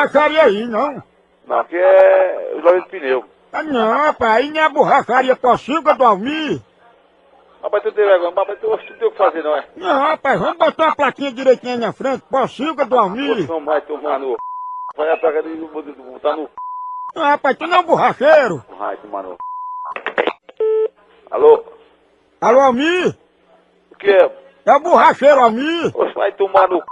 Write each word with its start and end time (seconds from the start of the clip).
borracharia 0.00 0.42
aí, 0.42 0.66
não. 0.66 1.02
Não, 1.46 1.58
aqui 1.60 1.76
é 1.76 2.52
loja 2.62 2.80
de 2.82 2.88
pneu. 2.88 3.24
Ah, 3.52 3.62
não, 3.62 3.90
rapaz, 3.90 4.36
aí 4.36 4.50
não 4.50 4.60
é 4.60 4.68
borracharia 4.68 5.36
Pocilga 5.36 5.94
do 5.94 6.04
Almir. 6.04 6.60
Rapaz, 7.62 7.82
tu 7.82 7.92
tem 7.92 8.04
vergonha, 8.06 8.32
mas 8.34 8.58
tu 8.60 8.70
não 8.70 8.78
tem 8.78 9.08
o 9.08 9.10
que 9.10 9.18
fazer, 9.18 9.42
não 9.42 9.56
é? 9.56 9.64
Não, 9.76 10.00
rapaz, 10.00 10.40
vamos 10.40 10.56
botar 10.56 10.84
uma 10.84 10.96
plaquinha 10.96 11.32
direitinha 11.32 11.76
na 11.76 11.92
frente, 11.92 12.22
Pocilga 12.30 12.86
do 12.86 12.98
Almir. 12.98 13.48
Não 13.48 13.64
vai 13.64 13.80
tomar 13.82 14.18
no... 14.18 14.36
Vai 14.96 15.08
atrás 15.12 15.44
de 15.44 15.54
botar 15.56 16.36
no... 16.36 16.48
Não, 17.14 17.22
rapaz, 17.22 17.56
tu 17.56 17.66
não 17.66 17.76
é 17.76 17.80
um 17.80 17.84
borracheiro. 17.84 18.64
Vai 18.78 18.96
tomar 18.98 19.22
no... 19.22 19.36
Alô? 21.30 21.64
Alô, 22.40 22.60
Almir? 22.60 23.16
O 23.90 23.96
que 23.96 24.10
é? 24.10 24.30
É 24.66 24.72
o 24.72 24.80
borracheiro 24.80 25.40
Almir. 25.40 25.92
Você 25.92 26.12
vai 26.12 26.32
tomar 26.32 26.68
no... 26.68 26.82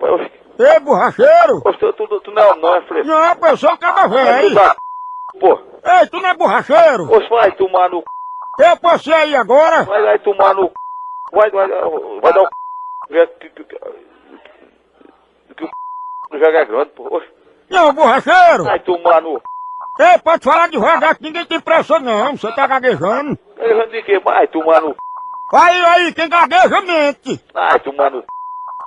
Oxe, 0.00 0.41
Ei, 0.58 0.80
borracheiro? 0.80 1.62
oxe, 1.64 1.78
tu, 1.78 1.92
tu, 1.92 2.20
tu 2.20 2.30
não 2.30 2.42
é 2.42 2.56
não, 2.56 2.76
é 2.76 2.82
fresco. 2.82 3.06
Não, 3.08 3.20
rapaz, 3.20 3.52
eu 3.52 3.56
sou 3.68 3.78
caba 3.78 4.08
Vai 4.08 4.24
velho. 4.24 4.54
dar 4.54 4.76
Pô, 5.40 5.58
Ei, 5.84 6.06
tu 6.08 6.20
não 6.20 6.28
é 6.28 6.34
borracheiro? 6.34 7.06
você 7.06 7.28
vai 7.28 7.52
tomar 7.52 7.88
no... 7.88 8.04
Eu 8.58 8.76
posso 8.76 9.08
ir 9.10 9.14
aí 9.14 9.34
agora? 9.34 9.84
Vai 9.84 10.02
lá 10.02 10.14
e 10.14 10.18
tomar 10.18 10.54
no... 10.54 10.70
Vai, 11.32 11.50
vai, 11.50 11.66
vai 11.68 12.32
dar 12.32 12.42
o... 12.42 12.48
Que, 13.08 13.26
que, 13.26 13.48
que, 13.50 13.64
que 13.64 15.64
o 15.64 16.38
jogo 16.38 16.56
é 16.56 16.64
grande, 16.66 16.90
pô. 16.90 17.16
Oxe, 17.16 17.28
Não, 17.70 17.94
borracheiro. 17.94 18.64
vai 18.64 18.78
tomar 18.80 19.22
no... 19.22 19.40
Ei, 19.98 20.18
pode 20.22 20.44
falar 20.44 20.68
devagar 20.68 21.16
que 21.16 21.22
ninguém 21.22 21.44
tem 21.46 21.60
pressa 21.60 21.98
não, 21.98 22.36
você 22.36 22.52
tá 22.52 22.66
gaguejando. 22.66 23.38
Gaguejando 23.56 23.90
de 23.90 24.02
quê? 24.02 24.18
Vai 24.20 24.46
tomar 24.48 24.80
no... 24.82 24.94
Aí, 25.54 25.84
aí, 25.84 26.14
quem 26.14 26.28
gagueja 26.28 26.80
mente. 26.82 27.42
Vai 27.52 27.80
tomar 27.80 28.10
no... 28.10 28.22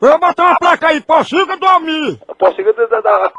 Eu 0.02 0.10
vou 0.10 0.20
botar 0.20 0.44
uma 0.44 0.58
placa 0.58 0.88
aí, 0.88 1.02
Pocilga 1.02 1.58
do 1.58 1.66
Almir. 1.66 2.20
Posso 2.38 2.62
ir 2.62 2.74
da... 2.76 2.86
da, 2.86 3.00
da 3.02 3.32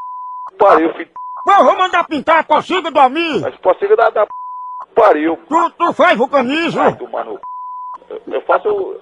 pariu, 0.58 0.92
filho. 0.94 1.10
Eu 1.46 1.64
vou 1.64 1.76
mandar 1.76 2.04
pintar 2.04 2.38
a 2.40 2.44
Pocilga 2.44 2.90
do 2.90 2.98
Almir. 2.98 3.40
Mas 3.42 3.56
posso 3.56 3.84
ir 3.84 3.94
da... 3.96 4.10
da 4.10 4.26
pariu. 4.94 5.38
Tu, 5.48 5.70
tu 5.70 5.92
faz 5.92 6.16
vulcanismo? 6.16 6.82
Vai 6.82 6.96
tomar 6.96 7.24
no... 7.24 7.40
Eu, 8.08 8.22
eu 8.26 8.40
faço... 8.42 9.00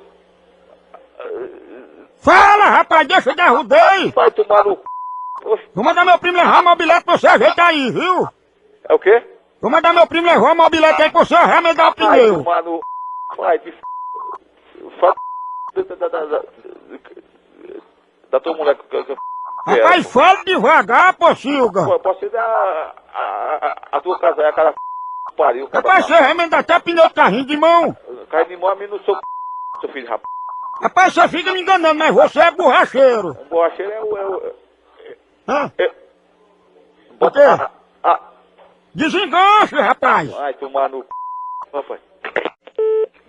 Fala, 2.22 2.64
rapaz, 2.66 3.06
deixa 3.06 3.34
de 3.34 3.40
arrudei. 3.40 4.10
Vai 4.14 4.30
tomar 4.30 4.64
no... 4.64 4.78
Vou 5.74 5.84
mandar 5.84 6.04
meu 6.04 6.18
primo 6.18 6.38
levar 6.38 6.58
a 6.58 6.62
mobilete 6.62 7.04
pra 7.04 7.18
você 7.18 7.26
ajeitar 7.26 7.68
aí, 7.68 7.90
viu? 7.90 8.28
É 8.88 8.94
o 8.94 8.98
quê? 8.98 9.22
Vou 9.60 9.70
mandar 9.70 9.92
meu 9.92 10.06
primo 10.06 10.26
levar 10.26 10.52
a 10.52 10.54
mobilete 10.54 11.02
aí 11.02 11.10
pra 11.10 11.24
você 11.24 11.36
remendar 11.36 11.92
o 11.92 11.94
Vai 11.96 12.18
pneu. 12.20 12.44
tomar 12.44 12.62
no... 12.62 12.80
Vai 13.36 13.58
te... 13.58 13.72
Fa... 15.00 15.14
Da, 18.34 18.40
tua 18.40 18.56
mulher 18.56 18.74
que... 18.74 18.82
que, 18.88 19.04
que 19.04 19.16
Rapaz, 19.64 20.12
fala 20.12 20.44
devagar. 20.44 21.14
Pô, 21.14 21.28
eu 21.28 22.00
posso 22.00 22.24
ir. 22.24 22.36
A, 22.36 22.94
a, 23.14 23.76
a 23.92 24.00
tua 24.00 24.18
casa 24.18 24.42
aí, 24.42 24.48
a 24.48 24.52
cara... 24.52 24.74
Pariu, 25.36 25.68
cara. 25.68 25.86
Rapaz, 25.86 26.06
você 26.06 26.14
remenda 26.14 26.58
até 26.58 26.78
pneu 26.80 27.06
de 27.08 27.14
carrinho 27.14 27.46
de 27.46 27.56
mão. 27.56 27.96
Cai 28.30 28.44
de 28.46 28.56
mão 28.56 28.70
a 28.70 28.74
mim 28.74 28.88
no 28.88 28.98
seu... 29.04 29.14
Seu 29.80 29.88
filho, 29.90 30.08
rapaz. 30.08 30.28
Rapaz, 30.82 31.14
você 31.14 31.28
fica 31.28 31.52
me 31.52 31.60
enganando, 31.62 31.94
mas 31.94 32.12
você 32.12 32.40
é 32.40 32.50
borracheiro. 32.50 33.30
O 33.30 33.44
borracheiro 33.44 33.92
é 33.92 34.02
o... 34.02 34.16
É 34.16 34.26
o 34.26 34.54
Hã? 35.46 35.72
é, 35.78 35.92
O 37.20 37.30
quê? 37.30 37.40
a, 37.40 37.70
a, 38.02 38.20
Desenganche, 38.94 39.76
rapaz. 39.76 40.30
Vai 40.32 40.54
tomar 40.54 40.88
no... 40.88 41.02
c****, 41.02 41.08
Rapaz. 41.72 42.00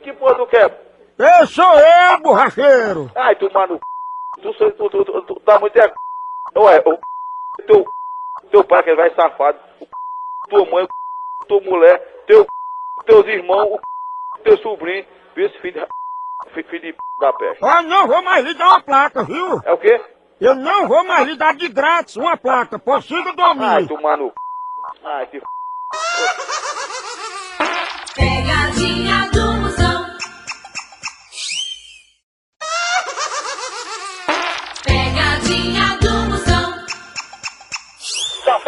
Que 0.01 0.13
porra 0.13 0.35
tu 0.35 0.47
quer? 0.47 0.81
Eu 1.19 1.47
sou 1.47 1.79
eu, 1.79 2.19
borracheiro. 2.21 3.11
Ai, 3.15 3.35
tomar 3.35 3.67
no... 3.67 3.75
c****. 3.75 3.94
Tu, 4.41 4.53
tu, 4.53 4.71
tu, 4.71 4.89
tu, 4.89 5.05
tu, 5.05 5.21
tu 5.21 5.39
tá 5.41 5.59
muito... 5.59 5.77
É... 5.77 5.93
Ué, 6.57 6.83
o... 6.85 6.99
Teu... 7.65 7.85
Teu 8.51 8.63
pai 8.63 8.83
que 8.83 8.95
vai 8.95 9.13
safado. 9.15 9.59
Tua 10.49 10.65
mãe, 10.69 10.87
tua 11.47 11.61
mulher, 11.61 11.99
teu... 12.27 12.45
Teus 13.05 13.25
irmãos. 13.27 13.79
Teu 14.43 14.57
sobrinho. 14.57 15.05
Esse 15.35 15.59
filho 15.59 15.87
Filho 16.53 16.81
de... 16.81 16.95
Da 17.19 17.31
peste. 17.33 17.63
Ó, 17.63 17.81
não 17.83 18.07
vou 18.07 18.21
mais 18.21 18.45
lhe 18.45 18.53
dar 18.53 18.67
uma 18.67 18.81
placa, 18.81 19.23
viu? 19.23 19.59
É 19.63 19.71
o 19.71 19.77
quê? 19.77 20.01
Eu 20.39 20.53
não 20.55 20.87
vou 20.87 21.03
mais 21.05 21.25
lhe 21.27 21.37
dar 21.37 21.55
de 21.55 21.69
grátis 21.69 22.17
uma 22.17 22.35
placa. 22.35 22.77
Ai, 23.31 23.35
dormir. 23.35 23.87
tomar 23.87 24.17
no... 24.17 24.29
c****. 24.29 24.33
Ai, 25.03 25.27
que... 25.27 25.37
f***. 25.37 25.45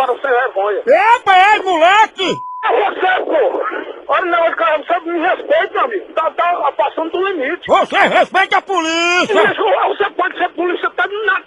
Safado 0.07 0.21
sem 0.21 0.31
vergonha. 0.31 0.83
Epa, 0.87 1.35
é, 1.35 1.59
moleque! 1.61 2.41
É 2.63 2.91
você, 2.91 3.23
pô! 3.23 3.61
Olha, 4.07 4.25
não, 4.25 4.51
cara, 4.53 4.77
você 4.77 4.99
me 5.01 5.19
respeita, 5.19 5.81
amigo. 5.81 6.13
Tá, 6.13 6.31
tá 6.31 6.71
passando 6.77 7.11
do 7.11 7.27
limite. 7.27 7.67
Você 7.67 7.97
respeita 7.97 8.57
a 8.57 8.61
polícia! 8.61 9.35
Você 9.87 10.09
pode 10.11 10.37
ser 10.37 10.49
polícia, 10.49 10.89
tá 10.91 11.05
na... 11.07 11.41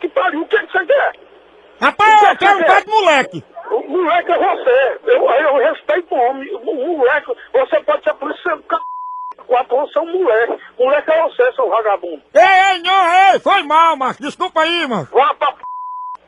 Que 0.00 0.08
pariu, 0.08 0.42
o 0.42 0.46
que, 0.46 0.56
é 0.56 0.66
que 0.66 0.72
você 0.72 0.86
quer? 0.86 1.12
Rapaz, 1.80 2.22
eu 2.22 2.36
quero 2.36 2.58
um 2.58 2.64
pé 2.64 2.80
de 2.80 2.90
moleque! 2.90 3.44
O 3.70 3.88
moleque 3.88 4.32
é 4.32 4.38
você. 4.38 5.00
Eu, 5.06 5.30
eu 5.30 5.56
respeito 5.56 6.14
o 6.14 6.18
homem. 6.18 6.54
O 6.56 6.96
moleque, 6.96 7.32
você 7.52 7.80
pode 7.80 8.02
ser 8.02 8.14
polícia, 8.14 8.58
quatro 9.46 9.88
é 9.94 10.00
um 10.00 10.12
moleque. 10.12 10.62
Moleque 10.78 11.10
é 11.10 11.22
você, 11.22 11.52
seu 11.52 11.68
vagabundo. 11.68 12.22
Ei, 12.34 12.42
ei, 12.42 12.82
não, 12.82 13.32
ei, 13.32 13.40
foi 13.40 13.62
mal, 13.62 13.96
macho. 13.96 14.20
Desculpa 14.20 14.62
aí, 14.62 14.86
macho. 14.86 15.10
Vá 15.12 15.34
pra. 15.34 15.63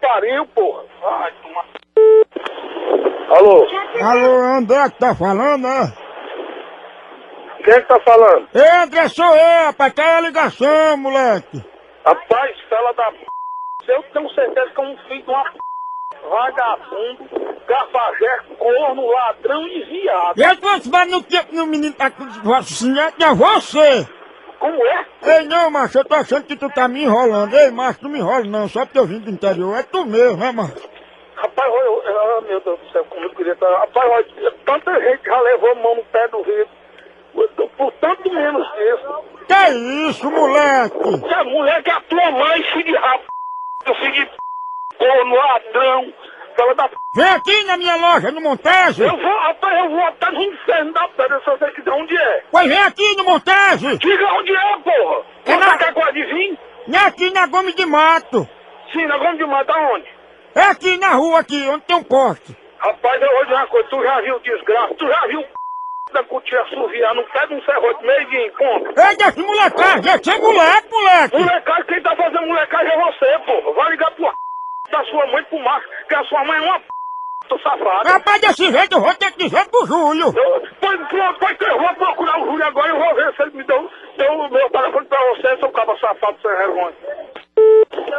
Pariu, 0.00 0.46
porra. 0.46 0.82
Vai 1.00 1.32
tomar... 1.42 1.64
Alô? 3.36 3.66
Alô, 4.02 4.44
André 4.58 4.90
que 4.90 4.98
tá 4.98 5.14
falando, 5.14 5.62
né? 5.62 5.92
Quem 7.64 7.74
é 7.74 7.80
que 7.80 7.88
tá 7.88 7.98
falando? 8.00 8.48
Ei, 8.54 8.70
André, 8.82 9.08
sou 9.08 9.24
eu, 9.24 9.66
rapaz. 9.66 9.92
Quer 9.92 10.16
a 10.16 10.20
ligação, 10.20 10.96
moleque? 10.96 11.64
Rapaz, 12.04 12.60
fela 12.68 12.92
da 12.92 13.10
p... 13.10 13.26
Eu 13.88 14.02
tenho 14.12 14.28
certeza 14.30 14.70
que 14.70 14.80
é 14.80 14.84
um 14.84 14.96
filho 15.08 15.22
de 15.22 15.30
uma 15.30 15.44
p... 15.44 15.58
Vagabundo, 16.28 17.56
gafajé, 17.68 18.38
corno, 18.58 19.06
ladrão 19.06 19.66
e 19.66 19.84
viado. 19.84 20.38
Eu 20.38 20.56
tô 20.56 20.90
falando 20.90 21.10
no 21.10 21.22
tempo 21.22 21.54
no 21.54 21.66
menino 21.66 21.94
tá 21.94 22.10
com 22.10 22.24
vacinete, 22.42 23.22
é 23.22 23.34
você! 23.34 24.08
Como 24.58 24.86
é? 24.86 25.06
Ei, 25.22 25.44
não, 25.44 25.70
macho, 25.70 25.98
eu 25.98 26.04
tô 26.04 26.14
achando 26.14 26.44
que 26.44 26.56
tu 26.56 26.68
tá 26.70 26.88
me 26.88 27.02
enrolando. 27.04 27.54
Ei, 27.56 27.70
macho, 27.70 27.98
não 28.02 28.10
me 28.10 28.18
enrola 28.18 28.44
não, 28.44 28.68
só 28.68 28.84
porque 28.84 28.98
eu 28.98 29.06
vim 29.06 29.18
do 29.20 29.30
interior. 29.30 29.76
É 29.78 29.82
tu 29.82 30.04
mesmo, 30.06 30.36
né, 30.38 30.50
macho? 30.52 30.88
Rapaz, 31.36 31.70
olha, 31.72 31.84
eu, 31.84 32.02
eu- 32.02 32.38
ah, 32.38 32.40
meu 32.42 32.60
Deus 32.60 32.78
do 32.80 32.90
céu, 32.92 33.04
como 33.10 33.24
eu 33.24 33.30
queria 33.30 33.52
estar. 33.52 33.68
Rapaz, 33.78 34.10
olha, 34.10 34.52
tanta 34.64 35.00
gente 35.00 35.24
já 35.24 35.40
levou 35.40 35.74
mão 35.76 35.96
no 35.96 36.04
pé 36.04 36.26
do 36.28 36.42
rio. 36.42 36.66
Por 37.76 37.92
tanto 38.00 38.32
menos 38.32 38.66
isso. 38.78 39.24
Que 39.46 40.08
isso, 40.08 40.30
moleque? 40.30 40.96
A 41.34 41.44
é 41.90 41.92
a 41.92 42.00
tua 42.00 42.30
mãe, 42.30 42.62
filho 42.72 42.84
de 42.84 42.96
rap, 42.96 43.22
filho 44.00 44.12
de 44.12 44.30
corno, 44.96 45.34
ladrão, 45.36 46.12
fela 46.56 46.74
da 46.74 46.88
p... 46.88 46.96
Vem 47.14 47.28
aqui 47.28 47.64
na 47.64 47.76
minha 47.76 47.96
loja, 47.96 48.30
no 48.32 48.40
Montese. 48.40 49.02
Eu 49.02 49.16
vou, 49.16 49.38
rapaz, 49.40 49.78
eu 49.78 49.90
vou 49.90 50.04
até 50.04 50.30
no 50.30 50.42
inferno 50.42 50.92
da 50.92 51.08
pedra 51.08 51.38
se 51.40 51.50
você 51.50 51.70
quiser 51.72 51.92
onde 51.92 52.16
é. 52.16 52.42
Pois 52.50 52.68
vem 52.68 52.82
aqui 52.82 53.16
no 53.16 53.24
Montese. 53.24 53.98
Diga 53.98 54.26
onde 54.34 54.54
é, 54.54 54.78
porra! 54.78 55.24
É 55.46 55.56
na- 55.56 55.70
Você 55.70 55.78
quer 55.78 55.94
coisa 55.94 56.12
de 56.12 56.24
vir? 56.24 56.58
Não 56.88 56.98
é 56.98 57.06
aqui 57.06 57.30
na 57.32 57.46
Gomes 57.46 57.74
de 57.74 57.86
Mato. 57.86 58.48
Sim, 58.92 59.06
nós 59.06 59.18
vamos 59.20 59.38
de 59.38 59.46
matar 59.46 59.76
onde? 59.92 60.06
É 60.54 60.62
aqui 60.62 60.96
na 60.98 61.12
rua, 61.12 61.40
aqui, 61.40 61.68
onde 61.68 61.84
tem 61.84 61.96
um 61.96 62.02
poste. 62.04 62.56
Rapaz, 62.78 63.20
eu 63.20 63.28
vou 63.28 63.44
dizer 63.44 63.54
uma 63.56 63.66
coisa, 63.66 63.88
tu 63.88 64.02
já 64.02 64.20
viu 64.20 64.38
desgraça, 64.40 64.94
tu 64.94 65.06
já 65.06 65.26
viu 65.26 65.42
p... 65.42 65.48
da 66.12 66.22
cutia 66.24 66.60
assoviar 66.62 67.14
pé 67.32 67.46
de 67.48 67.54
um 67.54 67.62
serrote 67.62 68.06
meio 68.06 68.26
de 68.30 68.46
encontro? 68.46 68.94
Ei, 68.96 69.16
deixa 69.16 69.42
molecagem, 69.42 70.00
deixa 70.02 70.24
ser 70.24 70.38
moleque, 70.40 70.90
moleque. 70.90 71.36
Molecagem, 71.36 71.84
quem 71.86 72.02
tá 72.02 72.16
fazendo 72.16 72.46
molecagem 72.46 72.92
é 72.92 73.04
você, 73.04 73.38
porra. 73.44 73.74
Vai 73.74 73.90
ligar 73.90 74.10
pro 74.12 74.32
da 74.90 75.04
sua 75.04 75.26
mãe 75.26 75.44
pro 75.44 75.58
macho, 75.60 75.86
que 76.08 76.14
a 76.14 76.24
sua 76.24 76.44
mãe 76.44 76.58
é 76.58 76.62
uma 76.62 76.80
p... 76.80 76.86
tô 77.48 77.58
safado. 77.58 78.08
Rapaz, 78.08 78.40
desse 78.40 78.70
jeito 78.70 78.96
eu 78.96 79.00
vou 79.00 79.14
ter 79.14 79.30
que 79.32 79.38
dizer 79.44 79.68
pro 79.68 79.86
Júlio. 79.86 80.26
Eu, 80.36 80.62
pois, 80.80 81.08
pronto, 81.08 81.38
pois 81.38 81.60
eu 81.60 81.78
vou 81.78 81.94
procurar 81.94 82.40
o 82.40 82.46
Júlio 82.46 82.66
agora 82.66 82.88
e 82.88 82.90
eu 82.90 82.98
vou 82.98 83.14
ver 83.14 83.34
se 83.34 83.42
ele 83.42 83.50
me 83.56 83.64
deu, 83.64 83.90
deu 84.16 84.32
o 84.32 84.50
meu 84.50 84.70
telefone 84.70 85.06
pra 85.06 85.18
você, 85.30 85.56
seu 85.58 85.70
cabo 85.70 85.98
safado 85.98 86.38
sem 86.42 86.50
vergonha. 86.50 86.96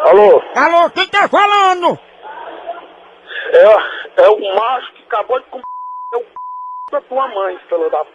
Alô? 0.06 0.42
Alô, 0.56 0.90
quem 0.92 1.08
tá 1.08 1.28
falando? 1.28 2.00
É, 3.54 4.24
é 4.24 4.30
o 4.30 4.56
macho 4.56 4.94
que 4.94 5.04
acabou 5.04 5.40
de 5.40 5.46
comer 5.48 5.64
o 6.16 6.20
p... 6.20 6.28
da 6.92 7.02
tua 7.02 7.28
mãe, 7.28 7.58
filho 7.70 7.90
da 7.90 8.04
p... 8.06 8.12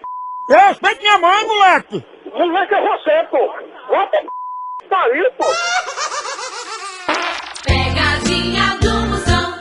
Respeita 0.49 1.01
minha 1.01 1.19
mãe, 1.19 1.47
moleque. 1.47 2.07
Moleque 2.33 2.75
é 2.75 2.81
você, 2.81 3.29
pô. 3.31 3.55
Vai 3.89 4.07
pra 4.09 4.21
p... 4.21 4.29
pariu, 4.89 5.33
pô. 5.33 5.45
Pegadinha 8.23 8.79
do 8.81 8.93
Musão. 9.09 9.53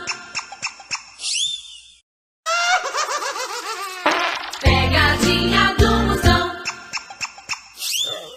Pegadinha 4.61 5.75
do 5.77 5.89
Musão. 6.07 6.51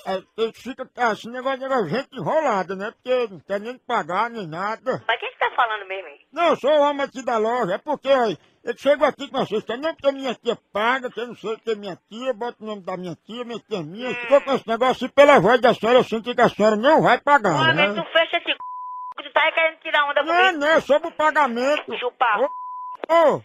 É, 0.07 0.23
ele 0.37 0.53
fica, 0.53 0.89
esse 1.13 1.29
negócio 1.29 1.59
de 1.59 1.91
gente 1.91 2.09
enrolada, 2.13 2.75
né? 2.77 2.91
Porque 2.93 3.29
não 3.31 3.41
quer 3.41 3.61
nem 3.61 3.79
pagar 3.79 4.31
nem 4.31 4.47
nada. 4.47 5.03
Mas 5.07 5.21
quem 5.21 5.31
que 5.31 5.39
tá 5.39 5.51
falando 5.55 5.87
mesmo, 5.87 6.09
hein? 6.09 6.21
Não, 6.33 6.49
eu 6.49 6.57
sou 6.57 6.71
o 6.71 6.81
homem 6.81 7.03
aqui 7.03 7.23
da 7.25 7.39
loja. 7.39 7.75
É 7.75 7.79
porque, 7.79 8.09
olha, 8.09 8.39
eu 8.65 8.77
chego 8.77 9.05
aqui 9.05 9.29
com 9.29 9.39
vocês, 9.45 9.63
que 9.63 9.77
não 9.77 9.95
porque 9.95 10.13
minha 10.13 10.35
tia 10.35 10.59
paga, 10.73 11.11
que 11.11 11.21
eu 11.21 11.29
não 11.29 11.37
sei 11.37 11.57
que 11.59 11.71
é 11.71 11.75
minha 11.75 11.99
tia, 12.11 12.33
boto 12.35 12.63
o 12.63 12.67
nome 12.67 12.83
da 12.83 12.97
minha 12.97 13.17
tia, 13.27 13.45
minha 13.45 13.59
tia 13.61 13.83
minha. 13.83 14.15
Ficou 14.15 14.41
com 14.41 14.55
esse 14.55 14.67
negócio 14.69 15.07
e 15.07 15.09
pela 15.11 15.39
voz 15.39 15.61
da 15.61 15.73
senhora, 15.75 15.99
eu 15.99 16.05
sinto 16.05 16.35
que 16.35 16.41
a 16.41 16.49
senhora 16.49 16.77
não 16.77 17.03
vai 17.03 17.19
pagar, 17.21 17.55
Uma 17.55 17.73
vez 17.75 17.95
né? 17.95 18.03
tu 18.03 18.11
fecha 18.13 18.41
tu 19.23 19.33
tá 19.33 19.53
querendo 19.53 19.79
tirar 19.81 20.05
onda 20.09 20.23
Não, 20.23 20.35
comigo. 20.35 20.59
não, 20.59 20.69
é 20.69 20.81
sobre 20.81 21.09
o 21.09 21.13
pagamento. 21.13 21.99
Chupar. 21.99 22.41
Ô, 22.41 22.45
ô, 23.09 23.43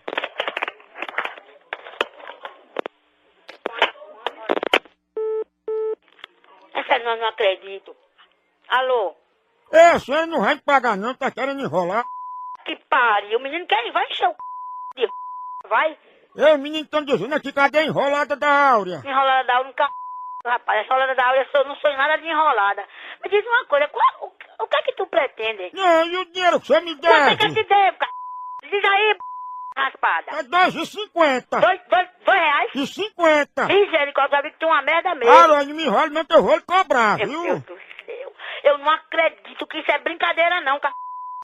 Essa 6.74 7.00
não, 7.00 7.18
não 7.18 7.28
acredito. 7.28 7.96
Alô? 8.70 9.16
é, 9.72 9.92
a 9.92 10.00
senhora 10.00 10.26
não 10.28 10.42
vai 10.42 10.58
pagar 10.58 10.96
não, 10.98 11.14
tá 11.16 11.30
querendo 11.32 11.62
enrolar. 11.62 12.06
Que 12.66 12.76
pariu. 12.90 13.38
O 13.40 13.42
menino 13.42 13.66
quer 13.68 13.92
vai 13.92 14.06
encher 14.08 14.28
o 14.28 14.32
c... 14.32 14.38
de. 14.96 15.08
Vai. 15.68 15.98
Ei, 16.36 16.54
os 16.54 16.60
meninos 16.60 16.84
estão 16.86 17.04
dizendo 17.04 17.34
aqui, 17.36 17.52
cadê 17.52 17.80
a 17.80 17.84
enrolada 17.84 18.36
da 18.36 18.72
Áurea? 18.72 19.02
Enrolada 19.06 19.44
da 19.46 19.54
Áurea 19.58 19.70
nunca... 19.70 19.90
Rapaz, 20.46 20.80
essa 20.80 20.88
enrolada 20.94 21.16
da 21.16 21.26
Áurea 21.28 21.48
eu 21.54 21.66
não 21.66 21.76
sou 21.78 21.92
nada 21.94 22.18
de 22.18 22.28
enrolada. 22.28 22.86
Me 23.24 23.30
diz 23.30 23.46
uma 23.46 23.66
coisa, 23.66 23.88
qual, 23.90 24.32
o, 24.60 24.64
o 24.64 24.68
que 24.68 24.78
é 24.78 24.82
que 24.84 24.94
tu 24.94 25.08
pretende? 25.08 25.72
Não, 25.74 26.06
e 26.06 26.18
o 26.18 26.26
dinheiro 26.32 26.60
que 26.60 26.68
você 26.68 26.80
me 26.82 26.96
Quanto 26.96 27.30
é 27.30 27.36
que 27.36 27.46
eu 27.46 27.54
te 27.54 27.64
devo, 27.64 27.98
cara? 27.98 28.12
Diz 28.64 28.86
aí, 28.86 29.18
raspada. 29.78 30.32
É 30.40 30.44
dois 30.44 30.76
e 30.76 30.86
cinquenta. 30.86 31.60
Dois, 31.60 31.82
dois, 31.90 32.10
dois 32.26 32.40
reais? 32.40 32.72
E 32.76 32.88
cinquenta. 32.88 33.66
Misericórdia, 33.66 34.38
sabe 34.38 34.52
que 34.52 34.60
tu 34.60 34.66
é 34.66 34.68
uma 34.68 34.82
merda 34.82 35.16
mesmo. 35.16 35.48
Não 35.48 35.66
me 35.66 35.84
enrola, 35.86 36.08
não 36.10 36.26
que 36.26 36.34
eu 36.34 36.44
vou 36.44 36.56
lhe 36.56 36.62
cobrar, 36.64 37.18
Meu 37.18 37.28
viu? 37.28 37.44
Deus 37.44 37.62
do 37.64 37.78
céu. 38.06 38.34
Eu 38.64 38.78
não 38.80 38.90
acredito 38.92 39.66
que 39.68 39.80
isso 39.80 39.92
é 39.92 40.00
brincadeira 40.00 40.62
não, 40.62 40.80
cara. 40.80 40.94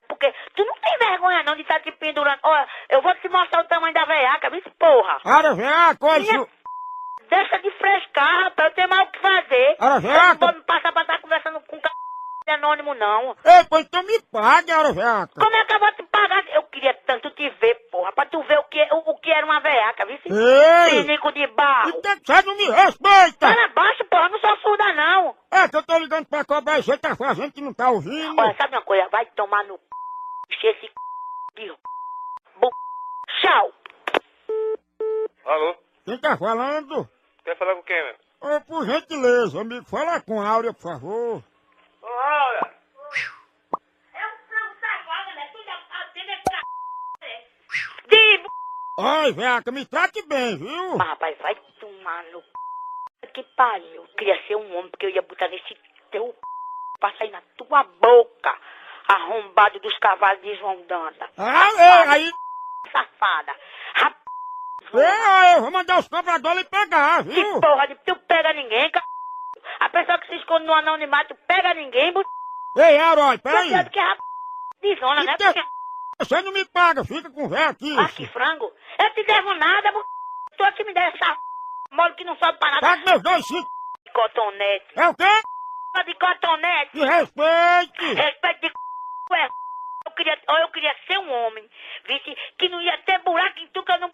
Porque 0.07 0.31
tu 0.55 0.63
não 0.65 0.75
tem 0.75 0.97
vergonha 1.09 1.43
não 1.43 1.55
de 1.55 1.61
estar 1.63 1.79
te 1.81 1.91
pendurando. 1.93 2.39
Olha, 2.43 2.67
eu 2.89 3.01
vou 3.01 3.13
te 3.15 3.27
mostrar 3.29 3.61
o 3.61 3.67
tamanho 3.67 3.93
da 3.93 4.05
veiaca, 4.05 4.49
viu, 4.49 4.61
porra? 4.77 5.17
Vem 5.55 5.65
cá, 5.67 5.95
coisa... 5.97 6.31
Minha- 6.33 6.47
Deixa 7.27 7.57
de 7.57 7.71
frescar, 7.71 8.43
rapaz. 8.43 8.69
Eu 8.69 8.75
tenho 8.75 8.87
mais 8.89 9.07
o 9.09 9.11
que 9.11 9.19
fazer. 9.19 9.75
Ora, 9.79 9.95
eu 9.95 10.01
não 10.01 10.01
veiaca. 10.01 10.35
vou 10.35 10.53
me 10.53 10.61
passar 10.63 10.91
pra 10.93 11.01
estar 11.01 11.19
conversando 11.21 11.59
com 11.61 11.75
um 11.75 11.79
c... 11.79 11.89
anônimo, 12.51 12.93
não. 12.93 13.35
Ei, 13.43 13.65
pois 13.69 13.85
então 13.85 14.03
me 14.03 14.21
pague, 14.31 14.71
veaca. 14.93 15.33
Como 15.39 15.55
é 15.55 15.65
que 15.65 15.73
eu 15.73 15.79
vou 15.79 15.91
te 15.93 16.03
pagar? 16.03 16.45
Eu 16.53 16.63
queria 16.63 16.93
tanto 17.05 17.29
te 17.31 17.49
ver, 17.49 17.75
porra, 17.91 18.11
pra 18.13 18.25
tu 18.25 18.41
ver 18.43 18.59
o 18.59 18.63
que, 18.65 18.81
o, 18.91 18.97
o 18.97 19.17
que 19.19 19.31
era 19.31 19.45
uma 19.45 19.59
veiaca, 19.59 20.05
viu? 20.05 20.19
Ei! 20.25 20.89
Cínico 21.01 21.31
de 21.31 21.47
barro. 21.47 21.89
Então 21.89 22.15
você 22.23 22.41
não 22.43 22.55
me 22.55 22.69
respeita! 22.69 23.47
Fala 23.47 23.67
baixo, 23.69 24.05
porra. 24.05 24.25
Eu 24.25 24.29
não 24.29 24.39
sou 24.39 24.57
surda, 24.57 24.93
não. 24.93 25.35
É 25.51 25.67
que 25.67 25.77
eu 25.77 25.83
tô 25.83 25.97
ligando 25.97 26.25
pra 26.27 26.45
cobrar 26.45 26.79
e 26.79 26.83
você 26.83 26.97
tá 26.97 27.15
fazendo 27.15 27.51
que 27.51 27.61
não 27.61 27.73
tá 27.73 27.89
ouvindo. 27.89 28.39
Olha, 28.39 28.55
sabe 28.55 28.75
uma 28.75 28.81
coisa? 28.83 29.07
Vai 29.09 29.25
tomar 29.27 29.63
no 29.65 29.77
c... 29.77 30.67
Esse 30.67 30.81
c... 30.81 30.91
de 31.55 31.67
bu... 32.59 32.69
Tchau. 33.41 33.71
Alô? 35.45 35.75
Quem 36.05 36.17
tá 36.19 36.37
falando? 36.37 37.07
Quer 37.43 37.57
falar 37.57 37.75
com 37.75 37.83
quem, 37.83 38.03
meu? 38.03 38.15
Ô, 38.41 38.61
por 38.61 38.85
gentileza, 38.85 39.61
amigo, 39.61 39.85
fala 39.85 40.21
com 40.21 40.41
a 40.41 40.47
Áurea, 40.47 40.73
por 40.73 40.81
favor. 40.81 41.43
Áurea! 42.05 42.75
É 44.13 44.27
um 44.27 44.37
frango 44.47 44.75
safado, 44.79 45.35
né? 45.35 45.49
Tu 45.51 45.63
já 45.63 45.75
atende 46.01 46.31
esse 46.31 46.43
c... 47.19 48.07
De... 48.07 48.37
bu- 48.39 48.51
Ai, 48.99 49.31
veaca, 49.33 49.71
me 49.71 49.85
trate 49.85 50.21
bem, 50.27 50.57
viu? 50.57 50.97
Mas, 50.97 51.07
rapaz, 51.07 51.37
vai 51.39 51.55
tomar 51.79 52.23
no 52.25 52.41
c... 52.41 52.47
Que 53.33 53.43
pariu. 53.57 54.03
Eu 54.03 54.07
queria 54.15 54.41
ser 54.47 54.55
um 54.55 54.77
homem, 54.77 54.89
porque 54.91 55.07
eu 55.07 55.09
ia 55.09 55.21
botar 55.21 55.47
nesse 55.49 55.75
teu 56.11 56.27
c... 56.31 56.39
pra 56.99 57.11
sair 57.17 57.31
na 57.31 57.41
tua 57.57 57.83
boca. 57.83 58.57
Arrombado 59.07 59.79
dos 59.79 59.97
cavalos 59.99 60.41
de 60.41 60.55
João 60.55 60.81
Danta. 60.87 61.29
Ah, 61.37 61.69
é, 61.77 62.07
aí... 62.09 62.31
Safada. 62.91 63.55
Rap... 63.95 64.15
É, 64.93 65.55
eu 65.57 65.61
vou 65.61 65.71
mandar 65.71 65.99
os 65.99 66.07
compradores 66.07 66.59
lhe 66.63 66.69
pegar, 66.69 67.23
Que 67.23 67.29
viu? 67.31 67.59
porra 67.59 67.87
de 67.87 67.95
tu 68.05 68.15
pega 68.27 68.53
ninguém, 68.53 68.89
cara. 68.91 69.05
A 69.79 69.89
pessoa 69.89 70.19
que 70.19 70.27
se 70.27 70.35
esconde 70.35 70.65
no 70.65 70.73
anonimato 70.73 71.35
pega 71.47 71.73
ninguém, 71.73 72.11
bu... 72.13 72.23
Ei, 72.77 72.97
Herói, 72.97 73.37
peraí. 73.37 73.69
Cuidado 73.69 73.89
que 73.89 73.99
é 73.99 74.03
rap... 74.03 74.19
de 74.81 74.95
zona, 74.99 75.23
né? 75.23 75.33
Então- 75.33 75.53
Porque... 75.53 75.75
Você 76.17 76.41
não 76.41 76.53
me 76.53 76.63
paga, 76.65 77.03
fica 77.03 77.29
com 77.29 77.49
véio 77.49 77.67
aqui. 77.69 77.93
Ah, 77.99 78.07
que 78.07 78.25
frango. 78.27 78.71
Eu 78.99 79.13
te 79.13 79.23
devo 79.23 79.53
nada, 79.55 79.91
bu... 79.91 80.05
Tu 80.57 80.73
que 80.73 80.83
me 80.85 80.93
der 80.93 81.13
essa 81.13 81.37
mole 81.91 82.13
que 82.15 82.23
não 82.23 82.37
sobe 82.37 82.57
pra 82.57 82.71
nada. 82.71 82.87
Paga 82.87 83.03
meus 83.05 83.21
dois 83.21 83.45
cinco. 83.45 83.69
Cotonete. 84.13 84.85
É 84.95 85.09
o 85.09 85.15
quê? 85.15 86.03
De 86.05 86.13
cotonete. 86.13 86.97
Me 86.97 87.05
respeite. 87.05 88.13
Respeito 88.13 88.61
de 88.61 88.67
c... 88.67 88.73
ué. 89.31 89.49
Eu 90.05 90.11
queria, 90.11 90.39
eu 90.61 90.69
queria 90.69 90.95
ser 91.07 91.17
um 91.17 91.31
homem, 91.33 91.69
visse, 92.07 92.35
que 92.59 92.69
não 92.69 92.79
ia 92.81 92.97
ter 92.99 93.19
buraco 93.23 93.59
em 93.59 93.67
tu, 93.69 93.83
que 93.83 93.91
eu 93.91 93.99
não 93.99 94.09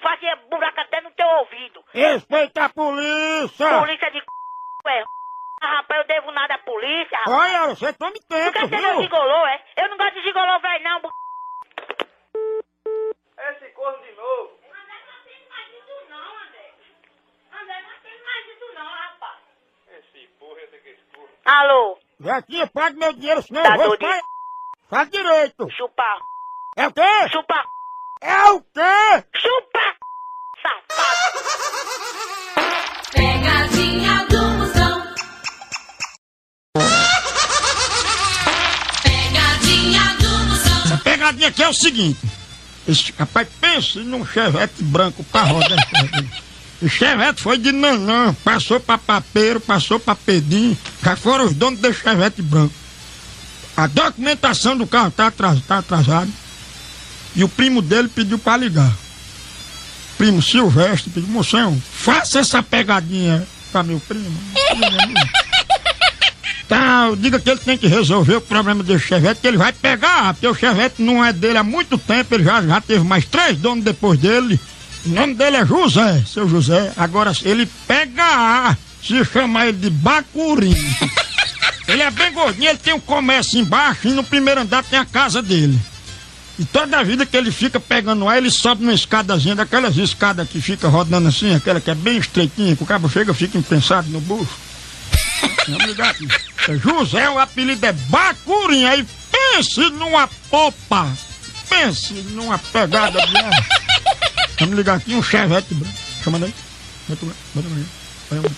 fazia 0.00 0.34
buraco 0.50 0.80
até 0.80 1.00
no 1.02 1.10
teu 1.12 1.26
ouvido. 1.28 1.84
Respeita 1.92 2.64
a 2.64 2.68
polícia. 2.70 3.78
Polícia 3.80 4.10
de 4.10 4.18
c... 4.20 4.26
ué. 4.86 5.04
Ah, 5.62 5.76
rapaz, 5.76 6.00
eu 6.00 6.06
devo 6.06 6.30
nada 6.32 6.54
à 6.54 6.58
polícia. 6.58 7.18
rapaz. 7.18 7.38
Olha, 7.54 7.74
você 7.74 7.92
tome 7.92 8.18
tempo, 8.28 8.66
viu? 8.66 9.02
gigolô, 9.02 9.46
é? 9.46 9.62
Eu 9.76 9.88
não 9.90 9.96
gosto 9.98 10.14
de 10.14 10.22
gigolô, 10.22 10.58
velho, 10.60 10.84
não. 10.84 11.00
Esse 13.50 13.68
corno 13.72 14.02
de 14.04 14.12
novo. 14.12 14.58
André, 14.70 14.94
não 15.06 15.24
tem 15.24 15.48
mais 15.48 15.68
isso 15.68 16.08
não, 16.08 16.38
André. 16.38 16.74
André, 17.52 17.82
não 17.82 18.00
tem 18.02 18.22
mais 18.24 18.46
isso 18.46 18.72
não, 18.74 18.86
rapaz. 18.86 19.38
Esse 19.98 20.26
porra, 20.38 20.60
esse 20.62 20.78
que 20.78 20.88
esse 20.90 21.02
porra. 21.12 21.28
Alô, 21.44 21.98
Jaquinha, 22.20 22.66
pague 22.68 22.96
meu 22.98 23.12
dinheiro, 23.12 23.42
senão 23.42 23.62
Tá 23.62 23.70
eu 23.70 23.76
vou 23.76 23.86
doido? 23.88 24.02
espalhar. 24.02 24.24
Faz 24.88 25.10
direito. 25.10 25.70
chupa, 25.70 26.20
É 26.76 26.86
o 26.86 26.92
quê? 26.92 27.28
chupa, 27.30 27.64
É 28.22 28.50
o 28.50 28.60
quê? 28.62 29.28
chupa, 29.36 29.96
Moção. 41.32 41.40
A 41.40 41.42
pegadinha 41.42 41.48
aqui 41.48 41.62
é 41.62 41.68
o 41.68 41.74
seguinte. 41.74 42.18
Esse 42.88 43.12
rapaz, 43.18 43.48
pense 43.60 43.98
num 44.00 44.26
chevette 44.26 44.82
branco 44.82 45.22
pra 45.24 45.42
roda. 45.42 45.76
O 46.82 46.88
chevette 46.88 47.42
foi 47.42 47.58
de 47.58 47.72
nanã, 47.72 48.34
passou 48.42 48.80
pra 48.80 48.96
papeiro, 48.96 49.60
passou 49.60 50.00
pra 50.00 50.14
pedim. 50.14 50.76
Já 51.02 51.14
foram 51.14 51.46
os 51.46 51.54
donos 51.54 51.78
desse 51.78 52.00
chevette 52.00 52.42
branco. 52.42 52.74
A 53.76 53.86
documentação 53.86 54.76
do 54.76 54.86
carro 54.86 55.10
tá, 55.10 55.30
tá 55.30 55.78
atrasada. 55.78 56.28
E 57.36 57.44
o 57.44 57.48
primo 57.48 57.80
dele 57.80 58.08
pediu 58.08 58.38
pra 58.38 58.56
ligar. 58.56 58.92
Primo 60.18 60.42
Silvestre 60.42 61.10
pediu, 61.10 61.30
moção, 61.30 61.80
faça 61.92 62.40
essa 62.40 62.62
pegadinha 62.62 63.46
pra 63.70 63.82
meu 63.82 64.00
primo. 64.00 64.38
Tá, 66.70 67.10
diga 67.18 67.40
que 67.40 67.50
ele 67.50 67.58
tem 67.58 67.76
que 67.76 67.88
resolver 67.88 68.36
o 68.36 68.40
problema 68.40 68.84
desse 68.84 69.04
chevette, 69.04 69.40
que 69.40 69.48
ele 69.48 69.56
vai 69.56 69.72
pegar, 69.72 70.34
porque 70.34 70.46
o 70.46 70.54
chevette 70.54 71.02
não 71.02 71.24
é 71.24 71.32
dele 71.32 71.58
há 71.58 71.64
muito 71.64 71.98
tempo, 71.98 72.32
ele 72.32 72.44
já, 72.44 72.62
já 72.62 72.80
teve 72.80 73.02
mais 73.02 73.24
três 73.24 73.58
donos 73.58 73.84
depois 73.84 74.20
dele. 74.20 74.58
O 75.04 75.08
nome 75.08 75.34
dele 75.34 75.56
é 75.56 75.66
José, 75.66 76.22
seu 76.32 76.48
José. 76.48 76.92
Agora, 76.96 77.32
ele 77.42 77.66
pega 77.88 78.76
se 79.02 79.24
chama 79.24 79.66
ele 79.66 79.78
de 79.78 79.90
Bacurim. 79.90 80.76
ele 81.88 82.02
é 82.02 82.10
bem 82.12 82.32
gordinho, 82.32 82.68
ele 82.68 82.78
tem 82.78 82.94
um 82.94 83.00
comércio 83.00 83.58
embaixo 83.58 84.06
e 84.06 84.12
no 84.12 84.22
primeiro 84.22 84.60
andar 84.60 84.84
tem 84.84 85.00
a 85.00 85.04
casa 85.04 85.42
dele. 85.42 85.76
E 86.56 86.64
toda 86.64 87.00
a 87.00 87.02
vida 87.02 87.26
que 87.26 87.36
ele 87.36 87.50
fica 87.50 87.80
pegando 87.80 88.28
ar, 88.28 88.38
ele 88.38 88.48
sobe 88.48 88.84
numa 88.84 88.94
escadazinha, 88.94 89.56
daquelas 89.56 89.96
escadas 89.96 90.48
que 90.48 90.60
fica 90.60 90.86
rodando 90.86 91.26
assim, 91.26 91.52
aquela 91.52 91.80
que 91.80 91.90
é 91.90 91.96
bem 91.96 92.18
estreitinha, 92.18 92.76
que 92.76 92.82
o 92.84 92.86
cabo 92.86 93.08
chega 93.08 93.34
fica 93.34 93.58
impensado 93.58 94.08
no 94.08 94.20
bucho. 94.20 94.46
Vamos 94.50 94.68
ligar 94.68 95.08
aqui. 95.10 95.28
É 95.28 95.29
José, 96.78 97.28
o 97.28 97.38
apelido 97.38 97.86
é 97.86 97.92
Bacurim. 97.92 98.84
Aí 98.84 99.06
pense 99.30 99.90
numa 99.90 100.28
popa. 100.50 101.08
Pense 101.68 102.12
numa 102.12 102.58
pegada 102.58 103.24
de 103.26 103.36
ar. 103.36 103.66
Vamos 104.58 104.76
ligar 104.76 104.96
aqui 104.96 105.14
um 105.14 105.22
chevette 105.22 105.74
branco. 105.74 105.96
Chama 106.22 106.38
daí. 106.38 106.54
Bota 107.08 107.26
lá, 107.26 107.32
bota 107.54 107.68
lá. 107.68 108.50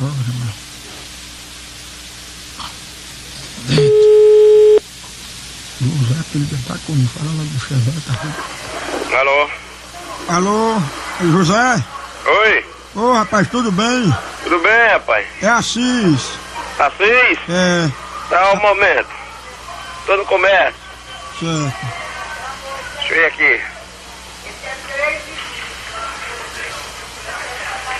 Ora, 0.00 0.10
mano. 0.10 0.54
José, 5.80 6.20
apelido 6.20 6.54
é 6.54 6.58
Bacurim. 6.68 7.06
Fala 7.06 7.30
lá 7.30 7.44
do 7.44 7.60
chevette. 7.60 9.14
Alô? 9.14 9.50
Alô, 10.28 10.82
é 11.20 11.24
José? 11.30 11.84
Oi? 12.26 12.66
Ô 12.94 13.12
rapaz, 13.12 13.48
tudo 13.48 13.70
bem? 13.72 14.14
Tudo 14.44 14.58
bem, 14.60 14.88
rapaz? 14.92 15.26
É 15.42 15.48
Assis. 15.48 16.30
Assis? 16.78 17.38
É, 17.48 17.90
Tá 18.30 18.52
um 18.52 18.60
momento. 18.60 19.08
Tô 20.06 20.16
no 20.16 20.24
comércio. 20.24 20.74
certo. 21.38 21.86
Deixa 22.98 23.14
eu 23.14 23.22
ir 23.22 23.26
aqui. 23.26 23.60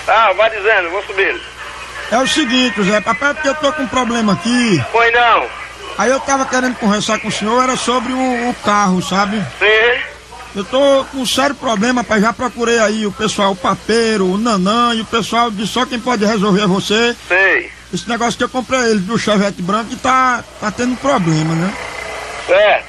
Ah, 0.07 0.33
vai 0.33 0.49
dizendo, 0.51 0.89
vou 0.91 1.03
subir. 1.03 1.41
É 2.11 2.17
o 2.19 2.27
seguinte, 2.27 2.81
Zé, 2.83 3.01
papai, 3.01 3.33
porque 3.33 3.49
eu 3.49 3.55
tô 3.55 3.73
com 3.73 3.83
um 3.83 3.87
problema 3.87 4.33
aqui. 4.33 4.83
Pois 4.91 5.11
não. 5.13 5.47
Aí 5.97 6.09
eu 6.11 6.19
tava 6.19 6.45
querendo 6.45 6.75
conversar 6.77 7.19
com 7.19 7.27
o 7.27 7.31
senhor, 7.31 7.63
era 7.63 7.75
sobre 7.75 8.13
o, 8.13 8.49
o 8.49 8.53
carro, 8.63 9.01
sabe? 9.01 9.37
Sim. 9.59 10.14
Eu 10.55 10.63
tô 10.63 11.03
com 11.11 11.17
um 11.17 11.25
sério 11.25 11.53
problema, 11.53 12.03
pai. 12.03 12.21
Já 12.21 12.31
procurei 12.31 12.79
aí 12.79 13.05
o 13.05 13.11
pessoal, 13.11 13.51
o 13.51 13.55
papeiro, 13.55 14.25
o 14.25 14.37
nanã, 14.37 14.93
e 14.95 15.01
o 15.01 15.05
pessoal 15.05 15.51
disse 15.51 15.73
só 15.73 15.85
quem 15.85 15.99
pode 15.99 16.25
resolver 16.25 16.61
é 16.61 16.67
você. 16.67 17.15
Sei. 17.27 17.69
Esse 17.93 18.07
negócio 18.07 18.37
que 18.37 18.43
eu 18.43 18.49
comprei 18.49 18.91
ele 18.91 19.01
do 19.01 19.17
Chevette 19.17 19.61
branco 19.61 19.91
e 19.91 19.97
tá, 19.97 20.43
tá 20.61 20.71
tendo 20.71 20.95
problema, 20.97 21.53
né? 21.55 21.73
Certo. 22.47 22.85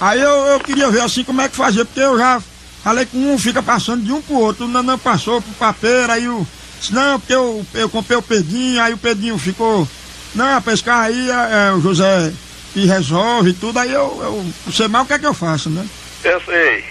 Aí 0.00 0.20
eu, 0.20 0.30
eu 0.46 0.60
queria 0.60 0.90
ver 0.90 1.00
assim 1.00 1.22
como 1.22 1.40
é 1.40 1.48
que 1.48 1.56
fazia, 1.56 1.84
porque 1.84 2.00
eu 2.00 2.18
já 2.18 2.42
falei 2.82 3.06
com 3.06 3.18
um, 3.18 3.38
fica 3.38 3.62
passando 3.62 4.04
de 4.04 4.12
um 4.12 4.20
pro 4.20 4.36
outro. 4.36 4.64
O 4.64 4.68
nanã 4.68 4.98
passou 4.98 5.40
pro 5.40 5.52
papeiro, 5.52 6.10
aí 6.10 6.28
o. 6.28 6.46
disse, 6.80 6.92
Não, 6.92 7.20
porque 7.20 7.34
eu, 7.34 7.64
eu 7.74 7.88
comprei 7.88 8.18
o 8.18 8.22
Pedinho, 8.22 8.82
aí 8.82 8.92
o 8.92 8.98
Pedinho 8.98 9.38
ficou. 9.38 9.86
Não, 10.34 10.44
rapaz, 10.44 10.80
esse 10.80 10.90
aí 10.90 11.30
é, 11.30 11.68
é 11.68 11.72
o 11.72 11.80
José 11.80 12.32
que 12.74 12.84
resolve 12.84 13.52
tudo, 13.54 13.78
aí 13.78 13.92
eu, 13.92 14.18
eu 14.22 14.46
não 14.66 14.72
sei 14.72 14.88
mais 14.88 15.04
o 15.04 15.06
que 15.06 15.14
é 15.14 15.18
que 15.18 15.26
eu 15.26 15.34
faço, 15.34 15.70
né? 15.70 15.86
Eu 16.28 16.40
sei. 16.42 16.84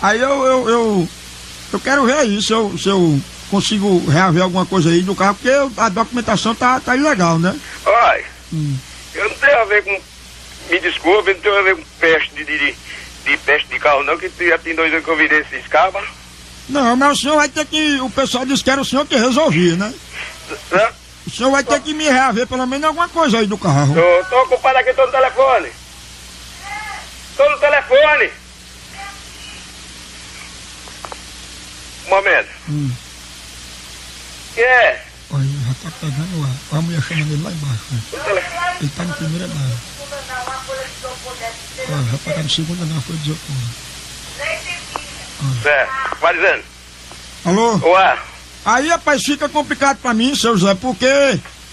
Aí 0.00 0.20
eu, 0.20 0.44
eu, 0.44 0.68
eu, 0.68 1.08
eu 1.74 1.80
quero 1.80 2.04
ver 2.06 2.14
aí 2.14 2.40
se 2.42 2.52
eu, 2.52 2.76
se 2.78 2.88
eu 2.88 3.20
consigo 3.50 4.04
reaver 4.10 4.42
alguma 4.42 4.64
coisa 4.64 4.88
aí 4.90 5.02
do 5.02 5.14
carro, 5.14 5.34
porque 5.34 5.48
eu- 5.48 5.70
a 5.76 5.88
documentação 5.90 6.54
tá, 6.54 6.80
tá 6.80 6.96
ilegal, 6.96 7.38
né? 7.38 7.54
Olha, 7.84 8.24
Hum. 8.52 8.76
eu 9.14 9.28
não 9.28 9.36
tenho 9.36 9.58
a 9.60 9.64
ver 9.64 9.84
com. 9.84 10.00
Me 10.70 10.80
desculpe, 10.80 11.30
eu 11.30 11.34
não 11.34 11.40
tenho 11.42 11.58
a 11.58 11.62
ver 11.62 11.76
com 11.76 11.82
peste 12.00 12.34
de, 12.34 12.44
de, 12.44 12.58
de, 12.58 12.74
de 13.24 13.36
peste 13.38 13.68
de 13.68 13.78
carro, 13.78 14.02
não, 14.02 14.16
que 14.18 14.30
já 14.48 14.58
tem 14.58 14.74
dois 14.74 14.90
anos 14.92 15.04
que 15.04 15.10
eu 15.10 15.16
virei 15.16 15.40
esses 15.40 15.66
cabas. 15.68 16.04
Não, 16.68 16.96
mas 16.96 17.18
o 17.18 17.20
senhor 17.20 17.36
vai 17.36 17.48
ter 17.48 17.66
que. 17.66 18.00
O 18.00 18.08
pessoal 18.10 18.46
disse 18.46 18.64
que 18.64 18.70
era 18.70 18.80
o 18.80 18.84
senhor 18.84 19.04
que 19.06 19.16
resolvia, 19.16 19.76
né? 19.76 19.92
Né? 20.70 20.92
O 21.26 21.30
senhor 21.30 21.50
vai 21.50 21.62
ter 21.62 21.80
que 21.80 21.92
me 21.94 22.04
reaver 22.04 22.46
pelo 22.46 22.66
menos 22.66 22.86
alguma 22.86 23.08
coisa 23.08 23.38
aí 23.38 23.46
do 23.46 23.58
carro. 23.58 23.94
Tô, 23.94 24.24
tô 24.30 24.42
ocupado 24.42 24.78
aqui, 24.78 24.92
tô 24.94 25.04
no 25.04 25.12
telefone. 25.12 25.68
Tô 27.36 27.48
no 27.50 27.58
telefone. 27.58 28.30
Um 32.06 32.10
momento. 32.10 32.48
Hum. 32.68 32.90
Que 34.54 34.60
é? 34.60 35.04
Olha, 35.30 35.44
já 35.44 35.74
tá 35.82 35.96
pegando 36.00 36.42
lá. 36.42 36.48
Olha 36.72 36.78
a 36.78 36.82
mulher 36.82 37.02
chamando 37.02 37.32
ele 37.32 37.42
lá 37.42 37.50
embaixo. 37.50 37.84
né? 37.90 38.76
Ele 38.80 38.90
tá 38.96 39.04
no 39.04 39.14
primeiro 39.14 39.44
andar. 39.44 39.76
Olha, 41.88 42.10
já 42.10 42.18
pagar 42.24 42.42
no 42.42 42.50
segundo 42.50 42.82
andar, 42.82 43.00
foi 43.02 43.16
desocupado. 43.16 43.58
Certo. 45.62 46.16
Vai 46.20 46.34
dizendo. 46.34 46.64
Alô? 47.44 47.76
Ué. 47.78 48.18
Aí, 48.64 48.88
rapaz, 48.88 49.24
fica 49.24 49.48
complicado 49.48 49.98
pra 49.98 50.14
mim, 50.14 50.34
seu 50.36 50.56
Zé, 50.56 50.74
porque 50.74 51.06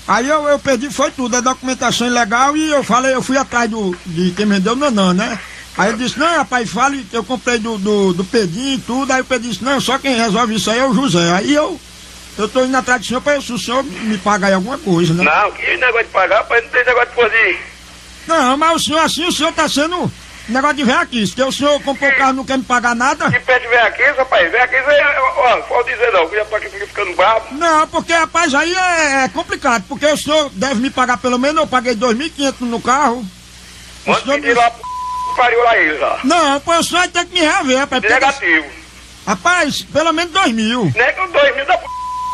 aí 0.09 0.27
eu, 0.27 0.47
eu 0.47 0.59
perdi, 0.59 0.89
foi 0.89 1.11
tudo, 1.11 1.37
a 1.37 1.41
documentação 1.41 2.07
ilegal 2.07 2.57
e 2.57 2.71
eu 2.71 2.83
falei, 2.83 3.13
eu 3.13 3.21
fui 3.21 3.37
atrás 3.37 3.69
do, 3.69 3.95
de 4.05 4.31
quem 4.31 4.45
vendeu 4.45 4.73
o 4.73 4.75
Nanã, 4.75 5.13
né? 5.13 5.39
Aí 5.77 5.89
ele 5.89 5.99
disse, 5.99 6.19
não, 6.19 6.27
rapaz, 6.35 6.69
fale 6.69 7.05
que 7.05 7.15
eu 7.15 7.23
comprei 7.23 7.59
do, 7.59 7.77
do, 7.77 8.13
do 8.13 8.25
Pedinho 8.25 8.73
e 8.75 8.79
tudo, 8.79 9.13
aí 9.13 9.21
o 9.21 9.25
Pedinho 9.25 9.51
disse, 9.51 9.63
não, 9.63 9.79
só 9.79 9.97
quem 9.97 10.15
resolve 10.15 10.55
isso 10.55 10.69
aí 10.69 10.79
é 10.79 10.85
o 10.85 10.93
José. 10.93 11.31
Aí 11.31 11.53
eu, 11.53 11.79
eu 12.37 12.49
tô 12.49 12.65
indo 12.65 12.75
atrás 12.75 12.99
do 12.99 13.07
senhor 13.07 13.21
pra 13.21 13.35
ver 13.35 13.43
se 13.43 13.53
o 13.53 13.59
senhor 13.59 13.83
me 13.83 14.17
pagar 14.17 14.47
aí 14.47 14.53
alguma 14.53 14.77
coisa, 14.77 15.13
né? 15.13 15.23
Não, 15.23 15.51
que 15.51 15.77
negócio 15.77 16.07
de 16.07 16.11
pagar, 16.11 16.43
pai, 16.43 16.59
não 16.61 16.69
tem 16.69 16.83
negócio 16.83 17.09
de 17.09 17.15
fazer. 17.15 17.65
Não, 18.27 18.57
mas 18.57 18.75
o 18.75 18.79
senhor 18.85 18.99
assim, 18.99 19.25
o 19.25 19.31
senhor 19.31 19.53
tá 19.53 19.69
sendo 19.69 20.11
negócio 20.51 20.77
de 20.77 20.83
veaquice, 20.83 21.33
que 21.33 21.43
o 21.43 21.51
senhor 21.51 21.81
comprou 21.83 22.09
o 22.09 22.15
carro 22.17 22.31
e 22.31 22.35
não 22.35 22.45
quer 22.45 22.57
me 22.57 22.63
pagar 22.63 22.95
nada. 22.95 23.29
Que 23.31 23.39
pede 23.39 23.67
vem 23.67 23.79
aqui, 23.79 24.03
rapaz, 24.03 24.51
vem 24.51 24.61
aqui, 24.61 24.75
ó, 25.37 25.57
pode 25.61 25.89
dizer 25.89 26.11
não, 26.11 26.27
que 26.27 26.35
já 26.35 26.45
tô 26.45 26.55
aqui 26.55 26.69
ficando 26.69 27.15
bravo. 27.15 27.45
Não, 27.55 27.87
porque, 27.87 28.13
rapaz, 28.13 28.53
aí 28.53 28.73
é, 28.73 29.23
é 29.25 29.29
complicado, 29.29 29.83
porque 29.87 30.05
o 30.05 30.17
senhor 30.17 30.49
deve 30.53 30.75
me 30.75 30.89
pagar 30.89 31.17
pelo 31.17 31.37
menos, 31.37 31.61
eu 31.61 31.67
paguei 31.67 31.95
2.500 31.95 32.53
no 32.61 32.81
carro. 32.81 33.25
Manda 34.05 34.21
pedir 34.21 34.55
lá 34.55 34.71
pro 34.71 34.89
pariu 35.35 35.63
lá 35.63 35.77
eles 35.77 35.99
lá. 35.99 36.19
Não, 36.23 36.59
pô, 36.59 36.73
o 36.77 36.83
senhor 36.83 37.07
ter 37.07 37.25
que 37.25 37.33
me 37.33 37.41
rever, 37.41 37.77
rapaz. 37.77 38.01
Negativo. 38.01 38.67
Rapaz, 39.25 39.83
pelo 39.83 40.11
menos 40.11 40.33
dois 40.33 40.51
mil. 40.51 40.91
Nego 40.95 41.27
dois 41.31 41.55
mil 41.55 41.65
da 41.65 41.77
p... 41.77 41.85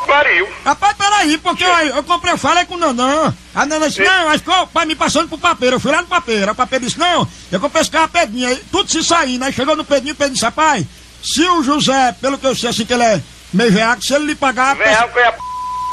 pariu. 0.06 0.48
Rapaz, 0.64 0.96
peraí, 0.98 1.38
porque 1.38 1.64
eu, 1.64 1.70
eu 1.88 2.04
comprei, 2.04 2.34
eu 2.34 2.38
falei 2.38 2.66
com 2.66 2.76
o 2.76 2.78
Nanã. 2.78 3.34
A 3.54 3.66
Nanã 3.66 3.88
disse, 3.88 4.02
não, 4.04 4.26
mas 4.26 4.42
ficou 4.42 4.62
o 4.64 4.68
pai 4.68 4.86
me 4.86 4.96
passando 4.96 5.28
pro 5.28 5.38
papeiro. 5.38 5.76
Eu 5.76 5.80
fui 5.80 5.92
lá 5.92 6.02
no 6.02 6.08
papeiro. 6.08 6.52
O 6.52 6.56
papeiro 6.56 6.86
disse, 6.86 7.00
não, 7.00 7.28
eu 7.52 7.60
comprei 7.60 7.82
esse 7.82 7.92
carro 7.92 8.08
pedinho. 8.10 8.48
Aí 8.48 8.62
tudo 8.72 8.90
se 8.90 9.04
saindo. 9.04 9.44
Aí 9.46 9.52
chegou 9.54 9.76
no 9.76 9.84
pedinho, 9.86 10.14
o 10.14 10.16
pedinho 10.18 10.34
disse, 10.34 10.46
rapaz, 10.46 10.86
se 11.24 11.42
o 11.48 11.64
José, 11.64 12.16
pelo 12.22 12.38
que 12.38 12.46
eu 12.48 12.56
sei 12.56 12.70
assim, 12.70 12.86
que 12.86 12.94
ele 12.94 13.04
é 13.04 13.22
meio 13.54 13.72
veaco, 13.72 14.04
se 14.04 14.14
ele 14.14 14.26
lhe 14.26 14.36
pagar, 14.36 14.76
Vem 14.76 14.86
peça, 14.86 15.04
a 15.06 15.08
p... 15.08 15.22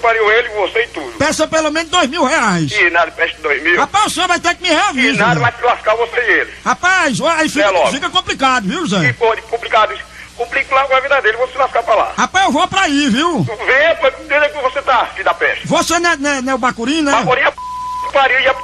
pariu 0.02 0.30
ele, 0.32 0.48
você 0.50 0.82
e 0.84 0.88
tudo. 0.88 1.12
peça 1.18 1.46
pelo 1.46 1.70
menos 1.70 1.90
dois 1.90 2.08
mil 2.10 2.24
reais. 2.24 2.70
E 2.72 2.90
nada, 2.90 3.10
peste 3.12 3.40
dois 3.40 3.62
mil. 3.62 3.78
Rapaz, 3.78 4.06
o 4.06 4.10
senhor 4.10 4.26
vai 4.28 4.40
ter 4.40 4.54
que 4.56 4.62
me 4.62 4.68
E 4.68 4.72
reaver. 4.72 5.16
nada 5.16 5.40
vai 5.40 5.52
te 5.52 5.62
lascar 5.62 5.94
você 5.96 6.16
e 6.20 6.30
ele. 6.40 6.52
Rapaz, 6.64 7.20
aí 7.20 7.46
É 7.46 7.48
fica, 7.48 7.86
fica 7.90 8.10
complicado, 8.10 8.64
viu, 8.68 8.82
Que 8.82 8.88
Zé? 8.88 9.12
porra 9.14 9.36
complicado 9.42 9.92
isso. 9.94 10.11
Complica 10.36 10.84
com 10.86 10.94
a 10.96 11.00
vida 11.00 11.20
dele, 11.22 11.36
você 11.36 11.58
lascar 11.58 11.82
pra 11.82 11.94
lá. 11.94 12.12
Rapaz, 12.16 12.46
eu 12.46 12.52
vou 12.52 12.66
pra 12.66 12.82
aí, 12.82 13.08
viu? 13.08 13.42
Vê, 13.42 13.94
pô, 14.00 14.06
onde 14.22 14.32
é 14.34 14.48
que 14.48 14.58
você 14.62 14.82
tá, 14.82 15.06
filho 15.06 15.24
da 15.24 15.34
peste? 15.34 15.66
Você 15.68 15.98
não 15.98 16.10
é, 16.10 16.16
não 16.16 16.30
é- 16.30 16.40
não 16.42 16.52
é 16.52 16.54
o 16.54 16.58
Bacurim, 16.58 17.02
né? 17.02 17.12
Bacorinha 17.12 17.52
p... 17.52 17.58
pariu 18.12 18.40
e 18.40 18.48
a 18.48 18.54
p... 18.54 18.60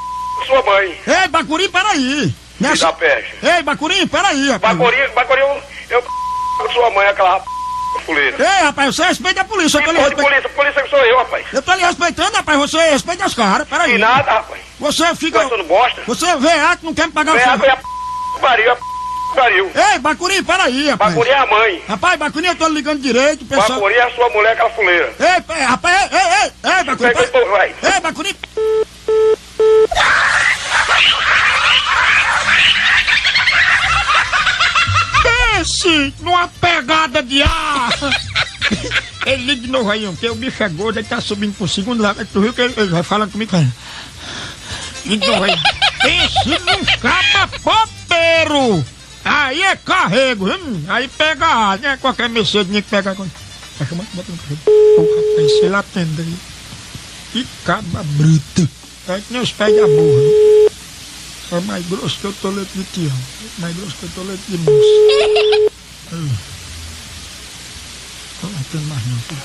sua 0.46 0.62
mãe. 0.62 1.00
Ei, 1.06 1.28
Bacurim, 1.28 1.68
peraí. 1.68 2.34
Não 2.60 2.70
é 2.70 2.72
Filho 2.72 2.86
da 2.86 2.86
só- 2.88 2.92
peste. 2.92 3.34
Ei, 3.42 3.62
Bacurim, 3.62 4.06
peraí, 4.08 4.50
rapaz. 4.50 4.76
Bacorinha, 4.76 5.08
Bacorinha, 5.10 5.46
eu... 5.46 5.62
eu 5.90 6.02
p... 6.02 6.72
sua 6.72 6.90
mãe, 6.90 7.06
aquela 7.06 7.38
p... 7.40 7.46
fuleira. 8.06 8.36
Ei, 8.42 8.64
rapaz, 8.64 8.96
você 8.96 9.04
respeita 9.04 9.42
a 9.42 9.44
polícia. 9.44 9.78
Eu 9.78 9.82
Que 9.84 9.92
respe... 9.92 10.22
polícia? 10.22 10.48
Polícia 10.48 10.82
que 10.82 10.90
sou 10.90 10.98
eu, 11.00 11.18
rapaz. 11.18 11.46
eu 11.52 11.62
tô 11.62 11.74
lhe 11.74 11.84
respeitando, 11.84 12.34
rapaz. 12.36 12.58
Você 12.58 12.78
respeita 12.90 13.26
os 13.26 13.34
caras, 13.34 13.68
peraí. 13.68 13.94
E 13.94 13.98
nada, 13.98 14.32
rapaz. 14.32 14.60
Você 14.80 15.14
fica. 15.16 15.40
Gostando 15.40 15.64
bosta. 15.64 16.02
Você 16.06 16.36
vê 16.36 16.50
ah, 16.52 16.76
que 16.76 16.84
não 16.86 16.94
quer 16.94 17.06
me 17.06 17.12
pagar 17.12 17.34
o 17.34 17.36
a 17.36 17.40
seu. 17.40 17.58
p... 17.58 17.76
pariu, 18.40 18.72
a 18.72 18.76
p... 18.76 18.82
pariu. 19.34 19.70
Ei, 19.92 19.98
Bacurim, 19.98 20.42
peraí, 20.44 20.88
rapaz. 20.90 21.14
Bacorinha 21.14 21.36
é 21.36 21.38
a 21.38 21.46
mãe. 21.46 21.82
Rapaz, 21.88 22.18
Bacurim, 22.18 22.46
eu 22.48 22.56
tô 22.56 22.68
ligando 22.68 23.00
direito, 23.00 23.44
pessoal. 23.44 23.68
Bacorinha 23.68 24.00
é 24.00 24.06
a 24.06 24.10
sua 24.14 24.28
mulher, 24.30 24.52
aquela 24.52 24.70
fuleira. 24.70 25.12
Ei, 25.18 25.40
pe- 25.42 25.54
rapaz, 25.64 26.12
ei, 26.12 26.18
ei, 26.18 26.52
ei, 26.64 26.72
ei, 26.78 26.84
Bacurim. 26.84 27.12
Pega 27.14 27.28
povo, 27.28 27.50
vai. 27.50 27.74
Ei, 27.82 28.00
Bacurim. 28.00 28.34
Pense 35.22 36.14
numa 36.20 36.48
pegada 36.60 37.22
de 37.22 37.42
ar. 37.42 37.90
ele 39.26 39.44
liga 39.44 39.62
de 39.62 39.68
novo 39.68 39.90
aí, 39.90 40.06
porque 40.06 40.28
o 40.28 40.34
bicho 40.34 40.62
é 40.62 40.68
gordo, 40.68 40.98
ele 40.98 41.08
tá 41.08 41.20
subindo 41.20 41.54
pro 41.56 41.68
segundo 41.68 42.02
lado. 42.02 42.24
Tu 42.32 42.40
viu 42.40 42.52
que 42.52 42.60
ele, 42.60 42.74
ele 42.76 42.88
vai 42.90 43.02
falando 43.02 43.32
comigo, 43.32 43.50
cara? 43.50 43.66
Liga 45.04 45.24
de 45.26 45.30
novo 45.32 45.44
aí. 45.44 45.56
Pense 46.00 46.48
num 46.48 46.84
caba 47.00 47.48
popeiro. 47.62 48.84
Aí 49.28 49.62
é 49.62 49.76
carrego, 49.76 50.48
hum, 50.48 50.84
aí 50.88 51.06
pega 51.08 51.46
ar, 51.46 51.78
né? 51.78 51.98
Qualquer 52.00 52.28
Mercedes 52.28 52.72
que 52.72 52.82
pega. 52.82 53.14
Vai 53.14 53.86
chamando, 53.88 54.08
bota 54.14 54.32
no 54.32 54.38
carrego. 54.38 54.60
Ô, 54.66 55.02
rapaz, 55.02 55.52
se 55.52 55.64
ele 55.64 55.74
atender. 55.74 56.26
Que 57.32 57.46
caba 57.64 58.02
bruta. 58.04 58.68
É 59.08 59.18
que 59.20 59.32
nem 59.32 59.42
os 59.42 59.52
pés 59.52 59.72
de 59.74 59.80
amor. 59.80 59.96
né? 59.96 60.70
É 61.50 61.60
mais 61.60 61.86
grosso 61.86 62.18
que 62.20 62.26
o 62.26 62.32
tolete 62.32 62.70
de 62.74 62.84
tião. 62.84 63.16
Mais 63.58 63.76
grosso 63.76 63.96
que 63.96 64.06
o 64.06 64.08
tolete 64.10 64.42
de 64.48 64.58
moça. 64.58 65.68
Hum. 66.10 66.26
Não 68.42 68.62
tem 68.72 68.80
mais 68.80 69.06
não. 69.06 69.18
filho. 69.18 69.42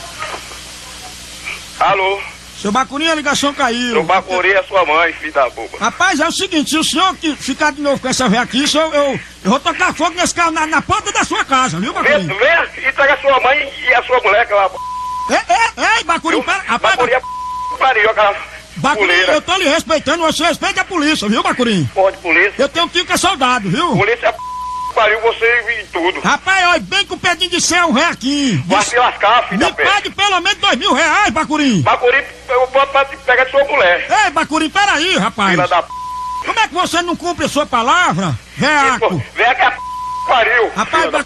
Alô? 1.80 2.22
Seu 2.62 2.72
Bacurinha, 2.72 3.12
a 3.12 3.16
ligação 3.16 3.54
caiu. 3.54 3.96
Eu 3.96 4.04
bacorei 4.04 4.56
a 4.56 4.64
sua 4.64 4.86
mãe, 4.86 5.12
filho 5.12 5.34
da 5.34 5.50
boba. 5.50 5.78
Rapaz, 5.78 6.22
é 6.22 6.28
o 6.28 6.32
seguinte, 6.32 6.70
se 6.70 6.78
o 6.78 6.84
senhor 6.86 7.14
que 7.18 7.36
ficar 7.36 7.74
de 7.74 7.82
novo 7.82 8.00
com 8.00 8.08
essa 8.08 8.30
véia 8.30 8.44
aqui, 8.44 8.64
eu, 8.74 8.94
eu, 8.94 9.20
eu 9.44 9.50
vou 9.52 9.60
tocar 9.60 9.94
fogo 9.94 10.12
nesse 10.16 10.34
carro 10.34 10.52
na, 10.52 10.66
na 10.66 10.82
porta 10.82 11.12
da 11.12 11.24
sua 11.24 11.44
casa, 11.44 11.80
viu, 11.80 11.94
Vem, 11.94 12.04
Bacurinha? 12.04 12.66
vem 12.66 12.88
e 12.90 12.92
traga 12.94 13.14
a 13.14 13.18
sua 13.18 13.40
mãe 13.42 13.74
e 13.88 13.94
a 13.94 14.04
sua 14.04 14.20
mulher, 14.22 14.42
aquela 14.42 14.70
p... 14.70 14.76
Ei, 15.30 15.38
ei, 15.38 15.86
ei, 15.98 16.04
Bacurinha, 16.04 16.44
pera, 16.44 16.64
rapaz, 16.66 16.96
Bacorinha 16.96 17.20
p... 17.20 17.78
pariu, 17.78 18.10
Bacurinha, 18.78 19.14
fuleira. 19.14 19.34
eu 19.34 19.42
tô 19.42 19.56
lhe 19.58 19.68
respeitando, 19.68 20.24
você 20.24 20.44
respeita 20.46 20.82
a 20.82 20.86
polícia, 20.86 21.28
viu, 21.30 21.44
Bacurinha? 21.44 21.90
Porra 21.94 22.12
de 22.12 22.18
polícia. 22.20 22.54
Eu 22.58 22.70
tenho 22.70 22.86
um 22.86 22.90
tio 22.90 23.06
que 23.06 23.14
é 23.14 23.18
soldado, 23.18 23.70
viu? 23.70 23.96
Polícia 23.96 24.32
p... 24.34 24.40
pariu 24.96 25.22
você 25.22 25.82
e 25.82 25.86
tudo. 25.88 26.20
Rapaz, 26.22 26.68
olha, 26.68 26.80
bem 26.80 27.06
com 27.06 27.16
o 27.16 27.20
pedinho 27.20 27.52
de 27.52 27.62
céu, 27.62 27.88
um 27.88 27.92
requinho. 27.92 28.64
Vai 28.68 28.82
se 28.82 28.98
lascar, 28.98 29.48
filho 29.50 29.60
Me 29.60 29.72
da 29.72 29.84
pague 29.84 30.10
pelo 30.10 30.40
menos 30.42 30.58
dois 30.60 30.78
mil 30.78 30.94
reais, 30.94 31.30
Bacurim. 31.32 31.82
Bacorim, 31.82 32.18
eu 32.50 32.68
te 33.10 33.18
pegar 33.18 33.44
de 33.44 33.52
sua 33.52 33.64
mulher. 33.66 34.08
Ei, 34.26 34.32
Bacurim, 34.32 34.70
peraí, 34.70 35.18
rapaz. 35.18 35.52
Filha 35.52 35.68
da 35.68 35.84
p... 35.84 36.03
Como 36.46 36.60
é 36.60 36.68
que 36.68 36.74
você 36.74 37.02
não 37.02 37.16
cumpre 37.16 37.46
a 37.46 37.50
sua 37.50 37.66
palavra? 37.66 38.38
Veaco. 38.58 39.24
Vem 39.36 39.56
que 39.56 39.62
a 39.62 39.72
p... 39.72 39.78
pariu. 40.28 40.72
Rapaz, 40.76 41.12
ba... 41.12 41.24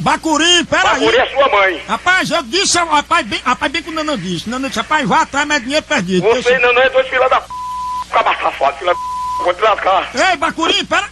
Bacurim, 0.00 0.64
peraí. 0.64 1.00
Bacorim 1.00 1.16
é 1.16 1.26
sua 1.26 1.48
mãe. 1.48 1.84
Rapaz, 1.86 2.30
eu 2.30 2.42
disse, 2.44 2.78
rapaz, 2.78 3.26
bem, 3.26 3.40
rapaz, 3.44 3.70
bem 3.70 3.82
que 3.82 3.90
o 3.90 3.92
Nanã 3.92 4.18
disse. 4.18 4.48
Nanã 4.48 4.68
disse, 4.68 4.80
rapaz, 4.80 5.06
vá 5.06 5.22
atrás, 5.22 5.46
mas 5.46 5.58
é 5.58 5.60
dinheiro 5.60 5.86
perdido. 5.86 6.26
Você 6.26 6.58
não, 6.58 6.72
não 6.72 6.82
é 6.82 6.88
dois 6.90 7.06
filha 7.08 7.28
da 7.28 7.40
p... 7.40 7.48
Caba 8.10 8.34
safado, 8.36 8.78
filha 8.78 8.92
da 8.92 8.98
p... 8.98 9.44
Vou 9.44 9.54
te 9.54 9.60
lascar. 9.60 10.10
Ei, 10.14 10.36
Bacurim, 10.36 10.84
pera. 10.84 11.08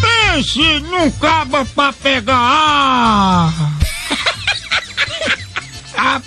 Pense 0.00 0.80
num 0.80 1.10
caba 1.12 1.64
pra 1.64 1.92
pegar! 1.92 3.52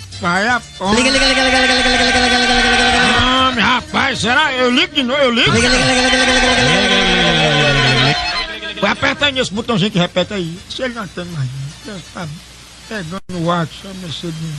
rapaz, 0.20 0.46
a 0.48 0.60
porra. 0.78 0.94
Liga, 0.94 1.10
liga, 1.10 1.26
liga, 1.26 1.42
liga, 1.42 1.58
liga, 1.58 1.72
liga, 1.72 1.88
liga, 1.88 2.04
liga, 2.04 2.18
liga, 2.18 2.36
liga, 2.36 2.54
liga, 2.54 2.60
liga, 2.60 2.76
liga, 2.76 3.06
liga. 3.06 3.48
Homem, 3.48 3.64
rapaz, 3.64 4.18
será? 4.20 4.52
Eu 4.52 4.70
ligo 4.70 4.94
de 4.94 5.02
novo, 5.02 5.20
eu 5.20 5.30
ligo? 5.30 5.50
Liga, 5.50 5.68
liga, 5.68 5.84
liga, 5.84 6.00
liga, 6.02 6.16
liga, 6.16 6.32
liga, 6.32 6.62
liga, 6.62 8.04
liga. 8.04 8.80
Vai 8.80 8.90
apertar 8.92 9.26
aí 9.26 9.32
nesse 9.32 9.52
botãozinho 9.52 9.90
que 9.90 9.98
repete 9.98 10.32
aí. 10.34 10.58
Se 10.68 10.82
ele 10.82 10.94
não 10.94 11.06
tem 11.08 11.24
mais. 11.26 11.48
não. 11.86 12.00
Tá 12.14 12.26
pegando 12.88 13.44
o 13.44 13.50
ar, 13.50 13.66
só 13.66 13.88
mexer 14.02 14.32
de 14.32 14.54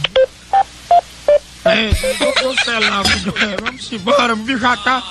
É, 1.65 1.89
vou 2.17 2.33
cancelar 2.33 3.01
o 3.01 3.03
vídeo. 3.03 3.33
É, 3.37 3.61
Vamos 3.61 3.91
embora, 3.91 4.33
o 4.33 4.35
bicho 4.37 4.59
já 4.59 4.77
tá 4.77 5.03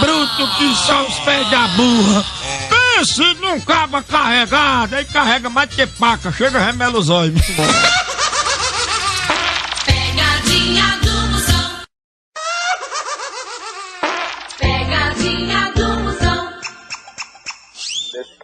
bruto 0.00 0.48
que 0.58 0.74
só 0.74 1.02
os 1.06 1.18
pés 1.20 1.48
da 1.50 1.68
burra. 1.68 2.24
Pense 2.68 3.34
num 3.40 3.60
caba 3.60 4.02
carregado, 4.02 4.96
aí 4.96 5.04
carrega 5.04 5.48
mais 5.50 5.70
que 5.74 5.86
paca, 5.86 6.32
chega 6.32 6.58
remela 6.58 6.98
os 6.98 7.08
olhos. 7.08 7.40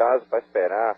Caso, 0.03 0.27
para 0.27 0.41
esperar, 0.41 0.97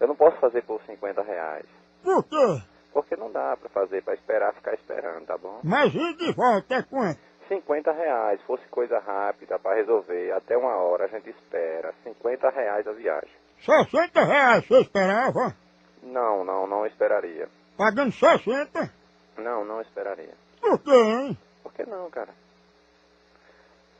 eu 0.00 0.08
não 0.08 0.16
posso 0.16 0.36
fazer 0.38 0.62
por 0.62 0.82
50 0.82 1.22
reais. 1.22 1.66
Por 2.02 2.24
quê? 2.24 2.62
Porque 2.92 3.16
não 3.16 3.30
dá 3.30 3.56
para 3.56 3.68
fazer 3.70 4.02
para 4.02 4.14
esperar, 4.14 4.52
ficar 4.54 4.74
esperando, 4.74 5.26
tá 5.26 5.38
bom? 5.38 5.60
Mas 5.62 5.94
e 5.94 6.14
de 6.16 6.32
volta 6.32 6.74
é 6.74 6.82
quanto? 6.82 7.20
50 7.48 7.92
reais, 7.92 8.40
fosse 8.42 8.66
coisa 8.68 8.98
rápida 8.98 9.58
para 9.58 9.76
resolver, 9.76 10.32
até 10.32 10.56
uma 10.56 10.76
hora 10.76 11.04
a 11.04 11.08
gente 11.08 11.30
espera. 11.30 11.94
50 12.02 12.50
reais 12.50 12.86
a 12.86 12.92
viagem. 12.92 13.30
60 13.60 14.24
reais 14.24 14.66
você 14.66 14.80
esperava? 14.80 15.54
Não, 16.02 16.44
não, 16.44 16.66
não 16.66 16.84
esperaria. 16.84 17.48
Pagando 17.76 18.12
60? 18.12 18.92
Não, 19.38 19.64
não 19.64 19.80
esperaria. 19.80 20.34
Por 20.60 20.78
quê, 20.80 20.90
hein? 20.90 21.38
Por 21.62 21.72
que 21.72 21.84
não, 21.84 22.10
cara? 22.10 22.30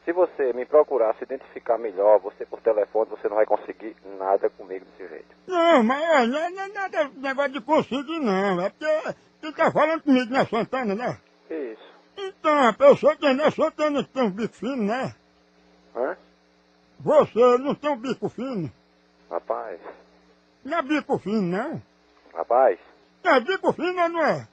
Se 0.05 0.13
você 0.13 0.53
me 0.53 0.65
procurar 0.67 1.15
se 1.15 1.23
identificar 1.25 1.79
melhor, 1.79 2.19
você 2.19 2.45
por 2.45 2.61
telefone, 2.61 3.11
você 3.11 3.29
não 3.29 3.37
vai 3.37 3.47
conseguir 3.47 3.97
nada 4.19 4.51
comigo 4.51 4.85
desse 4.85 5.09
jeito. 5.09 5.37
Não, 5.47 5.83
mas 5.85 6.29
não 6.29 6.39
é 6.39 6.69
nada 6.69 7.11
negócio 7.17 7.53
de 7.53 7.61
conseguir 7.61 8.19
não, 8.19 8.61
é 8.61 8.71
porque 8.71 9.15
quem 9.41 9.53
tá 9.53 9.71
falando 9.71 10.03
comigo 10.03 10.33
na 10.33 10.45
Santana, 10.45 10.95
né? 10.95 11.19
Isso. 11.49 11.93
Então, 12.17 12.69
a 12.69 12.73
pessoa 12.73 13.15
que 13.17 13.27
é 13.27 13.33
na 13.33 13.51
Santana 13.51 14.03
tem 14.03 14.23
um 14.25 14.31
bico 14.31 14.55
fino, 14.55 14.83
né? 14.83 15.15
Hã? 15.95 16.17
Você 17.01 17.59
não 17.59 17.75
tem 17.75 17.91
um 17.91 17.97
bico 17.97 18.29
fino? 18.29 18.71
Rapaz, 19.31 19.81
Não 20.65 20.79
é 20.79 20.83
bico 20.83 21.19
fino, 21.19 21.43
não? 21.43 21.83
rapaz, 22.35 22.79
É 23.25 23.41
bico 23.41 23.73
fino 23.73 24.09
não 24.09 24.25
é? 24.25 24.49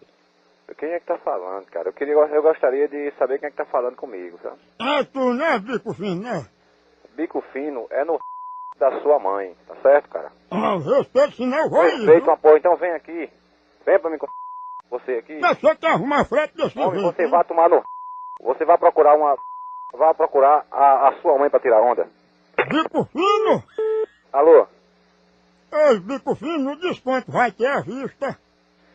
Quem 0.75 0.91
é 0.91 0.99
que 0.99 1.05
tá 1.05 1.17
falando, 1.19 1.65
cara? 1.67 1.89
Eu, 1.89 1.93
queria, 1.93 2.13
eu 2.13 2.41
gostaria 2.41 2.87
de 2.87 3.11
saber 3.17 3.39
quem 3.39 3.47
é 3.47 3.51
que 3.51 3.57
tá 3.57 3.65
falando 3.65 3.95
comigo, 3.95 4.37
sabe? 4.41 4.57
É 4.79 5.03
tu, 5.03 5.33
não 5.33 5.45
é 5.45 5.59
bico 5.59 5.93
fino, 5.93 6.21
né? 6.23 6.45
Bico 7.15 7.41
fino 7.53 7.87
é 7.89 8.03
no 8.05 8.19
da 8.79 9.01
sua 9.01 9.19
mãe, 9.19 9.55
tá 9.67 9.75
certo, 9.81 10.09
cara? 10.09 10.31
Ah, 10.51 10.77
respeito, 10.77 11.35
senão 11.35 11.57
eu 11.57 11.69
vou 11.69 11.85
ir. 11.85 11.91
Respeita 11.91 12.13
viu? 12.21 12.23
uma 12.29 12.37
porra, 12.37 12.57
então 12.57 12.75
vem 12.77 12.91
aqui. 12.91 13.29
Vem 13.85 13.99
pra 13.99 14.09
mim 14.09 14.17
com 14.17 14.27
você 14.89 15.13
aqui. 15.13 15.39
Mas 15.39 15.59
você 15.59 15.75
quer 15.75 15.91
arrumar 15.91 16.25
frete 16.25 16.55
desse 16.55 16.79
Homem, 16.79 17.01
jeito, 17.01 17.15
você 17.15 17.23
hein? 17.23 17.29
vai 17.29 17.43
tomar 17.43 17.69
no. 17.69 17.83
Você 18.41 18.63
vai 18.63 18.77
procurar 18.77 19.15
uma. 19.17 19.35
Vai 19.93 20.13
procurar 20.13 20.65
a, 20.71 21.09
a 21.09 21.21
sua 21.21 21.37
mãe 21.37 21.49
pra 21.49 21.59
tirar 21.59 21.81
onda. 21.81 22.07
Bico 22.69 23.03
fino? 23.11 23.61
Alô? 24.31 24.65
Ei, 25.73 25.99
bico 25.99 26.33
fino, 26.35 26.71
o 26.71 26.75
desconto 26.79 27.29
vai 27.29 27.51
ter 27.51 27.67
à 27.67 27.81
vista. 27.81 28.39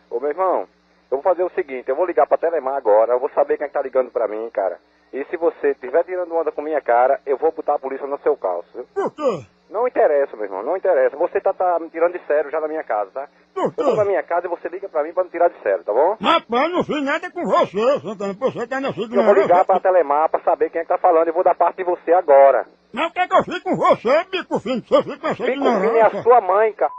Ô 0.09 0.19
meu 0.19 0.31
irmão, 0.31 0.67
eu 1.11 1.19
vou 1.19 1.23
fazer 1.23 1.43
o 1.43 1.51
seguinte, 1.51 1.89
eu 1.89 1.97
vou 1.97 2.07
ligar 2.07 2.27
pra 2.27 2.39
Telemar 2.39 2.77
agora, 2.77 3.13
eu 3.13 3.21
vou 3.21 3.31
saber 3.31 3.57
quem 3.57 3.65
é 3.65 3.69
que 3.69 3.75
tá 3.75 3.83
ligando 3.83 4.11
pra 4.11 4.29
mim, 4.29 4.49
cara. 4.51 4.79
E 5.13 5.25
se 5.27 5.37
você 5.37 5.71
estiver 5.71 6.03
tirando 6.05 6.35
onda 6.35 6.51
com 6.51 6.61
minha 6.61 6.81
cara, 6.81 7.21
eu 7.25 7.37
vou 7.37 7.53
botar 7.53 7.75
a 7.75 7.79
polícia 7.79 8.07
no 8.07 8.19
seu 8.19 8.37
calço. 8.37 8.69
quê? 8.95 9.47
Não 9.71 9.89
interessa, 9.89 10.37
meu 10.37 10.45
irmão, 10.45 10.63
não 10.63 10.77
interessa. 10.77 11.17
Você 11.17 11.41
tá, 11.41 11.53
tá 11.53 11.79
me 11.81 11.89
tirando 11.89 12.13
de 12.13 12.27
sério 12.27 12.51
já 12.51 12.61
na 12.61 12.69
minha 12.69 12.85
casa, 12.85 13.11
tá? 13.13 13.29
Por 13.55 13.65
Eu 13.65 13.73
tô 13.73 13.95
na 13.97 14.05
minha 14.05 14.23
casa 14.23 14.47
e 14.47 14.51
você 14.51 14.69
liga 14.69 14.89
pra 14.89 15.03
mim 15.03 15.13
pra 15.13 15.25
me 15.25 15.31
tirar 15.31 15.49
de 15.49 15.59
sério, 15.63 15.83
tá 15.85 15.93
bom? 15.93 16.17
Rapaz, 16.21 16.73
não 16.73 16.85
fiz 16.85 17.03
nada 17.03 17.31
com 17.31 17.45
você, 17.45 18.01
Santana. 18.01 18.35
Você 18.35 18.67
tá 18.67 18.81
nessa 18.81 19.01
Eu 19.01 19.23
vou 19.25 19.35
ligar 19.35 19.65
pra 19.65 19.81
Telemar 19.81 20.29
pra 20.29 20.41
saber 20.41 20.71
quem 20.71 20.81
é 20.81 20.85
que 20.85 20.89
tá 20.89 20.99
falando 20.99 21.29
e 21.29 21.33
vou 21.33 21.43
dar 21.43 21.55
parte 21.55 21.79
de 21.79 21.85
você 21.85 22.13
agora. 22.13 22.67
Não 22.93 23.11
quer 23.11 23.27
que 23.27 23.35
eu 23.35 23.43
fique 23.45 23.63
com 23.63 23.75
você, 23.77 24.25
bico 24.31 24.61
fino? 24.61 24.83
Você 24.83 25.03
fica 25.03 25.19
com 25.19 25.29
essa 25.29 25.45
Bico 25.45 25.65
fino 25.65 25.97
é 25.97 26.03
a 26.03 26.23
sua 26.23 26.41
mãe, 26.41 26.73
cara. 26.75 26.93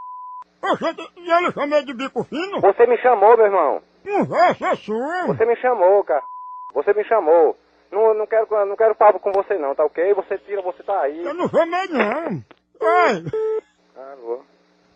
Você, 0.61 0.85
e 1.17 1.31
ele 1.31 1.51
chamou 1.51 1.85
de 1.85 1.93
bico 1.93 2.23
fino? 2.23 2.59
Você 2.59 2.87
me 2.87 2.97
chamou, 2.97 3.37
meu 3.37 3.45
irmão. 3.45 3.81
Conversa 4.05 4.75
sua. 4.77 5.27
Você 5.27 5.45
me 5.45 5.55
chamou, 5.57 6.03
cara. 6.03 6.23
Você 6.73 6.93
me 6.93 7.03
chamou. 7.05 7.57
Não, 7.91 8.13
não 8.13 8.27
quero, 8.27 8.47
não 8.65 8.75
quero 8.75 8.95
papo 8.95 9.19
com 9.19 9.31
você 9.31 9.57
não, 9.57 9.73
tá 9.73 9.85
ok? 9.85 10.13
Você 10.13 10.37
tira, 10.39 10.61
você 10.61 10.83
tá 10.83 11.01
aí. 11.01 11.23
Eu 11.23 11.33
não 11.33 11.47
chamei, 11.47 11.87
não. 11.87 12.43
Ai, 12.81 13.23
Alô? 13.95 14.43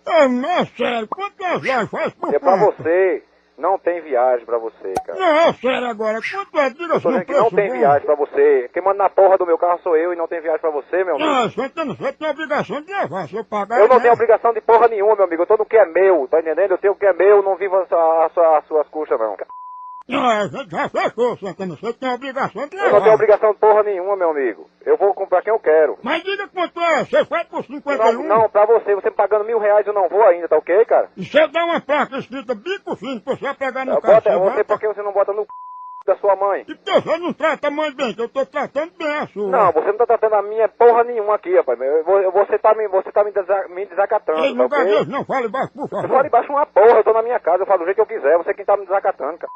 é, 0.08 0.26
é 0.62 0.66
sério, 0.66 1.08
quantas 1.08 1.62
viagens 1.62 1.90
faz 1.90 2.14
por 2.14 2.34
É 2.34 2.40
pra 2.40 2.56
você. 2.58 3.24
Não 3.60 3.78
tem 3.78 4.00
viagem 4.02 4.46
pra 4.46 4.58
você, 4.58 4.94
cara. 5.06 5.20
Não, 5.20 5.54
sério 5.54 5.88
agora, 5.88 6.20
quanto 6.22 6.58
é? 6.58 6.70
Diga 6.70 6.94
Eu 6.96 7.02
tô 7.02 7.10
assim, 7.10 7.26
que 7.26 7.34
não 7.34 7.50
tem 7.50 7.68
bom. 7.68 7.74
viagem 7.78 8.06
pra 8.06 8.16
você. 8.16 8.70
Quem 8.74 8.82
manda 8.82 8.98
na 9.00 9.10
porra 9.10 9.38
do 9.38 9.46
meu 9.46 9.58
carro 9.58 9.80
sou 9.84 9.98
eu 9.98 10.14
e 10.14 10.16
não 10.16 10.28
tem 10.28 10.40
viagem 10.42 10.62
pra 10.62 10.70
você, 10.72 11.04
meu 11.04 11.16
amigo. 11.16 11.30
Ah, 11.30 11.50
Santana, 11.50 11.94
você 11.94 12.14
tem 12.14 12.30
obrigação 12.30 12.82
de 12.82 12.94
levar, 12.94 13.28
se 13.28 13.36
eu 13.36 13.44
pagar... 13.44 13.80
Eu 13.82 13.88
não 13.90 13.98
né? 13.98 14.02
tenho 14.02 14.14
obrigação 14.14 14.54
de 14.54 14.62
porra 14.62 14.88
nenhuma, 14.88 15.16
meu 15.16 15.26
amigo. 15.26 15.44
Eu 15.44 15.48
tô 15.48 15.58
no 15.58 15.66
que 15.66 15.76
é 15.78 15.86
meu, 15.86 16.26
tá 16.32 16.40
entendendo? 16.40 16.72
Eu 16.72 16.78
tenho 16.78 16.94
o 16.94 16.96
que 16.96 17.06
é 17.06 17.12
meu, 17.14 17.44
não 17.44 17.56
vivo 17.58 17.76
a 17.76 17.86
sua- 17.86 18.26
a 18.26 18.30
sua- 18.30 18.58
as 18.60 18.66
suas 18.66 18.88
custas, 18.88 19.20
não. 19.20 19.36
A 20.12 20.48
gente 20.48 20.72
já 20.72 20.90
fechou, 20.90 21.38
Santana, 21.38 21.76
você 21.76 21.94
tem 21.94 22.10
a 22.10 22.16
obrigação 22.16 22.68
de 22.68 22.76
Eu 22.76 22.80
não 22.80 22.86
levar. 22.88 23.02
tenho 23.02 23.14
obrigação 23.16 23.52
de 23.54 23.58
porra 23.60 23.84
nenhuma, 23.84 24.16
meu 24.16 24.32
amigo. 24.32 24.70
Eu 24.86 24.98
vou 24.98 25.14
comprar 25.14 25.42
quem 25.42 25.54
eu 25.54 25.60
quero. 25.60 25.98
Mas 26.02 26.24
diga 26.24 26.48
quanto 26.48 26.80
é, 26.80 27.06
você 27.06 27.26
faz 27.26 27.48
por 27.48 27.64
51? 27.64 28.24
Não, 28.24 28.24
não, 28.24 28.50
pra 28.50 28.66
você, 28.66 28.96
você 28.96 29.10
me 29.10 29.16
pagando 29.16 29.46
mil 29.46 29.60
reais 29.60 29.86
eu 29.86 29.94
não 29.94 30.10
vou 30.10 30.24
ainda, 30.24 30.48
tá 30.48 30.58
ok, 30.58 30.84
cara? 30.86 31.10
E 31.16 31.24
você 31.26 31.48
dá 31.50 31.64
uma 31.66 31.80
placa 31.80 32.18
escrita 32.18 32.56
bico 32.56 32.96
fino 32.96 33.22
pra 33.22 33.36
você 33.36 33.54
pegar 33.54 33.86
no 33.86 33.94
Eu 33.94 34.02
carro, 34.02 34.14
bota, 34.16 34.32
você 34.40 34.52
você, 34.56 34.64
por 34.64 34.80
que 34.80 34.88
você 34.88 35.02
não 35.04 35.12
bota 35.14 35.32
no 35.34 35.44
c... 35.44 35.48
da 36.08 36.16
sua 36.16 36.36
mãe? 36.36 36.66
E 36.68 36.74
porque 36.76 36.92
você 37.02 37.18
não 37.20 37.34
trata 37.34 37.68
a 37.68 37.72
mãe 37.72 37.92
bem, 37.96 38.14
que 38.16 38.22
eu 38.22 38.30
tô 38.30 38.44
tratando 38.46 38.92
bem 38.98 39.16
a 39.16 39.28
sua. 39.28 39.48
Não, 39.52 39.72
você 39.72 39.88
não 39.92 39.98
tá 39.98 40.08
tratando 40.08 40.34
a 40.36 40.42
minha 40.42 40.68
porra 40.70 41.04
nenhuma 41.04 41.36
aqui, 41.36 41.56
rapaz. 41.56 41.80
Eu 41.80 42.32
Você 42.32 42.58
tá 42.58 42.74
me, 42.74 42.88
você 42.88 43.12
tá 43.12 43.24
me, 43.24 43.32
desa- 43.32 43.68
me 43.70 43.86
desacatando, 43.86 44.40
Ei, 44.40 44.52
tá 44.52 44.56
não 44.58 44.68
gagueje, 44.70 45.10
não, 45.10 45.24
fale 45.24 45.48
baixo, 45.50 45.72
por 45.74 45.88
favor. 45.88 46.10
falo 46.10 46.26
embaixo 46.26 46.52
uma 46.52 46.66
porra, 46.66 46.98
eu 46.98 47.04
tô 47.04 47.14
na 47.14 47.22
minha 47.22 47.40
casa, 47.40 47.62
eu 47.62 47.68
falo 47.68 47.80
do 47.80 47.86
jeito 47.86 47.96
que 47.98 48.02
eu 48.02 48.06
quiser, 48.20 48.38
você 48.38 48.50
é 48.50 48.54
quem 48.56 48.66
tá 48.66 48.76
me 48.76 48.86
desacatando, 48.86 49.38
cara. 49.38 49.52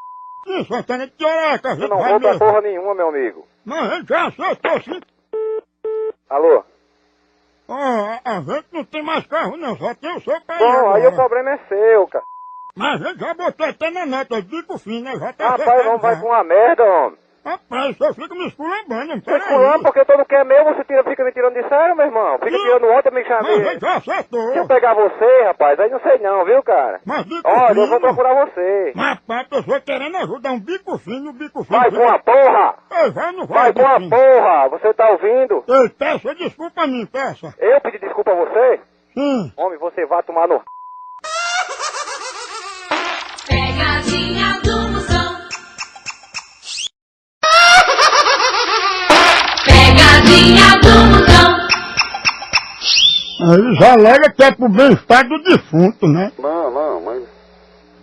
Sim, 0.45 0.65
Santana, 0.65 1.03
hora 1.21 1.53
é 1.53 1.57
que 1.59 1.67
a 1.67 1.71
Eu 1.71 1.75
gente 1.77 1.89
não 1.89 1.99
vai 1.99 2.11
vou 2.11 2.19
pra 2.19 2.29
mesmo? 2.31 2.45
porra 2.45 2.61
nenhuma, 2.61 2.93
meu 2.95 3.07
amigo. 3.09 3.47
Mas 3.65 3.91
a 3.91 3.95
gente 3.95 4.07
já 4.09 4.27
acertou 4.27 4.81
sim. 4.81 5.01
Alô? 6.29 6.63
Ó, 7.67 7.75
a, 7.75 8.19
a 8.25 8.41
gente 8.41 8.65
não 8.71 8.83
tem 8.83 9.01
mais 9.03 9.25
carro 9.27 9.55
não, 9.57 9.77
só 9.77 9.93
tem 9.95 10.15
o 10.15 10.21
seu 10.21 10.39
pai 10.41 10.59
Bom, 10.59 10.91
aí 10.93 11.07
o 11.07 11.15
problema 11.15 11.51
é 11.51 11.57
seu, 11.69 12.07
cara. 12.07 12.25
Mas 12.75 13.01
a 13.01 13.09
gente 13.09 13.19
já 13.19 13.33
botou 13.35 13.65
até 13.67 13.91
na 13.91 14.05
nota, 14.05 14.41
bico 14.41 14.77
fino, 14.77 15.05
né? 15.05 15.15
Já 15.17 15.31
tá 15.33 15.49
Rapaz, 15.49 15.61
acertado 15.69 15.89
não 15.89 15.97
vai 15.99 16.15
já. 16.15 16.21
com 16.21 16.27
uma 16.27 16.43
merda, 16.43 16.83
homem. 16.83 17.19
Rapaz, 17.45 17.97
você 17.97 18.13
fica 18.21 18.35
me 18.35 18.47
esculambando, 18.47 19.21
Você 19.21 19.39
fulano, 19.41 19.83
porque 19.83 20.05
todo 20.05 20.23
que 20.25 20.33
é 20.35 20.43
meu, 20.45 20.63
você 20.63 20.83
tira, 20.85 21.03
fica 21.03 21.23
me 21.25 21.31
tirando 21.33 21.53
de 21.55 21.67
sério, 21.67 21.95
meu 21.95 22.05
irmão. 22.05 22.37
Fica 22.39 22.51
Sim. 22.51 22.57
tirando 22.63 22.87
ontem, 22.87 23.11
me 23.11 23.21
Mas 23.23 23.31
a 23.31 23.37
chamei. 23.43 23.63
gente 23.65 23.81
já 23.81 23.95
acertou. 23.97 24.51
Se 24.53 24.57
eu 24.59 24.67
pegar 24.67 24.93
você, 24.93 25.43
rapaz, 25.43 25.79
aí 25.79 25.89
não 25.89 25.99
sei 25.99 26.19
não, 26.19 26.45
viu, 26.45 26.63
cara? 26.63 27.01
Mas 27.05 27.23
bico 27.25 27.41
Olha, 27.49 27.67
fino... 27.69 27.81
eu 27.81 27.89
vou 27.89 27.99
procurar 27.99 28.45
você. 28.45 28.93
Rapaz, 28.95 29.41
a 29.41 29.49
pessoa 29.49 29.81
querendo 29.81 30.17
ajudar 30.17 30.51
um 30.53 30.59
bico 30.59 30.97
fino, 30.99 31.31
o 31.31 31.33
bico 31.33 31.63
fino... 31.65 31.79
Vai 31.79 31.91
com 31.91 32.07
a 32.09 32.19
porra! 32.19 32.75
Ei, 32.91 33.11
vai, 33.11 33.31
não 33.33 33.45
vai, 33.45 33.71
Vai 33.71 33.73
com 33.73 33.87
a 33.87 33.99
bico 33.99 34.15
fino. 34.15 34.23
porra! 34.33 34.69
Você 34.69 34.93
tá 34.93 35.09
ouvindo? 35.09 35.63
Ei, 35.67 35.89
peça 35.89 36.35
desculpa 36.35 36.81
a 36.83 36.87
mim, 36.87 37.05
peça. 37.05 37.53
Eu 37.59 37.81
pedi 37.81 37.99
desculpa 37.99 38.31
a 38.31 38.35
você? 38.35 38.79
Sim. 39.13 39.51
Homem, 39.57 39.77
você 39.79 40.05
vai 40.05 40.23
tomar 40.23 40.47
no... 40.47 40.61
Pegadinha 43.47 44.59
do 44.63 44.82
Aí 53.43 53.59
eles 53.59 53.81
alegam 53.81 54.31
que 54.35 54.43
é 54.43 54.51
pro 54.51 54.69
bem-estar 54.69 55.27
do 55.27 55.43
defunto, 55.43 56.07
né? 56.07 56.31
Não, 56.39 56.71
não, 56.71 57.01
mas... 57.01 57.23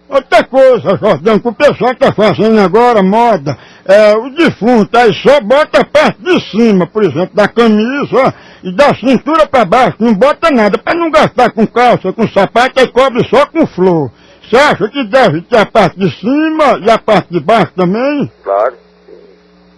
Outra 0.09 0.42
coisa, 0.42 0.96
Jordão, 0.96 1.38
que 1.38 1.48
o 1.48 1.53
pessoal 1.53 1.94
tá 1.94 2.12
fazendo 2.12 2.59
agora, 2.61 3.00
moda, 3.00 3.57
é 3.85 4.12
o 4.16 4.29
defunto, 4.31 4.98
aí 4.98 5.14
só 5.14 5.40
bota 5.40 5.81
a 5.83 5.85
parte 5.85 6.20
de 6.20 6.50
cima, 6.50 6.85
por 6.85 7.05
exemplo, 7.05 7.31
da 7.33 7.46
camisa, 7.46 8.35
e 8.64 8.74
da 8.74 8.92
cintura 8.96 9.46
pra 9.46 9.64
baixo, 9.64 9.96
não 10.00 10.12
bota 10.12 10.50
nada, 10.50 10.76
pra 10.79 10.94
não 10.94 11.11
gastar 11.12 11.53
com 11.53 11.64
calça, 11.64 12.12
com 12.12 12.26
sapato, 12.29 12.81
aí 12.81 12.88
cobre 12.88 13.24
só 13.29 13.46
com 13.46 13.64
flor. 13.68 14.11
Você 14.42 14.57
acha 14.57 14.88
que 14.88 15.05
deve 15.05 15.42
ter 15.42 15.59
a 15.59 15.66
parte 15.66 15.96
de 15.96 16.11
cima 16.18 16.81
e 16.85 16.90
a 16.90 16.98
parte 16.98 17.29
de 17.31 17.38
baixo 17.38 17.72
também? 17.76 18.31
Claro, 18.42 18.74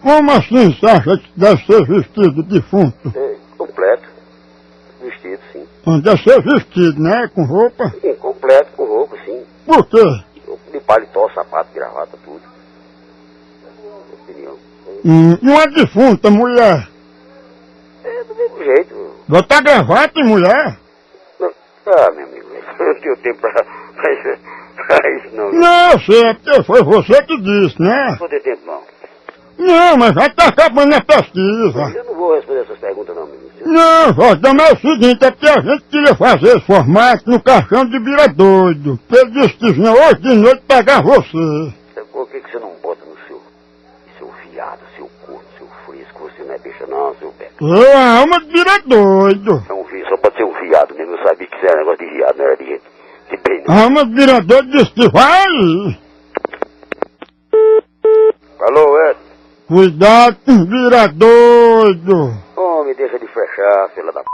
Como 0.00 0.30
assim 0.32 0.72
você 0.72 0.86
acha 0.86 1.18
que 1.18 1.30
deve 1.36 1.62
ser 1.66 1.84
vestido 1.86 2.42
defunto? 2.42 3.12
é 3.14 3.36
completo. 3.58 4.11
Vestido, 5.84 5.84
sim. 5.84 5.90
Anda 5.90 6.16
ser 6.18 6.42
vestido, 6.42 7.02
né? 7.02 7.28
Com 7.34 7.44
roupa. 7.44 7.90
Sim, 8.00 8.14
completo, 8.14 8.72
com 8.76 8.84
roupa, 8.84 9.16
sim. 9.24 9.42
Por 9.66 9.86
quê? 9.86 10.22
De 10.72 10.80
paletó, 10.80 11.28
sapato, 11.34 11.70
gravata, 11.74 12.16
tudo. 12.24 12.42
Opinião. 14.12 14.54
Hum, 15.04 15.38
e 15.42 15.48
uma 15.48 15.66
defunta 15.66 16.30
mulher? 16.30 16.88
É 18.04 18.24
do 18.24 18.34
mesmo 18.34 18.64
jeito. 18.64 19.14
Botar 19.28 19.62
gravata 19.62 20.18
em 20.18 20.24
mulher? 20.24 20.78
Não, 21.38 21.50
ah, 21.86 22.10
meu 22.12 22.26
amigo, 22.26 22.46
eu 22.78 22.86
não 22.86 23.00
tenho 23.00 23.16
tempo 23.18 23.40
pra, 23.40 23.52
pra 23.94 24.12
isso, 24.12 24.42
pra 24.76 25.10
isso 25.16 25.36
não. 25.36 25.52
Não, 25.52 25.90
porque 25.92 26.62
foi 26.64 26.82
você 26.82 27.22
que 27.22 27.40
disse, 27.40 27.80
né? 27.80 28.10
Não 28.10 28.18
vou 28.18 28.28
ter 28.28 28.42
tempo 28.42 28.62
não. 28.66 28.82
Não, 29.58 29.96
mas 29.96 30.12
já 30.14 30.28
tá 30.30 30.48
acabando 30.48 30.94
a 30.94 31.00
pesquisa. 31.00 31.92
Eu 31.94 32.04
não 32.04 32.14
vou 32.14 32.34
responder 32.34 32.60
essas 32.62 32.78
perguntas 32.78 33.14
não, 33.14 33.26
meu 33.26 33.34
amigo. 33.34 33.52
Não, 33.64 34.12
Jordão, 34.12 34.56
é 34.58 34.72
o 34.72 34.76
seguinte, 34.76 35.24
é 35.24 35.30
porque 35.30 35.48
a 35.48 35.60
gente 35.60 35.84
queria 35.84 36.14
fazer 36.16 36.56
esse 36.56 36.66
formato 36.66 37.30
no 37.30 37.40
caixão 37.42 37.84
de 37.86 37.98
Bira 38.00 38.28
Doido. 38.28 38.98
Que 39.08 39.16
ele 39.16 39.30
disse 39.30 39.54
que 39.54 39.72
vinha 39.72 39.92
hoje 39.92 40.20
de 40.20 40.34
noite 40.34 40.62
pegar 40.66 41.02
você. 41.02 41.72
Por 42.10 42.28
que, 42.28 42.40
que 42.40 42.50
você 42.50 42.58
não 42.58 42.72
bota 42.82 43.04
no 43.04 43.16
seu, 43.26 43.40
seu 44.18 44.30
viado, 44.50 44.80
seu 44.96 45.08
corno, 45.24 45.44
seu 45.56 45.66
frisco? 45.86 46.28
Você 46.28 46.42
não 46.42 46.54
é 46.54 46.58
bicho 46.58 46.84
não, 46.88 47.14
seu 47.14 47.32
beco. 47.38 47.64
Eu, 47.64 47.96
a 47.96 48.18
alma 48.18 48.40
de 48.40 48.46
Bira 48.46 48.78
Doido. 48.84 49.62
É 49.68 49.72
um 49.72 49.84
vi, 49.84 50.04
só 50.08 50.16
pode 50.16 50.36
ser 50.36 50.44
um 50.44 50.52
viado 50.60 50.94
mesmo. 50.94 51.14
Eu 51.14 51.22
sabia 51.22 51.46
que 51.46 51.56
isso 51.56 51.66
era 51.66 51.78
negócio 51.78 52.04
de 52.04 52.14
viado, 52.14 52.36
não 52.38 52.44
era 52.44 52.56
de, 52.56 52.64
de 52.64 53.36
bem. 53.48 53.64
A 53.68 53.82
alma 53.84 54.04
de 54.04 54.12
Bira 54.12 54.40
Doido 54.40 54.70
disse 54.72 54.92
que 54.92 55.08
vai. 55.08 55.46
Alô, 58.60 59.08
Ed? 59.08 59.31
Cuidado 59.72 60.36
com 60.44 60.66
Bira 60.66 61.08
Doido. 61.08 62.36
Homem, 62.54 62.94
deixa 62.94 63.18
de 63.18 63.26
fechar, 63.26 63.88
filha 63.94 64.12
da 64.12 64.20
p. 64.22 64.28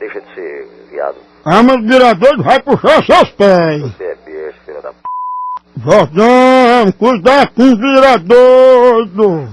Deixa 0.00 0.20
de 0.20 0.34
ser 0.34 0.68
viado. 0.90 1.14
A 1.44 1.58
alma 1.58 1.76
de 1.76 1.86
Bira 1.86 2.12
Doido 2.12 2.42
vai 2.42 2.60
puxar 2.60 3.00
seus 3.04 3.30
pés. 3.30 3.82
Você 3.82 4.02
é 4.04 4.14
bicho, 4.16 4.58
filha 4.66 4.82
da 4.82 4.90
p. 4.90 4.96
Jordão, 5.76 6.92
cuidado 6.98 7.52
com 7.54 7.76
Bira 7.76 8.18
Doido. 8.18 9.48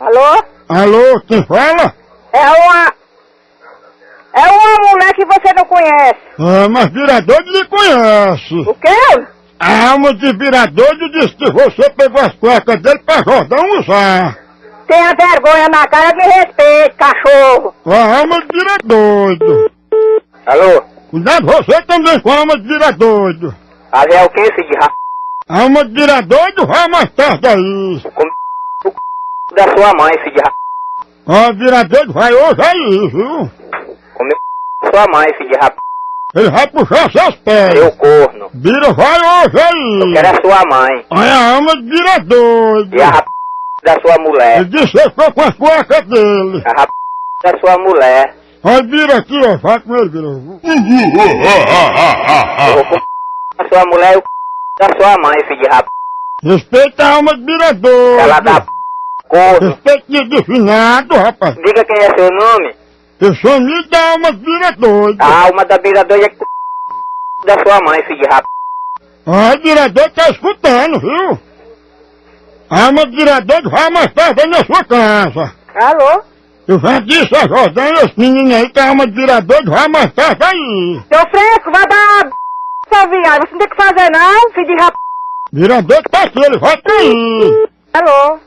Alô? 0.00 0.44
Alô, 0.68 1.20
quem 1.26 1.42
fala? 1.46 1.94
É 2.30 2.46
uma. 2.46 2.92
É 4.34 4.50
uma 4.50 4.90
mulher 4.92 5.14
que 5.14 5.24
você 5.24 5.54
não 5.56 5.64
conhece. 5.64 6.20
Ah, 6.38 6.68
mas 6.68 6.88
Bira 6.88 7.22
Doido 7.22 7.52
lhe 7.52 7.64
conhece. 7.68 8.54
O 8.68 8.74
quê? 8.74 9.26
A 9.58 9.90
alma 9.90 10.14
de 10.14 10.32
Bira 10.34 10.66
Doido 10.66 11.10
disse 11.12 11.34
que 11.36 11.50
você 11.50 11.90
pegou 11.90 12.20
as 12.20 12.34
cuecas 12.34 12.80
dele 12.80 12.98
pra 13.00 13.22
Jordão 13.22 13.78
usar. 13.80 14.38
Tenha 14.86 15.12
vergonha 15.18 15.68
na 15.68 15.86
cara 15.88 16.12
de 16.12 16.22
respeito, 16.22 16.96
cachorro. 16.96 17.74
A 17.86 18.18
alma 18.18 18.40
de 18.40 18.46
Bira 18.48 18.76
Doido. 18.84 19.70
Alô? 20.46 20.82
Cuidado 21.10 21.46
você 21.46 21.82
também 21.82 22.20
com 22.20 22.30
a 22.30 22.38
alma 22.38 22.56
de 22.58 22.68
Bira 22.68 22.92
Doido. 22.92 23.54
Ali 23.92 24.14
é 24.14 24.24
o 24.24 24.28
que, 24.28 24.44
filho 24.44 24.68
de 24.68 24.76
rap? 24.78 24.92
A 25.48 25.62
alma 25.62 25.84
de 25.84 25.90
Bira 25.92 26.22
Doido 26.22 26.66
vai 26.66 26.88
mais 26.88 27.10
tarde 27.12 27.46
aí. 27.48 28.02
Como 28.14 28.30
o 28.84 29.54
da 29.54 29.62
sua 29.76 29.92
mãe, 29.98 30.12
filho 30.22 30.36
de 30.36 30.42
rap. 30.42 30.54
Ó, 31.26 31.52
Bira 31.54 31.84
Doido 31.84 32.12
vai 32.12 32.32
hoje 32.32 32.62
aí, 32.62 33.08
viu? 33.08 33.50
Como 34.14 34.30
o 34.82 34.86
sua 34.92 35.06
mãe, 35.12 35.34
filho 35.38 35.50
de 35.50 35.56
rap. 35.56 35.76
Ele 36.36 36.50
vai 36.50 36.66
puxar 36.66 37.10
seus 37.10 37.34
pés. 37.36 37.78
Seu 37.78 37.92
corno. 37.92 38.50
Bira 38.52 38.92
vai 38.92 39.18
hoje 39.18 39.58
aí. 39.58 40.12
Quero 40.12 40.28
a 40.28 40.40
sua 40.42 40.62
mãe. 40.70 41.06
Olha 41.10 41.32
a 41.32 41.54
alma 41.54 41.74
de 41.76 41.82
Bira 41.82 42.20
Doido. 42.20 42.94
E 42.94 43.02
a 43.02 43.10
rap 43.10 43.26
da 43.82 43.94
sua 44.00 44.18
mulher. 44.18 44.58
Ele 44.58 44.66
disse 44.66 44.92
que 44.92 44.98
ficou 44.98 45.32
com 45.32 45.40
as 45.40 45.54
cuecas 45.54 46.06
dele. 46.06 46.62
A 46.66 46.80
rap 46.80 46.90
da 47.42 47.58
sua 47.58 47.78
mulher. 47.78 48.36
Olha, 48.62 48.82
Bira 48.82 49.16
aqui, 49.16 49.40
ó. 49.46 49.58
Fala 49.60 49.80
com 49.80 49.96
ele, 49.96 50.10
Bira. 50.10 50.26
Eu 50.26 50.40
vou 52.84 53.00
com 53.00 53.62
a 53.62 53.68
sua 53.68 53.84
mulher 53.86 54.14
e 54.14 54.18
o 54.18 54.22
da 54.78 54.88
sua 55.00 55.16
mãe, 55.22 55.42
filho 55.48 55.62
de 55.62 55.68
rap. 55.68 55.86
Respeita 56.44 57.02
a 57.02 57.14
alma 57.14 57.34
de 57.34 57.44
Bira 57.44 57.72
Doido. 57.72 58.20
Ela 58.20 58.40
dá 58.40 58.60
p... 58.60 58.66
corno. 59.26 59.70
Respeito 59.70 60.04
de 60.06 60.28
definado, 60.28 61.16
rapaz. 61.16 61.54
Diga 61.54 61.82
quem 61.82 61.96
é 61.96 62.14
seu 62.14 62.30
nome. 62.30 62.76
Eu 63.18 63.34
sou 63.36 63.50
amigo 63.54 63.88
da 63.88 64.10
alma 64.12 64.32
de 64.32 64.38
Bira 64.44 64.72
Doido. 64.72 65.22
A 65.22 65.46
alma 65.46 65.64
da 65.64 65.78
beira 65.78 66.04
doida 66.04 66.26
é 66.26 66.30
c... 66.30 66.36
da 67.46 67.54
sua 67.62 67.80
mãe, 67.80 68.02
filho 68.04 68.20
de 68.20 68.28
rap. 68.28 68.44
Ó, 69.26 69.52
o 69.54 69.62
diretor 69.62 70.10
tá 70.10 70.28
escutando, 70.28 71.00
viu? 71.00 71.38
A 72.68 72.86
alma 72.86 73.06
Bira 73.06 73.40
Doido 73.40 73.70
vai 73.70 73.88
mais 73.90 74.12
aí 74.16 74.46
na 74.48 74.64
sua 74.64 74.84
casa. 74.84 75.54
Alô? 75.74 76.22
Eu 76.68 76.78
já 76.78 76.98
disse 77.00 77.34
a 77.36 77.48
Jordão 77.48 77.86
e 77.86 78.04
os 78.04 78.16
meninos 78.16 78.54
aí 78.54 78.68
que 78.68 78.80
a 78.80 78.88
alma 78.88 79.06
Bira 79.06 79.40
Doido 79.40 79.70
vai 79.70 79.88
mais 79.88 80.12
tarde 80.12 80.44
aí. 80.44 81.00
Seu 81.08 81.30
fresco, 81.30 81.72
vai 81.72 81.86
dar. 81.86 82.30
Seu 82.92 83.10
viado, 83.10 83.46
você 83.46 83.52
não 83.52 83.58
tem 83.58 83.68
que 83.68 83.76
fazer 83.76 84.10
não, 84.10 84.52
filho 84.52 84.66
de 84.66 84.74
rap. 84.74 84.94
Doido 85.52 86.10
tá 86.10 86.22
aqui, 86.24 86.44
ele 86.44 86.58
vai 86.58 86.76
cair. 86.82 87.70
Alô? 87.94 88.45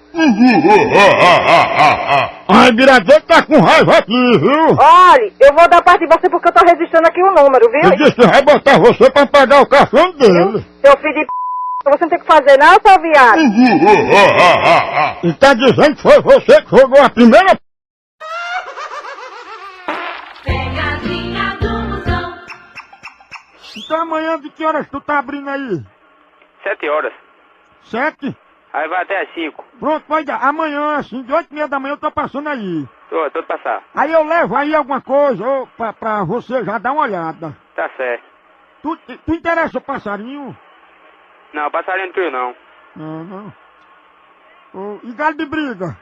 Ai, 2.47 2.71
Bira 2.71 2.99
Doido 2.99 3.25
tá 3.25 3.43
com 3.43 3.59
raiva 3.59 3.97
aqui, 3.97 4.37
viu? 4.39 4.77
Olha, 4.79 5.31
eu 5.39 5.53
vou 5.53 5.69
dar 5.69 5.81
parte 5.81 6.05
de 6.05 6.07
você 6.07 6.29
porque 6.29 6.47
eu 6.47 6.53
tô 6.53 6.65
registrando 6.65 7.07
aqui 7.07 7.21
o 7.21 7.31
número, 7.31 7.69
viu? 7.71 7.81
Ele 7.81 7.95
disse 7.97 8.15
que 8.15 8.25
vai 8.27 8.41
botar 8.41 8.79
você 8.79 9.09
pra 9.11 9.27
pagar 9.27 9.61
o 9.61 9.67
caixão 9.67 10.11
dele. 10.13 10.65
Seu 10.83 10.97
filho 10.97 11.13
de 11.13 11.25
p... 11.25 11.39
Você 11.85 12.03
não 12.03 12.09
tem 12.09 12.19
que 12.19 12.25
fazer 12.25 12.57
não, 12.57 12.73
seu 12.85 13.01
viado. 13.01 13.39
E 15.23 15.33
tá 15.33 15.53
dizendo 15.53 15.95
que 15.95 16.01
foi 16.01 16.21
você 16.21 16.61
que 16.61 16.77
jogou 16.77 17.01
a 17.01 17.09
primeira 17.09 17.57
Pegadinha 20.43 21.55
do 21.61 21.69
Moção. 21.69 22.35
Então 23.77 24.01
amanhã 24.01 24.39
de 24.39 24.49
que 24.49 24.65
horas 24.65 24.87
tu 24.89 24.99
tá 24.99 25.19
abrindo 25.19 25.49
aí? 25.49 25.81
Sete 26.63 26.89
horas. 26.89 27.13
Sete? 27.85 28.35
Aí 28.71 28.87
vai 28.87 29.01
até 29.01 29.21
as 29.21 29.33
cinco. 29.33 29.65
Pronto, 29.79 30.05
pode 30.05 30.25
dar. 30.25 30.43
Amanhã, 30.43 30.95
assim, 30.97 31.23
de 31.23 31.33
oito 31.33 31.49
e 31.51 31.53
meia 31.55 31.67
da 31.67 31.79
manhã 31.79 31.93
eu 31.93 31.97
tô 31.99 32.11
passando 32.11 32.49
aí. 32.49 32.87
Tô, 33.09 33.29
tô 33.31 33.41
de 33.41 33.47
passar. 33.47 33.83
Aí 33.95 34.11
eu 34.11 34.23
levo 34.23 34.55
aí 34.55 34.75
alguma 34.75 35.01
coisa 35.01 35.43
ô, 35.43 35.67
pra, 35.67 35.91
pra 35.91 36.23
você 36.23 36.63
já 36.63 36.77
dar 36.77 36.91
uma 36.91 37.01
olhada. 37.03 37.57
Tá 37.75 37.89
certo. 37.97 38.23
Tu, 38.83 38.97
tu 39.25 39.33
interessa 39.33 39.79
o 39.79 39.81
passarinho? 39.81 40.55
Não, 41.53 41.71
passarinho 41.71 42.07
não 42.07 42.13
crio 42.13 42.31
não. 42.31 42.55
Não, 42.95 43.23
não. 43.23 43.53
Ô, 44.73 44.99
e 45.03 45.11
galho 45.13 45.35
de 45.37 45.45
briga? 45.45 45.97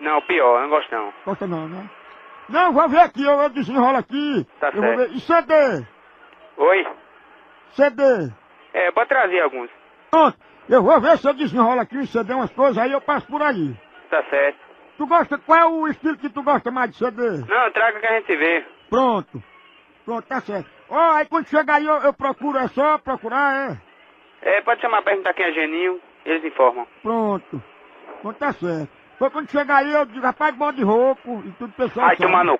Não, 0.00 0.20
pior, 0.22 0.56
eu 0.56 0.62
não 0.62 0.68
gosto 0.68 0.94
não. 0.94 1.12
Gosta 1.24 1.46
não, 1.46 1.68
né? 1.68 1.90
Não, 2.48 2.72
vou 2.72 2.88
ver 2.88 3.00
aqui, 3.00 3.24
eu, 3.24 3.32
eu 3.32 3.48
desenrolo 3.48 3.96
aqui. 3.96 4.46
Tá 4.60 4.70
eu 4.72 4.80
certo. 4.80 5.12
E 5.12 5.20
CD? 5.20 5.86
Oi? 6.56 6.86
CD? 7.72 8.02
É, 8.72 8.92
pode 8.92 9.08
trazer 9.08 9.40
alguns. 9.40 9.68
Pronto, 10.10 10.38
eu 10.68 10.82
vou 10.82 11.00
ver 11.00 11.18
se 11.18 11.28
eu 11.28 11.34
desenrolo 11.34 11.80
aqui 11.80 11.96
um 11.96 12.06
CD, 12.06 12.34
umas 12.34 12.50
coisas, 12.52 12.78
aí 12.78 12.92
eu 12.92 13.00
passo 13.00 13.26
por 13.26 13.42
aí. 13.42 13.74
Tá 14.10 14.22
certo. 14.24 14.58
Tu 14.96 15.06
gosta, 15.06 15.38
qual 15.38 15.58
é 15.58 15.66
o 15.66 15.88
estilo 15.88 16.16
que 16.16 16.30
tu 16.30 16.42
gosta 16.42 16.70
mais 16.70 16.90
de 16.90 16.96
CD? 16.96 17.22
Não, 17.22 17.70
traga 17.72 18.00
que 18.00 18.06
a 18.06 18.18
gente 18.18 18.36
vê. 18.36 18.64
Pronto. 18.88 19.42
Pronto, 20.04 20.26
tá 20.26 20.40
certo. 20.40 20.70
Ó, 20.88 21.12
aí 21.14 21.26
quando 21.26 21.48
chegar 21.48 21.76
aí 21.76 21.86
eu, 21.86 21.96
eu 21.96 22.12
procuro, 22.12 22.58
é 22.58 22.68
só 22.68 22.96
procurar, 22.98 23.72
é? 23.72 23.86
É, 24.42 24.60
pode 24.62 24.80
chamar 24.80 25.02
pra 25.02 25.10
perguntar 25.10 25.34
quem 25.34 25.46
é 25.46 25.52
Geninho, 25.52 26.00
eles 26.24 26.44
informam. 26.44 26.86
Pronto. 27.02 27.62
Pronto, 28.22 28.38
tá 28.38 28.52
certo. 28.52 28.88
Foi 29.18 29.30
quando 29.30 29.50
chegar 29.50 29.78
aí 29.78 29.92
eu 29.92 30.04
digo, 30.06 30.24
rapaz, 30.24 30.54
bode 30.54 30.82
rouco 30.82 31.42
e 31.44 31.52
tudo 31.52 31.72
pessoal. 31.72 32.08
Sabe. 32.10 32.22
tomar 32.22 32.44
no 32.44 32.52
c... 32.52 32.58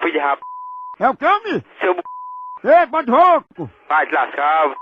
filho 0.00 0.12
de 0.12 0.18
rap... 0.18 0.40
É 1.00 1.08
o 1.08 1.16
que, 1.16 1.24
homem? 1.24 1.64
Seu 1.80 1.94
b... 1.94 2.02
Ei, 2.64 2.86
bode 2.86 3.10
rouco! 3.10 3.70
Vai 3.88 4.06
te 4.06 4.14
lascar, 4.14 4.74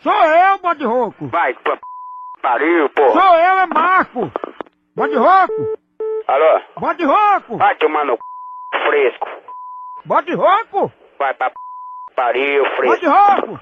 Sou 0.00 0.24
eu, 0.24 0.58
bode 0.58 0.84
rouco! 0.84 1.26
vai 1.28 1.52
p... 1.54 1.78
pariu, 2.42 2.88
porra. 2.90 3.12
Sou 3.12 3.34
eu, 3.34 3.58
é 3.60 3.66
Marco! 3.66 4.32
Bode 4.96 5.14
rouco! 5.16 5.78
Alô? 6.26 6.60
Bode 6.78 7.04
rouco! 7.04 7.56
Vai 7.56 7.76
tomar 7.76 8.04
no 8.04 8.16
c... 8.16 8.78
fresco. 8.86 9.28
Bode 10.04 10.34
rouco! 10.34 10.92
Vai 11.18 11.34
pra 11.34 11.50
p... 11.50 11.56
pariu, 12.14 12.64
Bode 12.64 12.76
fresco. 12.76 13.06
rouco! 13.08 13.60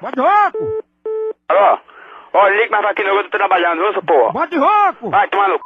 Bode 0.00 0.20
rouco! 0.20 0.82
Alô? 1.48 1.78
Ó, 2.34 2.48
liga 2.48 2.70
mais 2.70 2.82
pra 2.82 2.90
aqui, 2.90 3.04
não, 3.04 3.16
eu 3.16 3.24
tô 3.24 3.30
trabalhando, 3.30 3.92
viu, 3.92 4.02
porra? 4.02 4.32
Bode 4.32 4.56
rouco! 4.58 5.10
Vai 5.10 5.28
tomar 5.28 5.48
no 5.48 5.56
c... 5.56 5.60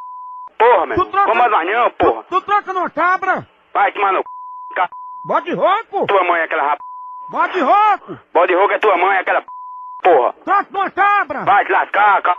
porra, 0.59 0.87
meu. 0.87 0.97
Tu 0.97 1.07
troca- 1.11 1.35
não, 1.65 1.91
porra. 1.91 2.23
Tu, 2.25 2.29
tu 2.29 2.41
troca 2.43 2.73
numa 2.73 2.91
cabra! 2.91 3.47
Vai 3.73 3.93
tomar 3.93 4.13
no 4.13 4.19
c... 4.21 4.25
ca- 4.75 4.89
Bode 5.25 5.53
rouco! 5.53 6.07
Tua 6.07 6.25
mãe 6.25 6.41
é 6.41 6.45
aquela 6.45 6.63
rap... 6.71 6.79
Bode 7.31 7.61
rouco! 7.61 8.19
Bode 8.33 8.55
roga 8.55 8.75
é 8.75 8.79
tua 8.79 8.97
mãe, 8.97 9.17
é 9.17 9.21
aquela 9.21 9.41
p... 9.43 9.49
porra. 10.03 10.33
Troca 10.45 10.67
numa 10.71 10.91
cabra! 10.91 11.45
Vai 11.45 11.65
te 11.65 11.73
lascar, 11.73 12.23
ca... 12.23 12.37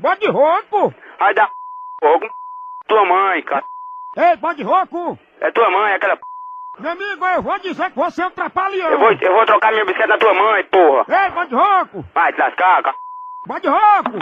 Bode 0.00 0.26
rouco! 0.28 0.94
Vai 1.18 1.34
dar 1.34 1.50
fogo. 2.00 2.26
Tua 2.88 3.04
mãe, 3.04 3.42
cara. 3.42 3.64
Ei, 4.16 4.36
bode 4.36 4.62
rouco! 4.62 5.18
É 5.40 5.50
tua 5.52 5.70
mãe, 5.70 5.92
é 5.92 5.96
aquela 5.96 6.16
p... 6.16 6.22
Meu 6.78 6.92
amigo, 6.92 7.26
eu 7.26 7.42
vou 7.42 7.58
dizer 7.58 7.90
que 7.90 7.96
você 7.96 8.22
é 8.22 8.26
um 8.26 8.30
trapalhão! 8.30 8.90
Eu 8.90 8.98
vou, 8.98 9.12
eu 9.12 9.34
vou 9.34 9.44
trocar 9.44 9.70
minha 9.72 9.84
bicicleta 9.84 10.14
na 10.14 10.18
tua 10.18 10.32
mãe, 10.32 10.64
porra. 10.64 11.04
Ei, 11.06 11.30
bode 11.30 11.54
rouco! 11.54 12.04
Vai 12.14 12.32
te 12.32 12.40
lascar, 12.40 12.82
ca... 12.82 12.94
Bode 13.46 13.68
rouco! 13.68 14.18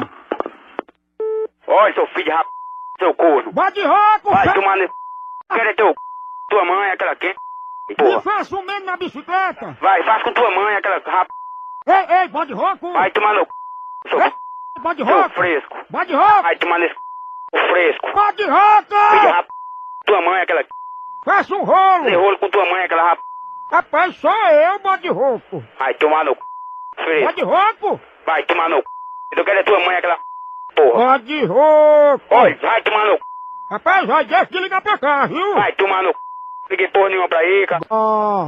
Olha, 1.68 1.94
seu 1.94 2.06
filho 2.08 2.24
de 2.24 2.30
rap... 2.30 2.46
Seu 2.98 3.14
corno. 3.14 3.52
Bode 3.52 3.80
rouco! 3.80 4.30
Vai 4.32 4.52
tomar 4.52 4.76
no... 4.76 4.92
Quero 5.52 5.68
é 5.68 5.74
teu... 5.74 5.94
Tua 6.50 6.64
mãe, 6.64 6.88
é 6.88 6.92
aquela 6.94 7.14
quem? 7.14 7.36
Me 7.88 7.94
porra. 7.94 8.20
faça 8.20 8.56
um 8.56 8.62
mesmo 8.62 8.84
na 8.84 8.96
bicicleta. 8.96 9.76
Vai, 9.80 10.02
faz 10.02 10.24
com 10.24 10.32
tua 10.32 10.50
mãe 10.50 10.76
aquela 10.76 10.98
rap... 10.98 11.28
Ei, 11.86 12.16
ei, 12.16 12.28
bode 12.28 12.52
rouco. 12.52 12.92
Vai 12.92 13.10
tomar 13.12 13.34
no. 13.34 13.46
Seu, 14.08 14.20
Ei, 14.20 14.32
bode 14.78 15.02
rouco. 15.02 15.30
fresco. 15.30 15.76
Bode 15.90 16.14
rouco. 16.14 16.42
Vai 16.42 16.56
tomar 16.56 16.78
nesse 16.78 16.94
c... 16.94 17.00
fresco. 17.50 18.12
Bode 18.12 18.36
Filho 18.36 18.48
de 18.48 18.52
rouco. 18.52 18.94
rap... 19.34 19.48
Tua 20.06 20.22
mãe 20.22 20.42
aquela 20.42 20.62
c... 20.62 20.68
Faça 21.24 21.54
um 21.54 21.64
rolo. 21.64 22.20
rolo 22.20 22.38
com 22.38 22.50
tua 22.50 22.64
mãe 22.66 22.84
aquela 22.84 23.10
rap... 23.10 23.20
Rapaz, 23.70 24.16
sou 24.16 24.30
eu, 24.30 24.78
bode 24.78 25.08
rouco. 25.08 25.62
Vai 25.78 25.94
tomar 25.94 26.24
no 26.24 26.34
c... 26.34 26.40
fresco. 26.96 27.26
Bode 27.26 27.42
rouco. 27.42 28.00
Vai 28.24 28.42
tomar 28.44 28.68
no 28.70 28.78
c... 28.78 28.84
Eu 29.32 29.44
quero 29.44 29.58
é 29.58 29.62
tua 29.62 29.80
mãe 29.80 29.96
aquela 29.96 30.18
porra. 30.74 31.18
Bode 31.18 31.44
rouco. 31.44 32.24
Olha, 32.30 32.56
vai 32.56 32.82
tomar 32.82 33.06
no 33.06 33.16
c... 33.16 33.20
Rapaz, 33.70 34.06
vai, 34.06 34.24
deixa 34.24 34.46
de 34.46 34.58
ligar 34.60 34.80
pra 34.80 34.96
cá, 34.98 35.26
viu? 35.26 35.54
Vai 35.54 35.72
tomar 35.72 36.02
no 36.02 36.12
c... 36.12 36.18
Liguei 36.70 36.88
porra 36.88 37.08
nenhuma 37.08 37.28
pra 37.28 37.38
aí, 37.38 37.66
cara. 37.66 37.82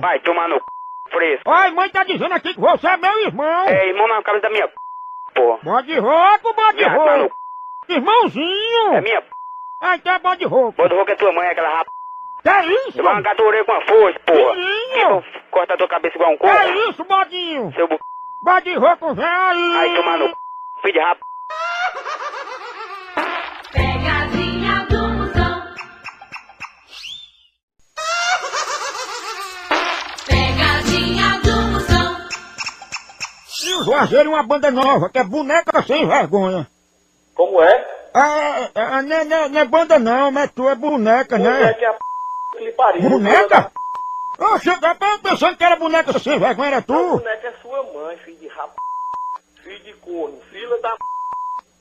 Vai 0.01 0.21
tomar 0.21 0.49
no 0.49 0.57
c... 0.57 0.65
fresco. 1.11 1.51
Ai, 1.51 1.71
mãe 1.73 1.91
tá 1.91 2.05
dizendo 2.05 2.33
aqui 2.33 2.55
que 2.55 2.61
você 2.61 2.89
é 2.89 2.97
meu 2.97 3.27
irmão. 3.27 3.65
É, 3.69 3.89
irmão 3.89 4.09
na 4.09 4.23
cabeça 4.23 4.43
da 4.45 4.51
minha 4.51 4.67
c... 4.67 4.73
porra. 5.35 5.59
Bode 5.63 5.99
rouco, 5.99 6.55
bode 6.55 6.85
Vai 6.85 7.19
rouco. 7.19 7.37
c... 7.87 7.93
Irmãozinho. 7.95 8.95
É 8.95 9.01
minha 9.01 9.23
p... 9.23 9.29
Ah, 9.81 9.97
então 9.97 10.15
é 10.15 10.19
bode 10.19 10.45
rouco. 10.45 10.73
Bota 10.73 10.95
roupa 10.95 11.13
é 11.13 11.17
tua 11.17 11.33
mãe 11.33 11.49
aquela 11.49 11.69
rap... 11.79 11.89
Que 12.43 12.89
isso? 12.89 12.99
Eu 12.99 13.03
vou 13.05 13.13
arrancar 13.13 13.37
tua 13.37 13.47
orelha 13.47 13.65
com 13.65 13.73
a 13.73 13.81
força, 13.83 14.19
porra. 14.21 14.55
Menino. 14.55 15.25
Corta 15.51 15.77
tua 15.77 15.89
cabeça 15.89 16.17
igual 16.17 16.31
um 16.33 16.39
Que 16.39 16.47
coco. 16.47 16.91
isso, 16.91 17.05
bodinho? 17.05 17.73
Seu. 17.75 17.89
Bode 18.43 18.75
rouco, 18.75 19.15
vem 19.15 19.25
aí. 19.25 20.03
Vai 20.03 20.19
no 20.19 20.29
c... 20.29 20.37
Filho 20.83 20.93
de 20.95 20.99
rap... 21.01 21.21
E 33.81 33.83
o 33.83 33.85
Juazeiro 33.85 34.29
é 34.31 34.35
uma 34.35 34.43
banda 34.43 34.71
nova, 34.71 35.09
que 35.09 35.19
é 35.19 35.25
Boneca 35.25 35.83
Sem 35.83 36.07
Vergonha. 36.07 36.69
Como 37.35 37.63
é? 37.63 38.01
Ah, 38.13 38.69
é, 38.75 38.81
é, 38.81 39.03
não, 39.03 39.17
é- 39.17 39.25
não, 39.25 39.37
é- 39.37 39.49
não 39.49 39.61
é 39.61 39.65
banda 39.65 39.99
não, 39.99 40.31
mas 40.31 40.51
tu 40.51 40.69
é 40.69 40.75
boneca, 40.75 41.39
né? 41.39 41.51
Boneca 41.51 41.81
é 41.85 41.87
a 41.89 41.93
p... 41.95 41.99
que 42.59 42.65
lhe 42.65 42.73
pariu. 42.73 43.09
Boneca? 43.09 43.73
Eu 44.39 44.81
tava 44.81 45.19
pensando 45.23 45.57
que 45.57 45.65
era 45.65 45.77
boneca 45.77 46.19
sem 46.19 46.39
vergonha, 46.39 46.69
era 46.69 46.83
tu? 46.83 46.93
Boneca 46.93 47.49
é 47.49 47.53
sua 47.63 47.83
mãe, 47.85 48.17
filho 48.19 48.37
de 48.39 48.49
rap... 48.49 48.71
Filho 49.63 49.85
de 49.85 49.93
corno, 49.95 50.39
filha 50.51 50.79
da... 50.83 50.95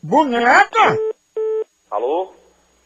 Boneca? 0.02 0.98
Alô? 1.92 2.34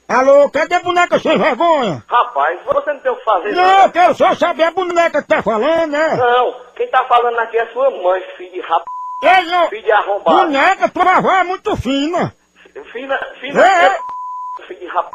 Alô, 0.08 0.50
cadê 0.50 0.80
boneca 0.80 1.20
sem 1.20 1.38
vergonha? 1.38 2.04
Rapaz, 2.08 2.60
você 2.66 2.94
não 2.94 3.00
tem 3.00 3.12
o 3.12 3.16
que 3.16 3.24
fazer. 3.24 3.52
Não, 3.52 3.84
eu 3.84 3.92
quero 3.92 4.16
só 4.16 4.34
saber 4.36 4.64
a 4.64 4.72
boneca 4.72 5.22
que 5.22 5.28
tá 5.28 5.44
falando, 5.44 5.92
né? 5.92 6.16
Não, 6.16 6.56
quem 6.76 6.88
tá 6.90 7.04
falando 7.06 7.38
aqui 7.40 7.58
é 7.58 7.68
sua 7.68 7.92
mãe, 7.92 8.22
filho 8.38 8.52
de 8.54 8.62
rap... 8.62 8.84
Ei, 9.24 9.46
não. 9.46 9.70
Filho 9.70 9.84
de 9.84 9.92
arrombado. 9.92 10.38
Boneca, 10.38 10.90
tua 10.90 11.18
avó 11.18 11.32
é 11.32 11.44
muito 11.44 11.76
fina. 11.78 12.36
Filha, 12.92 13.20
filha... 13.40 13.62
É. 13.62 13.98
Filho 14.68 14.80
de 14.80 14.86
rap... 14.88 15.08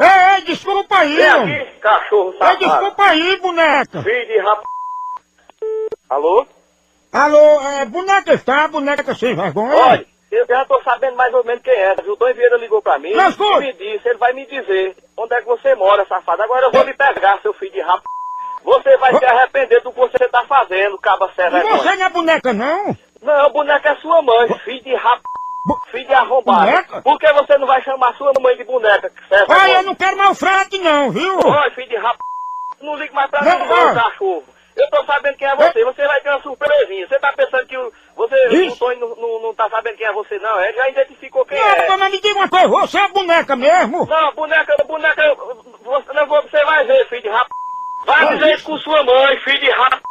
Ei, 0.00 0.34
ei, 0.34 0.40
desculpa 0.42 0.98
aí, 0.98 1.16
Vem 1.16 1.26
aqui, 1.28 1.78
cachorro 1.80 2.32
Ei, 2.32 2.38
safado. 2.38 2.58
desculpa 2.58 3.02
aí, 3.04 3.36
boneca. 3.40 4.02
Filho 4.02 4.26
de 4.26 4.38
rap... 4.38 4.62
Alô? 6.10 6.46
Alô, 7.12 7.60
é, 7.60 7.84
boneca 7.84 8.32
está, 8.32 8.66
boneca 8.68 9.14
sem 9.14 9.34
vergonha? 9.34 9.76
Olha, 9.76 10.06
eu 10.30 10.46
já 10.46 10.64
tô 10.64 10.82
sabendo 10.82 11.16
mais 11.16 11.32
ou 11.34 11.44
menos 11.44 11.62
quem 11.62 11.74
é, 11.74 11.94
viu? 11.96 12.14
O 12.14 12.16
Dom 12.16 12.32
Vieira 12.32 12.56
ligou 12.56 12.80
pra 12.82 12.98
mim 12.98 13.12
Mas, 13.14 13.36
e 13.38 13.58
me 13.60 13.72
disse, 13.74 14.08
ele 14.08 14.18
vai 14.18 14.32
me 14.32 14.46
dizer 14.46 14.96
onde 15.16 15.34
é 15.34 15.40
que 15.40 15.46
você 15.46 15.74
mora, 15.74 16.06
safado. 16.06 16.42
Agora 16.42 16.66
eu 16.66 16.72
vou 16.72 16.82
lhe 16.82 16.94
pegar, 16.94 17.38
seu 17.40 17.52
filho 17.54 17.72
de 17.72 17.80
rap... 17.80 18.02
Você 18.64 18.96
vai 18.96 19.18
se 19.18 19.24
arrepender 19.24 19.82
do 19.82 19.92
que 19.92 19.98
você 19.98 20.28
tá 20.28 20.44
fazendo, 20.44 20.96
caba 20.98 21.30
serra. 21.34 21.60
você 21.60 21.96
não 21.96 22.06
é 22.06 22.10
boneca, 22.10 22.52
não? 22.52 22.96
Não, 23.22 23.50
boneca 23.52 23.90
é 23.90 23.96
sua 23.96 24.20
mãe, 24.22 24.48
filho 24.64 24.82
de 24.82 24.94
rap... 24.94 25.20
Filho 25.92 26.06
de 26.08 26.14
arrombado. 26.14 26.66
Boneca? 26.66 27.02
Por 27.02 27.18
que 27.20 27.32
você 27.32 27.56
não 27.56 27.68
vai 27.68 27.80
chamar 27.82 28.12
sua 28.16 28.32
mãe 28.40 28.56
de 28.56 28.64
boneca? 28.64 29.08
Que 29.08 29.28
serve 29.28 29.52
Olha, 29.52 29.72
eu 29.74 29.82
não 29.84 29.94
quero 29.94 30.16
mal 30.16 30.34
frete, 30.34 30.78
não, 30.78 31.10
viu? 31.12 31.38
Olha, 31.44 31.70
filho 31.70 31.88
de 31.88 31.96
rap... 31.96 32.18
Não 32.80 32.96
ligue 32.96 33.14
mais 33.14 33.30
pra 33.30 33.42
Não, 33.44 33.60
mim, 33.60 33.68
não, 33.68 33.94
cachorro. 33.94 34.44
Eu 34.74 34.90
tô 34.90 35.04
sabendo 35.04 35.36
quem 35.36 35.46
é 35.46 35.54
você. 35.54 35.84
Você 35.84 36.06
vai 36.06 36.20
ter 36.20 36.30
uma 36.30 36.42
surpresinha. 36.42 37.06
Você 37.06 37.18
tá 37.18 37.32
pensando 37.36 37.66
que 37.66 37.76
o, 37.76 37.92
você, 38.16 38.48
o. 38.48 38.76
Tony 38.76 38.98
não, 38.98 39.14
não, 39.14 39.42
não 39.42 39.54
tá 39.54 39.68
sabendo 39.68 39.96
quem 39.96 40.06
é 40.06 40.12
você, 40.12 40.38
não? 40.38 40.58
É, 40.58 40.72
já 40.72 40.88
identificou 40.88 41.44
quem 41.44 41.58
Não, 41.58 41.68
é. 41.68 41.96
mas 41.96 42.10
me 42.10 42.20
diga 42.20 42.34
uma 42.34 42.48
coisa, 42.48 42.68
você 42.68 42.98
é 42.98 43.08
boneca 43.08 43.54
mesmo? 43.54 44.06
Não, 44.06 44.32
boneca, 44.32 44.74
boneca, 44.84 45.34
você, 45.84 46.12
não, 46.12 46.26
você 46.26 46.64
vai 46.64 46.84
ver, 46.86 47.08
filho 47.08 47.22
de 47.22 47.28
rap. 47.28 47.48
Vai 48.06 48.34
dizer 48.34 48.54
isso 48.54 48.64
com 48.64 48.78
sua 48.78 49.02
mãe, 49.04 49.36
filho 49.40 49.60
de 49.60 49.70
rap. 49.70 50.02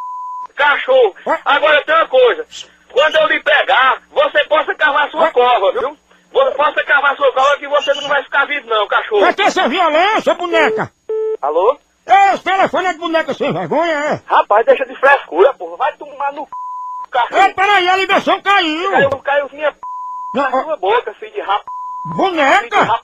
Cachorro. 0.56 1.16
Agora 1.44 1.84
tem 1.84 1.96
uma 1.96 2.08
coisa. 2.08 2.46
Quando 2.92 3.16
eu 3.16 3.28
lhe 3.28 3.42
pegar, 3.44 4.02
você 4.12 4.44
possa 4.46 4.76
cavar 4.76 5.10
sua 5.10 5.32
cova, 5.32 5.72
viu? 5.72 5.98
Você 6.32 6.52
possa 6.52 6.84
cavar 6.84 7.16
sua 7.16 7.32
cova 7.34 7.58
que 7.58 7.68
você 7.68 7.94
não 7.94 8.08
vai 8.08 8.24
ficar 8.24 8.46
vivo, 8.46 8.68
não, 8.68 8.88
cachorro. 8.88 9.22
Vai 9.22 9.34
ter 9.34 9.44
essa 9.44 9.68
violência, 9.68 10.34
boneca? 10.34 10.92
Alô? 11.42 11.78
Ei, 12.08 12.34
esse 12.34 12.44
telefone 12.44 12.88
é 12.88 12.94
de 12.94 13.00
boneca 13.00 13.34
sem 13.34 13.52
vergonha, 13.54 13.92
é? 13.92 14.22
Rapaz, 14.26 14.66
deixa 14.66 14.86
de 14.86 14.96
frescura, 14.96 15.54
porra. 15.54 15.78
Vai 15.78 15.94
tomar 15.94 16.34
no 16.34 16.44
c... 16.44 16.50
cachorro. 17.12 17.42
Ei, 17.42 17.54
peraí, 17.54 17.90
a 17.90 17.96
ligação 17.96 18.42
caiu. 18.42 18.92
Caiu, 18.92 19.10
caiu 19.10 19.50
minha 19.52 19.72
p... 19.72 19.80
Na 20.34 20.50
sua 20.50 20.78
boca, 20.78 21.14
filho 21.16 21.34
de 21.34 21.42
rap. 21.42 21.64
Boneca? 22.16 23.02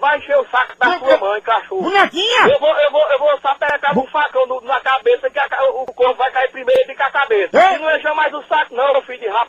Vai 0.00 0.18
encher 0.18 0.36
o 0.38 0.48
saco 0.50 0.76
da 0.78 0.98
sua 0.98 1.16
mãe, 1.18 1.40
cachorro. 1.42 1.82
Bonequinha? 1.82 2.48
Eu 2.48 2.58
vou, 2.58 2.74
eu 2.78 2.90
vou, 2.90 3.06
eu 3.10 3.18
vou 3.18 3.40
só 3.40 3.54
pegar 3.56 3.98
um 3.98 4.06
facão 4.06 4.46
no- 4.46 4.60
na 4.62 4.80
cabeça 4.80 5.28
que 5.28 5.38
a 5.38 5.46
o 5.74 5.86
corpo 5.92 6.14
vai 6.14 6.30
cair 6.32 6.50
primeiro 6.50 6.80
e 6.82 6.86
fica 6.86 7.04
a 7.04 7.10
cabeça. 7.10 7.50
Ei. 7.70 7.76
E 7.76 7.78
não 7.78 7.94
encher 7.96 8.14
mais 8.14 8.32
o 8.32 8.42
saco 8.44 8.74
não, 8.74 8.92
meu 8.92 9.02
filho 9.02 9.20
de 9.20 9.28
rap. 9.28 9.48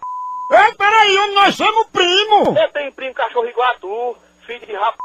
Ei, 0.52 0.74
peraí, 0.76 1.18
homem, 1.20 1.36
nós 1.36 1.56
somos 1.56 1.88
primo. 1.88 2.58
Eu 2.60 2.70
tenho 2.74 2.92
primo 2.92 3.14
cachorro 3.14 3.48
igual 3.48 3.70
a 3.70 3.74
tu, 3.76 4.18
filho 4.46 4.66
de 4.66 4.74
rap. 4.74 4.96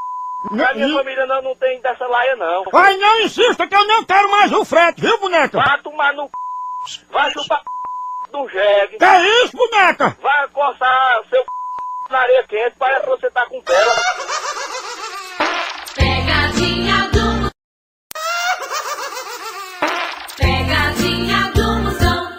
A 0.51 0.73
minha 0.73 0.93
família 0.97 1.25
não, 1.25 1.41
não 1.41 1.55
tem 1.55 1.79
dessa 1.81 2.05
laia 2.05 2.35
não. 2.35 2.63
Ai, 2.73 2.97
não 2.97 3.19
insista 3.21 3.65
que 3.67 3.75
eu 3.75 3.85
não 3.85 4.03
quero 4.03 4.29
mais 4.29 4.51
o 4.51 4.65
frete, 4.65 5.01
viu, 5.01 5.17
boneca? 5.19 5.57
Vai 5.61 5.81
tomar 5.81 6.13
no 6.13 6.29
c... 6.85 7.01
Vai 7.09 7.31
chupar 7.31 7.59
c... 7.59 8.31
do 8.31 8.47
jegue. 8.49 8.97
Que 8.97 9.03
é 9.05 9.21
isso, 9.43 9.55
boneca? 9.57 10.15
Vai 10.21 10.47
coçar 10.49 11.21
seu 11.29 11.41
c... 11.41 11.47
na 12.09 12.19
areia 12.19 12.43
quente, 12.43 12.75
parece 12.77 13.01
que 13.01 13.07
você 13.09 13.31
tá 13.31 13.45
com 13.47 13.61
tela. 13.61 13.91
Pegadinha 15.97 17.09
do. 17.11 17.51
Pegadinha 20.37 21.51
do 21.53 21.83
Moção. 21.83 22.29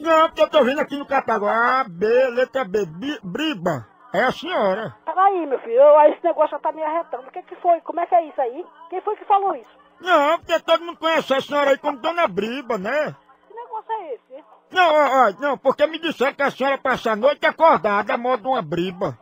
Não, 0.00 0.28
porque 0.28 0.42
eu 0.42 0.50
tô 0.50 0.64
vendo 0.64 0.80
aqui 0.80 0.96
no 0.96 1.06
Cataguá, 1.06 1.84
B, 1.88 2.06
letra 2.30 2.64
B, 2.64 2.86
briba. 3.22 3.86
É 4.14 4.24
a 4.24 4.32
senhora. 4.32 4.94
Peraí, 5.06 5.46
meu 5.46 5.58
filho, 5.60 5.72
eu- 5.80 6.12
esse 6.12 6.22
negócio 6.22 6.50
já 6.50 6.58
tá 6.58 6.70
me 6.72 6.82
arretando. 6.82 7.26
O 7.28 7.30
que 7.32 7.42
que 7.42 7.56
foi? 7.56 7.80
Como 7.80 7.98
é 8.00 8.06
que 8.06 8.14
é 8.14 8.26
isso 8.26 8.40
aí? 8.40 8.64
Quem 8.90 9.00
foi 9.00 9.16
que 9.16 9.24
falou 9.24 9.54
isso? 9.56 9.70
Não, 10.00 10.38
porque 10.38 10.58
todo 10.60 10.84
mundo 10.84 10.98
conhece 10.98 11.32
a 11.32 11.40
senhora 11.40 11.70
aí 11.70 11.78
como 11.78 11.98
Dona 11.98 12.26
Briba, 12.28 12.76
né? 12.76 13.14
Que 13.48 13.54
negócio 13.54 13.92
é 13.92 14.14
esse? 14.14 14.44
Não, 14.70 14.94
ó, 14.94 15.28
ó, 15.28 15.32
não, 15.40 15.56
porque 15.58 15.86
me 15.86 15.98
disseram 15.98 16.34
que 16.34 16.42
a 16.42 16.50
senhora 16.50 16.76
passa 16.76 17.12
a 17.12 17.16
noite 17.16 17.46
acordada, 17.46 18.12
a 18.14 18.18
modo 18.18 18.42
de 18.42 18.48
uma 18.48 18.60
briba. 18.62 19.18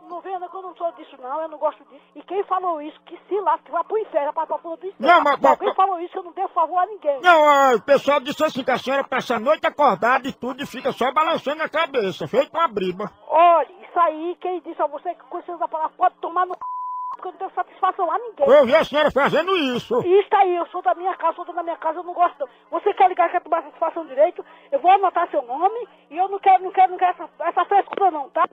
Não 0.71 0.77
sou 0.77 0.91
disso, 0.93 1.17
não. 1.21 1.41
Eu 1.41 1.49
não 1.49 1.57
gosto 1.57 1.83
disso. 1.83 2.01
E 2.15 2.23
quem 2.23 2.41
falou 2.45 2.81
isso, 2.81 2.97
que 3.01 3.19
se 3.27 3.37
lasque, 3.41 3.69
vai 3.69 3.83
pro 3.83 3.97
inferno, 3.97 4.31
pra 4.31 4.47
pra 4.47 4.57
porra 4.57 4.77
do 4.77 4.87
inferno. 4.87 5.13
Não, 5.15 5.21
mas- 5.21 5.39
mas- 5.41 5.59
Quem 5.59 5.75
falou 5.75 5.99
isso, 5.99 6.17
eu 6.17 6.23
não 6.23 6.31
devo 6.31 6.47
favor 6.49 6.77
a 6.77 6.85
ninguém. 6.85 7.19
Não, 7.21 7.75
o 7.75 7.81
pessoal 7.81 8.21
disse 8.21 8.41
assim 8.43 8.63
que 8.63 8.71
a 8.71 8.77
senhora 8.77 9.03
passa 9.03 9.35
a 9.35 9.39
noite 9.39 9.67
acordada 9.67 10.27
e 10.29 10.31
tudo 10.31 10.63
e 10.63 10.65
fica 10.65 10.93
só 10.93 11.11
balançando 11.11 11.61
a 11.61 11.67
cabeça, 11.67 12.25
feito 12.25 12.53
uma 12.53 12.69
briba. 12.69 13.11
Olha, 13.27 13.67
isso 13.81 13.99
aí, 13.99 14.37
quem 14.39 14.61
disse 14.61 14.81
a 14.81 14.87
você 14.87 15.13
que 15.13 15.23
conheceu 15.25 15.55
essa 15.55 15.67
palavra 15.67 15.93
pode 15.97 16.15
tomar 16.21 16.45
no 16.45 16.53
c... 16.53 16.59
porque 17.09 17.27
eu 17.27 17.31
não 17.33 17.37
tenho 17.39 17.51
satisfação 17.51 18.09
a 18.09 18.17
ninguém. 18.17 18.47
Eu 18.47 18.65
vi 18.65 18.73
a 18.75 18.85
senhora 18.85 19.11
fazendo 19.11 19.53
isso. 19.57 19.99
Isso 20.05 20.29
aí, 20.37 20.55
eu 20.55 20.65
sou 20.67 20.81
da 20.81 20.95
minha 20.95 21.15
casa, 21.17 21.35
sou 21.35 21.53
da 21.53 21.63
minha 21.63 21.75
casa, 21.77 21.99
eu 21.99 22.03
não 22.03 22.13
gosto. 22.13 22.39
não. 22.39 22.47
Você 22.79 22.93
quer 22.93 23.09
ligar, 23.09 23.29
quer 23.29 23.41
tomar 23.41 23.61
satisfação 23.63 24.05
direito? 24.05 24.43
Eu 24.71 24.79
vou 24.79 24.89
anotar 24.91 25.29
seu 25.29 25.41
nome 25.41 25.85
e 26.09 26.15
eu 26.17 26.29
não 26.29 26.39
quero, 26.39 26.63
não 26.63 26.71
quero, 26.71 26.91
não 26.91 26.97
quero 26.97 27.11
essa, 27.11 27.29
essa 27.43 27.65
frescura 27.65 28.09
não, 28.09 28.29
tá? 28.29 28.47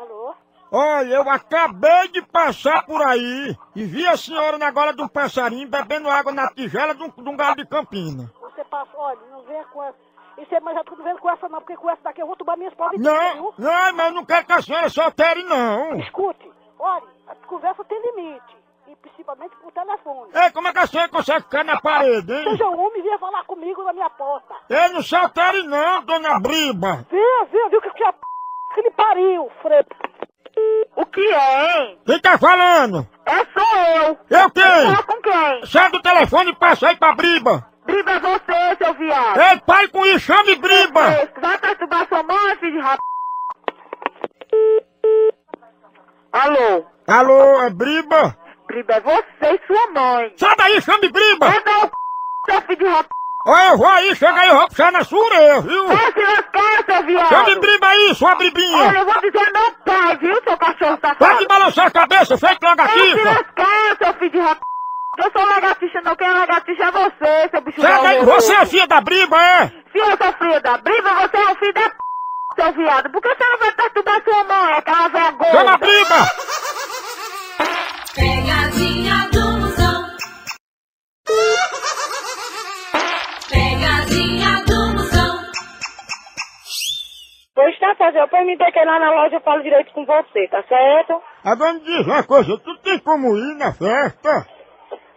Alô? 0.00 0.34
Olha, 0.74 1.14
eu 1.16 1.28
acabei 1.28 2.08
de 2.08 2.22
passar 2.22 2.86
por 2.86 3.02
aí 3.02 3.54
e 3.76 3.84
vi 3.84 4.06
a 4.06 4.16
senhora 4.16 4.56
na 4.56 4.70
gola 4.70 4.94
de 4.94 5.02
um 5.02 5.08
passarinho 5.08 5.68
bebendo 5.68 6.08
água 6.08 6.32
na 6.32 6.48
tigela 6.48 6.94
de 6.94 7.02
um, 7.02 7.08
de 7.10 7.28
um 7.28 7.36
galo 7.36 7.56
de 7.56 7.66
campina. 7.66 8.32
Você 8.40 8.64
passa, 8.64 8.90
olha, 8.94 9.18
não 9.30 9.42
venha 9.42 9.64
com 9.66 9.82
essa. 9.82 9.98
Isso 10.38 10.54
é, 10.54 10.60
mas 10.60 10.74
eu 10.74 10.96
não 10.96 11.04
venho 11.04 11.18
com 11.18 11.30
essa 11.30 11.46
não, 11.48 11.58
porque 11.58 11.76
com 11.76 11.90
essa 11.90 12.02
daqui 12.02 12.22
eu 12.22 12.26
vou 12.26 12.36
tomar 12.36 12.56
minhas 12.56 12.72
provas 12.72 12.98
Não, 12.98 13.34
viu? 13.34 13.54
não, 13.58 13.92
mas 13.92 14.06
eu 14.06 14.12
não 14.14 14.24
quero 14.24 14.46
que 14.46 14.52
a 14.52 14.62
senhora 14.62 14.88
soltere, 14.88 15.42
não. 15.44 15.94
Escute, 16.00 16.50
olha, 16.78 17.04
a 17.28 17.34
conversa 17.46 17.84
tem 17.84 18.00
limite. 18.00 18.56
E 18.88 18.96
principalmente 18.96 19.54
por 19.56 19.70
telefone. 19.72 20.30
Ei, 20.34 20.50
como 20.52 20.68
é 20.68 20.72
que 20.72 20.78
a 20.78 20.86
senhora 20.86 21.08
consegue 21.10 21.42
ficar 21.42 21.64
na 21.64 21.80
parede, 21.80 22.32
hein? 22.32 22.44
Seja 22.50 22.68
um 22.68 22.80
homem 22.80 23.02
venha 23.02 23.18
falar 23.18 23.44
comigo 23.44 23.84
na 23.84 23.92
minha 23.92 24.10
porta. 24.10 24.54
Ei, 24.70 24.88
não 24.88 25.02
soltere 25.02 25.62
não, 25.64 26.02
dona 26.02 26.40
Briba. 26.40 27.06
Venha, 27.10 27.44
venha, 27.44 27.68
viu 27.68 27.80
que 27.82 27.90
que 27.90 28.04
a 28.04 28.12
p... 28.12 28.18
que 28.72 28.82
lhe 28.82 28.90
pariu, 28.90 29.50
Fred. 29.62 29.86
O 30.96 31.06
que 31.06 31.20
é, 31.20 31.78
hein? 31.78 31.98
Quem 32.04 32.20
tá 32.20 32.36
falando? 32.38 33.08
É 33.24 33.36
sou 33.58 33.76
eu. 33.78 34.18
Eu 34.28 34.50
quem? 34.50 34.62
Fala 34.62 35.02
com 35.04 35.22
quem? 35.22 35.66
Sai 35.66 35.90
do 35.90 36.02
telefone 36.02 36.50
e 36.50 36.56
passa 36.56 36.88
aí 36.88 36.96
pra 36.96 37.14
Briba. 37.14 37.66
Briba 37.86 38.12
é 38.12 38.20
você, 38.20 38.76
seu 38.84 38.94
viado. 38.94 39.40
Ei, 39.40 39.60
pai 39.60 39.88
com 39.88 40.04
isso, 40.06 40.20
chame 40.20 40.56
Briba. 40.56 41.28
Vai 41.40 41.58
perturbar 41.58 42.06
sua 42.08 42.22
mãe, 42.22 42.56
filho 42.58 42.72
de 42.72 42.80
rap... 42.80 42.98
Alô? 46.32 46.86
Alô, 47.08 47.62
é 47.62 47.70
Briba? 47.70 48.36
Briba 48.66 48.94
é 48.94 49.00
você 49.00 49.54
e 49.54 49.66
sua 49.66 49.90
mãe. 49.92 50.32
Sai 50.36 50.56
daí, 50.56 50.80
chame 50.82 51.08
Briba. 51.08 51.46
Dar 51.48 51.78
o 51.78 51.86
c... 51.86 51.90
seu 52.50 52.60
filho 52.62 52.78
de 52.78 52.84
rap... 52.86 53.06
Olha, 53.44 53.68
eu 53.70 53.76
vou 53.78 53.88
aí, 53.88 54.14
chega 54.14 54.38
aí, 54.40 54.48
eu 54.48 54.56
vou 54.56 54.68
puxar 54.68 54.92
na 54.92 55.02
sua 55.02 55.24
orelha, 55.24 55.60
viu? 55.62 55.86
Vai 55.88 56.12
se 56.12 56.20
lascar, 56.20 56.84
seu 56.86 57.02
viado. 57.06 57.28
Chame 57.28 57.54
Briba 57.60 57.86
aí, 57.88 58.14
sua 58.14 58.34
Bribinha. 58.36 58.76
Olha, 58.88 58.98
eu 58.98 59.04
vou 59.04 59.20
dizer 59.20 59.52
meu 59.52 59.72
pai, 59.84 60.16
viu, 60.18 60.34
seu 60.44 60.56
cachorro 60.56 60.98
Pode 60.98 61.18
safado? 61.18 61.48
balançar 61.48 61.86
a 61.86 61.90
cabeça, 61.90 62.38
feito 62.38 62.60
Vai 62.60 62.70
se 62.72 62.76
lagartixa. 62.76 63.24
lascar, 63.24 63.96
seu 63.98 64.14
filho 64.14 64.30
de 64.30 64.38
rap... 64.38 64.58
Eu 65.18 65.30
sou 65.30 65.44
lagartixa, 65.46 66.00
não. 66.02 66.16
Quem 66.16 66.26
é 66.26 66.30
lagartixa 66.32 66.84
é 66.84 66.90
você, 66.90 67.48
seu 67.50 67.60
bicho 67.60 67.80
daí, 67.82 68.18
horroroso. 68.20 68.46
você 68.46 68.54
é 68.54 68.64
filha 68.66 68.86
da 68.86 69.00
Briba, 69.02 69.36
é? 69.42 69.66
Filha, 69.92 70.16
sua 70.16 70.32
filha 70.32 70.60
da 70.60 70.78
briga, 70.78 71.14
você 71.14 71.36
é 71.36 71.50
o 71.52 71.54
filho 71.56 71.74
da 71.74 71.82
p... 71.90 71.96
seu 72.56 72.72
viado. 72.72 73.10
Por 73.10 73.20
que 73.20 73.28
você 73.28 73.44
não 73.44 73.58
vai 73.58 73.72
perturbar 73.72 74.22
sua 74.24 74.44
mãe, 74.44 74.72
aquela 74.72 75.08
vergonha? 75.08 75.50
Chama 75.52 75.72
a 75.74 75.76
Briba. 75.76 76.16
Vou 87.62 87.70
estar 87.70 87.94
fazendo, 87.94 88.26
permitir 88.26 88.72
que 88.72 88.84
lá 88.84 88.98
na 88.98 89.12
loja 89.12 89.36
eu 89.36 89.40
falo 89.40 89.62
direito 89.62 89.92
com 89.92 90.04
você, 90.04 90.48
tá 90.48 90.64
certo? 90.64 91.22
Agora 91.44 91.74
me 91.74 91.80
diz 91.80 92.04
uma 92.04 92.24
coisa, 92.24 92.58
tu 92.58 92.76
tem 92.78 92.98
como 92.98 93.36
ir 93.36 93.54
na 93.56 93.72
festa? 93.72 94.46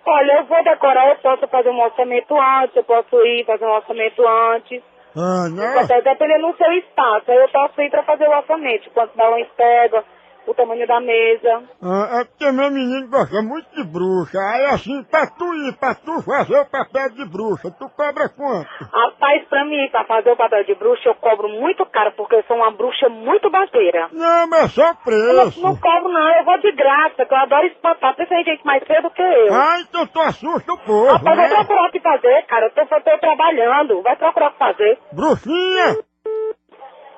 Olha, 0.05 0.34
eu 0.34 0.43
vou 0.45 0.63
decorar, 0.63 1.10
eu 1.10 1.15
posso 1.15 1.47
fazer 1.47 1.69
um 1.71 1.81
orçamento 1.81 2.36
antes, 2.39 2.75
eu 2.75 2.84
posso 2.84 3.15
ir 3.25 3.45
fazer 3.47 3.65
um 3.65 3.71
orçamento 3.71 4.27
antes. 4.27 4.84
Ah, 5.17 5.49
não. 5.49 5.79
Até 5.79 6.03
dependendo 6.03 6.51
do 6.51 6.58
seu 6.58 6.71
espaço, 6.73 7.31
aí 7.31 7.38
eu 7.38 7.49
posso 7.49 7.81
ir 7.81 7.89
pra 7.89 8.03
fazer 8.03 8.27
o 8.27 8.38
orçamento, 8.38 8.91
quantos 8.91 9.15
balões 9.15 9.47
pega, 9.58 10.03
o 10.47 10.53
tamanho 10.53 10.86
da 10.88 10.99
mesa. 10.99 11.63
Ah, 11.81 12.19
é 12.21 12.23
porque 12.25 12.51
meu 12.51 12.69
menino 12.71 13.08
gosta 13.10 13.41
muito 13.41 13.67
de 13.75 13.84
bruxa. 13.84 14.38
Aí 14.39 14.65
assim, 14.67 15.03
pra 15.03 15.27
tu 15.27 15.53
ir, 15.53 15.73
pra 15.77 15.95
tu 15.95 16.21
fazer 16.23 16.60
o 16.60 16.65
papel 16.65 17.10
de 17.12 17.25
bruxa, 17.25 17.71
tu 17.77 17.89
cobra 17.89 18.29
quanto? 18.29 18.67
Rapaz, 18.93 19.43
pra 19.47 19.65
mim, 19.65 19.88
pra 19.91 20.03
fazer 20.05 20.31
o 20.31 20.38
papel 20.38 20.63
de 20.65 20.75
bruxa, 20.75 21.10
eu 21.10 21.15
cobro 21.15 21.49
muito 21.49 21.86
caro, 21.88 22.12
porque 22.17 22.36
eu 22.36 22.43
sou 22.43 22.58
uma 22.58 22.71
bruxa 22.71 23.10
muito 23.10 23.49
bateira. 23.49 24.10
Não, 24.12 24.47
mas 24.47 24.65
é 24.65 24.67
só 24.69 24.81
Eu 24.81 24.88
não, 24.88 24.95
preço. 25.43 25.62
não 25.62 25.75
cobro 25.75 26.10
não, 26.10 26.29
eu 26.38 26.43
vou 26.45 26.58
de 26.60 26.71
graça, 26.73 27.25
que 27.25 27.34
eu 27.34 27.38
adoro 27.38 27.67
espantar, 27.67 28.15
principalmente 28.15 28.51
gente 28.51 28.65
mais 28.65 28.84
cedo 28.86 29.10
que 29.10 29.21
eu. 29.21 29.53
Ah, 29.53 29.77
então 29.81 30.05
tu 30.08 30.19
assusta 30.21 30.73
o 30.73 30.77
povo, 30.79 31.12
Rapaz, 31.12 31.38
vai 31.38 31.49
né? 31.49 31.55
procurar 31.55 31.88
o 31.88 31.91
que 31.91 31.99
fazer, 31.99 32.45
cara. 32.47 32.65
Eu 32.67 32.71
tô, 32.71 32.95
eu 32.95 33.01
tô 33.01 33.17
trabalhando. 33.19 34.01
Vai 34.01 34.15
procurar 34.15 34.49
o 34.49 34.51
que 34.51 34.58
fazer. 34.60 34.97
Bruxinha? 35.12 35.97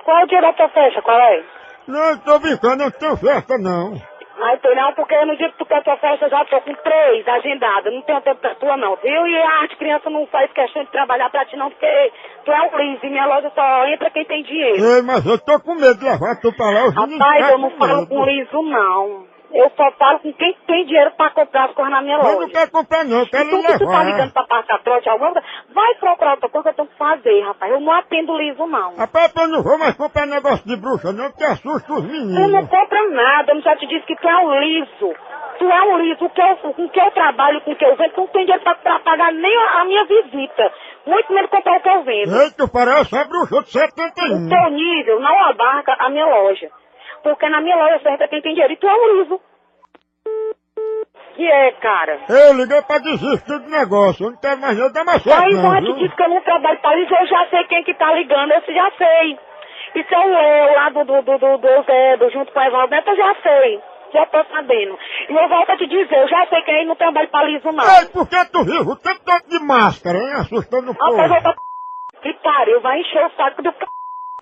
Qual 0.03 0.17
é 0.19 0.23
o 0.23 0.27
dia 0.27 0.41
da 0.41 0.53
tua 0.53 0.69
festa? 0.69 1.01
Qual 1.01 1.17
é? 1.19 1.43
Não, 1.88 2.10
eu 2.10 2.17
tô 2.19 2.39
brincando, 2.39 2.84
não 2.84 2.91
tenho 2.91 3.17
festa 3.17 3.58
não. 3.58 3.93
Ai, 4.39 4.58
tô 4.60 4.73
não, 4.76 4.93
porque 4.93 5.26
no 5.26 5.36
dia 5.36 5.50
que 5.50 5.58
tu 5.58 5.65
quer 5.65 5.84
tua 5.84 5.97
festa, 5.97 6.26
eu 6.26 6.30
já 6.30 6.45
tô 6.45 6.62
com 6.62 6.73
três 6.76 7.28
agendadas. 7.28 7.91
Não 7.91 8.02
tenho 8.04 8.21
tempo 8.21 8.39
pra 8.39 8.54
tua, 8.56 8.78
não, 8.78 8.95
viu? 8.97 9.28
E 9.28 9.36
a 9.41 9.62
arte 9.62 9.76
criança 9.78 10.10
não 10.12 10.28
faz 10.28 10.52
questão 10.52 10.84
de 10.84 10.91
trabalhar 10.91 11.30
pra 11.32 11.45
ti, 11.45 11.56
não, 11.56 11.71
porque 11.71 12.12
tu 12.45 12.52
é 12.52 12.62
um 12.62 12.78
liso 12.78 13.06
e 13.06 13.10
minha 13.10 13.26
loja 13.26 13.52
só 13.56 13.88
entra 13.88 14.12
quem 14.12 14.26
tem 14.26 14.43
dinheiro. 14.43 14.84
Ei, 14.84 15.02
mas 15.02 15.26
eu 15.26 15.39
tô 15.39 15.60
com 15.60 15.73
medo 15.73 15.97
de 15.97 16.06
levar 16.06 16.39
tu 16.39 16.54
pra 16.54 16.69
lá, 16.69 16.89
Rapaz, 16.89 17.50
eu 17.50 17.58
não 17.58 17.71
falo 17.71 18.08
com 18.08 18.26
liso, 18.26 18.62
não. 18.62 19.37
Eu 19.53 19.71
só 19.77 19.91
falo 19.93 20.19
com 20.19 20.33
quem 20.33 20.53
tem 20.67 20.86
dinheiro 20.86 21.12
pra 21.12 21.29
comprar 21.29 21.65
as 21.65 21.71
coisas 21.73 21.91
na 21.91 22.01
minha 22.01 22.17
Eu 22.17 22.23
não 22.23 22.33
loja. 22.39 22.51
quero 22.51 22.71
comprar 22.71 23.05
não, 23.05 23.19
eu 23.19 23.27
quero 23.27 23.49
Tu 23.49 23.62
que 23.63 23.77
tu 23.79 23.88
tá 23.88 24.03
ligando 24.03 24.31
pra 24.33 24.43
passar 24.43 24.79
trote 24.83 25.10
alguma 25.10 25.31
coisa, 25.33 25.47
vai 25.73 25.95
procurar 25.95 26.31
outra 26.31 26.49
coisa 26.49 26.63
que 26.63 26.69
eu 26.69 26.73
tenho 26.86 26.88
que 26.89 26.97
fazer, 26.97 27.41
rapaz. 27.41 27.71
Eu 27.71 27.79
não 27.79 27.93
atendo 27.93 28.38
liso, 28.38 28.65
não. 28.67 28.95
Rapaz, 28.97 29.33
eu 29.36 29.47
não 29.47 29.63
vou 29.63 29.77
mais 29.77 29.95
comprar 29.95 30.25
negócio 30.27 30.65
de 30.67 30.75
bruxa 30.75 31.13
não, 31.13 31.29
porque 31.31 31.45
assusta 31.45 31.93
os 31.93 32.01
Tu 32.05 32.12
não 32.13 32.25
meninos. 32.25 32.69
compra 32.69 33.10
nada, 33.10 33.53
eu 33.53 33.62
já 33.62 33.75
te 33.77 33.88
disse 33.88 34.05
que 34.05 34.15
tu 34.17 34.27
é 34.27 34.38
um 34.38 34.60
liso. 34.60 35.15
Tu 35.60 35.65
é 35.65 35.81
um 35.81 35.97
liso, 35.97 36.25
o 36.25 36.29
que 36.29 36.41
eu, 36.41 36.57
com 36.73 36.89
que 36.89 36.99
eu 36.99 37.12
trabalho, 37.12 37.62
com 37.62 37.71
o 37.71 37.75
que 37.75 37.86
eu 37.86 37.95
vendo, 37.95 38.12
tu 38.13 38.21
não 38.21 38.27
tem 38.27 38.43
dinheiro 38.45 38.63
pra, 38.63 38.75
pra 38.75 38.99
pagar 38.99 39.31
nem 39.31 39.57
a, 39.57 39.81
a 39.81 39.86
minha 39.86 40.05
visita. 40.05 40.71
Muito 41.05 41.31
menos 41.33 41.49
comprar 41.49 41.77
o 41.77 41.81
que 41.81 41.89
eu 41.89 42.03
vendo. 42.03 42.41
Ei, 42.41 42.51
tu 42.51 42.67
parece 42.69 43.17
a 43.17 43.23
bruxa 43.23 43.63
de 43.63 43.71
71. 43.71 44.45
O 44.45 44.49
teu 44.49 44.69
nível 44.71 45.19
não 45.21 45.43
abarca 45.49 45.95
a 45.99 46.10
minha 46.10 46.25
loja. 46.25 46.69
Porque 47.27 47.49
na 47.49 47.59
minha 47.59 47.75
loja 47.75 47.99
só 48.01 48.09
entra 48.09 48.27
quem 48.29 48.41
tem 48.41 48.53
dinheiro. 48.53 48.73
E 48.73 48.77
tu 48.77 48.87
é 48.87 48.93
um 48.93 49.19
liso. 49.19 49.41
Que 51.35 51.45
é, 51.45 51.71
cara? 51.73 52.19
Eu 52.29 52.53
liguei 52.53 52.81
pra 52.81 52.99
desistir 52.99 53.59
do 53.59 53.69
negócio, 53.69 54.25
eu 54.25 54.31
não 54.31 54.37
quero 54.37 54.61
mais 54.61 54.77
não 54.77 54.91
dar 54.91 55.03
mais 55.03 55.21
certo 55.21 55.43
Aí 55.43 55.53
não, 55.53 55.75
eu 55.75 55.83
te 55.83 55.99
disse 55.99 56.15
que 56.15 56.23
eu 56.23 56.29
não 56.29 56.41
trabalho 56.41 56.79
pra 56.79 56.95
liso, 56.95 57.13
eu 57.13 57.27
já 57.27 57.45
sei 57.49 57.63
quem 57.65 57.83
que 57.83 57.93
tá 57.93 58.11
ligando, 58.13 58.51
eu 58.53 58.61
já 58.73 58.91
sei. 58.97 59.39
É 59.93 60.19
o 60.19 60.23
eu 60.23 60.75
lá 60.75 60.89
do, 60.89 61.03
do, 61.03 61.21
do, 61.21 61.37
do, 61.37 61.57
do 61.57 61.83
Zé, 61.83 62.17
do 62.17 62.29
junto 62.31 62.51
com 62.51 62.59
a 62.59 62.67
Evaldo 62.67 62.91
Neto, 62.91 63.09
eu 63.09 63.17
já 63.17 63.35
sei. 63.43 63.81
Já 64.13 64.25
tô 64.27 64.43
sabendo. 64.45 64.97
E 65.29 65.33
eu 65.35 65.49
volto 65.49 65.69
a 65.69 65.77
te 65.77 65.85
dizer, 65.85 66.17
eu 66.17 66.27
já 66.29 66.47
sei 66.47 66.61
que 66.61 66.71
aí 66.71 66.85
não 66.85 66.95
trabalho 66.95 67.27
pra 67.27 67.43
liso, 67.43 67.71
não. 67.71 67.83
Ei, 67.83 68.05
por 68.07 68.27
que 68.29 68.45
tu 68.51 68.63
vive 68.63 68.89
o 68.89 68.95
tempo 68.95 69.19
todo 69.25 69.49
de 69.49 69.59
máscara, 69.59 70.17
hein? 70.17 70.33
Assustando 70.33 70.91
o 70.91 70.93
Rapaz, 70.93 71.31
eu 71.31 71.41
povo. 71.41 71.55
tô... 71.55 72.21
Que 72.21 72.33
pariu, 72.41 72.81
vai 72.81 73.01
encher 73.01 73.25
o 73.25 73.29
saco 73.31 73.61
do 73.61 73.69
c... 73.71 73.96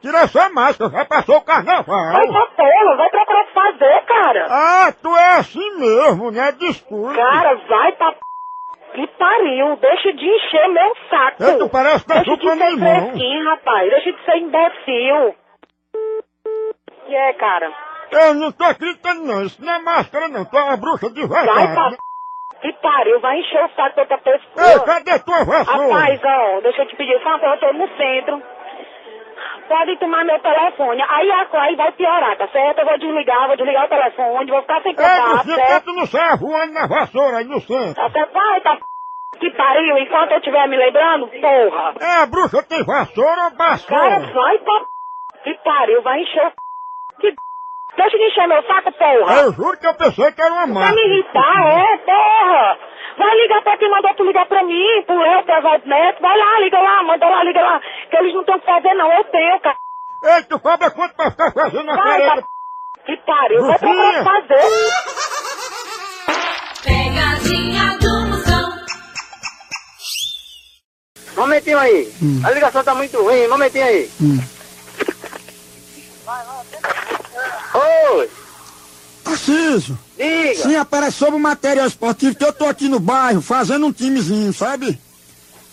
Tira 0.05 0.19
essa 0.19 0.49
máscara, 0.49 0.91
já 0.91 1.05
passou 1.05 1.37
o 1.37 1.43
Vai 1.43 1.55
carnaval. 1.65 2.27
pra 2.27 2.45
porra, 2.47 2.95
vai 2.95 3.09
procurar 3.09 3.41
o 3.41 3.45
que 3.47 3.53
fazer, 3.53 4.01
cara. 4.05 4.47
Ah, 4.51 4.93
tu 5.01 5.17
é 5.17 5.27
assim 5.37 5.79
mesmo, 5.79 6.29
né? 6.31 6.51
Desculpe. 6.51 7.15
Cara, 7.15 7.55
vai 7.67 7.91
pra... 7.93 8.11
p- 8.11 8.19
Que 8.93 9.07
pariu, 9.17 9.75
deixa 9.77 10.13
de 10.13 10.25
encher 10.27 10.67
meu 10.69 10.95
saco. 11.09 11.43
Ei, 11.43 11.57
tu 11.57 11.69
parece 11.69 12.01
que 12.05 12.07
tá 12.07 12.15
Deixa 12.21 12.37
de 12.37 12.47
ser 12.47 12.69
limão. 12.69 13.01
fresquinho, 13.01 13.45
rapaz. 13.49 13.89
Deixa 13.89 14.11
de 14.13 14.25
ser 14.25 14.37
imbecil. 14.37 15.35
Que 17.07 17.15
é, 17.15 17.33
cara? 17.33 17.71
Eu 18.11 18.33
não 18.35 18.51
tô 18.51 18.63
acreditando 18.63 19.23
não, 19.25 19.41
isso 19.43 19.63
não 19.65 19.73
é 19.73 19.79
máscara 19.79 20.27
não, 20.27 20.45
tu 20.45 20.55
é 20.55 20.61
uma 20.63 20.77
bruxa 20.77 21.09
de 21.09 21.25
Vai 21.25 21.43
verdade. 21.45 21.73
pra... 21.73 21.89
né? 21.89 21.97
Que 22.61 22.73
pariu, 22.73 23.19
vai 23.19 23.39
encher 23.39 23.65
o 23.65 23.69
saco 23.75 23.95
de 23.95 23.99
outra 24.01 24.19
Ei, 24.25 24.39
pessoa. 24.39 24.85
cadê 24.85 25.19
tua 25.19 25.43
vassoura? 25.43 25.93
Rapaz, 25.93 26.21
ó, 26.23 26.61
deixa 26.61 26.81
eu 26.83 26.87
te 26.87 26.95
pedir, 26.95 27.19
só 27.21 27.29
uma 27.29 27.39
coisa, 27.39 27.55
eu 27.55 27.59
tô 27.59 27.73
no 27.73 27.87
centro. 27.97 28.43
Pode 29.67 29.97
tomar 29.97 30.23
meu 30.25 30.39
telefone. 30.39 31.01
Aí 31.09 31.31
a 31.31 31.47
aí 31.61 31.75
vai 31.75 31.91
piorar, 31.93 32.37
tá 32.37 32.47
certo? 32.49 32.79
Eu 32.79 32.85
vou 32.85 32.97
desligar, 32.99 33.47
vou 33.47 33.57
desligar 33.57 33.85
o 33.85 33.89
telefone, 33.89 34.51
vou 34.51 34.61
ficar 34.61 34.81
sem 34.83 34.91
Ei, 34.91 34.95
contato, 34.95 35.55
certo? 35.55 35.85
tu 35.85 35.93
não 35.93 36.05
sai 36.05 36.37
voando 36.37 36.73
na 36.73 36.87
vassoura 36.87 37.37
aí 37.37 37.45
no 37.45 37.59
centro? 37.61 37.95
Tá 37.95 38.09
certo? 38.11 38.33
Vai, 38.33 38.61
tá... 38.61 38.77
Que 39.39 39.51
pariu, 39.51 39.97
enquanto 39.97 40.31
eu 40.31 40.37
estiver 40.37 40.67
me 40.69 40.77
lembrando, 40.77 41.27
porra. 41.27 41.93
É, 41.99 42.25
bruxa 42.27 42.63
tem 42.63 42.83
vassoura 42.85 43.45
ou 43.45 43.51
Cara, 43.51 43.69
vassoura? 43.69 44.19
vai 44.33 44.59
pra... 44.59 44.85
Que 45.43 45.53
pariu, 45.55 46.01
vai 46.03 46.21
encher 46.21 46.47
o... 46.47 46.64
Deixa 47.97 48.17
de 48.17 48.23
encher 48.25 48.47
meu 48.47 48.61
saco, 48.63 48.91
porra. 48.91 49.35
Eu 49.41 49.53
juro 49.53 49.77
que 49.77 49.87
eu 49.87 49.93
pensei 49.95 50.31
que 50.31 50.41
era 50.41 50.53
uma 50.53 50.67
Vai 50.67 50.91
me 50.91 51.01
irritar, 51.01 51.67
é, 51.67 51.97
porra. 51.97 52.77
Vai 53.17 53.35
ligar 53.41 53.61
pra 53.61 53.77
quem 53.77 53.89
mandou 53.89 54.13
tu 54.15 54.23
ligar 54.25 54.45
pra 54.45 54.63
mim, 54.63 55.03
pro 55.07 55.15
eu, 55.15 55.43
pro 55.43 55.55
Evaldo 55.55 55.87
Neto. 55.87 56.21
Vai 56.21 56.37
lá, 56.37 56.59
liga 56.59 56.79
lá, 56.79 57.03
manda 57.03 57.29
lá, 57.29 57.43
liga 57.43 57.61
lá. 57.61 57.79
Que 58.09 58.17
eles 58.17 58.33
não 58.33 58.43
têm 58.43 58.55
o 58.55 58.59
que 58.59 58.65
fazer, 58.65 58.93
não. 58.95 59.11
Eu 59.13 59.23
tenho, 59.25 59.59
cara. 59.61 59.77
Ei, 60.25 60.43
tu 60.43 60.59
cobra 60.59 60.91
quanto 60.91 61.15
pra 61.15 61.31
ficar 61.31 61.51
fazendo 61.53 61.91
a 61.91 61.95
Vai, 61.95 62.19
careta? 62.19 62.47
Que 63.05 63.17
pariu, 63.17 63.65
vai 63.65 63.79
procurar 63.79 64.09
o 64.09 64.13
que 64.13 64.23
fazer. 64.23 64.63
Pegadinha 66.83 67.97
do 67.99 68.21
Musão. 68.27 68.69
Momentinho 71.37 71.77
aí. 71.79 72.11
A 72.45 72.51
ligação 72.51 72.83
tá 72.83 72.95
muito 72.95 73.21
ruim, 73.21 73.47
momentinho 73.47 73.85
aí. 73.85 74.09
Oi, 78.15 78.29
Tarcísio, 79.23 79.97
diga. 80.17 80.55
sim, 80.63 80.75
aparece 80.75 81.17
sobre 81.17 81.35
o 81.35 81.39
material 81.39 81.87
esportivo 81.87 82.35
que 82.35 82.43
eu 82.43 82.53
tô 82.53 82.65
aqui 82.65 82.87
no 82.87 82.99
bairro 82.99 83.41
fazendo 83.41 83.85
um 83.87 83.91
timezinho, 83.91 84.53
sabe? 84.53 84.99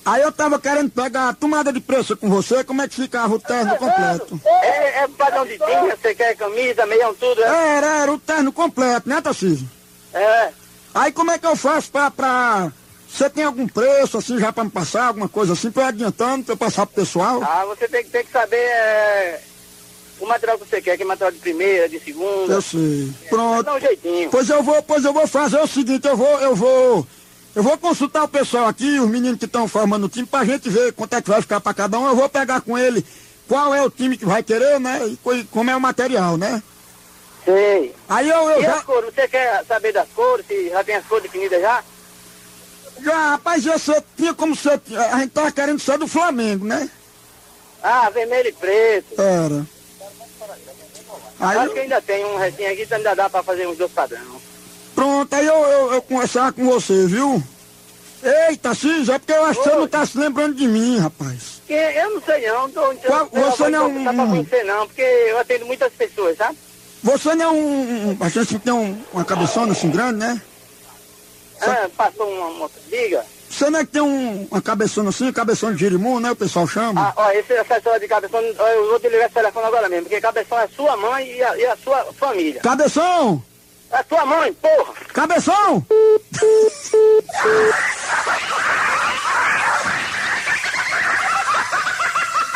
Aí 0.05 0.21
eu 0.23 0.33
tava 0.33 0.59
querendo 0.59 0.91
pegar 0.91 1.29
a 1.29 1.33
tomada 1.35 1.73
de 1.73 1.79
preço 1.81 2.17
com 2.17 2.29
você, 2.29 2.65
como 2.65 2.83
é 2.83 2.89
que 2.89 2.95
ficava 2.97 3.35
o 3.35 3.39
terno 3.39 3.77
completo? 3.77 4.41
É, 4.45 5.03
é 5.05 5.09
padrão 5.09 5.45
de 5.47 5.59
time, 5.59 5.91
você 5.97 6.15
quer 6.15 6.35
camisa, 6.37 6.85
meião, 6.87 7.15
tudo, 7.15 7.41
é? 7.45 7.77
Era, 7.77 7.87
era 8.03 8.13
o 8.13 8.19
terno 8.19 8.53
completo, 8.53 9.09
né, 9.09 9.21
Tarcísio? 9.21 9.69
É. 10.13 10.51
Aí 10.95 11.13
como 11.13 11.31
é 11.31 11.39
que 11.39 11.47
eu 11.47 11.55
faço 11.55 11.91
pra, 11.91 12.11
pra... 12.11 12.73
Você 13.09 13.29
tem 13.31 13.45
algum 13.45 13.69
preço, 13.69 14.17
assim, 14.19 14.39
já 14.39 14.51
pra 14.53 14.65
me 14.65 14.71
passar, 14.71 15.09
alguma 15.09 15.29
coisa 15.29 15.53
assim, 15.53 15.71
pra 15.71 15.85
ir 15.85 15.89
adiantando, 15.89 16.45
pra 16.45 16.55
eu 16.55 16.57
passar 16.57 16.87
pro 16.87 16.97
pessoal? 16.97 17.43
Ah, 17.45 17.65
você 17.67 17.87
tem, 17.87 18.03
que- 18.03 18.11
tem 18.11 18.25
que 18.25 18.33
saber 18.33 18.57
é, 18.57 19.41
o 20.23 20.27
material 20.29 20.59
que 20.59 20.69
você 20.69 20.81
quer, 20.81 20.97
que 20.97 21.03
é 21.03 21.07
material 21.07 21.33
de 21.33 21.39
primeira, 21.39 21.89
de 21.89 21.99
segunda. 22.01 22.55
Eu 22.55 22.63
sei. 22.63 23.11
Pronto. 23.29 23.63
Dá 23.65 23.75
um 23.75 23.81
jeitinho. 23.81 24.31
Pois 24.31 24.49
eu 24.49 24.63
vou, 24.63 24.83
pois 24.83 25.05
eu 25.05 25.13
vou 25.13 25.27
fazer 25.27 25.61
o 25.61 25.67
seguinte, 25.67 26.07
eu 26.07 26.17
vou, 26.17 26.39
eu 26.41 26.55
vou, 26.55 27.07
eu 27.55 27.63
vou 27.63 27.77
consultar 27.77 28.23
o 28.25 28.29
pessoal 28.29 28.67
aqui, 28.69 28.99
os 29.01 29.09
meninos 29.09 29.39
que 29.39 29.45
estão 29.47 29.67
formando 29.67 30.05
o 30.07 30.09
time, 30.09 30.27
pra 30.27 30.45
gente 30.45 30.69
ver 30.71 30.93
quanto 30.93 31.15
é 31.15 31.23
que 31.23 31.29
vai 31.29 31.41
ficar 31.43 31.61
pra 31.61 31.75
cada 31.75 31.99
um. 31.99 32.07
Eu 32.07 32.15
vou 32.17 32.29
pegar 32.29 32.61
com 32.61 32.79
ele 32.79 33.05
qual 33.49 33.75
é 33.75 33.83
o 33.83 33.91
time 33.91 34.17
que 34.17 34.25
vai 34.25 34.43
querer, 34.43 34.79
né? 34.79 35.07
E 35.09 35.17
co- 35.17 35.45
como 35.51 35.71
é 35.71 35.77
o 35.77 35.81
material, 35.81 36.37
né? 36.37 36.63
Sei. 37.45 37.93
Aí 38.09 38.29
eu, 38.29 38.49
eu 38.51 38.61
e 38.61 38.63
já... 38.63 38.77
as 38.77 38.85
cores? 38.85 39.13
Você 39.13 39.27
quer 39.27 39.65
saber 39.67 39.93
das 39.93 40.09
cores? 40.15 40.47
Se 40.47 40.69
já 40.71 40.85
tem 40.85 40.95
as 40.95 41.05
cores 41.07 41.25
definidas 41.25 41.61
já? 41.61 41.83
Já, 43.03 43.31
rapaz, 43.31 43.65
você 43.65 44.01
tinha 44.17 44.33
como 44.33 44.55
ser... 44.55 44.81
A 45.13 45.19
gente 45.19 45.31
tava 45.31 45.51
querendo 45.51 45.81
ser 45.81 45.99
do 45.99 46.07
Flamengo, 46.07 46.65
né? 46.65 46.89
Ah, 47.83 48.09
vermelho 48.11 48.49
e 48.49 48.53
preto. 48.53 49.21
Era. 49.21 49.67
Aí 51.41 51.59
Acho 51.59 51.73
que 51.75 51.81
ainda 51.81 52.01
tem 52.01 52.25
um 52.25 52.37
restinho 52.37 52.73
aqui, 52.73 52.83
então 52.83 52.99
ainda 52.99 53.15
dá 53.15 53.29
pra 53.31 53.43
fazer 53.43 53.67
uns 53.67 53.77
dois 53.77 53.91
padrão. 53.93 54.41
Pronto, 54.95 55.33
aí 55.35 55.47
eu, 55.47 55.55
eu, 55.55 55.93
eu 55.95 56.03
conversar 56.03 56.53
com 56.53 56.65
você, 56.67 57.07
viu? 57.07 57.43
Eita, 58.49 58.75
Cis, 58.75 59.09
é 59.09 59.19
porque 59.19 59.33
eu 59.33 59.45
acho 59.45 59.61
que 59.63 59.69
você 59.69 59.75
não 59.77 59.89
tá 59.89 60.07
se 60.07 60.17
lembrando 60.17 60.55
de 60.55 60.69
mim, 60.69 60.99
rapaz. 60.99 61.61
Que 61.67 61.73
eu 61.75 62.11
não 62.15 62.23
sei 62.23 62.47
não, 62.47 62.71
tô, 62.71 62.81
Qual- 63.07 63.29
eu, 63.33 63.51
você 63.51 63.69
não 63.69 63.79
é 63.85 63.87
um- 63.87 64.05
Não 64.05 64.15
pra 64.15 64.27
conhecer 64.27 64.65
não, 64.65 64.87
porque 64.87 65.03
eu 65.03 65.39
atendo 65.39 65.67
muitas 65.67 65.93
pessoas, 65.93 66.37
sabe? 66.37 66.57
Você 67.03 67.35
não 67.35 67.45
é 67.47 67.49
um... 67.51 68.11
um 68.11 68.17
a 68.21 68.29
gente 68.29 68.59
tem 68.61 68.73
um, 68.73 68.97
uma 69.13 69.25
cabeçona 69.25 69.73
assim 69.73 69.91
grande, 69.91 70.19
né? 70.21 70.41
Ah, 71.61 71.89
passou 71.97 72.29
uma 72.29 72.51
moto. 72.51 72.73
Diga. 72.89 73.25
Você 73.53 73.69
não 73.69 73.81
é 73.81 73.85
que 73.85 73.93
tem 73.93 74.01
um, 74.01 74.49
uma 74.51 74.63
cabeçona 74.63 75.11
assim, 75.11 75.31
cabeção 75.31 75.73
de 75.73 75.79
girimum, 75.79 76.19
né? 76.19 76.31
O 76.31 76.37
pessoal 76.37 76.67
chama. 76.67 77.09
Ah, 77.09 77.13
ó, 77.17 77.31
esse, 77.33 77.53
essa 77.53 77.77
história 77.77 78.01
de 78.01 78.09
cabeção, 78.09 78.41
eu 78.41 78.89
vou 78.89 78.99
desligar 78.99 79.27
esse 79.27 79.35
telefone 79.35 79.67
agora 79.67 79.89
mesmo, 79.91 80.05
porque 80.05 80.21
cabeção 80.23 80.59
é 80.59 80.67
sua 80.69 80.97
mãe 80.97 81.31
e 81.31 81.43
a, 81.43 81.57
e 81.59 81.67
a 81.67 81.77
sua 81.77 82.03
família. 82.15 82.63
Cabeção! 82.63 83.43
É 83.91 84.03
tua 84.05 84.25
mãe, 84.25 84.55
porra! 84.55 84.95
Cabeção! 85.13 85.87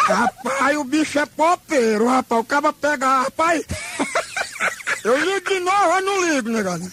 Rapaz, 0.08 0.76
o 0.78 0.84
bicho 0.84 1.18
é 1.18 1.26
popeiro, 1.26 2.06
rapaz. 2.06 2.40
O 2.40 2.44
cara 2.44 2.72
pega, 2.72 3.22
rapaz. 3.22 3.64
Eu 5.04 5.18
ligo 5.18 5.48
de 5.48 5.60
novo, 5.60 5.96
eu 5.96 6.02
não 6.02 6.24
ligo, 6.24 6.48
negado. 6.48 6.90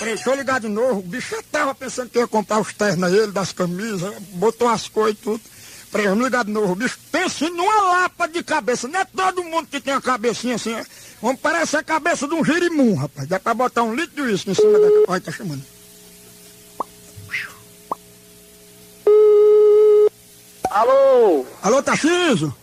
Peraí, 0.00 0.14
deixa 0.14 0.30
eu 0.30 0.34
ligar 0.34 0.58
de 0.58 0.68
novo. 0.68 1.00
O 1.00 1.02
bicho 1.02 1.36
já 1.36 1.42
tava 1.42 1.74
pensando 1.74 2.08
que 2.08 2.18
ia 2.18 2.26
comprar 2.26 2.58
os 2.58 2.72
ternos 2.72 3.12
ele, 3.12 3.32
das 3.32 3.52
camisas, 3.52 4.14
botou 4.32 4.66
as 4.66 4.88
coisas 4.88 5.20
e 5.20 5.22
tudo. 5.22 5.40
Peraí, 5.92 6.08
vamos 6.08 6.24
ligar 6.24 6.42
de 6.42 6.50
novo. 6.50 6.72
O 6.72 6.74
bicho 6.74 6.98
pensa 7.12 7.50
numa 7.50 7.82
lapa 7.82 8.26
de 8.26 8.42
cabeça. 8.42 8.88
Não 8.88 8.98
é 8.98 9.04
todo 9.04 9.44
mundo 9.44 9.68
que 9.70 9.78
tem 9.78 9.92
a 9.92 10.00
cabecinha 10.00 10.54
assim. 10.54 10.72
ó. 10.72 10.82
Vamos 11.20 11.38
parecer 11.42 11.76
a 11.76 11.82
cabeça 11.82 12.26
de 12.26 12.32
um 12.32 12.42
girimum, 12.42 12.94
rapaz. 12.94 13.28
Dá 13.28 13.38
pra 13.38 13.52
botar 13.52 13.82
um 13.82 13.94
litro 13.94 14.16
de 14.16 14.22
uísque 14.22 14.52
em 14.52 14.54
cima 14.54 14.78
da... 14.78 14.88
Olha, 15.06 15.20
tá 15.20 15.30
chamando. 15.30 15.62
Alô? 20.70 21.44
Alô, 21.60 21.82
Tarcísio? 21.82 22.56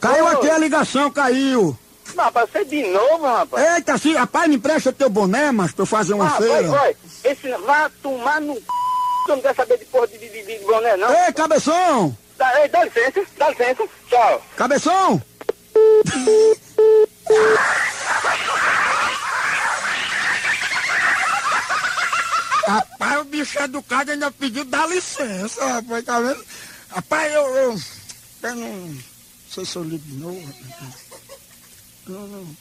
Caiu 0.00 0.26
aqui 0.26 0.48
a 0.48 0.56
ligação, 0.56 1.10
caiu. 1.10 1.76
Rapaz, 2.18 2.50
você 2.50 2.64
de 2.64 2.82
novo, 2.88 3.24
rapaz. 3.24 3.76
Ei, 3.76 3.82
Tarcísio, 3.82 4.18
rapaz, 4.18 4.48
me 4.48 4.56
empresta 4.56 4.92
teu 4.92 5.08
boné, 5.08 5.52
mas 5.52 5.72
pra 5.72 5.82
eu 5.82 5.86
fazer 5.86 6.14
uma 6.14 6.26
Ah, 6.26 6.30
feira. 6.36 6.68
vai, 6.68 6.78
vai. 6.78 6.96
Esse 7.24 7.48
vai 7.58 7.90
tomar 8.02 8.40
no 8.40 8.54
c... 8.56 8.62
Tu 9.26 9.36
não 9.36 9.40
quer 9.40 9.54
saber 9.54 9.78
de 9.78 9.84
porra 9.86 10.08
de, 10.08 10.18
de, 10.18 10.28
de, 10.28 10.58
de 10.58 10.64
boné, 10.64 10.96
não? 10.96 11.08
Ei, 11.26 11.32
cabeção! 11.32 12.16
Dá, 12.36 12.60
ei, 12.62 12.68
dá 12.68 12.84
licença, 12.84 13.24
dá 13.36 13.50
licença. 13.50 13.84
Tchau. 14.08 14.42
Cabeção! 14.56 15.22
Rapaz, 22.66 23.20
o 23.20 23.24
bicho 23.24 23.58
educado 23.60 24.10
ainda 24.10 24.30
pediu 24.30 24.64
dá 24.64 24.86
licença, 24.86 25.64
rapaz, 25.66 26.04
tá 26.04 26.20
vendo? 26.20 26.44
Rapaz, 26.90 27.32
eu, 27.32 27.42
eu, 27.56 27.80
eu 28.42 28.54
não 28.56 28.98
sei 29.50 29.64
se 29.64 29.76
eu 29.76 29.82
ligo 29.84 30.04
de 30.04 30.14
novo. 30.18 30.54
Não, 32.12 32.56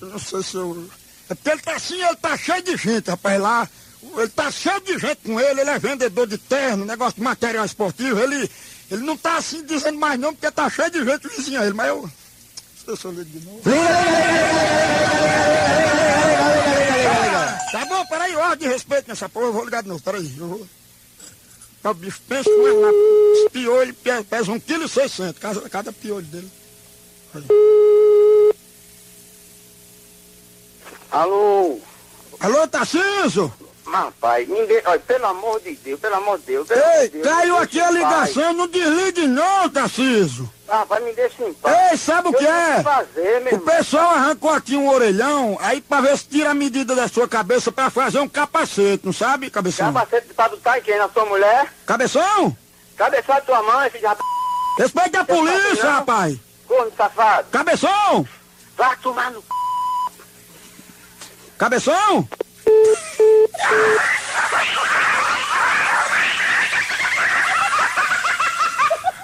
eu 0.00 0.08
não 0.08 0.18
sei 0.18 0.42
se 0.42 0.54
eu... 0.56 0.88
É 1.28 1.34
porque 1.34 1.50
ele 1.50 1.60
tá 1.62 1.74
assim, 1.74 2.02
ele 2.02 2.16
tá 2.16 2.36
cheio 2.36 2.62
de 2.62 2.76
gente, 2.76 3.10
rapaz, 3.10 3.40
lá. 3.40 3.68
Ele 4.16 4.28
tá 4.28 4.50
cheio 4.50 4.80
de 4.80 4.98
gente 4.98 5.18
com 5.24 5.40
ele, 5.40 5.60
ele 5.60 5.70
é 5.70 5.78
vendedor 5.78 6.26
de 6.26 6.38
terno, 6.38 6.84
negócio 6.84 7.14
de 7.16 7.22
material 7.22 7.64
esportivo, 7.64 8.20
ele, 8.20 8.48
ele 8.90 9.02
não 9.02 9.16
tá 9.16 9.36
assim 9.36 9.64
dizendo 9.64 9.98
mais 9.98 10.18
não, 10.20 10.32
porque 10.32 10.50
tá 10.50 10.70
cheio 10.70 10.90
de 10.90 11.04
gente 11.04 11.26
vizinho 11.28 11.60
a 11.60 11.64
ele, 11.64 11.74
mas 11.74 11.88
eu... 11.88 12.10
Não 12.86 12.96
se 12.96 13.04
eu 13.04 13.10
ligo 13.10 13.24
de 13.24 13.40
novo. 13.44 13.60
Tá 17.72 17.84
bom, 17.86 18.06
peraí, 18.06 18.36
ordem 18.36 18.68
de 18.68 18.72
respeito 18.74 19.08
nessa 19.08 19.28
porra, 19.28 19.46
eu 19.46 19.52
vou 19.52 19.64
ligar 19.64 19.82
de 19.82 19.88
novo, 19.88 20.00
peraí. 20.02 20.32
Eu 20.38 20.46
vou... 20.46 20.68
O 21.84 21.94
bicho 21.94 22.20
pensa 22.28 22.50
lá, 22.50 22.90
esse 23.34 23.50
piolho 23.50 23.94
pe- 23.94 24.24
pesa 24.24 24.50
1,6 24.52 25.34
kg, 25.34 25.68
cada, 25.70 25.92
piolho 25.92 26.26
dele. 26.26 26.50
Alô? 31.16 31.80
Alô, 32.40 32.68
Tarcísio? 32.68 33.50
Rapaz, 33.86 34.46
ninguém... 34.46 34.82
Olha, 34.84 34.98
pelo 34.98 35.24
amor 35.24 35.58
de 35.60 35.74
Deus, 35.76 35.98
pelo 35.98 36.16
amor 36.16 36.38
de 36.38 36.44
Deus. 36.44 36.68
Ei, 36.70 37.08
de 37.08 37.22
Deus, 37.22 37.26
caiu 37.26 37.56
aqui 37.56 37.80
a 37.80 37.90
ligação, 37.90 38.52
não 38.52 38.66
desligue 38.66 39.26
não, 39.26 39.66
Tarcísio. 39.70 40.50
Rapaz, 40.68 41.02
me 41.02 41.14
deixa 41.14 41.42
em 41.42 41.54
paz. 41.54 41.92
Ei, 41.92 41.96
sabe 41.96 42.28
o 42.28 42.34
que 42.34 42.46
é? 42.46 42.82
fazer, 42.82 43.42
O 43.44 43.48
irmão. 43.48 43.60
pessoal 43.60 44.10
arrancou 44.10 44.50
aqui 44.50 44.76
um 44.76 44.90
orelhão, 44.90 45.56
aí 45.62 45.80
pra 45.80 46.02
ver 46.02 46.18
se 46.18 46.28
tira 46.28 46.50
a 46.50 46.54
medida 46.54 46.94
da 46.94 47.08
sua 47.08 47.26
cabeça 47.26 47.72
pra 47.72 47.88
fazer 47.88 48.18
um 48.18 48.28
capacete, 48.28 49.06
não 49.06 49.12
sabe, 49.12 49.48
cabeção? 49.48 49.94
Capacete 49.94 50.34
pra 50.34 50.78
em 50.78 50.82
quem? 50.82 50.98
Na 50.98 51.08
sua 51.08 51.24
mulher? 51.24 51.72
Cabeção? 51.86 52.54
Cabeção 52.94 53.34
da 53.36 53.40
tua 53.40 53.62
mãe, 53.62 53.88
filho 53.88 54.00
de 54.02 54.06
rapaz. 54.06 54.28
Respeita 54.76 55.20
a 55.20 55.24
polícia, 55.24 55.90
rapaz! 55.92 56.36
Corno 56.68 56.92
safado. 56.94 57.48
Cabeção! 57.50 58.28
Vai 58.76 58.94
tomar 58.98 59.30
no 59.30 59.40
c... 59.40 59.46
Cabeção! 61.58 62.28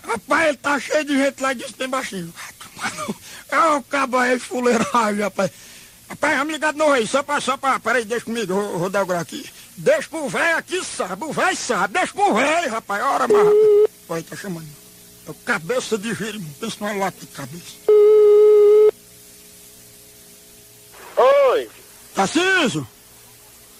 Rapaz, 0.02 0.48
ele 0.48 0.56
tá 0.56 0.80
cheio 0.80 1.04
de 1.04 1.16
gente 1.16 1.42
lá 1.42 1.52
e 1.52 1.56
disse 1.56 1.74
bem 1.74 1.88
baixinho. 1.88 2.32
É 3.50 3.58
um 3.58 3.82
cabo 3.82 4.16
aí 4.16 4.38
fuleiragem, 4.38 5.20
rapaz. 5.22 5.50
Rapaz, 6.08 6.38
vamos 6.38 6.52
ligar 6.52 6.72
de 6.72 6.78
novo 6.78 6.92
aí, 6.92 7.06
só 7.06 7.22
pra, 7.22 7.40
só 7.40 7.56
pra, 7.56 7.78
peraí, 7.80 8.04
deixa 8.04 8.24
comigo, 8.24 8.54
vou, 8.54 8.78
vou 8.78 8.90
dar 8.90 9.02
o 9.02 9.06
grau 9.06 9.20
aqui. 9.20 9.48
Deixa 9.76 10.08
pro 10.08 10.28
velho 10.28 10.56
aqui, 10.56 10.82
sabe, 10.84 11.24
o 11.24 11.32
velho 11.32 11.56
sabe, 11.56 11.94
deixa 11.94 12.12
pro 12.12 12.34
velho, 12.34 12.70
rapaz, 12.70 13.02
ora, 13.02 13.20
rápido. 13.20 13.90
Olha, 14.08 14.22
tá 14.22 14.36
chamando. 14.36 14.68
É 15.26 15.30
o 15.30 15.34
cabeça 15.34 15.96
de 15.96 16.14
giro, 16.14 16.40
pensa 16.60 16.76
numa 16.80 16.92
lata 16.92 17.20
de 17.20 17.26
cabeça. 17.26 17.76
Oi. 22.12 22.14
Tarcísio, 22.14 22.86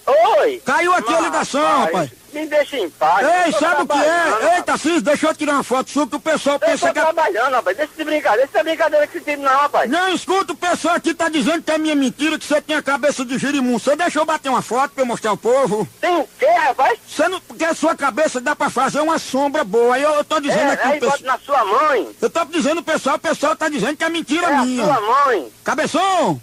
Oi. 0.05 0.61
caiu 0.65 0.93
aqui 0.93 1.13
a 1.13 1.19
ligação, 1.21 1.61
rapaz. 1.81 2.09
Me 2.33 2.47
deixa 2.47 2.77
em 2.79 2.89
paz. 2.89 3.25
Ei, 3.27 3.49
Eu 3.49 3.53
tô 3.53 3.59
sabe 3.59 3.81
o 3.83 3.87
que 3.87 3.97
é? 3.99 4.55
Ei, 4.57 4.63
Tarcísio, 4.63 5.01
deixa 5.03 5.27
eu 5.27 5.35
tirar 5.35 5.53
uma 5.53 5.63
foto 5.63 5.91
sua 5.91 6.07
que 6.07 6.15
o 6.15 6.19
pessoal 6.19 6.55
Eu 6.55 6.59
pensa 6.61 6.87
tô 6.87 6.93
que 6.93 6.99
é... 6.99 7.01
trabalhando, 7.03 7.53
rapaz. 7.53 7.77
Deixa 7.77 7.93
de 7.95 8.03
brincadeira. 8.03 8.45
Isso 8.47 8.57
é 8.57 8.63
brincadeira 8.63 9.05
que 9.07 9.17
esse 9.17 9.23
time 9.31 9.43
não, 9.43 9.51
rapaz. 9.55 9.89
Não, 9.89 10.09
escuta, 10.09 10.51
o 10.51 10.55
pessoal 10.57 10.95
aqui 10.95 11.13
tá 11.13 11.29
dizendo 11.29 11.61
que 11.61 11.71
é 11.71 11.77
minha 11.77 11.93
mentira, 11.95 12.39
que 12.39 12.43
você 12.45 12.59
tem 12.59 12.75
a 12.75 12.81
cabeça 12.81 13.23
de 13.23 13.37
girimum. 13.37 13.77
Você 13.77 13.95
deixa 13.95 14.17
eu 14.19 14.25
bater 14.25 14.49
uma 14.49 14.63
foto 14.63 14.91
pra 14.95 15.03
eu 15.03 15.05
mostrar 15.05 15.29
ao 15.29 15.37
povo? 15.37 15.87
Tem 16.01 16.17
o 16.17 16.27
quê, 16.39 16.47
rapaz? 16.47 16.97
Você 17.07 17.27
não... 17.27 17.39
Porque 17.39 17.63
a 17.63 17.75
sua 17.75 17.95
cabeça 17.95 18.41
dá 18.41 18.55
pra 18.55 18.69
fazer 18.71 18.99
uma 18.99 19.19
sombra 19.19 19.63
boa. 19.63 19.93
Aí 19.95 20.01
eu, 20.01 20.11
eu 20.15 20.23
tô 20.23 20.39
dizendo 20.39 20.71
É, 20.71 20.73
aqui... 20.73 20.87
aí 20.87 20.99
bota 20.99 21.11
pessoal- 21.19 21.37
na 21.37 21.45
sua 21.45 21.63
mãe. 21.65 22.09
Eu 22.19 22.29
tô 22.31 22.43
dizendo 22.45 22.81
pro 22.83 22.93
pessoal, 22.95 23.15
o 23.15 23.19
pessoal 23.19 23.55
tá 23.55 23.69
dizendo 23.69 23.95
que 23.95 24.03
é 24.03 24.09
mentira 24.09 24.47
É 24.47 24.57
minha. 24.61 24.83
sua 24.85 24.99
mãe. 25.01 25.53
Cabeção! 25.63 26.41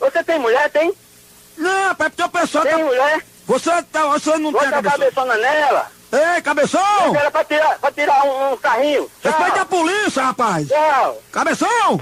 Você 0.00 0.22
tem 0.24 0.38
mulher, 0.40 0.68
tem? 0.70 0.92
Não, 1.58 1.88
rapaz, 1.88 2.10
porque 2.10 2.22
o 2.22 2.28
pessoal 2.28 2.64
Tem 2.64 2.72
tá... 2.78 2.84
mulher? 2.84 3.26
Você, 3.46 3.82
tá... 3.82 4.06
você 4.06 4.30
não 4.38 4.52
tem 4.52 4.52
Bota 4.52 4.66
a 4.66 4.70
cabeção. 4.70 4.98
cabeçona 4.98 5.36
nela. 5.36 5.90
Ei, 6.10 6.40
cabeção! 6.40 7.14
Era 7.14 7.30
pra 7.30 7.44
tirar, 7.44 7.78
pra 7.78 7.92
tirar 7.92 8.24
um, 8.24 8.52
um 8.54 8.56
carrinho. 8.56 9.10
Tchau. 9.20 9.30
Respeita 9.30 9.60
a 9.60 9.66
polícia, 9.66 10.22
rapaz! 10.24 10.66
Tchau. 10.68 11.22
Cabeção! 11.30 12.00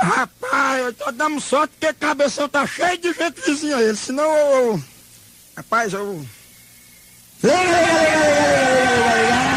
Rapaz, 0.00 0.84
eu 0.84 0.92
tô 0.92 1.12
dando 1.12 1.40
sorte 1.40 1.72
porque 1.72 1.86
a 1.86 1.94
cabeção 1.94 2.48
tá 2.48 2.66
cheio 2.66 2.98
de 2.98 3.12
gente 3.12 3.40
vizinha 3.40 3.80
ele, 3.80 3.96
senão 3.96 4.24
eu... 4.36 4.82
Rapaz, 5.56 5.92
eu... 5.92 6.24
Liga, 7.42 7.56
liga, 7.56 7.70
liga, 7.70 8.16
liga, 8.16 8.32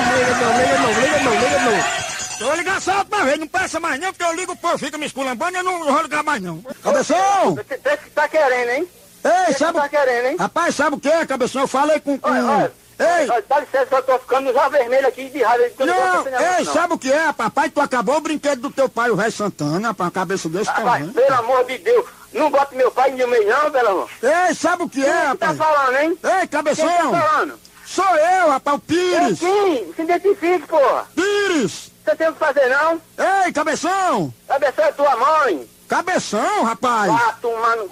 liga, 0.10 0.20
liga, 0.20 0.58
liga, 0.60 0.90
liga, 0.90 1.18
liga, 1.18 1.30
liga, 1.30 1.40
liga, 1.40 1.72
liga. 1.72 2.19
Eu 2.40 2.48
vou 2.48 2.56
ligar 2.56 2.82
só 2.82 3.00
outra 3.00 3.24
vez, 3.26 3.38
não 3.40 3.48
peça 3.48 3.80
mais 3.80 4.00
não, 4.00 4.14
porque 4.14 4.24
eu 4.24 4.34
ligo, 4.34 4.54
o 4.54 4.58
povo 4.58 4.78
fica 4.78 4.98
me 4.98 5.06
esculambando 5.06 5.58
e 5.58 5.60
eu 5.60 5.64
não 5.64 5.84
vou 5.84 6.02
ligar 6.02 6.24
mais 6.24 6.42
não. 6.42 6.62
Cabeção! 6.84 7.56
Você 7.56 7.98
que 7.98 8.10
tá 8.12 8.28
querendo, 8.28 8.70
hein? 8.70 8.88
Ei, 9.24 9.54
Você 9.54 9.60
sabe... 9.60 9.80
tá 9.80 9.90
querendo, 9.90 10.28
hein? 10.28 10.36
Rapaz, 10.40 10.76
sabe 10.76 10.96
o 10.96 11.00
que, 11.00 11.26
cabeção? 11.26 11.62
Eu 11.64 11.68
falei 11.68 12.00
com... 12.00 12.18
com... 12.18 12.30
Olha, 12.30 12.46
olha. 12.46 12.72
Ei! 13.00 13.30
Olha, 13.30 13.44
Dá 13.48 13.60
licença, 13.60 13.88
eu 13.96 14.04
tô 14.04 14.20
ficando 14.20 14.54
já 14.54 14.68
vermelho 14.70 15.08
aqui 15.08 15.30
de 15.30 15.42
raiva. 15.44 15.70
Não, 15.80 15.86
negócio, 16.24 16.32
ei, 16.60 16.66
sabe 16.66 16.94
o 16.94 16.98
que 16.98 17.12
é, 17.12 17.32
papai? 17.34 17.70
Tu 17.70 17.80
acabou 17.82 18.18
o 18.18 18.22
brinquedo 18.22 18.62
do 18.62 18.70
teu 18.72 18.88
pai, 18.90 19.10
o 19.10 19.16
velho 19.16 19.32
Santana, 19.32 19.94
pra 19.94 20.06
uma 20.06 20.12
cabeça 20.12 20.48
desse 20.50 20.70
Rapaz, 20.70 20.86
tamanho. 21.06 21.14
pelo 21.14 21.34
amor 21.40 21.66
de 21.66 21.78
Deus, 21.78 22.06
não 22.34 22.50
bota 22.52 22.76
meu 22.76 22.92
pai 22.92 23.12
no 23.12 23.28
meio 23.28 23.48
não, 23.48 23.72
pelo 23.72 23.88
amor. 23.90 24.10
Ei, 24.22 24.54
sabe 24.56 24.84
o 24.84 24.90
que 24.90 25.06
é, 25.06 25.12
Quem 25.22 25.32
que 25.32 25.38
tá 25.38 25.48
rapaz? 25.48 25.58
falando, 25.58 25.98
hein? 25.98 26.10
Ei, 26.24 26.30
Quem 26.32 26.40
tá 26.40 26.48
cabeção! 26.48 27.12
falando? 27.12 27.60
Sou 27.90 28.06
eu, 28.16 28.50
rapaz, 28.50 28.78
o 28.78 28.80
Pires. 28.80 29.40
sim, 29.40 29.94
se 29.96 30.02
identifique, 30.04 30.68
porra. 30.68 31.08
Pires! 31.16 31.92
Você 32.06 32.16
tem 32.16 32.30
o 32.30 32.34
que 32.34 32.40
fazer, 32.40 32.68
não? 32.70 33.02
Ei, 33.46 33.52
cabeção! 33.52 34.32
Cabeção 34.48 34.86
é 34.86 34.92
tua 34.92 35.16
mãe. 35.16 35.70
Cabeção, 35.88 36.64
rapaz! 36.64 37.12
Vá 37.12 37.34
tomar 37.42 37.76
no 37.78 37.84
c... 37.86 37.90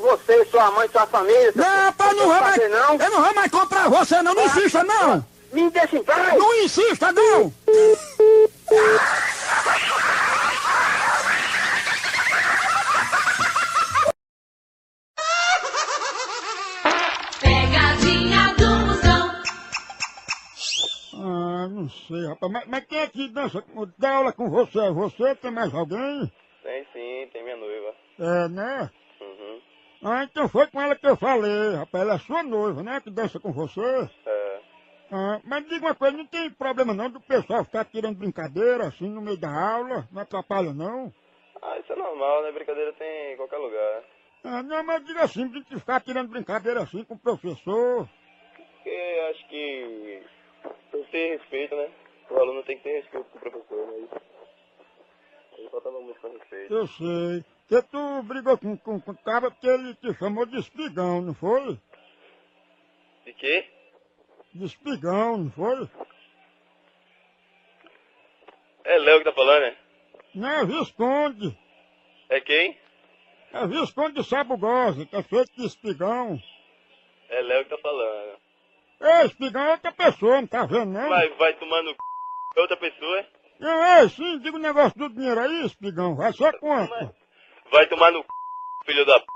Você, 0.00 0.44
sua 0.50 0.70
mãe, 0.72 0.88
sua 0.90 1.06
família. 1.06 1.52
Não, 1.54 1.64
rapaz, 1.64 2.16
não 2.16 2.26
vou 2.26 2.36
que 2.36 2.40
mais. 2.42 2.70
não? 2.70 2.94
Eu 2.94 3.10
não 3.10 3.22
vou 3.22 3.34
mais 3.34 3.50
comprar 3.50 3.88
você, 3.88 4.22
não. 4.22 4.34
Não 4.34 4.44
insista, 4.46 4.82
não! 4.82 5.24
Me 5.52 5.70
deixa 5.70 5.96
em 5.96 6.02
paz. 6.02 6.34
Não 6.36 6.54
insista, 6.64 7.12
não! 7.12 7.52
não 21.88 21.90
sei, 21.90 22.26
rapaz. 22.26 22.52
Mas, 22.52 22.66
mas 22.66 22.84
quem 22.84 22.98
é 22.98 23.06
que 23.06 23.28
dança, 23.28 23.64
dá 23.96 24.16
aula 24.16 24.32
com 24.32 24.50
você? 24.50 24.78
É 24.78 24.90
você? 24.90 25.34
Tem 25.36 25.50
mais 25.50 25.74
alguém? 25.74 26.30
Tem 26.62 26.84
sim, 26.92 27.30
tem 27.32 27.42
minha 27.42 27.56
noiva. 27.56 27.94
É, 28.18 28.48
né? 28.48 28.90
Uhum. 29.20 29.60
Ah, 30.04 30.24
então 30.24 30.48
foi 30.48 30.66
com 30.66 30.80
ela 30.80 30.94
que 30.94 31.06
eu 31.06 31.16
falei, 31.16 31.76
rapaz. 31.76 32.04
Ela 32.04 32.14
é 32.14 32.18
sua 32.18 32.42
noiva, 32.42 32.82
né? 32.82 33.00
Que 33.00 33.10
dança 33.10 33.40
com 33.40 33.52
você. 33.52 33.80
É. 34.26 34.60
Ah, 35.10 35.40
mas 35.42 35.66
diga 35.66 35.86
uma 35.86 35.94
coisa, 35.94 36.16
não 36.16 36.26
tem 36.26 36.50
problema 36.50 36.92
não 36.92 37.08
do 37.08 37.20
pessoal 37.20 37.64
ficar 37.64 37.86
tirando 37.86 38.18
brincadeira 38.18 38.88
assim 38.88 39.08
no 39.08 39.22
meio 39.22 39.38
da 39.38 39.50
aula? 39.50 40.06
Não 40.12 40.20
atrapalha 40.20 40.74
não? 40.74 41.12
Ah, 41.62 41.78
isso 41.78 41.92
é 41.92 41.96
normal, 41.96 42.42
né? 42.42 42.52
Brincadeira 42.52 42.92
tem 42.92 43.32
em 43.32 43.36
qualquer 43.36 43.56
lugar. 43.56 44.04
Ah, 44.44 44.62
não, 44.62 44.84
mas 44.84 45.04
diga 45.04 45.22
assim, 45.22 45.48
de 45.48 45.64
ficar 45.64 46.00
tirando 46.00 46.28
brincadeira 46.28 46.82
assim 46.82 47.02
com 47.04 47.14
o 47.14 47.18
professor. 47.18 48.08
Porque 48.54 49.30
acho 49.30 49.48
que 49.48 50.22
tem 50.90 51.04
que 51.04 51.10
ter 51.10 51.38
respeito, 51.38 51.76
né? 51.76 51.90
O 52.30 52.36
aluno 52.38 52.62
tem 52.62 52.76
que 52.76 52.84
ter 52.84 53.00
respeito 53.00 53.26
com 53.30 53.38
o 53.38 53.40
professor, 53.40 53.86
né? 53.86 54.08
Ele 55.56 55.68
faltava 55.70 56.00
muito 56.00 56.20
com 56.20 56.28
respeito. 56.28 56.72
Eu 56.72 56.86
sei. 56.86 57.44
Que 57.68 57.82
tu 57.82 58.22
brigou 58.22 58.56
com, 58.56 58.76
com, 58.78 59.00
com 59.00 59.10
o 59.10 59.18
cara 59.18 59.50
porque 59.50 59.66
ele 59.66 59.94
te 59.96 60.14
chamou 60.14 60.46
de 60.46 60.58
espigão, 60.58 61.20
não 61.20 61.34
foi? 61.34 61.78
De 63.24 63.32
quê? 63.34 63.66
De 64.54 64.64
espigão, 64.64 65.36
não 65.36 65.50
foi? 65.50 65.88
É 68.84 68.98
Léo 68.98 69.18
que 69.18 69.24
tá 69.24 69.32
falando, 69.32 69.62
né? 69.62 69.76
Não, 70.34 70.48
é 70.48 70.64
Visconde. 70.64 71.58
É 72.30 72.40
quem? 72.40 72.78
É 73.52 73.66
Visconde 73.66 74.22
de 74.22 74.28
Sabugosa, 74.28 75.06
é 75.12 75.22
feito 75.22 75.52
de 75.56 75.66
espigão. 75.66 76.40
É 77.28 77.40
Léo 77.42 77.64
que 77.64 77.70
tá 77.70 77.78
falando. 77.78 78.38
Ei, 79.00 79.26
espigão 79.26 79.62
é 79.62 79.70
outra 79.72 79.92
pessoa, 79.92 80.40
não 80.40 80.48
tá 80.48 80.66
vendo 80.66 80.86
não? 80.86 81.08
Vai, 81.08 81.28
vai 81.30 81.52
tomando 81.54 81.90
c... 81.90 82.60
outra 82.60 82.76
pessoa? 82.76 83.26
Não, 83.60 83.84
é 83.84 84.08
sim, 84.08 84.38
diga 84.40 84.56
o 84.56 84.60
negócio 84.60 84.98
do 84.98 85.08
dinheiro 85.08 85.40
aí, 85.40 85.66
espigão. 85.66 86.16
Vai 86.16 86.32
ser 86.32 86.58
quanto? 86.58 86.92
Vai 87.70 87.86
tomar 87.86 88.10
no 88.10 88.20
c... 88.20 88.26
filho 88.86 89.04
da 89.06 89.20
p... 89.20 89.26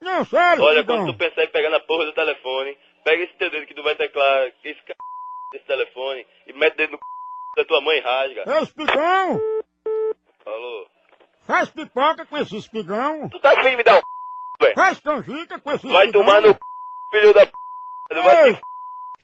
Não, 0.00 0.24
sério, 0.24 0.62
Olha, 0.64 0.80
espigão. 0.80 0.96
quando 1.04 1.12
tu 1.12 1.18
pensar 1.18 1.44
em 1.44 1.48
pegar 1.50 1.70
na 1.70 1.80
porra 1.80 2.04
do 2.06 2.12
telefone, 2.12 2.76
pega 3.04 3.22
esse 3.22 3.34
teu 3.34 3.50
dedo 3.50 3.66
que 3.66 3.74
tu 3.74 3.82
vai 3.82 3.94
teclar 3.94 4.48
esse 4.64 4.80
c... 4.80 4.94
desse 5.52 5.64
telefone 5.66 6.26
e 6.46 6.52
mete 6.52 6.76
dentro 6.76 6.92
no 6.92 6.98
c... 6.98 7.04
da 7.56 7.64
tua 7.64 7.80
mãe 7.80 7.98
e 7.98 8.00
rasga. 8.00 8.44
Ei, 8.46 8.62
espigão! 8.62 9.40
Falou. 10.44 10.86
Faz 11.46 11.70
pipoca 11.70 12.26
com 12.26 12.36
esse 12.38 12.56
espigão. 12.56 13.28
Tu 13.28 13.38
tá 13.38 13.54
de 13.54 13.76
me 13.76 13.82
dar 13.84 13.94
um 13.94 13.98
c... 13.98 14.04
velho? 14.60 14.74
Faz 14.74 14.98
canjica 14.98 15.60
com 15.60 15.70
esse 15.72 15.86
Vai 15.86 16.06
espigão. 16.06 16.24
tomar 16.26 16.40
no 16.42 16.48
c... 16.48 16.58
filho 17.12 17.32
da 17.32 17.46
p... 17.46 17.52
Vai 18.12 18.48
Ei, 18.48 18.54
te... 18.54 18.60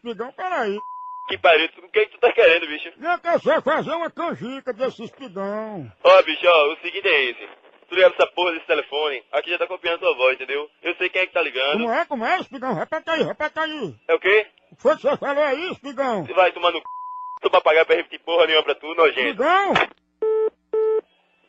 espigão, 0.01 0.33
peraí. 0.33 0.81
Que 1.29 1.39
pariu, 1.39 1.69
o 1.79 1.89
que, 1.91 2.07
que 2.07 2.13
tu 2.13 2.21
tá 2.21 2.33
querendo, 2.33 2.67
bicho? 2.67 2.93
Eu 3.01 3.19
quero 3.19 3.41
só 3.41 3.63
fazer 3.63 3.93
uma 3.93 4.11
canjica 4.11 4.73
desse 4.73 5.05
espigão. 5.05 5.93
Ó, 6.03 6.23
bicho, 6.23 6.47
ó, 6.47 6.73
o 6.73 6.77
seguinte 6.79 7.07
é 7.07 7.25
esse. 7.27 7.49
Tu 7.89 7.95
liga 7.95 8.09
essa 8.09 8.27
porra 8.29 8.53
desse 8.53 8.67
telefone, 8.67 9.23
aqui 9.33 9.51
já 9.51 9.59
tá 9.59 9.67
copiando 9.67 10.01
tua 10.01 10.15
voz, 10.15 10.35
entendeu? 10.35 10.69
Eu 10.83 10.95
sei 10.97 11.09
quem 11.09 11.23
é 11.23 11.27
que 11.27 11.33
tá 11.33 11.43
ligando. 11.43 11.73
Como 11.73 11.93
é, 11.93 12.05
como 12.05 12.25
é, 12.25 12.39
espigão? 12.41 12.75
Repete 12.75 13.11
aí, 13.11 13.23
repete 13.23 13.59
aí. 13.59 13.95
É 14.09 14.15
o 14.15 14.19
quê? 14.19 14.47
O 14.73 14.77
que 14.77 14.83
foi 14.83 14.97
que 14.97 15.03
você 15.03 15.17
falou 15.17 15.45
aí, 15.45 15.71
espigão? 15.73 16.25
Tu 16.25 16.35
vai 16.35 16.53
tomar 16.53 16.73
no 16.73 16.79
c... 16.79 16.85
Tu 17.43 17.51
vai 17.51 17.61
pagar 17.61 17.85
pra 17.87 17.97
repetir 17.97 18.21
porra 18.21 18.47
nenhuma 18.47 18.65
pra 18.65 18.75
tu, 18.75 18.95
nojento. 18.95 19.21
Espigão, 19.21 19.73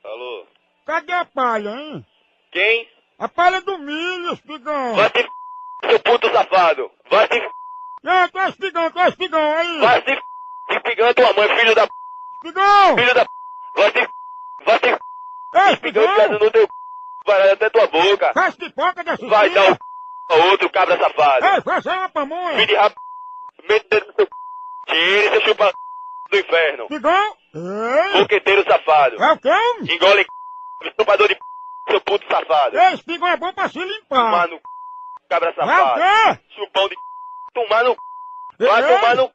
Alô? 0.04 0.48
cadê 0.86 1.14
a 1.14 1.26
palha, 1.26 1.70
hein? 1.70 2.06
Quem? 2.52 2.88
A 3.20 3.28
palha 3.30 3.62
do 3.62 3.78
milho, 3.78 4.34
espigão. 4.34 4.96
Vai 4.96 5.10
se 5.10 5.20
f... 5.20 5.30
seu 5.90 6.00
puto 6.00 6.32
safado. 6.32 6.92
Vai 7.10 7.28
se 7.28 7.40
f... 7.40 7.50
Não, 8.04 8.30
tu 8.30 8.40
é 8.40 8.50
espigão, 8.50 8.92
tu 8.92 9.00
é 9.00 9.08
espigão 9.10 9.56
aí. 9.56 9.80
Vai 9.80 10.02
se 10.04 10.12
f... 10.12 10.22
Espigando 10.70 11.14
tua 11.14 11.34
mãe, 11.34 11.58
filho 11.58 11.76
da 11.76 11.88
p... 11.88 11.94
Espigão! 12.36 12.98
Filho 12.98 13.14
da 13.14 13.26
p... 13.26 13.32
Vai 13.76 13.92
se 13.92 13.98
f... 14.00 14.10
Vai 14.66 14.80
se 14.80 14.86
f... 14.88 15.00
Espigando 15.74 15.74
espigão! 15.74 16.16
casa 16.18 16.40
no 16.40 16.52
teu 16.52 16.62
c... 16.64 16.70
Vai 17.26 17.52
até 17.52 17.70
tua 17.70 17.88
boca. 17.88 18.32
Faz 18.34 18.56
pipoca 18.56 19.04
desse 19.04 19.28
Vai 19.28 19.48
espigão. 19.48 19.70
dar 19.72 19.74
o 19.74 19.92
a 20.34 20.36
outro 20.46 20.70
cabra 20.72 20.98
safado. 20.98 21.46
Ei, 21.46 21.62
faz 21.62 21.86
uma 21.86 22.10
pamonha. 22.10 22.56
Filho 22.56 22.68
de 22.68 22.76
rap... 22.76 22.96
Mete 23.70 23.88
dentro 23.90 24.08
do 24.08 24.16
seu 24.16 24.26
c... 24.26 24.32
Tire 24.88 25.30
seu 25.30 25.42
chupa 25.42 25.72
do 26.32 26.38
inferno. 26.38 26.84
Espigão! 26.84 27.36
Ei! 27.54 28.22
Boqueteiro 28.22 28.64
safado. 28.64 29.24
É 29.24 29.32
o 29.34 29.38
quê? 29.38 29.94
Engole 29.94 30.24
c... 30.82 30.94
chupador 30.98 31.28
de 31.28 31.36
p... 31.36 31.42
seu 31.90 32.02
puto 32.02 32.26
safado. 32.28 32.78
Ei, 32.80 32.94
espigão 32.94 33.28
é 33.28 33.38
bom 33.38 33.54
pra 33.54 33.70
se 33.70 33.78
limpar. 33.78 34.16
Tomar 34.18 34.48
no 34.48 34.56
c... 34.56 34.62
cabra 35.30 35.50
É 35.50 35.52
o 35.52 35.56
safado. 35.56 36.02
quê? 36.02 36.56
Chupão 36.56 36.88
de 36.88 36.96
c... 36.96 37.02
Tomar 37.54 37.84
no 37.84 37.94
c... 37.94 38.00
Vai 38.60 38.82
tomar 38.82 39.16
no 39.16 39.26
c... 39.28 39.32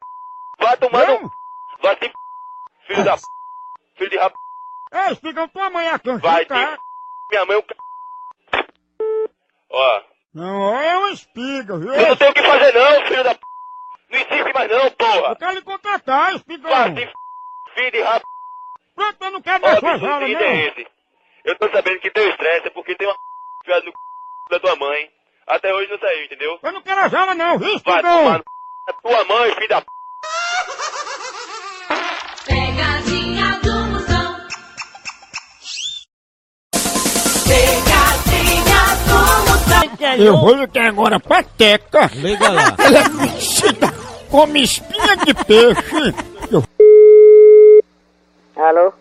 Vai 0.59 0.77
tomar 0.77 1.07
no 1.07 1.21
Não. 1.21 1.29
c... 1.29 1.35
Vai 1.81 1.93
f... 1.93 2.13
Filho 2.87 3.03
da 3.03 3.17
p... 3.17 3.23
Filho 3.97 4.09
de 4.09 4.17
rap... 4.17 4.33
Ei, 4.91 5.11
espigão, 5.13 5.47
tua 5.49 5.69
mãe 5.69 5.85
é 5.87 5.91
a 5.91 5.99
canjica, 5.99 6.27
Vai 6.27 6.45
te... 6.45 6.53
é? 6.53 6.77
Minha 7.29 7.45
mãe 7.45 7.55
é 7.55 7.59
um 7.59 7.63
c... 7.63 7.67
Ó... 9.69 10.01
Não, 10.33 10.79
é 10.79 10.97
uma 10.97 11.09
espiga, 11.11 11.77
viu? 11.77 11.93
Eu 11.93 12.07
não 12.09 12.15
tenho 12.15 12.31
o 12.31 12.33
que 12.33 12.41
fazer 12.43 12.73
não, 12.73 13.05
filho 13.07 13.23
da 13.23 13.35
p... 13.35 13.41
Não 14.09 14.19
insiste 14.19 14.53
mais 14.53 14.69
não, 14.71 14.77
Eu 14.85 14.91
porra. 14.91 15.35
quero 15.35 15.53
lhe 15.53 15.61
contratar, 15.61 16.35
espigão. 16.35 16.71
Vai 16.71 17.03
f... 17.03 17.13
Filho 17.73 17.91
de 17.91 18.01
rap... 18.01 18.23
Pronto, 18.95 19.23
eu 19.23 19.31
não 19.31 19.41
quero 19.41 19.61
mais 19.61 19.83
o 19.83 19.85
aulas, 19.85 20.01
seguinte 20.01 20.43
é 20.43 20.49
não. 20.49 20.67
esse. 20.67 20.87
Eu 21.43 21.57
tô 21.59 21.69
sabendo 21.69 21.99
que 21.99 22.09
teu 22.11 22.27
estresse 22.29 22.67
é 22.67 22.71
porque 22.71 22.95
tem 22.95 23.07
uma 23.07 23.17
piada 23.63 23.85
no 23.85 23.91
c... 23.91 23.97
da 24.49 24.59
tua 24.59 24.75
mãe. 24.75 25.11
Até 25.47 25.73
hoje 25.73 25.89
não 25.91 25.97
saiu, 25.99 26.25
entendeu? 26.25 26.59
Eu 26.61 26.71
não 26.73 26.81
quero 26.81 26.99
as 27.01 27.13
aulas, 27.13 27.37
não, 27.37 27.57
viu, 27.57 27.79
Vai 27.85 28.01
tomar 28.01 28.37
no 28.39 28.43
c... 28.43 28.43
da 28.87 28.93
tua 28.93 29.23
mãe, 29.25 29.53
filho 29.55 29.69
da 29.69 29.81
p... 29.81 29.87
Pegadinha 32.45 33.59
do 33.63 33.85
Moção. 33.85 34.37
Pegadinha 37.47 38.95
do 39.05 39.49
Moção. 39.49 40.17
Eu 40.25 40.37
vou 40.37 40.53
ligar 40.55 40.87
agora 40.87 41.19
pra 41.19 41.43
Teca. 41.43 42.09
Liga 42.15 42.49
lá. 42.49 42.75
Ela 42.83 42.99
é 42.99 43.09
mexida, 43.09 43.87
come 44.29 44.63
espinha 44.63 45.15
de 45.17 45.33
peixe. 45.33 46.13
Eu- 46.51 46.63
Alô? 48.61 48.93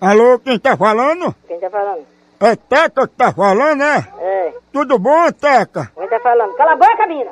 Alô, 0.00 0.38
quem 0.40 0.58
tá 0.58 0.76
falando? 0.76 1.34
Quem 1.48 1.58
tá 1.58 1.70
falando? 1.70 2.06
É 2.40 2.54
Teca 2.56 3.08
que 3.08 3.14
tá 3.14 3.32
falando, 3.32 3.82
é? 3.82 4.06
É, 4.20 4.52
Tudo 4.72 4.98
bom, 4.98 5.30
Teca? 5.32 5.90
quem 5.96 6.08
tá 6.08 6.20
falando? 6.20 6.54
Cala 6.54 6.72
a 6.72 6.76
boca, 6.76 7.06
mina! 7.06 7.30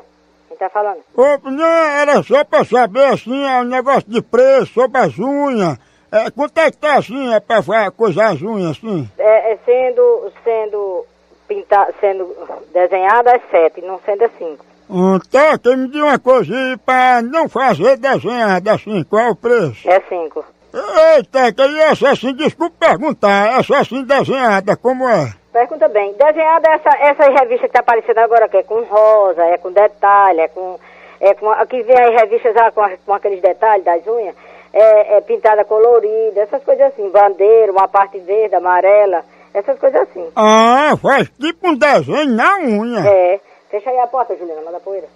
Quem 0.48 0.56
tá 0.56 0.68
falando? 0.70 0.98
Ô, 1.14 1.50
não, 1.50 1.64
era 1.64 2.22
só 2.22 2.42
pra 2.44 2.64
saber, 2.64 3.06
assim, 3.06 3.46
é 3.46 3.60
um 3.60 3.64
negócio 3.64 4.08
de 4.08 4.22
preço 4.22 4.72
sobre 4.72 4.98
as 4.98 5.18
unhas. 5.18 5.78
É, 6.10 6.30
quanto 6.30 6.56
é 6.58 6.70
que 6.70 6.76
tá 6.76 6.94
assim, 6.96 7.34
é 7.34 7.40
pra 7.40 7.90
coisar 7.90 8.28
as 8.32 8.40
unhas, 8.40 8.70
assim? 8.78 9.08
É, 9.18 9.52
é 9.52 9.58
sendo, 9.64 10.32
sendo 10.42 11.04
pintar, 11.46 11.88
sendo 12.00 12.34
desenhada 12.72 13.30
é 13.32 13.40
sete, 13.50 13.82
não 13.82 14.00
sendo 14.06 14.24
é 14.24 14.30
cinco. 14.38 14.64
Hum, 14.88 15.18
Teca, 15.30 15.76
me 15.76 15.88
diz 15.88 16.00
uma 16.00 16.18
coisa 16.18 16.54
aí 16.54 16.76
pra 16.78 17.20
não 17.20 17.48
fazer 17.48 17.96
desenhada 17.98 18.72
assim, 18.72 19.02
qual 19.04 19.22
é 19.22 19.30
o 19.30 19.36
preço? 19.36 19.90
É 19.90 20.00
cinco. 20.08 20.44
Ei, 20.76 21.22
Teca, 21.24 21.66
e 21.66 21.80
essa 21.80 22.10
assim, 22.10 22.34
desculpa 22.34 22.74
perguntar, 22.88 23.58
essa 23.60 23.78
assim 23.78 24.02
desenhada, 24.02 24.76
como 24.76 25.08
é? 25.08 25.32
Pergunta 25.52 25.88
bem, 25.88 26.12
desenhada 26.14 26.68
é 26.68 26.74
essa, 26.74 26.88
essa 26.98 27.30
revista 27.30 27.68
que 27.68 27.72
tá 27.72 27.80
aparecendo 27.80 28.18
agora, 28.18 28.48
que 28.48 28.56
é 28.56 28.62
com 28.64 28.82
rosa, 28.82 29.42
é 29.44 29.56
com 29.58 29.70
detalhe, 29.72 30.40
é 30.40 30.48
com. 30.48 30.78
É 31.20 31.32
com 31.34 31.48
aqui 31.48 31.80
vem 31.84 31.96
as 31.96 32.20
revistas 32.20 32.52
já 32.54 32.70
com, 32.72 32.82
a- 32.82 32.90
com 33.06 33.14
aqueles 33.14 33.40
detalhes 33.40 33.84
das 33.84 34.04
unhas, 34.06 34.34
é, 34.72 35.16
é 35.16 35.20
pintada 35.20 35.64
colorida, 35.64 36.40
essas 36.40 36.62
coisas 36.64 36.86
assim, 36.88 37.08
bandeira, 37.08 37.70
uma 37.72 37.86
parte 37.88 38.18
verde, 38.18 38.56
amarela, 38.56 39.24
essas 39.54 39.78
coisas 39.78 40.02
assim. 40.02 40.28
Ah, 40.34 40.92
faz 41.00 41.30
tipo 41.40 41.68
um 41.68 41.76
desenho 41.76 42.26
na 42.34 42.56
unha. 42.58 43.08
É. 43.08 43.40
Fecha 43.70 43.90
aí 43.90 43.98
a 44.00 44.06
porta, 44.08 44.36
Juliana, 44.36 44.60
manda 44.62 44.80
poeira. 44.80 45.06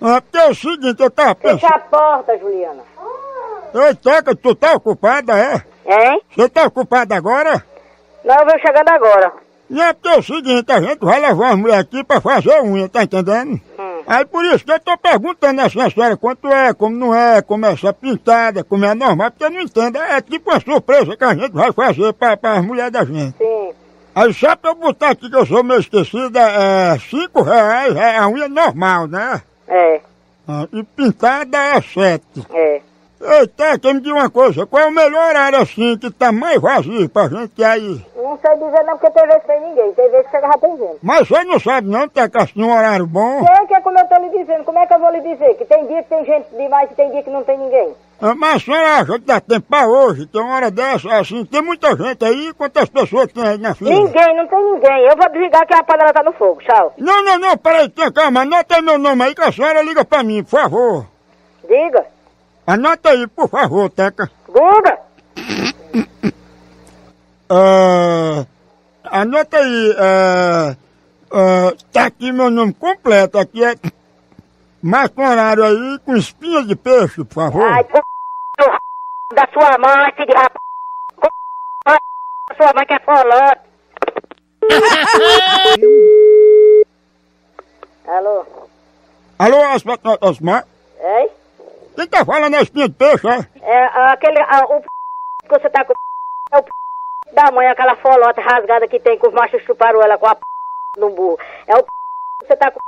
Ah, 0.00 0.22
porque 0.22 0.38
é 0.38 0.48
o 0.48 0.54
seguinte, 0.54 1.02
eu 1.02 1.10
tava 1.10 1.34
Fecha 1.34 1.54
pensando... 1.56 1.74
a 1.74 1.78
porta, 1.80 2.38
Juliana. 2.38 2.82
Ei, 3.74 3.94
Teca, 3.94 4.34
tu 4.34 4.54
tá 4.54 4.72
ocupada, 4.74 5.32
é? 5.38 5.62
Hein? 5.86 6.20
Você 6.34 6.48
tá 6.48 6.64
ocupada 6.66 7.14
agora? 7.16 7.64
Não, 8.24 8.34
eu 8.38 8.44
vou 8.46 8.58
chegando 8.58 8.88
agora. 8.88 9.32
Não 9.68 9.82
é 9.84 9.92
porque 9.92 10.08
é 10.08 10.18
o 10.18 10.22
seguinte, 10.22 10.72
a 10.72 10.80
gente 10.80 10.98
vai 10.98 11.20
levar 11.20 11.50
as 11.50 11.56
mulheres 11.56 11.82
aqui 11.82 12.02
pra 12.02 12.20
fazer 12.20 12.60
unha, 12.62 12.88
tá 12.88 13.04
entendendo? 13.04 13.60
Hum. 13.78 14.02
Aí 14.06 14.24
por 14.24 14.44
isso 14.44 14.64
que 14.64 14.72
eu 14.72 14.80
tô 14.80 14.98
perguntando 14.98 15.60
assim 15.60 15.80
a 15.80 15.88
senhora 15.88 16.16
quanto 16.16 16.48
é, 16.48 16.74
como 16.74 16.96
não 16.96 17.14
é, 17.14 17.40
como 17.40 17.64
é 17.66 17.72
essa 17.72 17.92
pintada, 17.92 18.64
como 18.64 18.84
é 18.84 18.94
normal, 18.94 19.30
porque 19.30 19.44
eu 19.44 19.50
não 19.50 19.60
entendo. 19.60 19.98
É 19.98 20.20
tipo 20.20 20.50
uma 20.50 20.58
surpresa 20.60 21.16
que 21.16 21.22
a 21.24 21.34
gente 21.34 21.52
vai 21.52 21.72
fazer 21.72 22.12
pra, 22.14 22.36
pra 22.36 22.60
mulher 22.62 22.90
da 22.90 23.04
gente. 23.04 23.36
Sim. 23.38 23.72
Aí 24.12 24.34
só 24.34 24.56
pra 24.56 24.72
eu 24.72 24.74
botar 24.74 25.10
aqui 25.10 25.30
que 25.30 25.36
eu 25.36 25.46
sou 25.46 25.62
meio 25.62 25.78
esquecida, 25.78 26.40
é 26.40 26.98
cinco 26.98 27.42
reais, 27.42 27.94
é 27.94 28.16
a 28.18 28.28
unha 28.28 28.48
normal, 28.48 29.06
né? 29.06 29.40
É, 29.68 30.00
Ah, 30.48 30.66
E 30.72 30.82
pintada 30.82 31.56
é 31.56 31.80
sete. 31.80 32.44
é. 32.52 32.80
Eita, 33.22 33.78
quem 33.78 33.94
me 33.94 34.00
diz 34.00 34.12
uma 34.12 34.30
coisa, 34.30 34.64
qual 34.66 34.84
é 34.84 34.86
o 34.86 34.90
melhor 34.90 35.28
horário 35.28 35.58
assim 35.60 35.98
que 35.98 36.10
tá 36.10 36.32
mais 36.32 36.58
vazio 36.58 37.06
pra 37.06 37.28
gente 37.28 37.62
aí? 37.62 38.02
Não 38.16 38.38
sei 38.38 38.54
dizer 38.56 38.82
não, 38.84 38.96
porque 38.96 39.10
tem 39.10 39.26
vezes 39.26 39.42
que 39.42 39.46
tem 39.46 39.60
ninguém. 39.60 39.92
Tem 39.92 40.10
vezes 40.10 40.26
que 40.26 40.30
chega 40.30 40.58
tem 40.58 40.76
gente. 40.78 40.98
Mas 41.02 41.28
você 41.28 41.44
não 41.44 41.60
sabe 41.60 41.88
não, 41.88 42.08
Teca, 42.08 42.42
assim, 42.44 42.62
um 42.62 42.74
horário 42.74 43.06
bom? 43.06 43.44
Sei 43.44 43.66
que 43.66 43.74
é 43.74 43.80
como 43.82 43.98
eu 43.98 44.06
tô 44.08 44.14
lhe 44.16 44.30
dizendo. 44.30 44.64
Como 44.64 44.78
é 44.78 44.86
que 44.86 44.94
eu 44.94 44.98
vou 45.00 45.10
lhe 45.10 45.20
dizer? 45.20 45.54
Que 45.54 45.66
tem 45.66 45.86
dia 45.86 46.02
que 46.02 46.08
tem 46.08 46.24
gente 46.24 46.46
demais 46.56 46.90
e 46.90 46.94
tem 46.94 47.10
dia 47.10 47.22
que 47.22 47.28
não 47.30 47.44
tem 47.44 47.58
ninguém. 47.58 47.94
Ah, 48.22 48.34
Mas 48.34 48.56
a 48.56 48.60
senhora 48.60 48.94
acha 48.96 49.18
que 49.18 49.26
dá 49.26 49.40
tempo 49.40 49.66
pra 49.68 49.86
hoje? 49.86 50.26
Tem 50.26 50.40
uma 50.40 50.54
hora 50.54 50.70
dessa, 50.70 51.12
assim, 51.18 51.44
tem 51.44 51.60
muita 51.60 51.94
gente 51.94 52.24
aí, 52.24 52.54
quantas 52.54 52.88
pessoas 52.88 53.30
tem 53.32 53.46
aí 53.46 53.58
na 53.58 53.74
fila? 53.74 53.90
Ninguém, 53.90 54.36
não 54.36 54.46
tem 54.46 54.64
ninguém. 54.72 55.06
Eu 55.06 55.16
vou 55.16 55.28
desligar 55.28 55.66
que 55.66 55.74
a 55.74 55.82
panela 55.82 56.12
tá 56.12 56.22
no 56.22 56.32
fogo. 56.32 56.60
Tchau. 56.62 56.94
Não, 56.96 57.22
não, 57.22 57.38
não, 57.38 57.56
peraí, 57.58 57.90
calma, 58.14 58.42
anota 58.42 58.80
meu 58.80 58.98
nome 58.98 59.24
aí 59.24 59.34
que 59.34 59.42
a 59.42 59.52
senhora 59.52 59.82
liga 59.82 60.06
pra 60.06 60.22
mim, 60.22 60.42
por 60.42 60.58
favor. 60.58 61.06
Diga. 61.68 62.06
Anota 62.70 63.10
aí, 63.10 63.26
por 63.26 63.48
favor, 63.48 63.90
Teca. 63.90 64.30
Guga. 64.46 65.00
Ah, 67.48 68.46
anota 69.06 69.56
aí, 69.56 69.96
ah, 69.98 70.76
ah, 71.32 71.72
tá 71.92 72.06
aqui 72.06 72.30
meu 72.30 72.48
nome 72.48 72.72
completo, 72.72 73.38
aqui 73.38 73.64
é... 73.64 73.74
Marca 74.80 75.20
um 75.20 75.28
horário 75.28 75.64
aí 75.64 75.98
com 76.04 76.16
espinha 76.16 76.62
de 76.62 76.76
peixe, 76.76 77.24
por 77.24 77.34
favor. 77.34 77.64
Ai, 77.64 77.82
do 77.82 78.00
da 79.34 79.48
sua 79.52 79.76
mãe, 79.76 80.12
filho 80.12 80.28
de 80.28 80.32
rap... 80.32 80.54
da 81.84 81.98
sua 82.56 82.72
mãe 82.72 82.86
que 82.86 82.94
é 82.94 83.00
folante. 83.00 83.62
Alô? 88.06 88.46
Alô, 89.40 89.74
Osmar? 89.74 89.98
Osmar? 90.20 90.64
Ei? 91.00 91.39
Quem 91.96 92.06
tá 92.08 92.24
falando 92.24 92.54
é 92.54 92.62
espinha 92.62 92.88
de 92.88 92.94
peixe, 92.94 93.26
é? 93.28 93.38
É, 93.62 93.84
aquele... 94.12 94.40
a- 94.40 94.64
o 94.68 94.80
p... 94.80 94.86
que 95.42 95.48
você 95.48 95.68
tá 95.70 95.84
com... 95.84 95.92
É 96.52 96.58
o 96.58 96.62
p... 96.62 96.70
da 97.32 97.50
mãe, 97.52 97.66
aquela 97.68 97.96
folota 97.96 98.40
rasgada 98.40 98.88
que 98.88 99.00
tem 99.00 99.18
que 99.18 99.26
os 99.26 99.34
machos 99.34 99.62
chuparam 99.64 100.00
ela 100.02 100.16
com 100.18 100.26
a 100.26 100.34
p... 100.34 100.40
no 100.98 101.10
burro. 101.10 101.38
É 101.66 101.76
o 101.76 101.82
p... 101.82 101.88
que 102.40 102.46
você 102.46 102.56
tá 102.56 102.70
com 102.70 102.80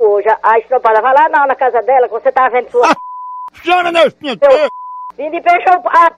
hoje. 0.00 0.28
A 0.42 0.58
estropada 0.58 1.00
vai 1.02 1.14
lá 1.14 1.28
não, 1.28 1.46
na 1.46 1.54
casa 1.54 1.80
dela, 1.82 2.08
que 2.08 2.14
você 2.14 2.32
tá 2.32 2.48
vendo 2.48 2.70
sua... 2.70 2.88
Senhora 3.62 3.92
não 3.92 4.00
é 4.00 4.06
espinha 4.06 4.34
de 4.36 4.40
peixe? 4.46 4.72
Vim 5.16 5.30
de 5.30 5.40
peixe 5.40 5.68
é 5.68 5.76
o- 5.76 5.88
a 5.88 6.10
p... 6.10 6.16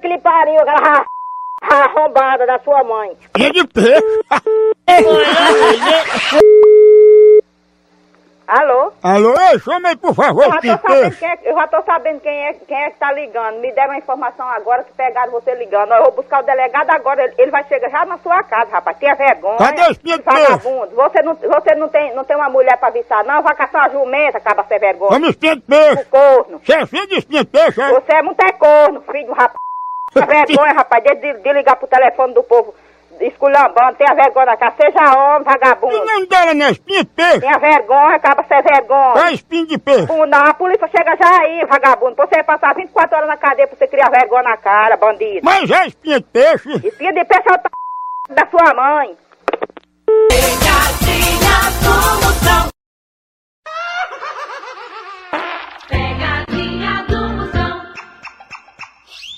que 0.00 0.08
lhe 0.08 0.18
pariu, 0.18 0.60
aquela 0.60 0.78
ra- 0.78 1.06
arrombada 1.62 2.46
da 2.46 2.58
sua 2.60 2.82
mãe. 2.84 3.16
Espinha 3.20 3.50
de 3.52 3.66
peixe? 3.66 4.20
Alô? 9.02 9.34
Ei, 9.50 9.58
chama 9.60 9.88
aí, 9.88 9.96
por 9.96 10.14
favor, 10.14 10.44
Eu 10.44 10.52
já, 10.52 10.76
tô 10.76 10.88
sabendo 10.88 11.16
quem 11.16 11.28
é, 11.28 11.38
eu 11.44 11.54
já 11.54 11.66
tô 11.68 11.82
sabendo 11.82 12.20
quem 12.20 12.46
é, 12.46 12.52
quem 12.52 12.76
é 12.76 12.90
que 12.90 12.98
tá 12.98 13.10
ligando. 13.12 13.58
Me 13.60 13.72
deram 13.72 13.92
a 13.92 13.98
informação 13.98 14.46
agora 14.48 14.84
que 14.84 14.92
pegaram 14.92 15.32
você 15.32 15.54
ligando. 15.54 15.92
Eu 15.92 16.02
vou 16.04 16.12
buscar 16.12 16.42
o 16.42 16.46
delegado 16.46 16.90
agora. 16.90 17.24
Ele, 17.24 17.34
ele 17.38 17.50
vai 17.50 17.64
chegar 17.64 17.88
já 17.90 18.04
na 18.04 18.18
sua 18.18 18.42
casa, 18.42 18.70
rapaz. 18.70 18.98
Tenha 18.98 19.14
vergonha. 19.14 19.56
Cadê 19.56 19.94
peixe? 19.94 20.22
Vagabundo. 20.22 20.94
Você 20.94 21.22
não, 21.22 21.34
você 21.34 21.74
não, 21.76 21.88
tem, 21.88 22.14
não 22.14 22.24
tem 22.24 22.36
uma 22.36 22.50
mulher 22.50 22.76
pra 22.76 22.88
avisar, 22.88 23.24
não? 23.24 23.42
Vai 23.42 23.54
caçar 23.54 23.82
uma 23.82 23.90
jumenta, 23.90 24.36
acaba 24.36 24.64
sem 24.64 24.78
vergonha. 24.78 25.10
Vamos 25.10 25.30
espinha 25.30 25.56
de 25.56 25.62
peixe. 25.62 26.04
Corno. 26.04 26.60
Você 26.62 26.72
é 26.74 26.86
filho 26.86 27.06
de 27.06 27.18
espinha 27.18 27.44
de 27.44 27.50
peixe, 27.50 27.80
é? 27.80 27.88
Você 27.88 28.12
é 28.12 28.22
muito 28.22 28.40
é 28.42 28.52
corno, 28.52 29.02
filho 29.10 29.28
do 29.28 29.32
rapaz. 29.32 29.60
Vergonha, 30.12 30.72
rapaz, 30.72 31.04
de, 31.04 31.14
de, 31.14 31.32
de 31.34 31.52
ligar 31.52 31.76
pro 31.76 31.86
telefone 31.86 32.34
do 32.34 32.42
povo 32.42 32.74
esculhambando. 33.26 33.96
Tenha 33.96 34.14
vergonha 34.14 34.46
na 34.46 34.56
cara. 34.56 34.74
Seja 34.80 35.18
homem, 35.18 35.44
vagabundo. 35.44 35.96
O 35.96 36.04
nome 36.06 36.26
dela 36.26 36.54
não 36.54 36.66
é 36.66 36.70
espinha 36.70 37.04
de 37.04 37.10
peixe? 37.10 37.40
Tenha 37.40 37.58
vergonha, 37.58 38.16
acaba 38.16 38.44
sem 38.44 38.62
vergonha. 38.62 39.26
É 39.26 39.32
espinha 39.32 39.66
de 39.66 39.78
peixe. 39.78 40.06
Não, 40.06 40.44
a 40.46 40.54
polícia 40.54 40.88
chega 40.88 41.16
já 41.16 41.40
aí, 41.40 41.64
vagabundo. 41.66 42.16
Você 42.16 42.34
vai 42.36 42.44
passar 42.44 42.74
24 42.74 43.16
horas 43.16 43.28
na 43.28 43.36
cadeia 43.36 43.66
pra 43.68 43.76
você 43.76 43.86
criar 43.86 44.10
vergonha 44.10 44.42
na 44.42 44.56
cara, 44.56 44.96
bandido. 44.96 45.40
Mas 45.42 45.70
é 45.70 45.86
espinha 45.86 46.20
de 46.20 46.26
peixe? 46.26 46.86
Espinha 46.86 47.12
de 47.12 47.24
peixe 47.24 47.48
é 47.48 47.52
o 47.52 47.58
t... 47.58 47.70
da 48.34 48.46
sua 48.46 48.74
mãe. 48.74 49.16
Pegadinha 50.28 51.60
do 51.82 52.26
Moção. 52.26 52.69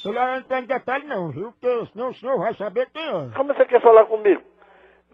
Senhora 0.03 0.34
não 0.36 0.42
tem 0.42 0.64
detalhe 0.64 1.07
não, 1.07 1.30
viu? 1.30 1.53
Porque 1.53 1.86
senão 1.92 2.11
o 2.11 2.14
senhor 2.14 2.38
vai 2.38 2.55
saber 2.55 2.90
quem 2.90 3.03
é. 3.03 3.30
Como 3.36 3.55
você 3.55 3.64
quer 3.64 3.80
falar 3.80 4.05
comigo? 4.07 4.42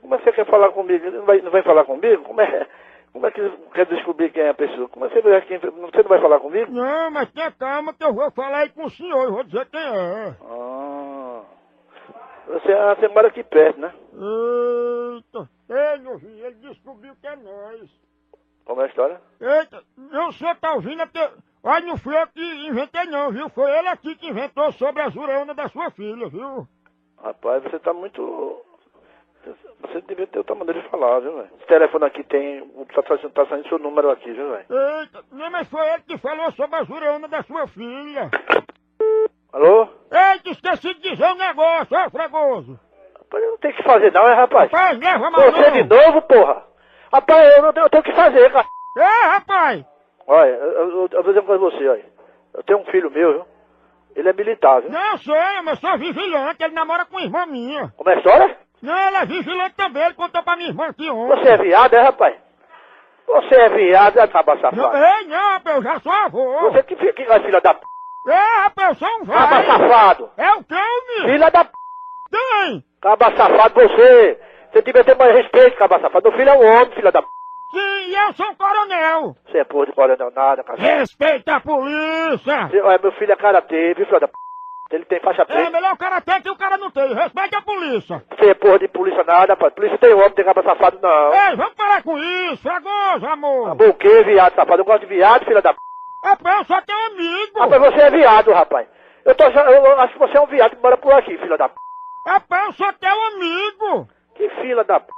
Como 0.01 0.19
você 0.19 0.33
quer 0.33 0.47
falar 0.47 0.71
comigo? 0.71 1.05
Ele 1.05 1.19
não 1.19 1.27
vai, 1.27 1.41
não 1.43 1.51
vai 1.51 1.63
falar 1.63 1.85
comigo? 1.85 2.23
Como 2.25 2.41
é, 2.41 2.67
como 3.13 3.27
é 3.27 3.31
que 3.31 3.51
quer 3.75 3.87
descobrir 3.87 4.31
quem 4.31 4.45
é 4.45 4.49
a 4.51 4.55
pessoa? 4.55 4.89
Como 4.89 5.09
você, 5.09 5.21
vai, 5.21 5.43
quem, 5.43 5.59
você 5.59 6.03
não 6.03 6.09
vai 6.09 6.21
falar 6.21 6.41
comigo? 6.41 6.73
Não, 6.73 7.11
mas 7.11 7.31
tenha 7.33 7.53
calma 7.53 7.93
que 7.93 8.03
eu 8.03 8.15
vou 8.15 8.31
falar 8.31 8.61
aí 8.61 8.71
com 8.71 8.87
o 8.87 8.91
senhor 8.91 9.29
e 9.29 9.33
vou 9.33 9.45
dizer 9.45 9.67
quem 9.67 9.81
é. 9.81 10.35
Ah, 10.43 11.43
você, 12.47 12.73
ah, 12.73 12.95
você 12.95 13.09
mora 13.09 13.29
aqui 13.29 13.45
perto, 13.45 13.79
né? 13.81 13.93
Eita, 14.15 15.51
ei, 15.69 15.99
meu 15.99 16.19
filho, 16.19 16.47
ele 16.47 16.57
descobriu 16.57 17.15
que 17.21 17.27
é 17.27 17.37
nós. 17.37 17.91
Como 18.65 18.81
é 18.81 18.85
a 18.85 18.89
história? 18.89 19.21
Eita, 19.41 19.83
não, 19.97 20.29
o 20.29 20.33
senhor 20.33 20.57
tá 20.57 20.73
ouvindo 20.73 21.03
até... 21.03 21.31
Olha, 21.63 21.87
não 21.87 21.97
fui 21.97 22.17
eu 22.17 22.27
que 22.29 22.41
inventei 22.69 23.05
não, 23.07 23.31
viu? 23.31 23.49
Foi 23.51 23.71
ele 23.71 23.89
aqui 23.89 24.15
que 24.15 24.29
inventou 24.29 24.73
sobre 24.73 25.03
a 25.03 25.09
zurona 25.09 25.55
da 25.55 25.69
sua 25.69 25.91
filha, 25.91 26.29
viu? 26.29 26.67
Rapaz, 27.23 27.63
você 27.63 27.79
tá 27.79 27.93
muito... 27.93 28.65
Você 29.81 30.01
devia 30.03 30.27
ter 30.27 30.39
outra 30.39 30.55
maneira 30.55 30.81
de 30.83 30.89
falar, 30.89 31.21
viu, 31.21 31.35
velho? 31.37 31.51
Esse 31.57 31.67
telefone 31.67 32.05
aqui 32.05 32.23
tem... 32.25 32.69
Tá, 32.95 33.03
tá, 33.03 33.17
tá 33.17 33.47
saindo 33.47 33.69
seu 33.69 33.79
número 33.79 34.11
aqui, 34.11 34.31
viu, 34.33 34.51
velho? 34.51 34.67
Eita, 34.71 35.25
não, 35.33 35.51
mas 35.51 35.69
foi 35.69 35.87
ele 35.89 36.03
que 36.03 36.19
falou 36.19 36.53
sobre 36.53 36.77
a 36.77 36.85
zurona 36.85 37.29
da 37.29 37.43
sua 37.43 37.67
filha. 37.69 38.31
Alô? 39.53 39.89
Eita, 40.11 40.51
esqueci 40.51 40.95
de 40.95 41.11
dizer 41.11 41.27
um 41.27 41.37
negócio, 41.37 41.97
ó, 41.97 42.11
fregoso. 42.11 42.79
Rapaz, 43.19 43.45
eu 43.45 43.51
não 43.51 43.59
tenho 43.59 43.75
o 43.75 43.77
que 43.77 43.83
fazer 43.83 44.13
não, 44.13 44.29
é, 44.29 44.35
rapaz? 44.35 44.71
Rapaz, 44.71 44.99
leva 44.99 45.31
mais 45.31 45.55
Você 45.55 45.71
de 45.71 45.85
novo, 45.85 46.23
porra? 46.23 46.67
Rapaz, 47.13 47.57
eu 47.57 47.63
não 47.63 47.73
tenho, 47.73 47.87
eu 47.87 47.91
tenho 47.91 48.01
o 48.01 48.05
que 48.05 48.13
fazer, 48.13 48.53
cara. 48.53 48.67
É, 48.97 49.27
rapaz. 49.29 49.85
Olha, 50.29 50.49
eu, 50.51 50.73
eu, 50.73 51.09
eu 51.11 51.23
vou 51.23 51.33
dizer 51.33 51.41
uma 51.41 51.47
coisa 51.47 51.59
pra 51.69 51.71
você, 51.79 51.89
olha. 51.89 52.05
Eu 52.55 52.63
tenho 52.63 52.79
um 52.81 52.85
filho 52.87 53.11
meu, 53.11 53.33
viu? 53.33 53.47
Ele 54.15 54.29
é 54.29 54.33
militar, 54.33 54.81
viu? 54.83 54.91
Não 54.91 55.17
sei, 55.19 55.61
mas 55.65 55.79
sou 55.81 55.97
vigilante, 55.99 56.63
ele 56.63 56.75
namora 56.75 57.05
com 57.07 57.19
irmã 57.21 57.47
minha. 57.47 57.93
Como 57.97 58.11
é 58.11 58.15
a 58.15 58.17
história? 58.19 58.57
Não, 58.83 58.97
ele 59.09 59.17
é 59.17 59.27
vigilante 59.27 59.75
também, 59.77 60.05
ele 60.05 60.15
contou 60.15 60.43
pra 60.43 60.57
minha 60.57 60.69
irmã 60.69 60.87
aqui 60.87 61.11
ontem. 61.11 61.37
Você 61.43 61.49
é 61.49 61.57
viado, 61.57 61.95
é, 61.95 62.01
rapaz? 62.03 62.37
Você 63.27 63.55
é 63.55 63.69
viado, 63.71 64.19
é 64.19 64.27
caba 64.27 64.55
Não, 64.55 64.61
safado. 64.63 64.97
ei, 64.97 65.27
não, 65.27 65.53
rapaz, 65.53 65.77
eu 65.77 65.83
já 65.83 66.01
sou 66.01 66.13
avô. 66.13 66.61
Você 66.71 66.83
que 66.83 66.97
fica, 66.97 67.13
que, 67.13 67.25
filha 67.25 67.61
da 67.61 67.75
p... 67.75 67.87
É, 68.27 68.63
rapaz, 68.65 68.89
eu 68.89 68.95
sou 69.09 69.17
um 69.23 69.27
Caba 69.27 69.57
velho. 69.63 69.67
safado. 69.67 70.31
É 70.37 70.53
o 70.53 70.65
que, 70.65 70.75
menino? 70.75 71.33
Filha 71.33 71.51
da 71.51 71.65
p... 71.65 71.71
Tem. 72.31 72.85
Caba 73.01 73.37
safado, 73.37 73.75
você. 73.75 74.41
Você 74.73 74.83
devia 74.83 75.05
ter 75.05 75.17
mais 75.17 75.35
respeito, 75.35 75.77
caba 75.79 75.99
safado. 76.01 76.29
Meu 76.29 76.39
filho 76.39 76.51
é 76.51 76.55
um 76.59 76.67
homem, 76.77 76.91
filha 76.93 77.11
da 77.13 77.23
p... 77.23 77.29
Sim, 77.71 78.15
eu 78.17 78.33
sou 78.35 78.47
um 78.47 78.55
coronel. 78.55 79.37
Você 79.47 79.59
é 79.59 79.65
porra 79.65 79.87
de 79.87 79.93
coronel 79.93 80.33
nada, 80.35 80.63
cara. 80.65 80.81
Respeita 80.81 81.57
a 81.57 81.61
polícia. 81.61 82.71
Olha, 82.83 82.99
meu 83.03 83.13
filho 83.13 83.33
é 83.33 83.37
karatê, 83.37 83.95
viu, 83.95 84.07
filha 84.07 84.21
da 84.21 84.29
p... 84.29 84.35
Ele 84.91 85.05
tem 85.05 85.21
faixa 85.21 85.43
É 85.43 85.45
preta. 85.45 85.71
melhor 85.71 85.93
o 85.93 85.99
cara 85.99 86.19
ter 86.23 86.41
que 86.43 86.49
o 86.49 86.57
cara 86.57 86.79
não 86.79 86.91
tem. 86.91 87.13
Respeita 87.13 87.59
a 87.59 87.63
polícia. 87.63 88.25
Você 88.31 88.49
é 88.51 88.55
porra 88.55 88.79
de 88.79 88.89
polícia 88.89 89.23
nada, 89.23 89.53
rapaz. 89.53 89.75
Polícia 89.75 89.99
tem 89.99 90.15
homem, 90.15 90.31
tem 90.31 90.45
caba 90.47 90.63
safado, 90.63 90.99
não. 91.03 91.35
Ei, 91.35 91.57
vamos 91.57 91.75
parar 91.75 92.03
com 92.03 92.19
isso, 92.19 92.63
fregoso, 92.63 93.27
amor. 93.27 93.73
O 93.83 93.95
quê, 93.95 94.23
viado 94.25 94.55
safado? 94.55 94.81
Eu 94.81 94.87
gosto 94.87 95.01
de 95.01 95.15
viado, 95.15 95.45
filha 95.45 95.61
da 95.61 95.75
p... 95.75 95.81
Rapaz, 96.25 96.59
eu 96.61 96.65
só 96.65 96.81
tenho 96.81 97.07
amigo. 97.13 97.61
Rapaz, 97.61 97.83
você 97.83 98.01
é 98.01 98.11
viado, 98.11 98.51
rapaz. 98.51 98.89
Eu, 99.27 99.35
tô, 99.35 99.45
achando- 99.45 99.69
eu 99.71 100.01
acho 100.01 100.13
que 100.15 100.19
você 100.19 100.39
é 100.39 100.41
um 100.41 100.47
viado 100.47 100.75
que 100.75 100.83
mora 100.83 100.97
por 100.97 101.13
aqui, 101.13 101.37
filha 101.37 101.59
da 101.59 101.69
p... 101.69 101.75
Rapaz, 102.27 102.67
eu 102.69 102.73
só 102.73 102.93
tenho 102.95 103.27
amigo. 103.35 104.09
Que 104.37 104.49
filha 104.63 104.85
da 104.85 105.01
p... 105.01 105.13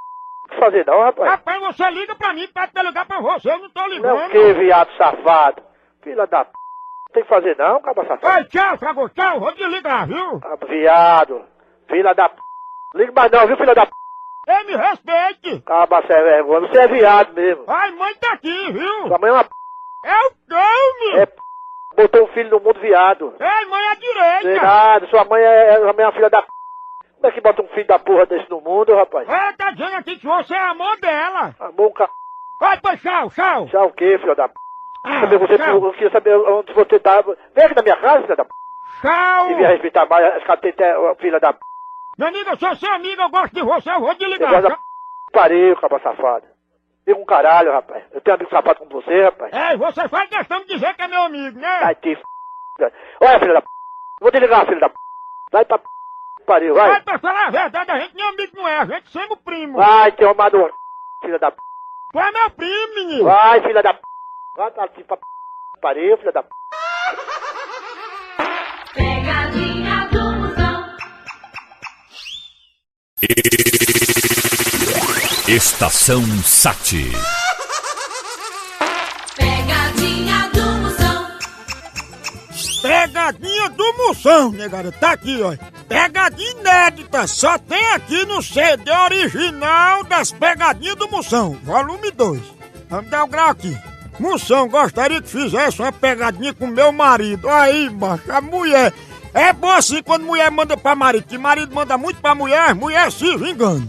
Fazer 0.59 0.85
não, 0.87 1.01
rapaz? 1.03 1.31
Rapaz, 1.31 1.61
você 1.63 1.91
liga 1.91 2.15
pra 2.17 2.33
mim, 2.35 2.47
pra 2.49 2.69
eu 2.75 2.83
ligar 2.83 3.07
pra 3.07 3.21
você, 3.21 3.51
eu 3.51 3.59
não 3.59 3.71
tô 3.71 3.81
Não 3.81 3.89
ligando. 3.89 4.31
que 4.31 4.53
viado 4.55 4.91
safado. 4.97 5.63
Filha 6.03 6.27
da 6.27 6.45
p... 6.45 6.51
Não 6.53 7.13
tem 7.15 7.23
que 7.23 7.29
fazer 7.29 7.57
não, 7.57 7.81
caba 7.81 8.05
safado. 8.07 8.27
Ai, 8.33 8.45
tchau, 8.45 8.79
fregoso, 8.79 9.13
tchau, 9.15 9.41
vou 9.41 9.53
desligar, 9.55 10.07
viu? 10.07 10.41
Ah, 10.45 10.57
Viado. 10.67 11.45
Filha 11.89 12.13
da 12.15 12.29
p... 12.29 12.37
Liga 12.95 13.13
mais 13.13 13.31
não, 13.31 13.47
viu, 13.47 13.57
filha 13.57 13.75
da 13.75 13.87
p... 13.87 13.93
Ei, 14.49 14.65
me 14.65 14.77
respeite. 14.77 15.61
Caba 15.63 16.03
sem 16.07 16.23
vergonha. 16.23 16.69
Você 16.69 16.79
é 16.81 16.89
viado 16.89 17.33
mesmo. 17.35 17.65
Ai, 17.69 17.91
mãe 17.93 18.15
tá 18.17 18.33
aqui, 18.33 18.73
viu? 18.73 19.09
Sua 19.09 19.19
mãe 19.19 19.31
é 19.31 19.33
uma 19.33 19.45
p... 19.45 19.51
É 20.05 20.15
o 20.27 20.31
Tome. 20.49 21.21
É 21.21 21.27
p... 21.27 21.37
Botou 21.97 22.25
um 22.25 22.29
filho 22.29 22.51
no 22.51 22.61
mundo 22.61 22.81
viado. 22.81 23.35
Ei, 23.39 23.67
mãe 23.67 23.83
Sei 23.97 23.97
direita. 24.43 24.63
nada. 24.67 25.07
Sua 25.09 25.25
mãe 25.25 25.43
é, 25.43 25.77
sua 25.79 25.93
mãe 25.93 26.05
é 26.05 26.07
uma 26.09 26.13
filha 26.13 26.31
da 26.31 26.43
p... 26.43 26.49
Como 27.21 27.31
é 27.31 27.33
que 27.33 27.41
bota 27.43 27.63
um 27.63 27.69
filho 27.69 27.87
da 27.87 27.99
porra 27.99 28.25
desse 28.27 28.49
no 28.49 28.61
mundo, 28.63 28.95
rapaz? 28.95 29.29
Ela 29.29 29.53
tá 29.53 29.71
dizendo 29.73 29.97
aqui 29.97 30.17
que 30.19 30.27
você 30.27 30.55
é 30.55 30.59
amor 30.59 30.99
dela. 31.01 31.55
Amor, 31.61 31.89
um 31.89 31.93
ca... 31.93 32.09
Vai, 32.59 32.81
pois, 32.81 33.01
tchau, 33.03 33.31
tchau. 33.31 33.67
Tchau 33.69 33.87
o 33.89 33.93
quê, 33.93 34.19
filho 34.19 34.35
da 34.35 34.49
p? 34.49 34.55
Ah, 35.05 35.21
Saber 35.21 35.39
você, 35.39 35.57
tchau. 35.59 35.85
eu 35.85 35.93
queria 35.93 36.11
saber 36.11 36.35
onde 36.37 36.73
você 36.73 36.99
tá. 36.99 37.21
Vem 37.55 37.65
aqui 37.65 37.75
na 37.77 37.83
minha 37.83 37.97
casa, 37.97 38.23
filho 38.23 38.37
da 38.37 38.45
p. 38.45 38.51
Tchau. 39.03 39.49
Devia 39.49 39.69
respeitar 39.69 40.07
mais 40.07 40.35
as 40.37 40.45
catetas, 40.45 40.87
filha 41.19 41.39
da 41.41 41.53
p. 41.53 41.59
Meu 42.19 42.29
amigo, 42.29 42.51
eu 42.51 42.57
sou 42.59 42.75
seu 42.77 42.93
amigo, 42.93 43.21
eu 43.23 43.29
gosto 43.31 43.55
de 43.55 43.63
você, 43.63 43.91
eu 43.91 44.01
vou 44.01 44.11
Eu 44.13 44.15
desligar. 44.19 44.51
gosto 44.51 44.63
da 44.69 44.77
p. 44.77 44.83
Parei, 45.33 45.77
capa 45.77 46.01
safado. 46.01 46.47
Vem 47.07 47.15
com 47.15 47.25
caralho, 47.27 47.73
rapaz. 47.73 48.03
Eu 48.13 48.21
tenho 48.23 48.35
amigo 48.37 48.51
safado 48.51 48.79
como 48.79 48.91
você, 49.03 49.25
rapaz. 49.25 49.53
Ei, 49.53 49.77
você 49.77 50.09
faz 50.09 50.29
questão 50.29 50.59
de 50.61 50.67
dizer 50.67 50.95
que 50.95 51.03
é 51.03 51.09
meu 51.09 51.23
amigo, 51.23 51.59
né? 51.59 51.81
Vai 51.81 51.95
te 51.97 52.13
f. 52.13 52.23
Olha, 53.21 53.39
filha 53.39 53.55
da 53.55 53.63
p. 53.63 53.69
Vou 54.21 54.31
desligar, 54.31 54.67
filho 54.67 54.81
da 54.81 54.89
p. 54.89 54.95
Vai 55.53 55.65
pra 55.67 55.79
p. 55.79 55.85
Pariu, 56.51 56.75
Vai, 56.75 56.91
vai. 56.91 57.03
pra 57.03 57.19
falar 57.21 57.47
a 57.47 57.51
verdade, 57.51 57.91
a 57.93 58.01
gente 58.01 58.17
nem 58.17 58.27
amigo 58.27 58.57
não 58.57 58.67
é, 58.67 58.79
a 58.79 58.85
gente 58.85 59.09
sempre 59.13 59.37
primo. 59.45 59.79
Vai, 59.79 60.11
teu 60.11 60.31
amador. 60.31 60.73
Filha 61.23 61.39
da 61.39 61.53
p. 61.53 61.57
Tu 62.13 62.19
é 62.19 62.33
meu 62.33 62.51
primo, 62.51 62.95
menino. 62.97 63.25
Vai, 63.25 63.63
filha 63.63 63.81
da 63.81 63.95
p. 63.95 64.01
Vai 64.57 64.71
pra 64.73 64.89
ti 64.89 65.05
pra 65.05 65.17
p. 65.17 65.23
Pariu, 65.81 66.19
filha 66.19 66.33
da 66.33 66.43
p. 66.43 66.49
Pegadinha 68.95 70.09
do 70.09 70.33
Moção. 70.41 70.97
Estação 75.47 76.21
Sati. 76.43 77.13
Pegadinha 83.31 83.69
do 83.71 83.93
Moção, 83.97 84.51
negada, 84.51 84.91
tá 84.91 85.13
aqui, 85.13 85.41
ó. 85.41 85.55
Pegadinha 85.89 86.51
inédita, 86.51 87.27
só 87.29 87.57
tem 87.59 87.85
aqui 87.93 88.25
no 88.27 88.43
CD 88.43 88.91
original 88.91 90.03
das 90.05 90.33
Pegadinhas 90.33 90.97
do 90.97 91.09
Moção, 91.09 91.57
volume 91.63 92.11
2. 92.11 92.41
Vamos 92.89 93.11
dar 93.11 93.25
o 93.25 93.29
grau 93.29 93.51
aqui. 93.51 93.77
Moção, 94.19 94.69
gostaria 94.69 95.23
que 95.23 95.29
fizesse 95.29 95.81
uma 95.81 95.93
pegadinha 95.93 96.53
com 96.53 96.67
meu 96.67 96.93
marido. 96.93 97.49
Aí, 97.49 97.89
macho, 97.89 98.31
a 98.31 98.41
mulher. 98.41 98.93
É 99.33 99.53
bom 99.53 99.71
assim 99.71 100.03
quando 100.03 100.27
mulher 100.27 100.51
manda 100.51 100.77
pra 100.77 100.97
marido, 100.97 101.27
que 101.27 101.39
marido 101.39 101.73
manda 101.73 101.97
muito 101.97 102.21
pra 102.21 102.35
mulher, 102.35 102.75
mulher 102.75 103.13
se 103.13 103.37
vingando. 103.37 103.89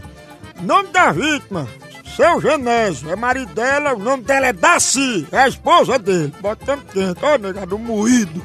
Nome 0.61 0.89
da 0.89 1.11
vítima, 1.11 1.67
seu 2.15 2.39
Genésio, 2.39 3.09
é 3.11 3.15
marido 3.15 3.53
dela, 3.55 3.95
o 3.95 3.99
nome 3.99 4.23
dela 4.23 4.47
é 4.47 4.53
Daci, 4.53 5.27
é 5.31 5.39
a 5.39 5.47
esposa 5.47 5.97
dele. 5.97 6.31
Botando 6.39 6.85
quente, 6.85 7.19
ó, 7.25 7.37
negado, 7.39 7.79
moído. 7.79 8.41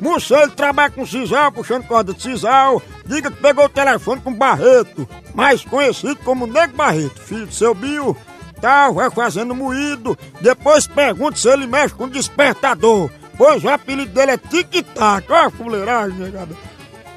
Moção, 0.00 0.42
ele 0.42 0.52
trabalha 0.52 0.90
com 0.90 1.04
sisal, 1.04 1.50
puxando 1.50 1.86
corda 1.86 2.14
de 2.14 2.22
sisal. 2.22 2.80
Diga 3.04 3.30
que 3.30 3.40
pegou 3.40 3.64
o 3.64 3.68
telefone 3.68 4.20
com 4.20 4.32
Barreto, 4.32 5.08
mais 5.34 5.64
conhecido 5.64 6.16
como 6.24 6.46
Nego 6.46 6.76
Barreto, 6.76 7.20
filho 7.20 7.46
do 7.46 7.54
seu 7.54 7.74
Bio. 7.74 8.16
Tal, 8.60 8.94
vai 8.94 9.10
fazendo 9.10 9.54
moído. 9.54 10.18
Depois 10.40 10.86
pergunta 10.86 11.36
se 11.36 11.48
ele 11.48 11.66
mexe 11.66 11.94
com 11.94 12.08
despertador. 12.08 13.10
Pois 13.36 13.62
o 13.62 13.68
apelido 13.68 14.12
dele 14.12 14.32
é 14.32 14.36
Tic-Tac. 14.36 15.30
Ó, 15.30 15.46
a 15.46 15.50
fuleiragem, 15.50 16.18
negada. 16.18 16.56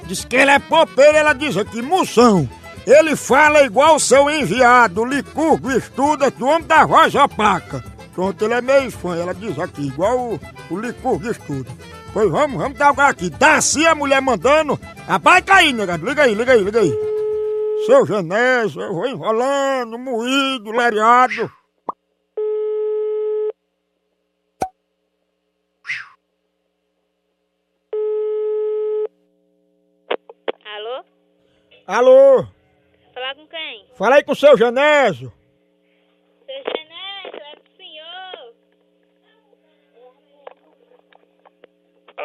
Diz 0.06 0.24
que 0.24 0.36
ele 0.36 0.52
é 0.52 0.60
popeiro, 0.60 1.18
ela 1.18 1.34
diz 1.34 1.58
aqui, 1.58 1.82
Moção. 1.82 2.48
Ele 2.86 3.16
fala 3.16 3.64
igual 3.64 4.00
seu 4.00 4.30
enviado, 4.30 5.06
Licurgo 5.06 5.72
Estuda, 5.72 6.32
do 6.32 6.48
homem 6.48 6.68
da 6.68 6.86
voz 6.86 7.14
opaca. 7.14 7.84
Pronto, 8.14 8.44
ele 8.44 8.56
é 8.56 8.62
meio 8.62 8.92
fã, 8.92 9.16
ela 9.16 9.34
diz 9.34 9.58
aqui, 9.58 9.88
igual 9.88 10.18
o, 10.18 10.40
o 10.70 10.80
Licurgo 10.80 11.30
Estuda. 11.30 11.70
Pois 12.14 12.30
vamos, 12.30 12.58
vamos 12.58 12.78
dar 12.78 12.94
grau 12.94 13.08
aqui. 13.08 13.30
Daci 13.30 13.86
a 13.88 13.96
mulher 13.96 14.22
mandando. 14.22 14.78
Vai 15.22 15.42
cair, 15.42 15.74
negado. 15.74 16.06
Liga 16.06 16.24
aí, 16.24 16.34
liga 16.34 16.52
aí, 16.54 16.62
liga 16.64 16.80
aí. 16.80 16.92
Seu 17.86 18.06
Genésio, 18.06 18.82
eu 18.82 18.94
vou 18.94 19.08
enrolando, 19.08 19.98
moído, 19.98 20.72
lariado. 20.72 21.50
Alô? 30.66 31.04
Alô, 31.88 32.48
Falar 33.14 33.36
com 33.36 33.48
quem? 33.48 33.86
fala 33.96 34.16
aí 34.16 34.24
com 34.24 34.32
o 34.32 34.36
seu 34.36 34.58
Genésio. 34.58 35.32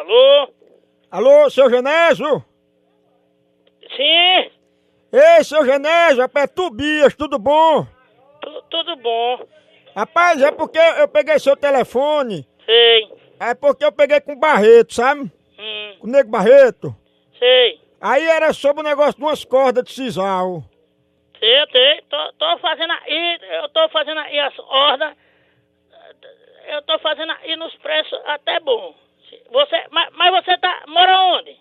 Alô? 0.00 0.48
Alô, 1.10 1.48
seu 1.50 1.70
Genésio? 1.70 2.44
Sim, 3.96 4.50
Ei, 5.12 5.42
seu 5.44 5.64
Genésio, 5.64 6.22
é 6.34 6.46
Tobias, 6.46 7.14
tudo 7.14 7.38
bom? 7.38 7.86
tu- 8.42 8.62
tudo 8.68 8.96
bom. 8.96 9.46
Rapaz, 9.94 10.42
é 10.42 10.50
porque 10.50 10.78
eu 10.78 11.08
peguei 11.08 11.38
seu 11.38 11.56
telefone. 11.56 12.46
Sei. 12.66 13.08
É 13.40 13.54
porque 13.54 13.84
eu 13.86 13.92
peguei 13.92 14.20
com 14.20 14.32
o 14.34 14.38
Barreto, 14.38 14.92
sabe? 14.92 15.22
Hum, 15.58 15.96
Com 16.00 16.06
o 16.08 16.10
Nego 16.10 16.28
Barreto. 16.30 16.94
sei. 17.38 17.80
Aí 17.98 18.28
era 18.28 18.52
sobre 18.52 18.80
o 18.82 18.84
negócio 18.86 19.14
de 19.14 19.22
umas 19.22 19.44
cordas 19.44 19.84
de 19.84 19.92
sisal. 19.94 20.62
Sei, 21.38 21.62
eu 21.62 21.66
sei. 21.70 22.02
Tô, 22.10 22.32
tô 22.34 22.58
fazendo 22.58 22.92
aí, 22.92 23.38
eu 23.62 23.68
tô 23.70 23.88
fazendo 23.88 24.18
aí 24.20 24.38
as 24.40 24.58
ordens. 24.58 25.16
Eu 26.68 26.82
tô 26.82 26.98
fazendo 26.98 27.32
aí 27.32 27.56
nos 27.56 27.74
preços 27.76 28.20
até 28.26 28.60
bom. 28.60 28.94
Você, 29.52 29.84
mas, 29.90 30.08
mas 30.14 30.44
você 30.44 30.58
tá, 30.58 30.84
mora 30.88 31.20
onde? 31.38 31.56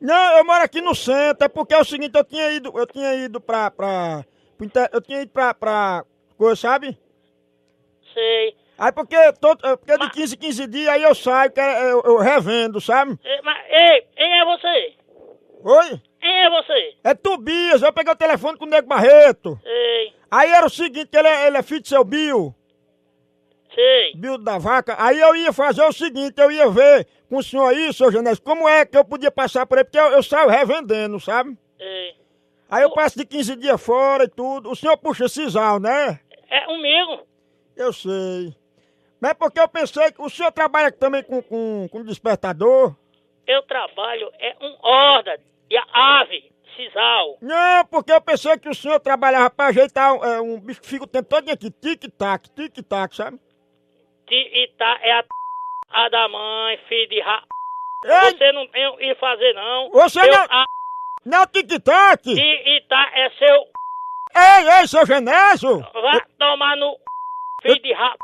Não, 0.00 0.38
eu 0.38 0.44
moro 0.44 0.62
aqui 0.64 0.80
no 0.80 0.94
centro, 0.94 1.44
é 1.44 1.48
porque 1.48 1.74
é 1.74 1.78
o 1.80 1.84
seguinte, 1.84 2.16
eu 2.16 2.24
tinha 2.24 2.50
ido, 2.50 2.72
eu 2.76 2.86
tinha 2.86 3.14
ido 3.14 3.40
pra, 3.40 3.70
pra, 3.70 4.24
eu 4.92 5.00
tinha 5.00 5.22
ido 5.22 5.30
pra, 5.30 5.54
pra, 5.54 6.04
coisa, 6.36 6.56
sabe? 6.60 6.98
Sei. 8.12 8.56
Aí 8.76 8.90
porque, 8.90 9.16
todo, 9.34 9.64
é 9.64 9.76
porque 9.76 9.96
de 9.96 10.10
15 10.10 10.34
em 10.34 10.38
15 10.38 10.66
dias 10.66 10.88
aí 10.88 11.02
eu 11.02 11.14
saio, 11.14 11.52
que 11.52 11.60
é- 11.60 11.92
eu, 11.92 12.02
eu 12.04 12.16
revendo, 12.18 12.80
sabe? 12.80 13.16
Ei, 13.24 13.40
mas, 13.42 13.58
ei, 13.68 14.02
quem 14.16 14.40
é 14.40 14.44
você? 14.44 14.94
Oi? 15.64 16.00
Quem 16.20 16.42
é 16.44 16.50
você? 16.50 16.94
É 17.04 17.14
Tobias, 17.14 17.82
eu 17.82 17.92
peguei 17.92 18.12
o 18.12 18.16
telefone 18.16 18.58
com 18.58 18.64
o 18.64 18.68
Nego 18.68 18.88
Barreto. 18.88 19.58
Sei, 19.62 20.12
Aí 20.30 20.50
era 20.50 20.66
o 20.66 20.70
seguinte, 20.70 21.10
ele 21.12 21.28
é, 21.28 21.46
ele 21.46 21.58
é 21.58 21.62
filho 21.62 21.82
do 21.82 21.88
seu 21.88 22.02
Bill, 22.02 22.54
sei. 23.74 24.12
Bill 24.14 24.38
da 24.38 24.58
vaca. 24.58 24.96
Aí 24.98 25.20
eu 25.20 25.34
ia 25.36 25.52
fazer 25.52 25.82
o 25.82 25.92
seguinte, 25.92 26.40
eu 26.40 26.50
ia 26.50 26.68
ver 26.68 27.06
com 27.28 27.36
o 27.36 27.42
senhor 27.42 27.68
aí, 27.68 27.92
seu 27.92 28.10
Genésio, 28.10 28.42
como 28.42 28.68
é 28.68 28.84
que 28.84 28.96
eu 28.96 29.04
podia 29.04 29.30
passar 29.30 29.66
por 29.66 29.78
aí, 29.78 29.84
porque 29.84 29.98
eu, 29.98 30.08
eu 30.08 30.22
saio 30.22 30.48
revendendo, 30.48 31.18
sabe? 31.18 31.56
sei. 31.78 32.14
Aí 32.70 32.82
eu 32.84 32.90
passo 32.90 33.18
de 33.18 33.26
15 33.26 33.56
dias 33.56 33.82
fora 33.82 34.24
e 34.24 34.28
tudo. 34.28 34.70
O 34.70 34.74
senhor 34.74 34.96
puxa 34.96 35.28
sisal, 35.28 35.78
né? 35.78 36.18
É 36.48 36.60
comigo? 36.64 37.26
Eu 37.76 37.92
sei. 37.92 38.54
Mas 39.20 39.32
é 39.32 39.34
porque 39.34 39.60
eu 39.60 39.68
pensei 39.68 40.10
que 40.10 40.22
o 40.22 40.30
senhor 40.30 40.50
trabalha 40.52 40.90
também 40.90 41.22
com, 41.22 41.42
com, 41.42 41.86
com 41.90 42.02
despertador. 42.02 42.96
Eu 43.46 43.62
trabalho, 43.62 44.32
é 44.38 44.56
um 44.60 44.74
horda 44.80 45.38
e 45.70 45.76
a 45.76 45.84
ave, 46.20 46.50
sisal. 46.74 47.36
Não, 47.40 47.84
porque 47.86 48.12
eu 48.12 48.20
pensei 48.20 48.56
que 48.58 48.68
o 48.68 48.74
senhor 48.74 48.98
trabalhava 49.00 49.50
pra 49.50 49.66
ajeitar 49.66 50.14
é, 50.16 50.40
um 50.40 50.58
bicho 50.58 50.80
que 50.80 50.88
fica 50.88 51.04
o 51.04 51.06
tempo 51.06 51.28
todo 51.28 51.48
aqui, 51.50 51.70
tic-tac, 51.70 52.48
tic-tac, 52.50 53.14
sabe? 53.14 53.38
E, 54.34 54.62
e 54.64 54.68
tá, 54.78 54.98
é 55.02 55.12
a, 55.12 55.24
a 56.04 56.08
da 56.08 56.28
mãe, 56.28 56.78
filho 56.88 57.08
de 57.08 57.20
ra... 57.20 57.42
Ei! 58.04 58.36
Você 58.36 58.52
não 58.52 58.66
tem 58.68 58.86
o 58.88 58.96
que 58.96 59.14
fazer, 59.16 59.52
não. 59.52 59.90
Você 59.90 60.20
Eu- 60.20 60.26
não- 60.32 60.46
a- 60.50 60.64
Não, 61.24 61.46
tic-tac! 61.46 62.26
E, 62.30 62.76
e 62.76 62.80
tá, 62.88 63.10
é 63.14 63.30
seu... 63.30 63.56
Ei, 64.34 64.80
ei, 64.80 64.88
seu 64.88 65.04
Genésio! 65.06 65.80
Vai 65.92 66.20
tomar 66.38 66.76
no... 66.76 66.96
Filho 67.62 67.80
de 67.82 67.92
ra... 67.92 68.14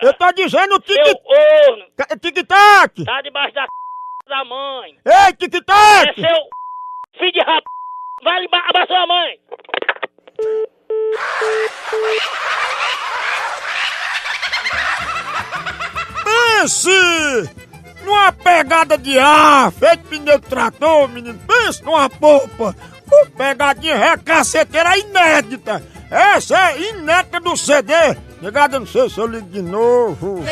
Eu 0.00 0.14
tô 0.14 0.32
dizendo 0.32 0.82
Seu 0.86 1.04
tic- 1.04 1.22
corno, 1.22 1.86
ca- 1.96 2.16
tic-tac! 2.16 3.04
tá 3.04 3.20
debaixo 3.20 3.52
da 3.54 3.66
da 4.28 4.44
mãe. 4.44 4.96
Ei, 5.04 5.12
É 5.12 5.32
tic-tac! 5.32 6.14
seu... 6.14 6.48
Filho 7.18 7.32
de 7.32 7.40
ra... 7.40 7.60
Vai 8.22 8.46
da 8.72 8.86
sua 8.86 9.06
mãe. 9.06 9.38
Pense 16.60 17.48
numa 18.04 18.30
pegada 18.32 18.98
de 18.98 19.18
ar, 19.18 19.72
feito 19.72 20.04
pneu 20.10 20.38
de 20.38 20.46
trator, 20.46 21.08
menino. 21.08 21.40
Pense 21.46 21.82
numa 21.82 22.10
polpa. 22.10 22.76
Uma 23.10 23.26
pegadinha 23.34 23.96
recaceteira 23.96 24.98
inédita. 24.98 25.82
Essa 26.10 26.72
é 26.72 26.90
inédita 26.90 27.40
do 27.40 27.56
CD. 27.56 27.94
Ligado, 28.42 28.74
eu 28.74 28.80
não 28.80 28.86
sei 28.86 29.08
se 29.08 29.16
eu 29.16 29.26
ligo 29.26 29.48
de 29.48 29.62
novo. 29.62 30.44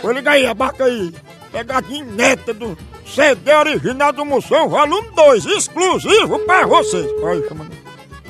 Vou 0.00 0.12
ligar 0.12 0.32
aí, 0.32 0.46
abaca 0.46 0.84
aí. 0.84 1.14
Pegadinha 1.52 2.04
inédita 2.04 2.54
do 2.54 2.78
CD 3.04 3.52
original 3.52 4.14
do 4.14 4.24
Moção, 4.24 4.70
volume 4.70 5.10
2, 5.14 5.44
exclusivo 5.44 6.38
pra 6.46 6.64
vocês. 6.64 7.06
Olha. 7.22 7.42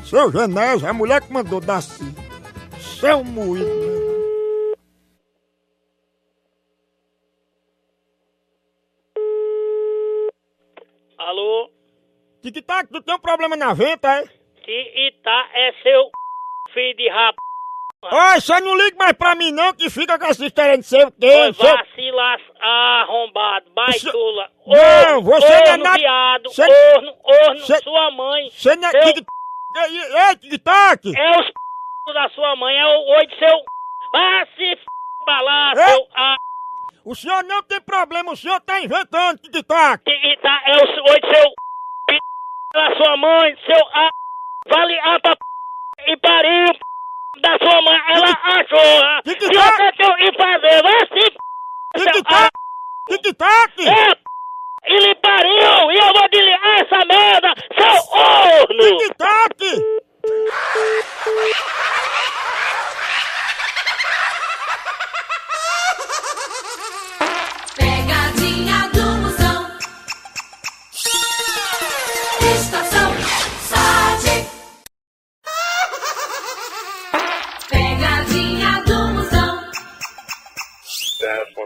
Seu 0.05 0.33
Genésio, 0.33 0.89
a 0.89 0.93
mulher 0.93 1.21
que 1.21 1.33
mandou 1.33 1.61
dar 1.61 1.81
sim. 1.81 2.13
Seu 2.99 3.23
moído, 3.23 3.67
né? 3.67 4.03
Alô? 11.27 11.71
Tic-tac, 12.43 12.89
tu 12.93 13.01
tem 13.03 13.15
um 13.15 13.19
problema 13.19 13.57
na 13.57 13.73
venta, 13.73 14.09
é? 14.09 14.25
Tá, 15.23 15.49
é 15.55 15.73
seu... 15.83 16.11
Filho 16.73 16.97
de 16.97 17.09
ra... 17.09 17.33
Oi, 18.05 18.41
você 18.41 18.61
não 18.61 18.75
liga 18.77 18.97
mais 18.97 19.13
pra 19.13 19.35
mim 19.37 19.53
não, 19.53 19.73
que 19.75 19.89
fica 19.89 20.19
com 20.19 20.25
essa 20.25 20.45
história 20.45 20.77
de 20.77 20.83
ser 20.85 21.07
o 21.07 21.13
quê? 21.13 21.27
Oi, 21.27 21.53
Seu- 21.55 21.77
vacila 21.77 22.37
arrombado, 22.61 23.71
baitola. 23.71 24.51
Não, 24.67 25.19
Orno, 25.19 25.23
você 25.23 25.47
não 25.49 25.55
é 25.73 25.77
nada- 25.77 25.99
viado, 25.99 26.51
Você- 26.51 26.95
orno, 26.97 27.15
orno, 27.23 27.61
Você- 27.61 27.79
sua 27.79 28.11
mãe. 28.11 28.51
Você 28.51 28.75
não 28.77 28.89
é... 28.89 28.91
Seu- 28.91 29.15
tic- 29.15 29.27
Ei, 29.77 30.37
tic-tac! 30.37 31.13
É 31.17 31.41
os 31.41 31.47
p 32.07 32.13
da 32.13 32.29
sua 32.31 32.57
mãe, 32.57 32.77
é 32.77 32.87
o 32.87 33.01
oi 33.19 33.27
de 33.27 33.39
seu... 33.39 33.57
Vá 34.13 34.47
se 34.57 34.65
f... 34.73 34.85
pra 35.25 35.41
lá, 35.43 35.73
seu... 35.77 36.07
A... 36.17 36.37
O 37.05 37.17
senhor 37.17 37.43
não 37.45 37.63
tem 37.65 37.81
problema, 37.81 38.31
o 38.33 38.37
senhor 38.37 38.61
tá 38.61 38.79
inventando 38.81 39.39
tic-tac! 39.39 40.03
E 40.07 40.37
tá, 40.37 40.63
é 40.67 40.77
o 40.77 40.83
oi 40.83 41.21
seu... 41.35 41.53
p... 42.07 42.19
da 42.73 42.97
sua 42.97 43.17
mãe, 43.17 43.57
seu... 43.67 43.87
A... 43.89 44.11
Vale 44.69 45.01
a 45.01 45.19
pra... 45.19 45.37
e 46.07 46.17
pariu 46.19 46.73
p... 46.73 47.41
da 47.41 47.59
sua 47.59 47.83
mãe, 47.83 48.01
ela 48.09 48.31
achou, 48.31 49.05
ah. 49.05 49.21
Que 49.25 49.35
que 49.35 49.47
Se 49.47 49.53
tá? 49.53 49.63
você 49.63 49.93
tem 49.93 50.17
que 50.17 50.33
fazer, 50.37 50.83
vá 50.83 50.99
se 51.01 51.23
seu... 51.99 52.13
Tic-tac! 52.13 52.51
Tic-tac! 53.09 53.89
É, 53.89 54.17
e 54.87 54.99
lhe 55.01 55.15
pariu! 55.17 55.91
E 55.91 55.99
eu 55.99 56.13
vou 56.13 56.29
desligar 56.31 56.81
essa 56.83 57.05
merda, 57.05 57.55
seu 57.77 57.97
orno! 58.13 58.99
Tic-tac! 58.99 59.59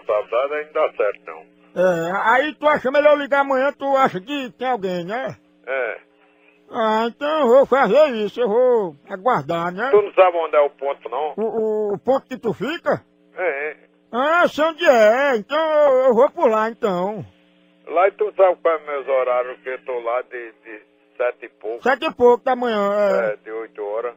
Responsabilidade 0.07 0.55
aí 0.55 0.65
não 0.67 0.73
dá 0.73 0.93
certo, 0.97 1.21
não. 1.27 1.57
É, 1.79 2.13
aí 2.25 2.55
tu 2.55 2.67
acha 2.67 2.91
melhor 2.91 3.19
ligar 3.19 3.41
amanhã, 3.41 3.73
tu 3.73 3.85
acha 3.97 4.21
que 4.21 4.51
tem 4.53 4.69
alguém, 4.69 5.05
né? 5.05 5.37
É. 5.67 5.99
Ah, 6.71 7.05
então 7.07 7.41
eu 7.41 7.47
vou 7.49 7.67
fazer 7.67 8.09
isso, 8.15 8.41
eu 8.41 8.49
vou 8.49 8.97
aguardar, 9.09 9.73
né? 9.73 9.91
Tu 9.91 10.03
não 10.03 10.13
sabe 10.15 10.37
onde 10.37 10.57
é 10.57 10.61
o 10.61 10.71
ponto, 10.71 11.09
não? 11.09 11.35
O, 11.37 11.43
o, 11.43 11.95
o 11.95 11.99
ponto 11.99 12.27
que 12.27 12.39
tu 12.39 12.53
fica? 12.53 13.05
É, 13.37 13.71
é. 13.71 13.77
Ah, 14.11 14.49
sei 14.49 14.65
onde 14.65 14.85
é, 14.85 15.37
então 15.37 15.59
eu, 15.59 16.05
eu 16.07 16.15
vou 16.15 16.31
por 16.31 16.49
lá 16.51 16.71
então. 16.71 17.25
Lá 17.87 18.09
e 18.09 18.13
tu 18.13 18.33
sabe 18.37 18.57
quais 18.63 18.83
é 18.83 18.87
meus 18.87 19.07
horários, 19.07 19.61
que 19.61 19.69
eu 19.69 19.85
tô 19.85 19.99
lá 20.01 20.23
de, 20.23 20.53
de 20.65 20.83
sete 21.17 21.45
e 21.47 21.49
pouco. 21.51 21.83
Sete 21.83 22.07
e 22.07 22.15
pouco 22.15 22.43
da 22.45 22.57
manhã, 22.57 22.91
É, 23.33 23.37
de 23.37 23.51
oito 23.51 23.85
horas. 23.85 24.15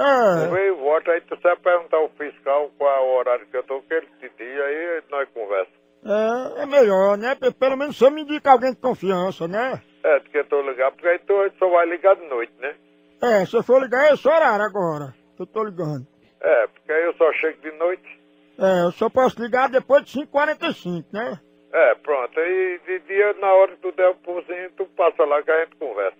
É, 0.00 0.48
vem 0.48 0.66
e 0.68 0.70
volta, 0.72 1.10
aí 1.12 1.20
tu 1.22 1.36
sabe 1.42 1.60
perguntar 1.62 1.96
ao 1.98 2.08
fiscal 2.10 2.70
qual 2.78 2.90
é 2.96 3.00
o 3.00 3.18
horário 3.18 3.46
que 3.46 3.56
eu 3.56 3.62
tô, 3.64 3.82
que 3.82 3.92
ele 3.94 4.06
te 4.20 4.30
diz, 4.38 4.60
aí 4.60 5.02
nós 5.10 5.28
conversa. 5.34 5.70
é, 6.04 6.62
é 6.62 6.66
melhor, 6.66 7.18
né? 7.18 7.34
Pe- 7.34 7.52
Pelo 7.52 7.76
menos 7.76 7.98
você 7.98 8.08
me 8.10 8.22
indica 8.22 8.50
alguém 8.50 8.72
de 8.72 8.80
confiança, 8.80 9.46
né? 9.46 9.82
É, 10.02 10.18
porque 10.20 10.38
eu 10.38 10.44
tô 10.46 10.62
ligado, 10.62 10.94
porque 10.94 11.08
aí 11.08 11.18
tu 11.20 11.34
só 11.58 11.68
vai 11.68 11.86
ligar 11.86 12.16
de 12.16 12.26
noite, 12.28 12.52
né? 12.58 12.74
É, 13.22 13.44
se 13.44 13.54
eu 13.54 13.62
for 13.62 13.82
ligar 13.82 14.06
é 14.08 14.14
esse 14.14 14.26
horário 14.26 14.64
agora, 14.64 15.12
que 15.36 15.42
eu 15.42 15.46
tô 15.46 15.62
ligando. 15.64 16.06
É, 16.40 16.66
porque 16.68 16.90
aí 16.90 17.04
eu 17.04 17.12
só 17.14 17.30
chego 17.34 17.60
de 17.60 17.70
noite. 17.72 18.20
É, 18.58 18.82
eu 18.84 18.92
só 18.92 19.10
posso 19.10 19.40
ligar 19.42 19.68
depois 19.68 20.04
de 20.04 20.18
5h45, 20.26 21.04
né? 21.12 21.38
É, 21.72 21.94
pronto, 21.96 22.40
aí 22.40 22.80
de 22.86 22.98
dia, 23.00 23.34
na 23.34 23.52
hora 23.52 23.72
que 23.72 23.82
tu 23.82 23.92
der 23.92 24.08
o 24.08 24.14
pulzinho, 24.16 24.70
tu 24.76 24.86
passa 24.96 25.22
lá 25.24 25.42
que 25.42 25.50
a 25.50 25.64
gente 25.64 25.76
conversa. 25.76 26.16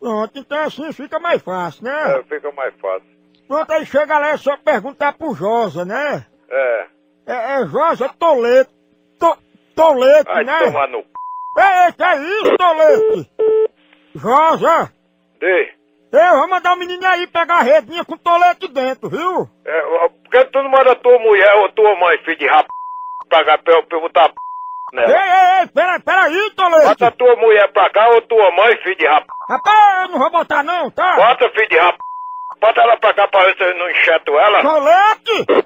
Pronto, 0.00 0.38
então 0.38 0.58
assim 0.60 0.92
fica 0.92 1.18
mais 1.18 1.42
fácil, 1.42 1.84
né? 1.84 2.18
É, 2.18 2.22
fica 2.22 2.50
mais 2.52 2.74
fácil. 2.80 3.06
Pronto, 3.46 3.70
aí 3.70 3.84
chega 3.84 4.18
lá 4.18 4.30
é 4.30 4.36
só 4.38 4.56
perguntar 4.56 5.12
pro 5.12 5.34
Josa, 5.34 5.84
né? 5.84 6.26
É. 6.48 6.86
É, 7.26 7.60
é 7.60 7.66
Josa 7.66 8.08
Toleto. 8.18 8.72
To, 9.18 9.36
Toleto, 9.76 10.32
Vai 10.32 10.44
né? 10.44 10.58
tomar 10.64 10.88
no 10.88 11.00
c... 11.00 11.06
Ei, 11.58 11.92
que 11.92 12.02
é 12.02 12.16
isso, 12.18 12.56
Toleto? 12.56 13.30
Josa! 14.14 14.92
Dê. 15.38 15.74
Eu 16.12 16.38
vou 16.38 16.48
mandar 16.48 16.72
o 16.74 16.76
menino 16.76 17.06
aí 17.06 17.26
pegar 17.26 17.58
a 17.58 17.62
redinha 17.62 18.04
com 18.04 18.16
Toleto 18.16 18.66
dentro, 18.68 19.08
viu? 19.10 19.48
É, 19.64 19.82
por 20.08 20.30
que 20.30 20.44
tu 20.46 20.62
não 20.62 20.70
manda 20.70 20.96
tua 20.96 21.18
mulher 21.20 21.54
ou 21.56 21.70
tua 21.72 21.94
mãe, 21.96 22.18
filho 22.24 22.38
de 22.38 22.46
rap, 22.46 22.66
pra 23.28 23.44
pra 23.44 23.58
pra 23.58 23.74
eu 23.90 24.00
botar 24.00 24.32
p... 24.90 24.98
Ei, 25.00 25.06
ei, 25.06 25.60
ei, 25.60 25.66
pera, 25.68 26.00
pera 26.00 26.24
aí, 26.24 26.50
Toleto! 26.56 26.88
Bota 26.88 27.10
tua 27.12 27.36
mulher 27.36 27.72
pra 27.72 27.90
cá 27.90 28.08
ou 28.10 28.22
tua 28.22 28.50
mãe, 28.56 28.76
filho 28.82 28.96
de 28.96 29.06
rap. 29.06 29.26
Rapaz, 29.48 30.02
eu 30.02 30.08
não 30.08 30.18
vou 30.18 30.30
botar 30.30 30.62
não, 30.62 30.90
tá? 30.90 31.16
Bota, 31.16 31.48
filho 31.50 31.68
de 31.68 31.76
rap. 31.78 31.96
Bota 32.60 32.80
ela 32.80 32.96
pra 32.98 33.14
cá 33.14 33.28
pra 33.28 33.44
ver 33.44 33.56
se 33.56 33.62
eu 33.64 33.78
não 33.78 33.90
enxeto 33.90 34.38
ela. 34.38 34.62
Toleto! 34.62 35.64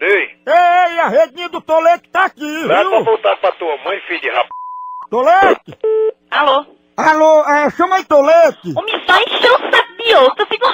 Ei, 0.00 0.36
Ei, 0.46 0.98
a 1.00 1.08
redinha 1.08 1.48
do 1.48 1.60
Toleto 1.60 2.08
tá 2.10 2.24
aqui, 2.24 2.68
dá 2.68 2.74
pra 2.80 2.88
viu? 2.90 3.04
botar 3.04 3.36
pra 3.36 3.52
tua 3.52 3.76
mãe, 3.78 4.00
filho 4.06 4.20
de 4.20 4.28
rap. 4.30 4.48
Toleto! 5.10 5.78
Alô? 6.30 6.66
Alô, 6.96 7.44
é, 7.48 7.70
chama 7.70 7.96
aí 7.96 8.04
Toleto! 8.04 8.68
O 8.76 8.82
me 8.82 8.92
só 9.06 9.18
encheu 9.20 9.54
o 9.54 9.70
saco 9.70 9.96
de 10.02 10.14
outro, 10.16 10.46
fica 10.46 10.66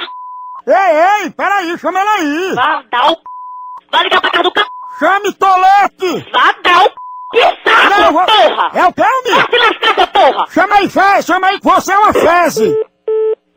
Ei, 0.67 1.23
ei, 1.25 1.31
peraí, 1.31 1.79
chama 1.79 2.01
ela 2.01 2.13
aí! 2.15 2.53
Vá 2.55 2.83
dar 2.91 3.13
o... 3.13 3.17
Vai 3.91 4.03
ligar 4.05 4.21
pra 4.21 4.31
casa 4.31 4.43
do 4.45 4.53
c... 4.59 4.67
Chame 4.99 5.33
Toleto! 5.35 6.31
Vá 6.33 6.53
dar 6.63 6.87
o... 6.87 6.91
Que 7.33 7.41
saco, 7.41 8.13
vou- 8.13 8.25
porra! 8.27 8.71
É 8.75 8.85
o 8.87 8.93
que, 8.93 9.03
homem? 9.03 9.35
Vai 9.35 9.47
se 9.51 9.59
lascar, 9.59 9.95
seu 9.95 10.07
porra! 10.09 10.47
Chama 10.51 10.75
aí, 10.77 10.89
Fé, 10.91 11.23
chama 11.23 11.47
aí 11.47 11.59
que 11.61 11.65
você 11.65 11.93
é 11.93 11.99
uma 11.99 12.13
feze! 12.13 12.87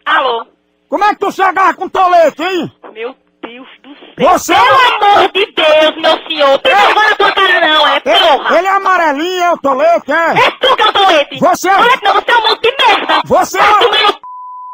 Alô? 0.05 0.45
Como 0.89 1.03
é 1.03 1.09
que 1.09 1.19
tu 1.19 1.31
se 1.31 1.41
agarra 1.41 1.73
com 1.73 1.89
Toleto, 1.89 2.43
hein? 2.43 2.71
Meu 2.93 3.15
Deus 3.41 3.67
do 3.81 3.95
céu! 3.95 4.29
Você 4.29 4.53
Pelo 4.53 4.65
é- 4.67 4.95
amor 4.95 5.31
de 5.31 5.45
Deus, 5.53 6.01
meu 6.01 6.27
senhor! 6.27 6.59
Tem 6.59 6.75
vergonha 6.75 7.09
na 7.09 7.15
tua 7.15 7.31
cara 7.31 7.67
não, 7.67 7.87
é 7.87 7.99
porra! 7.99 8.57
Ele, 8.57 8.67
é 8.67 8.71
amarelinho, 8.71 9.43
é 9.43 9.51
o 9.51 9.57
Toleto, 9.57 10.13
é? 10.13 10.31
É 10.37 10.51
tu 10.51 10.75
que 10.75 10.81
é 10.81 10.85
o 10.85 10.93
Toleto! 10.93 11.39
Você 11.39 11.69
é- 11.69 11.75
Toleto 11.75 12.03
não, 12.03 12.13
você 12.13 12.31
é 12.31 12.37
um 12.37 12.41
monte 12.49 12.61
de 12.61 12.75
merda! 12.85 13.21
Você 13.25 13.57
Vai 13.57 13.69
é- 13.69 13.79
tomar 13.79 14.01
no 14.03 14.07
c... 14.13 14.19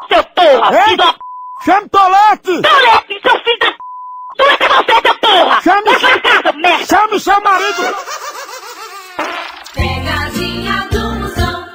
seu 0.09 0.23
porra! 0.25 0.89
Ei, 0.89 0.97
da... 0.97 1.15
Chame 1.63 1.89
Toleto! 1.89 2.61
Toleto, 2.61 3.29
seu 3.29 3.43
filho 3.43 3.59
da... 3.59 3.75
Toleto 4.37 4.63
é 4.63 4.67
você, 4.67 5.01
seu 5.07 5.19
porra! 5.19 5.61
Chame- 5.61 5.97
Vai 5.99 6.19
pra 6.19 6.31
casa, 6.41 6.57
merda! 6.57 6.85
Chame 6.85 7.19
seu 7.21 7.41
marido! 7.41 7.95
Pegadinha 9.73 10.87
do 10.91 11.15
Moção. 11.15 11.65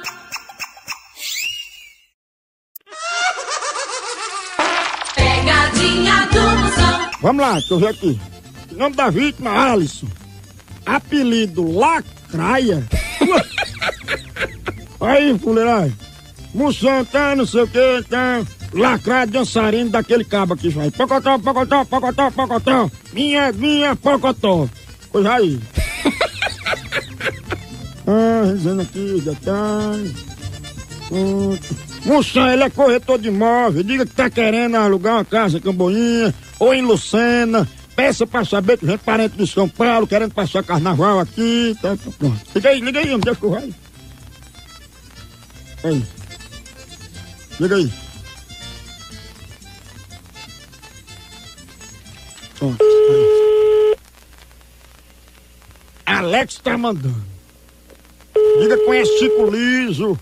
Pegadinha 5.15 6.27
do 6.27 6.41
Moção. 6.61 7.09
Vamos 7.21 7.41
lá, 7.41 7.53
deixa 7.53 7.73
eu 7.73 7.79
ver 7.79 7.87
aqui. 7.87 8.19
O 8.71 8.75
nome 8.75 8.95
da 8.95 9.09
vítima, 9.09 9.71
Alisson. 9.71 10.07
Apelido 10.85 11.71
Lacraia. 11.71 12.83
Aí, 14.99 15.37
fuleiragem. 15.39 15.97
Moção, 16.53 17.03
tá, 17.05 17.35
não 17.35 17.45
sei 17.45 17.63
o 17.63 17.67
que, 17.67 18.03
tá. 18.09 18.43
Lacraia 18.73 19.27
dançarino 19.27 19.89
daquele 19.89 20.23
cabo 20.23 20.55
que 20.55 20.69
vai. 20.69 20.91
Pocotó, 20.91 21.37
pocotó, 21.39 21.85
pocotó, 21.85 22.31
pocotó. 22.31 22.91
Minha, 23.13 23.51
minha, 23.53 23.95
pocotó. 23.95 24.67
Coisa 25.09 25.33
aí. 25.33 25.59
Ah, 28.07 28.53
dizendo 28.53 28.81
aqui, 28.81 29.21
detalhe. 29.21 30.15
Hum, 31.11 31.57
Moção, 32.05 32.47
ele 32.47 32.63
é 32.63 32.69
corretor 32.69 33.17
de 33.17 33.29
imóvel. 33.29 33.83
Diga 33.83 34.05
que 34.05 34.13
tá 34.13 34.29
querendo 34.29 34.75
alugar 34.75 35.15
uma 35.15 35.25
casa 35.25 35.57
em 35.57 35.61
Camboinha 35.61 36.33
ou 36.59 36.73
em 36.73 36.81
Lucena. 36.81 37.67
Peça 37.95 38.27
pra 38.27 38.43
saber 38.45 38.77
que 38.77 38.85
gente 38.85 38.95
é 38.95 38.97
parente 38.97 39.37
de 39.37 39.47
São 39.47 39.67
Paulo, 39.69 40.05
querendo 40.05 40.33
passar 40.33 40.63
carnaval 40.63 41.19
aqui. 41.19 41.75
Tá, 41.81 41.95
tá, 41.95 42.11
pronto. 42.19 42.39
Liga 42.53 42.69
aí, 42.69 42.79
liga 42.81 42.99
aí, 42.99 43.07
homem, 43.07 43.21
deixa 43.21 43.39
que 43.39 43.45
eu 43.45 43.51
vai. 43.51 43.73
Aí. 45.83 46.05
Liga 47.59 47.75
aí. 47.75 47.93
Pronto. 52.59 52.85
Alex 56.05 56.59
tá 56.63 56.77
mandando. 56.77 57.34
Diga 58.59 58.77
que 58.77 58.85
conhece 58.85 59.17
Chico 59.19 59.49
Liso. 59.49 60.19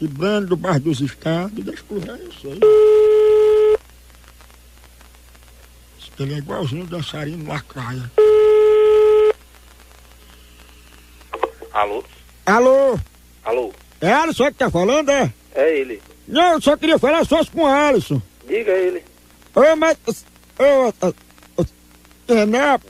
E 0.00 0.06
Brando 0.06 0.48
do 0.48 0.56
bairro 0.56 0.80
dos 0.80 1.00
Estados. 1.00 1.64
Deixa 1.64 1.82
eu 1.90 2.00
ver 2.00 2.28
isso 2.28 2.48
aí. 2.48 2.60
Ele 6.18 6.34
é 6.34 6.38
igualzinho 6.38 6.84
o 6.84 6.86
dançarino 6.86 7.46
lacraia. 7.46 8.10
Alô? 11.72 12.02
Alô? 12.46 12.98
Alô? 13.44 13.72
É 14.00 14.12
Alisson 14.12 14.46
que 14.46 14.54
tá 14.54 14.70
falando, 14.70 15.10
é? 15.10 15.30
É 15.54 15.78
ele. 15.78 16.00
Não, 16.26 16.54
eu 16.54 16.60
só 16.60 16.74
queria 16.76 16.98
falar 16.98 17.26
só 17.26 17.44
com 17.44 17.62
o 17.62 17.66
Alisson. 17.66 18.20
Diga 18.46 18.72
ele. 18.72 19.04
Ô, 19.54 19.76
mas... 19.76 19.98
Ô, 20.58 21.62
é, 22.28 22.46
né? 22.46 22.80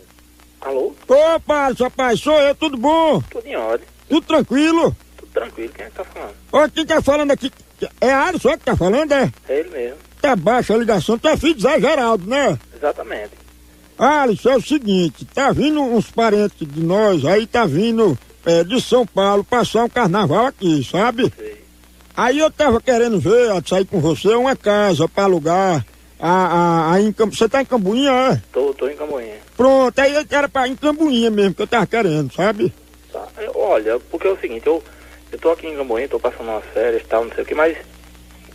Alô? 0.61 0.95
Opa, 1.09 1.67
Alisson, 1.67 1.85
rapaz, 1.85 2.21
sou 2.21 2.41
eu, 2.41 2.55
tudo 2.55 2.77
bom? 2.77 3.21
Tudo 3.23 3.47
em 3.47 3.57
ordem. 3.57 3.89
Tudo 4.09 4.27
tranquilo? 4.27 4.97
Tudo 5.17 5.31
tranquilo. 5.33 5.73
Quem 5.75 5.87
é 5.87 5.89
que 5.89 5.95
tá 5.97 6.05
falando? 6.05 6.35
Ô, 6.53 6.69
quem 6.71 6.87
tá 6.87 7.03
falando 7.03 7.31
aqui? 7.31 7.53
É 8.01 8.13
Alisson 8.13 8.53
que 8.53 8.65
tá 8.65 8.77
falando, 8.77 9.13
é? 9.13 9.31
É 9.49 9.59
ele 9.61 9.71
mesmo. 9.71 9.97
tá 10.21 10.35
baixa 10.35 10.75
a 10.75 10.79
ligação. 10.79 11.19
Tu 11.19 11.29
é 11.29 11.37
filho 11.37 11.55
de 11.55 11.63
Zé 11.63 11.79
Geraldo, 11.81 12.29
né? 12.29 12.59
Exatamente. 12.75 13.33
Alisson, 13.99 14.51
é 14.51 14.57
o 14.57 14.63
seguinte, 14.63 15.25
tá 15.25 15.51
vindo 15.53 15.81
uns 15.81 16.11
parentes 16.11 16.69
de 16.69 16.83
nós, 16.83 17.25
aí 17.25 17.47
tá 17.47 17.65
vindo 17.65 18.19
é, 18.45 18.63
de 18.63 18.79
São 18.81 19.07
Paulo 19.07 19.43
passar 19.43 19.85
um 19.85 19.89
carnaval 19.89 20.47
aqui, 20.47 20.87
sabe? 20.91 21.33
Aí 22.15 22.39
eu 22.39 22.51
tava 22.51 22.81
querendo 22.81 23.19
ver, 23.19 23.51
ó, 23.53 23.61
sair 23.67 23.87
com 23.87 24.01
você, 24.01 24.29
uma 24.35 24.55
casa 24.55 25.09
pra 25.09 25.25
alugar. 25.25 25.85
A, 26.19 26.31
a, 26.31 26.93
a 26.95 27.01
em 27.01 27.13
você 27.13 27.47
tá 27.49 27.61
em 27.61 27.67
Cambuinha, 27.67 28.11
é? 28.11 28.43
Tô, 28.53 28.73
tô 28.73 28.89
em 28.89 28.97
Camboinha. 28.97 29.37
Pronto, 29.55 29.99
aí 29.99 30.15
era 30.31 30.49
pra 30.49 30.67
ir 30.67 30.73
em 30.73 30.77
Cambuinha 30.77 31.31
mesmo, 31.31 31.55
que 31.55 31.63
eu 31.63 31.67
tava 31.67 31.87
querendo, 31.87 32.33
sabe? 32.35 32.73
Olha, 33.55 33.99
porque 34.11 34.27
é 34.27 34.31
o 34.31 34.39
seguinte, 34.39 34.67
eu, 34.67 34.83
eu 35.33 35.39
tô 35.39 35.51
aqui 35.51 35.67
em 35.67 35.77
Camboinha, 35.77 36.09
tô 36.09 36.19
passando 36.19 36.49
umas 36.49 36.65
férias 36.67 37.03
e 37.03 37.07
tal, 37.07 37.25
não 37.25 37.35
sei 37.35 37.45
o 37.45 37.47
que, 37.47 37.55
mas, 37.55 37.77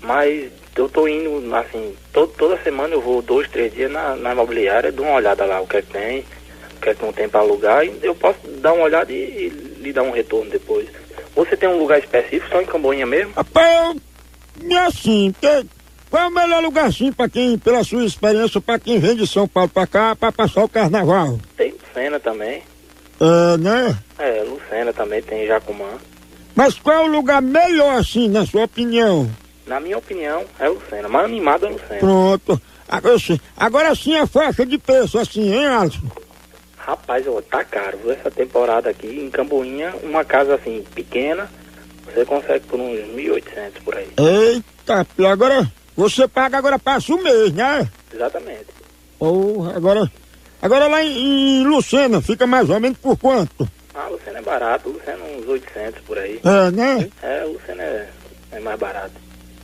mas 0.01 0.51
eu 0.75 0.89
tô 0.89 1.07
indo, 1.07 1.53
assim, 1.55 1.95
to, 2.13 2.27
toda 2.27 2.61
semana 2.63 2.93
eu 2.93 3.01
vou 3.01 3.21
dois, 3.21 3.49
três 3.49 3.73
dias 3.73 3.91
na, 3.91 4.15
na 4.15 4.31
imobiliária, 4.31 4.91
dou 4.91 5.05
uma 5.05 5.15
olhada 5.15 5.45
lá, 5.45 5.61
o 5.61 5.67
que 5.67 5.77
é 5.77 5.81
que 5.81 5.91
tem, 5.91 6.25
o 6.77 6.81
que 6.81 6.89
é 6.89 6.95
que 6.95 7.03
não 7.03 7.13
tem 7.13 7.29
pra 7.29 7.41
alugar, 7.41 7.85
e 7.85 7.99
eu 8.01 8.15
posso 8.15 8.39
dar 8.59 8.73
uma 8.73 8.85
olhada 8.85 9.11
e, 9.11 9.15
e 9.15 9.49
lhe 9.81 9.93
dar 9.93 10.03
um 10.03 10.11
retorno 10.11 10.49
depois. 10.49 10.87
Você 11.35 11.55
tem 11.55 11.69
um 11.69 11.77
lugar 11.77 11.99
específico, 11.99 12.49
só 12.49 12.61
em 12.61 12.65
Camboinha 12.65 13.05
mesmo? 13.05 13.33
Rapaz, 13.33 13.97
e 14.63 14.77
assim, 14.77 15.31
porque 15.31 15.65
qual 16.09 16.23
é 16.23 16.27
o 16.27 16.31
melhor 16.31 16.61
lugar 16.61 16.87
assim 16.87 17.11
pra 17.11 17.29
quem, 17.29 17.57
pela 17.57 17.83
sua 17.83 18.03
experiência, 18.03 18.59
pra 18.59 18.77
quem 18.77 18.99
vem 18.99 19.15
de 19.15 19.25
São 19.25 19.47
Paulo 19.47 19.69
pra 19.69 19.87
cá, 19.87 20.15
pra 20.15 20.31
passar 20.31 20.63
o 20.63 20.69
carnaval? 20.69 21.39
Tem 21.55 21.71
Lucena 21.71 22.19
também, 22.19 22.63
É, 23.21 23.57
né? 23.57 23.97
é, 24.17 24.43
Lucena 24.43 24.91
também, 24.91 25.21
tem 25.21 25.45
Jacumã. 25.45 25.91
Mas 26.55 26.79
qual 26.79 27.05
é 27.05 27.07
o 27.07 27.11
lugar 27.11 27.39
melhor 27.41 27.99
assim, 27.99 28.27
na 28.27 28.45
sua 28.45 28.63
opinião? 28.63 29.29
Na 29.67 29.79
minha 29.79 29.97
opinião, 29.99 30.43
é 30.59 30.67
Lucena, 30.67 31.07
mais 31.07 31.25
animado 31.25 31.67
é 31.67 31.69
Lucena. 31.69 31.99
Pronto. 31.99 32.61
Agora 32.89 33.19
sim, 33.19 33.39
agora 33.55 33.95
sim 33.95 34.17
a 34.17 34.25
faixa 34.25 34.65
de 34.65 34.77
preço, 34.77 35.19
assim, 35.19 35.53
hein, 35.53 35.67
Alisson? 35.67 36.09
Rapaz, 36.77 37.25
ó, 37.27 37.39
tá 37.41 37.63
caro? 37.63 37.99
Essa 38.11 38.31
temporada 38.31 38.89
aqui 38.89 39.07
em 39.07 39.29
Camboinha, 39.29 39.93
uma 40.01 40.25
casa 40.25 40.55
assim, 40.55 40.83
pequena, 40.95 41.47
você 42.03 42.25
consegue 42.25 42.65
por 42.65 42.79
uns 42.79 42.99
1.800 43.15 43.83
por 43.85 43.95
aí. 43.95 44.09
Eita, 44.17 45.05
agora 45.31 45.71
você 45.95 46.27
paga 46.27 46.57
agora 46.57 46.79
passa 46.79 47.13
o 47.13 47.21
mês, 47.21 47.53
né? 47.53 47.87
Exatamente. 48.11 48.67
Porra, 49.19 49.77
agora. 49.77 50.11
Agora 50.61 50.87
lá 50.87 51.03
em, 51.03 51.61
em 51.61 51.63
Lucena 51.65 52.21
fica 52.21 52.45
mais 52.45 52.69
ou 52.69 52.79
menos 52.79 52.97
por 52.97 53.17
quanto? 53.17 53.67
Ah, 53.93 54.07
Lucena 54.07 54.39
é 54.39 54.41
barato, 54.41 54.89
Lucena 54.89 55.23
uns 55.23 55.47
800 55.47 56.01
por 56.01 56.17
aí. 56.17 56.39
É, 56.43 56.71
né? 56.71 57.09
É, 57.21 57.43
Lucena 57.45 57.83
é, 57.83 58.09
é 58.53 58.59
mais 58.59 58.79
barato. 58.79 59.13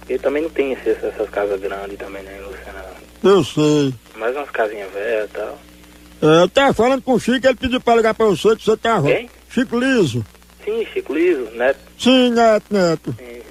E 0.09 0.17
também 0.17 0.43
não 0.43 0.49
tem 0.49 0.71
esse- 0.73 0.89
essas 0.89 1.29
casas 1.29 1.59
grandes 1.59 1.97
também, 1.97 2.23
né, 2.23 2.39
Lucena. 2.41 2.85
Eu 3.23 3.43
sei. 3.43 3.93
Mais 4.15 4.35
umas 4.35 4.49
casinhas 4.51 4.91
velhas 4.91 5.29
e 5.29 5.33
tal. 5.33 5.59
É, 6.21 6.41
eu 6.43 6.49
tava 6.49 6.73
falando 6.73 7.01
com 7.01 7.13
o 7.13 7.19
Chico, 7.19 7.45
ele 7.45 7.55
pediu 7.55 7.79
pra 7.81 7.95
ligar 7.95 8.13
pra 8.13 8.25
você 8.25 8.55
que 8.55 8.63
você 8.63 8.75
tava. 8.77 9.07
Quem? 9.07 9.29
Chico 9.49 9.77
Liso. 9.79 10.25
Sim, 10.65 10.85
Chico 10.93 11.13
Liso, 11.13 11.49
Neto. 11.53 11.79
Sim, 11.99 12.31
Neto, 12.31 12.65
Neto. 12.71 13.15
Aí 13.19 13.43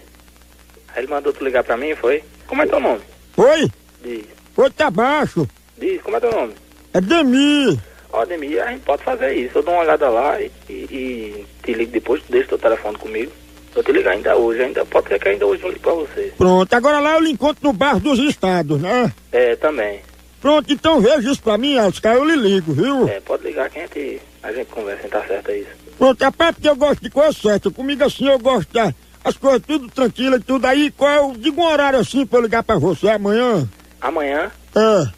ele 0.96 1.06
mandou 1.08 1.32
tu 1.32 1.44
ligar 1.44 1.62
pra 1.62 1.76
mim, 1.76 1.94
foi? 1.94 2.22
Como 2.46 2.62
é 2.62 2.66
teu 2.66 2.80
nome? 2.80 3.00
Oi? 3.36 3.70
Diz. 4.02 4.24
Oi, 4.56 4.70
tá 4.70 4.90
baixo. 4.90 5.46
Diz, 5.78 6.00
como 6.02 6.16
é 6.16 6.20
teu 6.20 6.30
nome? 6.32 6.54
É 6.96 7.00
Demi. 7.00 7.78
Ó, 8.12 8.24
Demir, 8.24 8.62
a 8.62 8.70
gente 8.70 8.80
pode 8.82 9.02
fazer 9.04 9.34
isso. 9.34 9.58
Eu 9.58 9.62
dou 9.62 9.74
uma 9.74 9.82
olhada 9.82 10.08
lá 10.08 10.40
e, 10.40 10.50
e- 10.70 10.72
e 10.72 11.46
te 11.62 11.74
ligo 11.74 11.92
depois, 11.92 12.22
tu 12.22 12.32
deixa 12.32 12.48
teu 12.48 12.58
telefone 12.58 12.96
comigo. 12.96 13.30
Eu 13.74 13.82
te 13.84 13.92
ligar 13.92 14.12
ainda 14.12 14.34
hoje, 14.34 14.62
ainda 14.62 14.86
pode 14.86 15.08
ser 15.08 15.18
que 15.20 15.28
ainda 15.28 15.44
hoje 15.44 15.62
eu 15.62 15.68
ligue 15.68 15.80
pra 15.80 15.92
você. 15.92 16.32
Pronto, 16.38 16.72
agora 16.72 16.98
lá 16.98 17.14
eu 17.16 17.20
lhe 17.20 17.30
encontro 17.32 17.58
no 17.62 17.74
bar 17.74 18.00
dos 18.00 18.18
estados, 18.18 18.80
né? 18.80 19.12
É, 19.30 19.54
também. 19.56 20.00
Pronto, 20.40 20.72
então 20.72 20.98
veja 21.00 21.30
isso 21.30 21.42
pra 21.42 21.58
mim, 21.58 21.76
aí 21.76 21.92
eu 22.04 22.24
lhe 22.24 22.36
ligo, 22.36 22.72
viu? 22.72 23.06
É, 23.06 23.20
pode 23.20 23.42
ligar 23.44 23.68
que 23.68 23.78
a 23.78 23.82
gente, 23.82 24.22
a 24.42 24.52
gente 24.52 24.68
conversa, 24.68 25.08
tá 25.08 25.20
certo 25.26 25.50
é 25.50 25.58
isso. 25.58 25.70
Pronto, 25.98 26.24
é 26.24 26.30
porque 26.30 26.68
eu 26.70 26.76
gosto 26.76 27.02
de 27.02 27.10
coisa 27.10 27.32
certa. 27.34 27.70
Comigo 27.70 28.02
assim 28.04 28.26
eu 28.28 28.38
gosto 28.38 28.72
das 28.72 28.94
as 29.24 29.36
coisas 29.36 29.60
tudo 29.66 29.88
tranquilas 29.90 30.40
e 30.40 30.44
tudo. 30.44 30.64
Aí 30.66 30.90
qual. 30.92 31.32
Diga 31.32 31.60
um 31.60 31.64
horário 31.66 31.98
assim 31.98 32.24
pra 32.24 32.38
eu 32.38 32.42
ligar 32.44 32.62
pra 32.62 32.76
você 32.78 33.08
amanhã. 33.10 33.68
Amanhã, 34.00 34.50
É. 34.74 35.08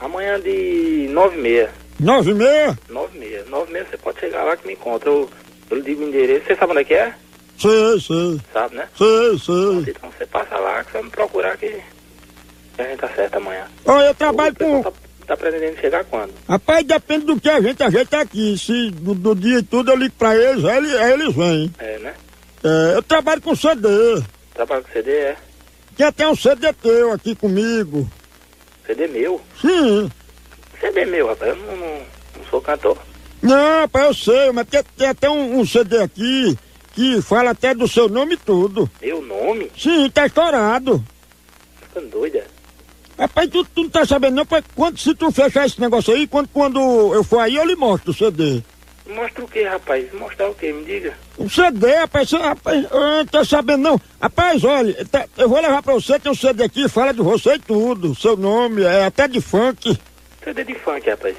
amanhã 0.00 0.40
de 0.40 1.08
nove 1.10 1.36
e 1.38 1.40
meia. 1.42 1.70
Nove 1.98 2.30
e 2.30 2.34
meia? 2.34 2.78
Nove 2.88 3.16
e 3.16 3.20
meia. 3.20 3.44
Nove 3.48 3.70
e 3.70 3.72
meia 3.72 3.86
você 3.90 3.96
pode 3.96 4.20
chegar 4.20 4.44
lá 4.44 4.56
que 4.56 4.66
me 4.66 4.74
encontra. 4.74 5.08
Eu, 5.08 5.28
eu 5.70 5.76
lhe 5.76 5.82
digo 5.82 6.02
o 6.04 6.08
endereço. 6.08 6.46
Você 6.46 6.56
sabe 6.56 6.72
onde 6.72 6.80
é 6.82 6.84
que 6.84 6.94
é? 6.94 7.14
Sei, 7.58 8.00
sei. 8.00 8.40
Sabe, 8.52 8.76
né? 8.76 8.88
Sei, 8.96 9.38
sei. 9.38 9.92
Então 9.94 10.10
você 10.16 10.26
passa 10.26 10.56
lá 10.58 10.84
que 10.84 10.90
você 10.92 10.98
vai 10.98 11.02
me 11.04 11.10
procurar 11.10 11.56
que 11.56 11.80
a 12.78 12.82
gente 12.82 12.98
tá 12.98 13.08
certo 13.08 13.36
amanhã. 13.36 13.64
Olha, 13.86 14.06
eu 14.08 14.14
trabalho 14.14 14.54
com. 14.54 14.82
Tá 15.26 15.36
pretendendo 15.36 15.76
chegar 15.80 16.04
quando? 16.04 16.32
Rapaz, 16.48 16.86
depende 16.86 17.26
do 17.26 17.40
que 17.40 17.48
a 17.48 17.60
gente 17.60 17.82
ajeita 17.82 18.20
aqui. 18.20 18.56
Se 18.56 18.90
do, 18.92 19.12
do 19.12 19.34
dia 19.34 19.58
e 19.58 19.62
tudo 19.62 19.90
eu 19.90 19.96
ligo 19.96 20.14
pra 20.16 20.36
eles, 20.36 20.64
aí, 20.64 20.76
eles- 20.76 20.94
aí 20.94 21.12
eles 21.14 21.34
vêm. 21.34 21.74
É, 21.80 21.98
né? 21.98 22.14
É, 22.62 22.96
eu 22.96 23.02
trabalho 23.02 23.40
com 23.42 23.56
CD. 23.56 23.88
Trabalho 24.54 24.84
com 24.84 24.92
CD, 24.92 25.10
é? 25.10 25.36
Tem 25.96 26.06
até 26.06 26.28
um 26.28 26.36
CD 26.36 26.72
teu 26.74 27.10
aqui 27.12 27.34
comigo. 27.34 28.08
CD 28.86 29.08
meu? 29.08 29.40
Sim. 29.60 30.10
CD 30.80 31.04
meu, 31.06 31.26
rapaz. 31.28 31.50
Eu 31.50 31.56
não, 31.56 31.76
não, 31.76 31.98
não 32.36 32.44
sou 32.50 32.60
cantor. 32.60 32.98
Não, 33.42 33.80
rapaz, 33.80 34.06
eu 34.06 34.14
sei, 34.14 34.52
mas 34.52 34.68
tem, 34.68 34.82
tem 34.96 35.08
até 35.08 35.28
um, 35.28 35.60
um 35.60 35.66
CD 35.66 35.98
aqui 35.98 36.56
que 36.94 37.20
fala 37.20 37.50
até 37.50 37.74
do 37.74 37.86
seu 37.86 38.08
nome 38.08 38.36
tudo. 38.36 38.90
Meu 39.02 39.20
nome? 39.20 39.70
Sim, 39.76 40.08
tá 40.10 40.26
estourado. 40.26 41.04
Tá 41.80 41.86
ficando 41.88 42.10
doida? 42.10 42.44
Rapaz, 43.18 43.48
tu, 43.50 43.64
tu 43.64 43.82
não 43.82 43.90
tá 43.90 44.04
sabendo 44.04 44.36
não, 44.36 44.46
quando, 44.74 44.98
se 44.98 45.14
tu 45.14 45.30
fechar 45.30 45.66
esse 45.66 45.80
negócio 45.80 46.14
aí, 46.14 46.26
quando, 46.26 46.48
quando 46.48 46.78
eu 47.14 47.24
for 47.24 47.40
aí, 47.40 47.56
eu 47.56 47.64
lhe 47.64 47.76
mostro 47.76 48.10
o 48.10 48.14
CD. 48.14 48.62
Mostra 49.06 49.44
o 49.44 49.48
que, 49.48 49.62
rapaz? 49.62 50.12
Mostrar 50.12 50.48
o 50.48 50.54
que? 50.54 50.72
Me 50.72 50.84
diga. 50.84 51.14
O 51.38 51.48
CD, 51.48 51.94
rapaz, 51.94 52.30
rapaz, 52.32 52.86
eu 52.90 53.00
não 53.00 53.26
tô 53.26 53.44
sabendo 53.44 53.82
não. 53.82 54.00
Rapaz, 54.20 54.64
olha, 54.64 55.04
tá- 55.06 55.26
eu 55.38 55.48
vou 55.48 55.60
levar 55.60 55.82
pra 55.82 55.94
você, 55.94 56.18
tem 56.18 56.32
um 56.32 56.34
CD 56.34 56.64
aqui, 56.64 56.88
fala 56.88 57.14
de 57.14 57.22
você 57.22 57.54
e 57.54 57.58
tudo, 57.58 58.14
seu 58.16 58.36
nome, 58.36 58.82
é 58.82 59.04
até 59.04 59.28
de 59.28 59.40
funk. 59.40 59.96
CD 60.42 60.64
de 60.64 60.74
funk, 60.74 61.08
rapaz. 61.08 61.36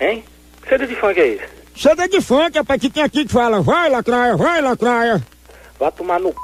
Hein? 0.00 0.24
Que 0.62 0.68
CD 0.70 0.86
de 0.88 0.96
funk 0.96 1.20
é 1.20 1.26
esse? 1.28 1.48
CD 1.76 2.08
de 2.08 2.20
funk, 2.20 2.58
rapaz, 2.58 2.80
que 2.80 2.90
tem 2.90 3.02
aqui 3.02 3.24
que 3.24 3.32
fala, 3.32 3.62
vai 3.62 3.88
lacraia, 3.88 4.36
vai 4.36 4.60
lacraia. 4.60 5.22
Vá 5.78 5.90
tomar 5.90 6.18
no 6.18 6.30
c... 6.30 6.34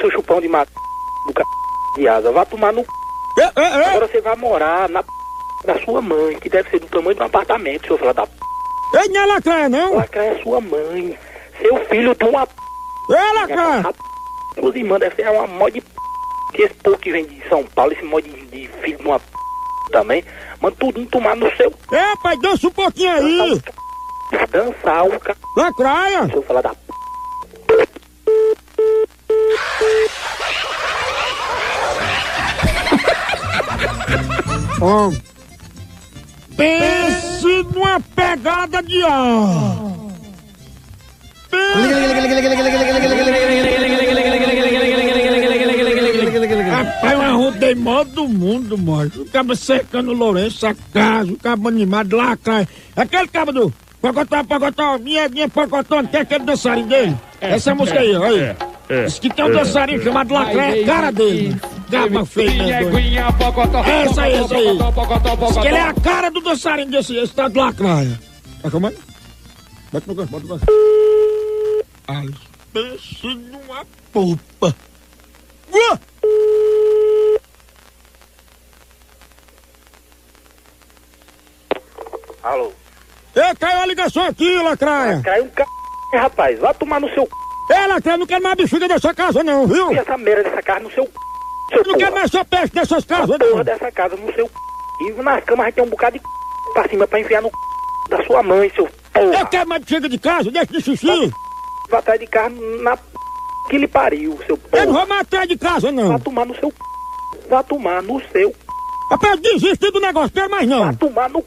seu 0.00 0.10
chupão 0.10 0.40
de 0.40 0.48
mato 0.48 0.72
do 1.26 1.32
c... 1.32 2.00
de 2.00 2.08
asa. 2.08 2.32
Vá 2.32 2.44
tomar 2.44 2.72
no 2.72 2.82
c... 2.82 2.88
Agora 3.54 4.08
você 4.08 4.20
vai 4.20 4.36
morar 4.36 4.88
na 4.88 5.02
p... 5.02 5.08
da 5.64 5.78
sua 5.84 6.02
mãe, 6.02 6.38
que 6.40 6.48
deve 6.48 6.70
ser 6.70 6.80
do 6.80 6.86
tamanho 6.86 7.14
de 7.14 7.22
um 7.22 7.26
apartamento, 7.26 7.86
seu 7.86 7.96
filho 7.98 8.12
da 8.12 8.26
p... 8.26 8.32
Ei, 8.98 9.08
não 9.08 9.20
é 9.20 9.26
lacraia 9.26 9.68
não? 9.68 9.96
Lacraia 9.96 10.30
é 10.30 10.42
sua 10.42 10.60
mãe. 10.60 11.18
Seu 11.60 11.76
filho 11.86 12.14
tem 12.14 12.28
uma 12.28 12.46
p... 12.46 12.52
É 13.10 13.32
lacraia. 13.32 13.94
Suas 14.54 14.74
irmãs 14.74 15.00
devem 15.00 15.16
ser 15.16 15.30
uma 15.30 15.46
mó 15.46 15.68
de 15.68 15.80
p... 15.80 15.86
Que 16.52 16.62
esse 16.62 16.74
povo 16.74 16.96
que 16.98 17.12
vem 17.12 17.26
de 17.26 17.48
São 17.48 17.64
Paulo, 17.64 17.92
esse 17.92 18.02
mó 18.04 18.20
de, 18.20 18.30
de 18.30 18.68
filho 18.82 18.98
de 18.98 19.04
uma 19.04 19.18
p... 19.18 19.26
também, 19.90 20.24
manda 20.60 20.76
tudinho 20.76 21.06
tomar 21.08 21.36
no 21.36 21.54
seu... 21.56 21.72
É, 21.92 22.16
pai, 22.22 22.36
dança 22.38 22.66
um 22.66 22.70
pouquinho 22.70 23.12
aí. 23.12 23.62
Dançar 24.50 25.04
um 25.04 25.10
c... 25.10 25.36
Lacraia. 25.56 26.28
Seu 26.28 26.42
filho 26.42 26.62
da 26.62 26.70
p... 26.70 26.86
Ó. 34.80 35.35
Pense 36.56 37.62
numa 37.74 38.00
pegada 38.00 38.82
de 38.82 39.02
ar. 39.02 39.86
Rapaz, 46.70 47.12
eu 47.12 47.22
arrudei 47.22 47.74
mó 47.74 48.04
do 48.04 48.28
mundo, 48.28 48.76
mano. 48.78 49.10
O 49.16 49.24
cabo 49.26 49.54
cercando 49.54 50.10
o 50.10 50.14
Lourenço, 50.14 50.66
a 50.66 50.74
casa, 50.92 51.32
o 51.32 51.36
cabo 51.36 51.68
animado 51.68 52.16
lá, 52.16 52.36
cara. 52.36 52.68
Aquele 52.94 53.28
cabo 53.28 53.52
do 53.52 53.72
Pocotó, 54.00 54.44
Pocotó, 54.44 54.98
minha, 54.98 55.28
minha 55.28 55.48
Pocotó, 55.48 55.96
não 56.02 56.06
tem 56.06 56.20
aquele 56.20 56.44
dançarinho 56.44 56.86
dele? 56.86 57.16
Essa 57.40 57.74
música 57.74 58.00
aí, 58.00 58.14
olha 58.16 58.56
aí. 58.60 58.75
Diz 58.88 59.18
que 59.18 59.28
tem 59.28 59.44
um 59.44 59.52
dançarinho 59.52 60.02
chamado 60.02 60.32
Lacré, 60.32 60.80
é 60.80 60.82
a 60.82 60.86
cara 60.86 61.10
dele. 61.10 61.60
Feio, 62.26 62.66
né? 62.66 62.84
doido? 62.84 63.78
Essa 63.84 64.22
aí, 64.22 64.34
essa 64.34 64.54
aí. 64.54 64.78
Diz 64.78 65.56
que 65.58 65.66
ele 65.66 65.76
é 65.76 65.82
a 65.82 65.94
cara 65.94 66.30
do 66.30 66.40
dançarinho 66.40 66.90
desse 66.90 67.16
esse 67.16 67.34
tá 67.34 67.48
do 67.48 67.58
Lacraia. 67.58 68.20
Tá 68.62 68.70
chamando? 68.70 68.96
Bota 69.92 70.06
no 70.06 70.16
canto, 70.16 70.30
bota 70.30 70.46
no 70.46 70.58
canto. 70.58 70.66
Alice, 72.08 72.38
pense 72.72 73.34
numa 73.34 73.84
polpa. 74.12 74.74
Ué! 75.72 75.98
Alô? 82.42 82.72
Ei, 83.34 83.54
caiu 83.58 83.80
a 83.80 83.86
ligação 83.86 84.24
aqui, 84.24 84.62
Lacraia. 84.62 85.20
Caiu 85.22 85.44
um 85.44 85.48
c... 85.48 86.16
rapaz. 86.16 86.60
Vá 86.60 86.72
tomar 86.72 87.00
no 87.00 87.08
seu 87.12 87.24
c... 87.24 87.45
Ei, 87.70 87.86
Lacraia, 87.86 88.18
não 88.18 88.26
quero 88.26 88.42
mais 88.42 88.56
bexiga 88.56 88.88
dessa 88.88 89.12
casa 89.14 89.42
não, 89.42 89.66
viu? 89.66 89.92
E 89.92 89.98
essa 89.98 90.16
merda 90.16 90.44
dessa 90.44 90.62
carne 90.62 90.84
no 90.86 90.92
seu 90.92 91.04
c... 91.04 91.10
seu 91.72 91.84
Não 91.84 91.98
quer 91.98 92.10
mais 92.12 92.30
ser 92.30 92.44
peixe 92.44 92.72
nessas 92.74 93.04
casas, 93.04 93.36
porra 93.38 93.50
não. 93.56 93.64
dessa 93.64 93.90
casa 93.92 94.16
no 94.16 94.32
seu 94.34 94.48
E 95.00 95.12
na 95.22 95.40
cama 95.42 95.64
vai 95.64 95.72
ter 95.72 95.82
um 95.82 95.88
bocado 95.88 96.18
de 96.18 96.24
pra 96.72 96.88
cima 96.88 97.06
pra 97.06 97.20
enfiar 97.20 97.42
no 97.42 97.50
da 98.08 98.22
sua 98.24 98.40
mãe, 98.42 98.70
seu 98.74 98.84
Eu 98.84 99.30
porra. 99.30 99.46
quero 99.46 99.68
mais 99.68 99.82
chega 99.86 100.08
de 100.08 100.18
casa, 100.18 100.50
deixa 100.50 100.66
de 100.72 100.80
xixi. 100.80 101.32
Vai 101.90 101.98
atrás 102.00 102.20
de 102.20 102.26
carro 102.26 102.54
na 102.82 102.96
que 103.68 103.78
lhe 103.78 103.88
pariu, 103.88 104.38
seu 104.46 104.56
Eu 104.72 104.78
não 104.78 104.86
porra. 104.86 104.98
vou 104.98 105.06
mais 105.08 105.20
atrás 105.22 105.48
de 105.48 105.58
casa, 105.58 105.90
não. 105.90 106.08
Vai 106.10 106.20
tomar 106.20 106.46
no 106.46 106.54
seu 106.54 106.72
Vai 107.48 107.64
tomar 107.64 108.02
no 108.02 108.20
seu 108.30 108.54
Rapaz, 109.10 109.40
desistir 109.40 109.90
do 109.92 110.00
negócio, 110.00 110.30
quero 110.32 110.50
mais 110.50 110.68
não. 110.68 110.84
Vai 110.84 110.96
tomar 110.96 111.28
no 111.30 111.44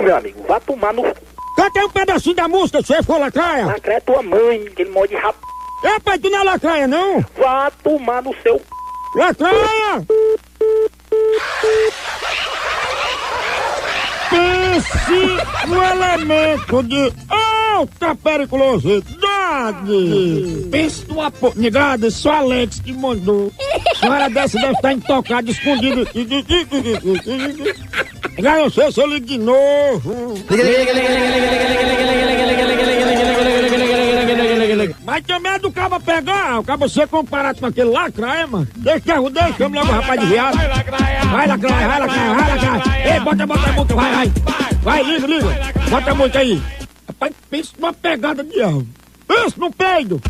meu 0.00 0.16
amigo. 0.16 0.42
Vai 0.46 0.60
tomar 0.60 0.92
no 0.94 1.02
Canta 1.02 1.78
aí 1.80 1.84
um 1.84 1.90
pedacinho 1.90 2.34
da 2.36 2.48
música, 2.48 2.80
se 2.80 2.88
você 2.88 3.02
for 3.02 3.18
lacraia. 3.20 3.66
Lacraia 3.66 3.98
é 3.98 4.00
tua 4.00 4.22
mãe, 4.22 4.66
aquele 4.66 4.90
mod 4.90 5.08
de 5.08 5.16
rap. 5.20 5.34
É, 5.82 5.98
pai, 6.00 6.18
tu 6.18 6.28
não 6.28 6.40
é 6.40 6.44
lacraia, 6.44 6.86
não? 6.86 7.24
Vá 7.38 7.70
tomar 7.82 8.22
no 8.22 8.34
seu 8.42 8.60
Lacraia! 9.14 10.06
Pense 14.30 15.66
no 15.66 15.82
elemento 15.82 16.82
de 16.84 17.12
alta 17.28 18.14
periculosidade. 18.14 19.08
Pense 20.70 21.04
numa 21.08 21.28
po... 21.32 21.52
Negada, 21.56 22.08
só 22.10 22.36
Alex 22.36 22.78
que 22.78 22.92
mandou. 22.92 23.52
Senhora 23.98 24.30
dessa 24.30 24.60
deve 24.60 24.74
estar 24.74 24.92
intocada, 24.92 25.50
escondida. 25.50 26.08
Negada, 28.36 28.62
não 28.62 28.70
sei 28.70 28.92
se 28.92 29.00
eu 29.00 29.06
ligo 29.08 29.26
de 29.26 29.38
novo. 29.38 30.34
Mas 35.04 35.24
tem 35.24 35.40
medo 35.40 35.62
do 35.62 35.72
cabo 35.72 36.00
pegar, 36.00 36.60
o 36.60 36.64
cabo 36.64 36.88
ser 36.88 37.08
comparado 37.08 37.60
com 37.60 37.66
aquele 37.66 37.90
lacraia, 37.90 38.46
mano. 38.46 38.68
Deixa 38.76 39.00
que 39.00 39.10
arrudeia, 39.10 39.54
chama 39.54 39.80
logo 39.80 39.92
o 39.92 39.94
rapaz 39.94 40.20
de 40.20 40.26
viado. 40.26 40.56
Vai 40.56 40.68
lacraia, 40.68 41.24
vai 41.24 41.48
lacraia, 41.48 41.88
vai 41.88 42.00
lacraia. 42.00 43.14
Ei, 43.14 43.20
bota, 43.20 43.46
bota 43.46 43.68
a 43.68 43.72
multa, 43.72 43.94
vai, 43.94 44.12
vai. 44.12 44.32
Vai, 44.82 45.02
liga, 45.02 45.26
liga. 45.26 45.48
Bota 45.90 46.10
a 46.10 46.14
multa 46.14 46.38
aí. 46.38 46.62
Rapaz, 47.06 47.34
pensa 47.50 47.72
numa 47.78 47.92
pegada 47.92 48.42
de 48.42 48.62
alvo. 48.62 48.86
Pensa 49.26 49.54
no 49.58 49.70
peido. 49.70 50.20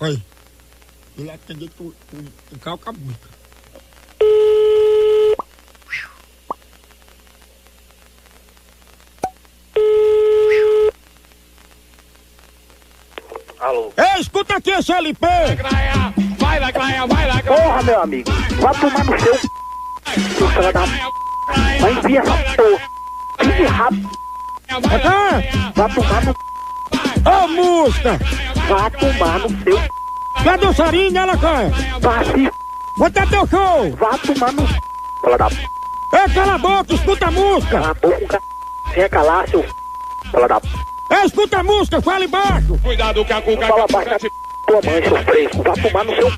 Oi. 0.00 0.20
Ele 1.16 1.30
atendeu 1.30 1.68
com 1.78 2.70
a 2.70 2.92
multa. 2.92 3.33
Alô. 13.64 13.90
Ei, 13.96 14.20
escuta 14.20 14.56
aqui 14.56 14.70
esse 14.72 14.92
LP. 14.92 15.26
Vai 16.38 16.60
lacraia, 16.60 17.06
vai 17.06 17.26
lacraia. 17.26 17.62
Porra, 17.62 17.82
meu 17.82 18.02
amigo. 18.02 18.30
Vai 18.60 18.74
tomar 18.74 19.04
no 19.06 19.20
seu 19.20 19.34
seu 20.36 20.48
cara 20.48 20.70
da 20.70 20.84
Vai 21.80 21.92
enfiar 21.92 22.24
essa 22.24 22.56
porra. 22.56 22.90
Fique 23.38 23.64
rápido. 23.64 24.10
Vai 25.74 25.94
tomar 25.94 26.24
no 26.24 26.34
Ô, 27.24 27.48
música. 27.48 28.20
Vai 28.68 28.90
tomar 28.90 29.38
no 29.38 29.48
seu 29.48 29.80
Cadê 30.44 30.66
o 30.66 30.74
sarinho, 30.74 31.12
né, 31.12 31.24
lacraia? 31.24 31.72
Vai 32.02 32.24
se 32.26 32.52
Bota 32.98 33.26
teu 33.26 33.46
show. 33.46 33.96
Vai 33.96 34.18
tomar 34.18 34.52
no 34.52 34.68
Fala 35.22 35.38
da 35.38 35.48
Ei, 35.48 36.34
cala 36.34 36.54
a 36.54 36.58
boca, 36.58 36.94
escuta 36.94 37.28
a 37.28 37.30
música. 37.30 37.80
Cala 37.80 37.90
a 37.92 37.94
boca, 37.94 38.26
cara. 38.26 38.42
Venha 38.94 39.08
calar, 39.08 39.48
seu 39.48 39.64
Fala 40.30 40.48
da 40.48 40.60
escuta 41.22 41.58
a 41.58 41.62
música, 41.62 42.00
fala 42.00 42.24
embaixo. 42.24 42.78
Cuidado 42.82 43.24
com 43.24 43.34
a 43.34 43.42
cuca. 43.42 43.66
Fala 43.66 43.86
baixo 43.90 44.10
da 44.10 44.18
tua 44.18 44.90
mãe, 44.90 45.02
seu 45.02 45.24
fresco. 45.24 45.62
Vai 45.62 45.82
tomar 45.82 46.04
no 46.04 46.14
seu 46.16 46.32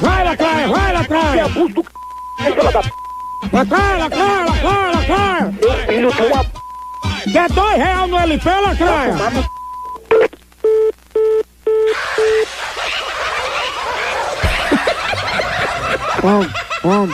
Vai, 0.00 0.24
lacraia, 0.24 0.68
vai, 0.68 0.92
lacraia. 0.92 1.44
abuso 1.44 1.74
do 1.74 1.82
c... 1.82 1.88
Fala 2.54 2.72
da 2.72 2.82
Lacraia, 3.52 3.98
lacraia, 3.98 4.44
lacraia, 4.44 4.90
lacraia. 4.92 5.54
Seu 5.60 5.72
filho 5.86 6.12
de 6.12 6.22
uma 6.22 6.44
Quer 7.32 7.50
dois 7.52 7.76
reais 7.76 8.10
no 8.10 8.18
LP, 8.18 8.48
lacraia? 8.48 9.14
Om, 16.22 16.46
om, 16.84 17.08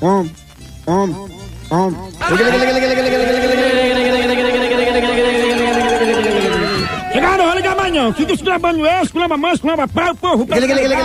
om, 0.00 0.30
om, 0.86 1.28
om. 1.70 2.10
Chegaram, 2.28 3.87
não. 8.08 8.14
Fica 8.14 8.32
exclamando 8.32 8.86
eu, 8.86 9.02
exclama 9.02 9.36
mãe, 9.36 9.52
exclama 9.52 9.88
pai, 9.88 10.10
o 10.10 10.14
povo... 10.14 10.46
Liga, 10.54 10.74
liga 10.74 10.98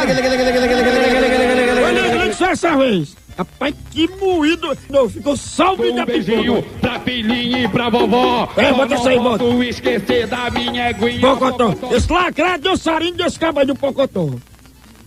só 2.33 2.47
essa 2.51 2.75
vez. 2.75 3.15
Rapaz, 3.37 3.73
que 3.91 4.07
moído. 4.07 4.77
Não, 4.89 5.09
ficou 5.09 5.35
salve 5.35 5.91
da 5.93 6.05
beijinho 6.05 6.61
pra 6.79 6.99
filhinha 6.99 7.63
e 7.63 7.67
pra 7.67 7.89
vovó. 7.89 8.47
É, 8.55 8.71
bota 8.71 8.93
isso 8.95 9.07
aí, 9.07 9.15
Não 9.15 9.23
bota. 9.23 9.43
posso 9.43 9.63
esquecer 9.63 10.27
da 10.27 10.49
minha 10.51 10.89
aguinha. 10.89 11.19
Pocotó. 11.19 11.73
Esse 11.91 12.11
lacrado 12.11 12.63
deu 12.63 12.77
sarinho 12.77 13.15
desse 13.15 13.39
cabo 13.39 13.65
do 13.65 13.75
Pocotó. 13.75 14.29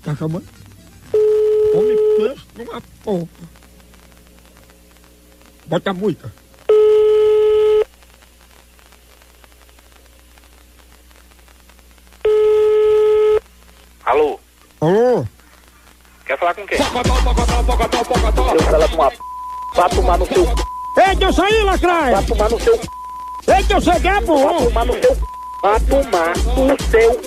Tá 0.03 0.15
chamando? 0.17 0.45
Homem 1.75 1.97
pensa 2.17 2.43
numa 2.59 2.83
porra. 3.05 3.29
Bota 5.67 5.91
a 5.91 5.95
música. 5.95 6.33
Alô. 14.07 14.39
Alô? 14.81 15.25
Quer 16.27 16.39
falar 16.39 16.55
com 16.55 16.65
quem? 16.65 16.79
Seu 16.79 16.87
fela 16.87 17.03
de 18.89 18.95
uma 18.95 19.11
p... 19.11 19.19
Vai 19.75 19.91
tomar 19.91 20.19
no 20.19 20.27
seu 20.27 20.47
Ei, 21.09 21.17
Deus 21.17 21.41
aí, 21.41 21.65
lacraia! 21.65 22.17
Vai 22.17 22.25
tomar 22.25 22.51
no 22.51 22.61
seu 22.61 22.75
Ei, 22.75 23.63
Deus 23.65 23.85
você 23.85 23.91
é 23.91 23.99
Vai 23.99 24.21
bom! 24.21 24.65
tomar 24.65 24.87
no 24.87 24.93
seu 24.93 25.17
Vai 25.61 25.81
tomar 25.81 26.37
no 26.37 26.83
seu 26.89 27.21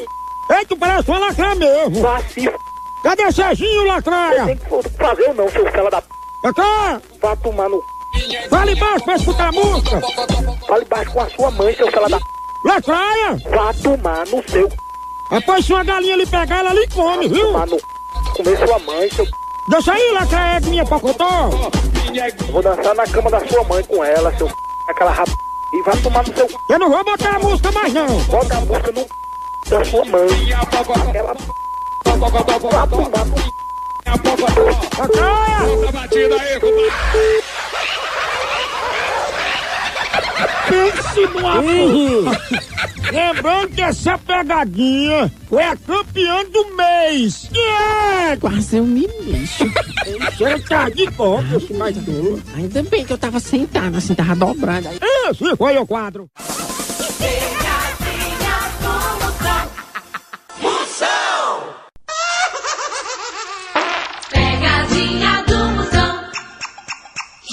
Ei, 0.57 0.65
tu 0.65 0.77
parece 0.77 1.09
uma 1.09 1.19
lacraia 1.19 1.55
mesmo! 1.55 2.01
Vai 2.01 2.23
se 2.29 2.47
f... 2.47 2.57
Cadê 3.03 3.29
Serginho, 3.31 3.85
lacraia? 3.85 4.45
Tem 4.45 4.57
que 4.57 4.89
fazer 4.97 5.27
ou 5.27 5.33
não, 5.33 5.51
seu 5.51 5.69
fela 5.71 5.91
da 5.91 6.01
p... 6.01 6.07
Lacraia! 6.45 7.01
Vai 7.21 7.37
tomar 7.37 7.69
no 7.69 7.83
Fala 8.49 8.71
embaixo 8.71 9.03
pra 9.03 9.15
escutar 9.15 9.49
a 9.49 9.51
música! 9.51 10.01
Fale 10.65 10.85
baixo 10.85 11.11
com 11.11 11.19
a 11.19 11.29
sua 11.29 11.51
mãe, 11.51 11.75
seu 11.75 11.91
fela 11.91 12.07
da 12.07 12.17
p... 12.17 12.23
Lacraia! 12.63 13.37
Vai 13.49 13.73
tomar 13.73 14.25
no 14.27 14.41
seu 14.49 14.69
Rapaz, 15.29 15.63
se 15.63 15.71
uma 15.73 15.83
galinha 15.83 16.15
lhe 16.15 16.25
pegar, 16.25 16.57
ela 16.59 16.73
lhe 16.73 16.87
come, 16.87 17.27
viu? 17.27 17.45
Tomar 17.47 17.67
no 17.67 17.77
Comer 18.35 18.57
sua 18.57 18.79
mãe, 18.79 19.07
seu 19.11 19.27
Deixa 19.69 19.93
aí, 19.93 20.11
lacraia, 20.11 20.57
é 20.57 20.59
minha 20.61 20.83
Pocotó! 20.85 21.49
Vou 22.51 22.63
dançar 22.63 22.95
na 22.95 23.05
cama 23.05 23.29
da 23.29 23.47
sua 23.47 23.63
mãe 23.65 23.83
com 23.83 24.03
ela, 24.03 24.35
seu 24.37 24.49
Aquela 24.87 25.11
rap... 25.11 25.29
E 25.71 25.83
vai 25.83 25.95
tomar 25.97 26.27
no 26.27 26.35
seu 26.35 26.49
Eu 26.67 26.79
não 26.79 26.89
vou 26.89 27.03
botar 27.03 27.35
a 27.35 27.39
música 27.39 27.71
mais 27.71 27.93
não! 27.93 28.07
Bota 28.23 28.57
a 28.57 28.61
música 28.61 28.91
no 28.91 29.05
da 29.69 29.85
sua 29.85 30.03
mãe 30.05 30.27
Aquela 30.53 31.35
Vai 32.03 32.19
tomar 32.19 32.43
no 34.55 34.65
Lacraia! 34.97 35.91
Batida 35.91 36.41
aí, 36.41 36.59
compadre. 36.59 37.43
Pense 40.69 41.27
no 41.33 41.47
amor! 41.47 42.37
Lembrando 43.11 43.69
que 43.69 43.81
essa 43.81 44.17
pegadinha 44.17 45.31
foi 45.47 45.63
a 45.63 45.75
campeã 45.75 46.43
do 46.45 46.75
mês! 46.75 47.49
Que 47.51 47.59
é? 47.59 48.37
Quase 48.37 48.77
eu 48.77 48.85
me 48.85 49.07
mexo. 49.25 49.65
Você 50.37 50.59
tá 50.67 50.89
de 50.89 51.09
boca, 51.11 51.57
esse 51.57 51.73
mais 51.73 51.97
duro. 51.97 52.41
Ainda 52.55 52.83
bem 52.83 53.03
que 53.05 53.13
eu 53.13 53.17
tava 53.17 53.39
sentada, 53.39 53.97
assim, 53.97 54.13
tava 54.13 54.35
dobrada. 54.35 54.89
Aí, 54.89 54.99
Esse 55.29 55.55
foi 55.55 55.77
o 55.77 55.85
quadro. 55.85 56.29
Pegadinha 57.17 57.69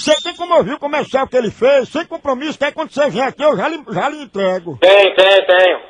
Você 0.07 0.23
tem 0.23 0.37
como 0.37 0.55
ouvir 0.55 0.75
o 0.75 0.79
comercial 0.79 1.27
que 1.27 1.37
ele 1.37 1.51
fez, 1.51 1.89
sem 1.89 2.07
compromisso, 2.07 2.57
que 2.57 2.65
aí 2.65 2.71
quando 2.71 2.93
você 2.93 3.11
vier 3.11 3.27
aqui 3.27 3.43
eu 3.43 3.57
já 3.57 3.67
lhe, 3.67 3.83
já 3.91 4.09
lhe 4.09 4.23
entrego. 4.23 4.79
Tem, 4.81 5.13
tem, 5.17 5.47
tenho. 5.47 5.81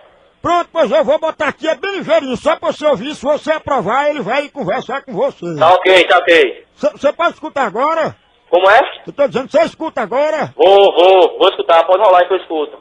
Pronto, 0.40 0.70
pois 0.72 0.90
eu 0.90 1.04
vou 1.04 1.18
botar 1.18 1.48
aqui, 1.48 1.68
é 1.68 1.74
bem 1.74 1.98
ligeirinho, 1.98 2.34
só 2.34 2.56
pra 2.56 2.72
você 2.72 2.86
ouvir, 2.86 3.14
se 3.14 3.22
você 3.22 3.52
aprovar, 3.52 4.08
ele 4.08 4.22
vai 4.22 4.48
conversar 4.48 5.02
com 5.02 5.12
você. 5.12 5.54
Tá 5.58 5.70
ok, 5.74 6.04
tá 6.04 6.16
ok. 6.16 6.64
Você 6.94 7.12
pode 7.12 7.34
escutar 7.34 7.66
agora? 7.66 8.16
Como 8.48 8.70
é? 8.70 8.80
Eu 9.06 9.12
tô 9.12 9.28
dizendo, 9.28 9.50
você 9.50 9.62
escuta 9.64 10.00
agora? 10.00 10.54
Vou, 10.56 10.94
vou, 10.94 11.38
vou 11.38 11.48
escutar, 11.50 11.84
pode 11.84 12.02
rolar 12.02 12.26
que 12.26 12.32
eu 12.32 12.38
escuto. 12.38 12.78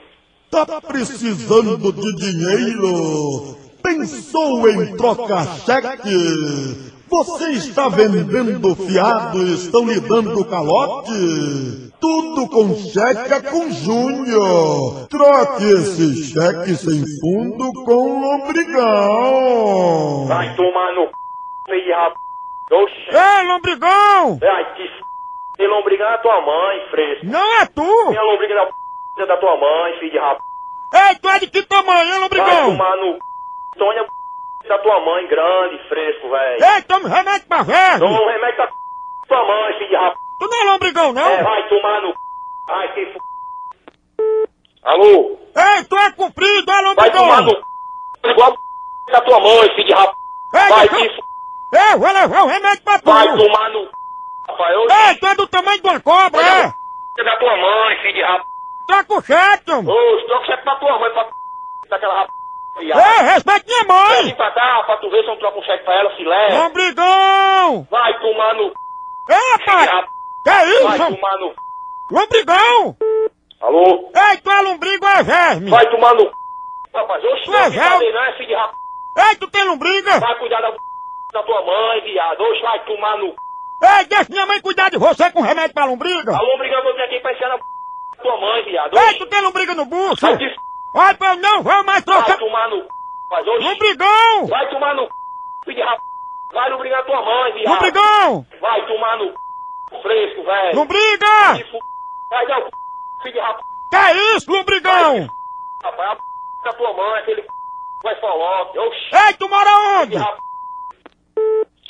Tá 0.50 0.66
precisando 0.80 1.92
de 1.92 2.16
dinheiro? 2.16 3.58
Pensou 3.84 4.70
em 4.70 4.96
trocar 4.96 5.46
cheque? 5.66 6.95
Você 7.08 7.52
está 7.52 7.88
vendendo 7.88 8.76
fiado 8.76 9.38
e 9.38 9.54
estão 9.54 9.86
lhe 9.86 10.00
dando 10.00 10.44
calote? 10.46 11.12
Tudo 12.02 12.50
com 12.50 12.74
cheque 12.76 13.32
é 13.34 13.42
com 13.42 13.70
Júnior. 13.70 15.08
Troque 15.08 15.66
esse 15.66 16.34
cheque 16.34 16.76
sem 16.76 17.04
fundo 17.20 17.72
com 17.86 18.22
Lombrigão. 18.22 20.26
Vai 20.28 20.56
tomar 20.56 20.94
no 20.94 21.06
c... 21.06 21.12
filho 21.68 21.84
de 21.84 21.92
rap... 21.92 22.16
Oxi. 22.72 22.96
Ei, 23.12 23.44
lombrigão! 23.48 24.40
Ai, 24.42 24.74
que 24.76 24.82
f... 24.84 25.06
Tem 25.58 25.68
lombriga 25.68 26.10
na 26.10 26.18
tua 26.18 26.42
mãe, 26.42 26.90
fresco. 26.90 27.26
Não 27.28 27.62
é 27.62 27.66
tu! 27.68 28.08
Tem 28.10 28.18
a 28.18 28.24
lombriga 28.24 28.56
da 28.56 28.66
p... 28.66 28.74
da 29.28 29.38
tua 29.38 29.56
mãe, 29.58 30.00
filho 30.00 30.12
de 30.12 30.18
rap... 30.18 30.42
Ei, 30.92 31.16
tu 31.22 31.30
é 31.30 31.38
de 31.40 31.46
que 31.48 31.62
tamanho, 31.64 32.02
hein, 32.02 32.10
Vai 32.10 32.20
lombrigão? 32.20 32.72
tomar 32.72 32.98
no... 32.98 33.20
Tônia 33.78 34.04
p... 34.04 34.10
da 34.68 34.78
tua 34.80 35.00
mãe, 35.02 35.28
grande, 35.28 35.78
fresco, 35.88 36.30
velho. 36.30 36.64
Ei, 36.64 36.82
toma 36.84 37.10
remédio 37.10 37.48
pra 37.48 37.64
verme! 37.64 38.00
Toma 38.00 38.22
um 38.22 38.28
remédio 38.28 38.58
da 38.58 38.68
p... 38.68 38.74
tua 39.28 39.46
mãe, 39.46 39.74
filho 39.78 39.90
de 39.90 39.96
rap... 39.96 40.16
Tu 40.40 40.48
não 40.48 40.62
é 40.62 40.72
lombrigão, 40.72 41.14
não? 41.14 41.28
É, 41.28 41.44
vai 41.44 41.70
tomar 41.70 42.02
no... 42.02 42.14
Ai, 42.70 42.94
que 42.94 43.02
f... 43.02 43.20
Alô? 44.84 45.40
Ei, 45.56 45.84
tu 45.86 45.98
é 45.98 46.12
comprido, 46.12 46.72
é 46.72 46.94
Vai 46.96 47.12
tomar 47.12 47.40
lombrigão! 47.42 47.64
no... 48.24 48.30
Igual 48.32 48.50
a 48.50 48.52
p... 48.52 49.12
da 49.12 49.22
tua 49.22 49.40
mãe, 49.40 49.70
filho 49.76 49.88
de 49.88 49.94
rap... 49.94 50.16
Ei, 50.54 50.70
Vai 50.70 50.88
que 50.88 50.96
f... 50.96 51.24
Ei, 51.74 51.98
vou 51.98 52.12
levar 52.14 52.44
o 52.44 52.48
remédio 52.48 52.84
pra 52.84 53.00
tu! 53.00 53.06
Vai 53.06 53.28
tomar 53.28 53.70
no... 53.70 53.90
Rapaz, 54.48 54.74
eu... 54.74 54.82
Ei, 54.82 55.16
tu 55.16 55.28
é 55.28 55.36
do 55.36 55.48
tamanho 55.48 55.82
de 55.82 55.88
uma 55.88 56.00
cobra, 56.02 56.42
é? 56.42 56.74
P... 57.16 57.24
da 57.24 57.38
tua 57.38 57.58
mãe, 57.58 57.98
filho 58.02 58.14
de 58.14 58.22
rap... 58.22 58.46
Tá 58.88 59.04
com 59.04 59.22
chefe, 59.22 59.72
homem! 59.72 59.92
Ô, 59.92 60.18
estou 60.20 60.38
com 60.40 60.46
chefe 60.46 60.64
pra 60.64 60.76
tua 60.76 61.00
mãe, 61.00 61.12
pra... 61.14 61.28
daquela 61.90 62.20
rap... 62.22 62.30
Ei, 62.78 63.24
respeite 63.24 63.66
minha 63.68 63.84
Vai 63.86 64.08
mãe! 64.16 64.24
vir 64.26 64.36
pra 64.36 64.52
cá, 64.52 64.84
pra 64.86 64.98
tu 64.98 65.10
ver 65.10 65.22
se 65.22 65.24
eu 65.24 65.34
não 65.34 65.38
troco 65.40 65.60
um 65.60 65.64
cheque 65.64 65.84
pra 65.86 65.94
ela, 65.96 66.10
filé. 66.16 66.50
Lombrigão! 66.60 67.88
Vai 67.90 68.20
tomar 68.20 68.54
no... 68.56 68.64
Ei, 69.30 69.66
rapaz! 69.66 70.10
Que 70.44 70.50
Vai 70.50 70.70
isso? 70.70 71.16
tomar 71.16 71.38
no... 71.38 71.54
Lombrigão! 72.12 72.96
Alô? 73.62 74.12
Ei, 74.14 74.38
tu 74.38 74.52
é 74.52 74.62
lombrigo 74.62 75.06
ou 75.06 75.12
é 75.12 75.24
verme? 75.24 75.70
Vai 75.72 75.90
tomar 75.90 76.14
no... 76.16 76.32
Rapaz, 76.94 77.24
oxe, 77.24 77.44
Tu 77.46 77.52
não 77.52 77.60
é 77.60 77.66
é 77.66 77.70
brincadeira, 77.70 78.14
não 78.20 78.24
é 78.26 78.34
filho 78.34 78.48
de 78.48 78.56
rap... 78.56 78.72
Ei, 79.18 79.36
tu 79.38 79.48
tem 79.50 79.64
lombriga? 79.64 80.20
Vai 80.20 80.36
cuidar 80.38 80.62
da... 80.62 80.72
da 81.34 81.44
tua 81.44 81.66
mãe, 81.66 82.02
viado. 82.04 82.42
Oxe, 82.42 82.62
vai 82.62 82.86
tomar 82.86 83.18
no... 83.18 83.28
Ei, 83.28 84.06
deixa 84.06 84.28
minha 84.30 84.46
mãe 84.46 84.62
cuidar 84.62 84.90
de 84.90 84.98
você 84.98 85.32
com 85.32 85.42
remédio 85.42 85.74
pra 85.74 85.86
lombriga! 85.86 86.36
A 86.36 86.42
lombriga 86.42 86.76
eu 86.76 86.96
vim 86.96 87.02
aqui 87.02 87.20
pra 87.22 87.32
ensinar 87.34 87.50
na... 87.58 87.58
tua 88.22 88.38
mãe, 88.40 88.64
viado. 88.66 88.98
Ei, 88.98 89.14
tu 89.18 89.26
tem 89.28 89.42
lombriga 89.42 89.74
no 89.74 89.86
bucho? 89.86 90.22
vai 90.28 90.38
te... 90.38 90.56
Olha, 90.96 91.18
eu 91.20 91.36
não 91.38 91.62
vou 91.62 91.84
mais 91.84 92.04
Vai 92.06 92.16
trocar... 92.16 92.38
tomar 92.38 92.70
no... 92.70 92.88
Rapaz, 93.30 93.48
oxe, 93.48 93.64
Lombrigão! 93.68 94.48
vai 94.48 94.70
tomar 94.70 94.96
no... 94.96 95.10
Filho 95.66 95.76
de 95.76 95.82
rap... 95.82 96.02
Vai 96.54 96.70
lombrigar 96.70 97.06
tua 97.06 97.22
mãe, 97.22 97.54
viado. 97.54 97.74
Lombrigão! 97.74 98.46
Vai 98.62 98.86
tomar 98.88 99.18
no... 99.18 99.34
Fresco, 100.02 100.44
velho. 100.44 100.74
Se 101.58 101.64
fu- 101.72 101.80
Vai 102.30 102.46
dar 102.48 102.60
o... 102.60 102.70
Filho 103.22 103.34
de 103.34 103.40
rap... 103.40 103.60
Que 103.92 104.12
isso, 104.38 104.52
lombrigão? 104.52 105.28
Rapaz, 105.84 106.20
a 106.66 106.74
tua 106.74 106.94
mãe, 106.94 107.20
aquele... 107.22 107.46
Vai 108.04 108.16
falar. 108.22 108.68
Ei, 109.28 109.34
tu 109.38 109.50
mora 109.50 109.70
onde? 110.02 110.18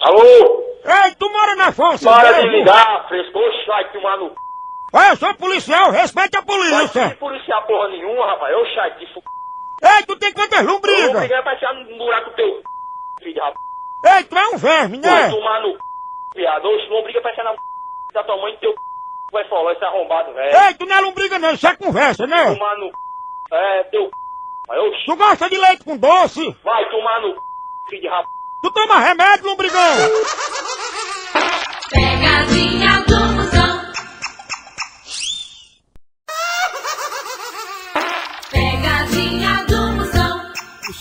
Alô? 0.01 0.23
Ei, 0.23 1.15
tu 1.19 1.29
mora 1.29 1.55
na 1.55 1.71
força 1.71 2.09
Para 2.09 2.31
de 2.33 2.41
mesmo? 2.43 2.51
ligar, 2.57 3.07
fresco. 3.07 3.37
Oxi, 3.37 3.65
vai 3.67 3.91
tomar 3.91 4.17
no... 4.17 4.33
Olha, 4.95 5.09
eu 5.09 5.17
sou 5.17 5.33
policial, 5.35 5.91
respeite 5.91 6.37
a 6.37 6.41
Vai 6.41 6.47
polícia! 6.55 7.09
ser 7.09 7.17
policial 7.17 7.61
porra 7.63 7.89
nenhuma, 7.89 8.25
rapaz. 8.27 8.55
Oxi, 8.55 8.79
ai, 8.79 8.95
que 8.97 9.05
fu... 9.13 9.21
Ei, 9.83 10.03
tu 10.07 10.17
tem 10.17 10.31
quantas 10.31 10.59
Eu 10.59 10.65
vou 10.65 10.73
lombrigas? 10.75 11.19
brigar 11.19 11.43
pra 11.43 11.53
enfiar 11.53 11.73
num 11.73 11.97
buraco 11.97 12.31
teu... 12.31 12.61
Filho 13.19 13.33
de 13.33 13.39
rap... 13.41 13.55
Ei, 14.05 14.23
tu 14.23 14.37
é 14.37 14.47
um 14.49 14.57
verme, 14.57 15.01
Vai 15.01 15.23
né? 15.23 15.29
tomar 15.29 15.61
no... 15.61 15.77
Viado. 16.33 16.65
Oxi, 16.65 16.89
não 16.89 17.03
briga 17.03 17.21
pra 17.21 17.31
enfiar 17.31 17.43
na... 17.43 17.55
Da 18.13 18.23
tua 18.23 18.37
mãe 18.37 18.55
teu... 18.61 18.73
Vai 19.33 19.43
falar 19.49 19.73
esse 19.73 19.83
arrombado, 19.83 20.33
velho. 20.33 20.57
Ei, 20.65 20.73
tu 20.75 20.85
não 20.85 20.95
é 20.95 21.01
lombriga 21.01 21.39
não, 21.39 21.51
isso 21.51 21.67
é 21.67 21.75
conversa, 21.75 22.25
né? 22.25 22.53
Tomar 22.53 22.77
no... 22.77 22.89
É, 23.51 23.83
teu... 23.85 24.09
Vai, 24.65 24.79
oxi. 24.79 25.05
Tu 25.05 25.15
gosta 25.17 25.49
de 25.49 25.57
leite 25.57 25.83
com 25.83 25.97
doce? 25.97 26.55
Vai 26.63 26.89
tomar 26.89 27.19
no... 27.21 27.43
Filho 27.89 28.01
de 28.01 28.07
rap... 28.07 28.27
Tu 28.61 28.71
toma 28.71 28.99
remédio, 28.99 29.45
lombrigão? 29.45 29.97
Pegadinha 31.91 33.01
do 33.05 33.34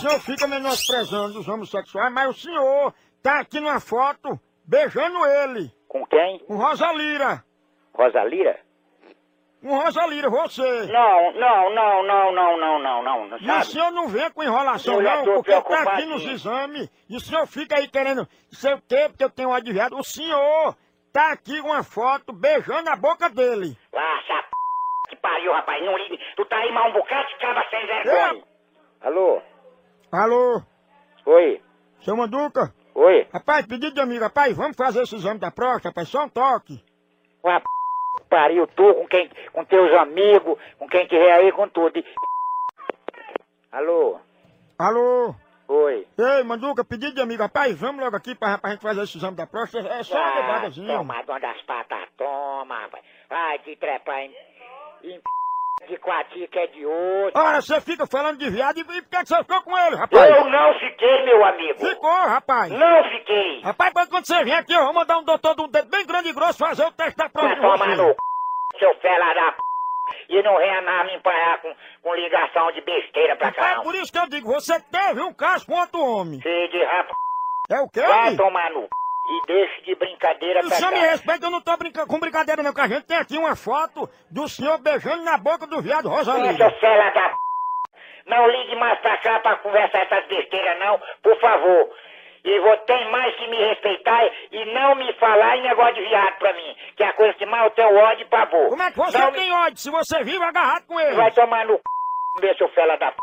senhor 0.05 0.21
fica 0.21 0.47
menosprezando 0.47 1.39
os 1.39 1.49
homossexuais, 1.49 2.13
mas 2.13 2.29
o 2.29 2.41
senhor 2.41 2.95
tá 3.23 3.41
aqui 3.41 3.59
numa 3.59 3.81
foto 3.81 4.39
beijando 4.67 5.25
ele. 5.25 5.73
Com 5.89 6.05
quem? 6.07 6.41
Com 6.41 6.57
Rosalira. 6.57 7.43
Rosalira? 7.95 8.61
Com 9.63 9.79
Rosalira, 9.79 10.29
você. 10.29 10.87
Não, 10.87 11.33
não, 11.33 11.75
não, 11.75 12.03
não, 12.03 12.33
não, 12.33 12.57
não, 12.59 12.79
não, 12.79 13.03
não, 13.03 13.29
não 13.29 13.39
E 13.39 13.51
o 13.51 13.65
senhor 13.65 13.91
não 13.93 14.09
vem 14.09 14.31
com 14.31 14.43
enrolação, 14.43 15.01
Eu 15.01 15.03
não, 15.03 15.25
porque 15.37 15.59
tá 15.63 15.83
aqui 15.83 16.05
nos 16.05 16.27
exames. 16.27 16.91
E 17.09 17.17
o 17.17 17.21
senhor 17.21 17.47
fica 17.47 17.79
aí 17.79 17.89
querendo, 17.89 18.29
sei 18.53 18.75
o 18.75 18.83
quê, 18.87 19.07
porque 19.09 19.25
eu 19.25 19.31
tenho 19.31 19.59
de 19.63 19.73
viado. 19.73 19.97
O 19.97 20.05
senhor 20.05 20.77
tá 21.13 21.33
aqui 21.33 21.63
com 21.63 21.69
uma 21.69 21.83
foto 21.83 22.31
beijando 22.31 22.91
a 22.91 22.97
boca 22.97 23.31
dele. 23.31 23.75
Ah, 23.95 24.21
essa 24.23 24.43
p... 24.43 24.51
que 25.09 25.17
pariu, 25.17 25.53
rapaz, 25.53 25.83
não 25.83 25.97
ligue. 25.97 26.21
Tu 26.37 26.45
tá 26.45 26.59
aí 26.59 26.71
mal 26.73 26.91
um 26.91 26.93
bocado 26.93 27.27
de 27.29 27.39
caba 27.39 27.65
sem 27.71 27.87
vergonha. 27.87 28.45
Alô? 29.01 29.54
Alô? 30.15 30.63
Oi? 31.27 31.61
Seu 32.05 32.17
Manduca? 32.17 32.73
Oi? 32.95 33.27
Rapaz, 33.33 33.67
pedido 33.67 33.95
de 33.95 34.01
amigo, 34.01 34.23
rapaz, 34.23 34.57
vamos 34.57 34.77
fazer 34.77 35.03
esse 35.03 35.17
exame 35.17 35.41
da 35.41 35.51
próstata, 35.51 35.89
rapaz, 35.89 36.09
só 36.09 36.25
um 36.25 36.29
toque. 36.29 36.81
Ué, 37.43 37.59
p... 37.59 37.65
pariu, 38.31 38.65
tu 38.69 38.95
com 38.95 39.09
quem, 39.09 39.29
com 39.53 39.65
teus 39.65 39.93
amigos, 39.95 40.57
com 40.79 40.87
quem 40.89 41.05
tiver 41.09 41.33
aí, 41.33 41.51
com 41.51 41.69
tudo. 41.69 41.99
E- 41.99 42.05
Alô? 43.73 44.21
Alô? 44.79 45.35
Oi? 45.67 46.07
Ei, 46.17 46.45
Manduca, 46.45 46.85
pedido 46.85 47.15
de 47.17 47.21
amigo, 47.21 47.43
rapaz, 47.43 47.77
vamos 47.77 48.01
logo 48.05 48.15
aqui 48.17 48.37
pra, 48.37 48.57
pra 48.59 48.71
gente 48.71 48.83
fazer 48.83 49.03
esse 49.03 49.17
exame 49.19 49.37
da 49.37 49.49
próstata, 49.49 49.89
é 49.89 50.03
só 50.05 50.15
uma 50.15 50.27
Ah, 50.31 50.35
levadazinha. 50.41 50.99
toma, 50.99 51.23
dona 51.25 51.41
das 51.41 51.61
patas, 51.63 52.09
toma, 52.17 52.79
rapaz. 52.83 53.05
Vai 53.29 53.59
te 53.61 53.75
trepar 53.75 54.21
em... 54.21 54.33
em. 55.03 55.21
De 55.85 55.97
quati 55.99 56.47
que 56.49 56.59
é 56.59 56.67
de 56.69 56.85
outro. 56.85 57.41
Ora, 57.41 57.61
você 57.61 57.81
fica 57.81 58.07
falando 58.07 58.39
de 58.39 58.51
viado 58.51 58.79
e 58.79 58.85
por 58.85 58.95
que 58.95 59.27
você 59.27 59.37
ficou 59.39 59.63
com 59.63 59.79
ele, 59.79 59.97
rapaz? 59.97 60.31
Eu 60.31 60.45
não 60.51 60.79
fiquei, 60.79 61.25
meu 61.25 61.45
amigo. 61.45 61.79
Ficou, 61.79 62.11
rapaz. 62.11 62.71
Não 62.73 63.05
fiquei. 63.11 63.61
Rapaz, 63.63 63.93
quando 64.09 64.27
você 64.27 64.45
vier 64.45 64.59
aqui, 64.59 64.73
eu 64.73 64.85
vou 64.85 64.95
mandar 64.95 65.19
um 65.19 65.25
doutor 65.25 65.55
de 65.55 65.63
um 65.63 65.69
dedo 65.69 65.91
bem 65.91 66.07
grande 66.07 66.29
e 66.29 66.33
grosso 66.33 66.59
fazer 66.59 66.85
o 66.85 66.93
teste 66.93 67.17
da 67.17 67.29
próstata. 67.29 67.61
tomar 67.61 67.97
no 67.97 68.09
c... 68.09 68.17
seu 68.79 68.95
fela 69.01 69.35
da 69.35 69.53
p... 69.53 69.59
E 70.29 70.43
não 70.43 70.55
mais 70.55 71.07
me 71.07 71.17
empanhar 71.17 71.61
com, 71.63 71.75
com 72.03 72.15
ligação 72.15 72.71
de 72.73 72.81
besteira 72.83 73.37
pra 73.37 73.53
cá, 73.53 73.61
Rapaz, 73.61 73.77
não. 73.79 73.85
por 73.85 73.95
isso 73.95 74.13
que 74.13 74.19
eu 74.19 74.29
digo, 74.29 74.53
você 74.53 74.79
teve 74.81 75.23
um 75.23 75.33
caso 75.33 75.67
com 75.67 75.75
outro 75.75 76.01
homem. 76.01 76.41
Filho 76.41 76.71
de 76.71 76.79
rap... 76.79 77.09
É 77.71 77.81
o 77.81 77.89
quê? 77.89 78.03
Vai 78.03 78.37
tomar 78.37 78.71
no 78.71 78.83
c... 78.83 78.89
E 79.27 79.47
deixe 79.47 79.83
de 79.83 79.95
brincadeira 79.95 80.61
pra 80.61 80.77
senhor 80.77 80.93
me 80.93 80.99
respeita, 80.99 81.47
eu 81.47 81.51
não 81.51 81.61
tô 81.63 81.75
brincando 81.79 82.07
com 82.07 82.21
brincadeira 82.21 82.63
não, 82.63 82.75
que 82.75 82.81
a 82.81 82.87
gente 82.87 83.05
tem 83.07 83.17
aqui 83.17 83.39
uma 83.39 83.57
foto 83.57 84.09
do 84.31 84.47
senhor 84.49 84.77
beijando 84.79 85.23
na 85.25 85.39
boca 85.39 85.67
do 85.67 85.81
viado 85.81 86.11
seu 86.11 86.71
fela 86.79 87.11
da 87.11 87.29
p... 87.31 87.35
Não 88.27 88.47
ligue 88.49 88.77
mais 88.77 88.99
pra 89.01 89.17
cá 89.19 89.39
pra 89.41 89.57
conversar 89.57 90.03
essas 90.03 90.27
besteiras, 90.29 90.79
não, 90.79 91.01
por 91.23 91.39
favor. 91.41 91.91
E 92.45 92.61
vou 92.61 92.77
ter 92.79 93.11
mais 93.11 93.35
que 93.37 93.47
me 93.49 93.57
respeitar 93.57 94.21
e 94.53 94.65
não 94.75 94.95
me 94.95 95.11
falar 95.15 95.57
em 95.57 95.63
negócio 95.63 95.95
de 95.95 96.03
viado 96.03 96.39
pra 96.39 96.53
mim. 96.53 96.77
Que 96.95 97.03
é 97.03 97.07
a 97.07 97.13
coisa 97.15 97.33
que 97.35 97.47
mais 97.47 97.65
eu 97.65 97.71
tenho 97.71 97.97
ódio 97.97 98.23
e 98.27 98.29
pavor. 98.29 98.69
Como 98.69 98.83
é 98.83 98.91
que 98.91 98.99
você 98.99 99.19
não 99.19 99.31
me- 99.31 99.39
tem 99.39 99.53
ódio 99.53 99.79
se 99.79 99.91
você 99.91 100.23
vive 100.23 100.45
agarrado 100.45 100.87
com 100.87 101.01
ele? 101.01 101.17
Vai 101.17 101.31
tomar 101.33 101.65
no 101.65 101.77
c... 101.77 101.83
Meu 102.43 102.55
seu 102.57 102.69
fela 102.71 102.97
da 102.97 103.11
p... 103.13 103.17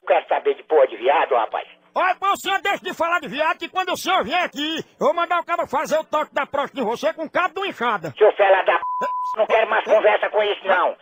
Não 0.00 0.06
quero 0.06 0.26
saber 0.28 0.54
de 0.54 0.62
porra 0.64 0.86
de 0.86 0.96
viado, 0.96 1.34
rapaz. 1.34 1.68
Olha, 1.94 2.16
o 2.22 2.36
senhor 2.36 2.60
deixa 2.62 2.82
de 2.82 2.94
falar 2.94 3.20
de 3.20 3.28
viado 3.28 3.58
que 3.58 3.68
quando 3.68 3.92
o 3.92 3.96
senhor 3.96 4.24
vier 4.24 4.42
aqui, 4.42 4.78
eu 4.98 5.06
vou 5.06 5.14
mandar 5.14 5.40
o 5.40 5.44
cara 5.44 5.66
fazer 5.66 5.98
o 5.98 6.04
toque 6.04 6.32
da 6.32 6.46
próstata 6.46 6.80
em 6.80 6.84
você 6.84 7.12
com 7.12 7.28
cabo 7.28 7.54
de 7.54 7.60
uma 7.60 7.66
enxada. 7.68 8.14
Seu 8.16 8.32
fela 8.32 8.62
da 8.62 8.78
p... 8.78 8.82
Não 9.36 9.46
quero 9.46 9.68
mais 9.68 9.84
conversa 9.84 10.30
com 10.30 10.42
isso, 10.42 10.66
não. 10.66 10.96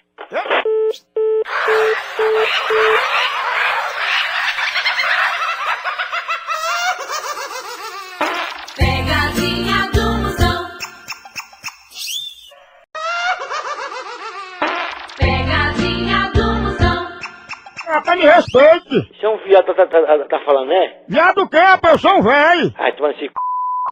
Rapaz, 18.01 18.19
me 18.19 18.27
respeite. 18.27 19.19
Você 19.19 19.27
é 19.27 19.29
um 19.29 19.37
viado, 19.39 19.75
tá, 19.75 19.87
tá, 19.87 19.87
tá, 19.87 20.25
tá 20.25 20.41
falando, 20.41 20.69
né? 20.69 21.03
Viado 21.09 21.43
o 21.43 21.49
quê, 21.49 21.59
rapaz? 21.59 21.95
Eu 21.95 21.99
sou 21.99 22.19
um 22.19 22.23
velho. 22.23 22.75
Ai, 22.79 22.93
tomando 22.97 23.13
esse 23.13 23.27
c... 23.27 23.33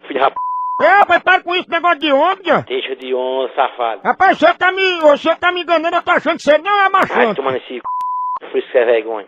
filho 0.06 0.14
de 0.14 0.24
rap... 0.24 0.34
É, 0.80 0.86
rapaz, 0.86 1.22
para 1.22 1.42
com 1.42 1.54
esse 1.54 1.68
negócio 1.68 1.98
de 1.98 2.12
onda. 2.12 2.62
Deixa 2.62 2.96
de 2.96 3.12
onda, 3.12 3.52
safado. 3.54 4.00
Rapaz, 4.04 4.38
você 4.38 4.54
tá 4.54 4.72
me, 4.72 5.00
você 5.00 5.34
tá 5.36 5.52
me 5.52 5.62
enganando, 5.62 5.96
eu 5.96 6.02
tô 6.02 6.10
achando 6.10 6.36
que 6.36 6.42
você 6.42 6.56
não 6.58 6.70
é 6.70 6.84
Ai, 6.84 6.90
machante. 6.90 7.36
tomando 7.36 7.56
esse 7.56 7.66
c... 7.66 7.80
Por 8.40 8.58
isso 8.58 8.70
que 8.70 8.78
é 8.78 8.84
vergonha. 8.84 9.26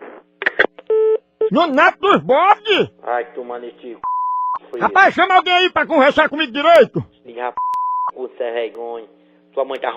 No 1.51 1.67
neto 1.67 1.99
dos 1.99 2.21
bodes. 2.21 2.89
Ai, 3.03 3.25
tomando 3.33 3.65
esse 3.65 3.81
c... 3.81 3.97
Rapaz, 4.79 5.13
chama 5.13 5.35
alguém 5.35 5.53
aí 5.53 5.69
pra 5.69 5.85
conversar 5.85 6.29
comigo 6.29 6.51
direito. 6.51 7.01
Filho 7.23 7.35
de 7.35 7.39
rap... 7.39 7.53
Você 8.15 8.43
é 8.43 8.51
vergonha. 8.51 9.07
Tua 9.53 9.65
mãe 9.65 9.79
tá 9.79 9.93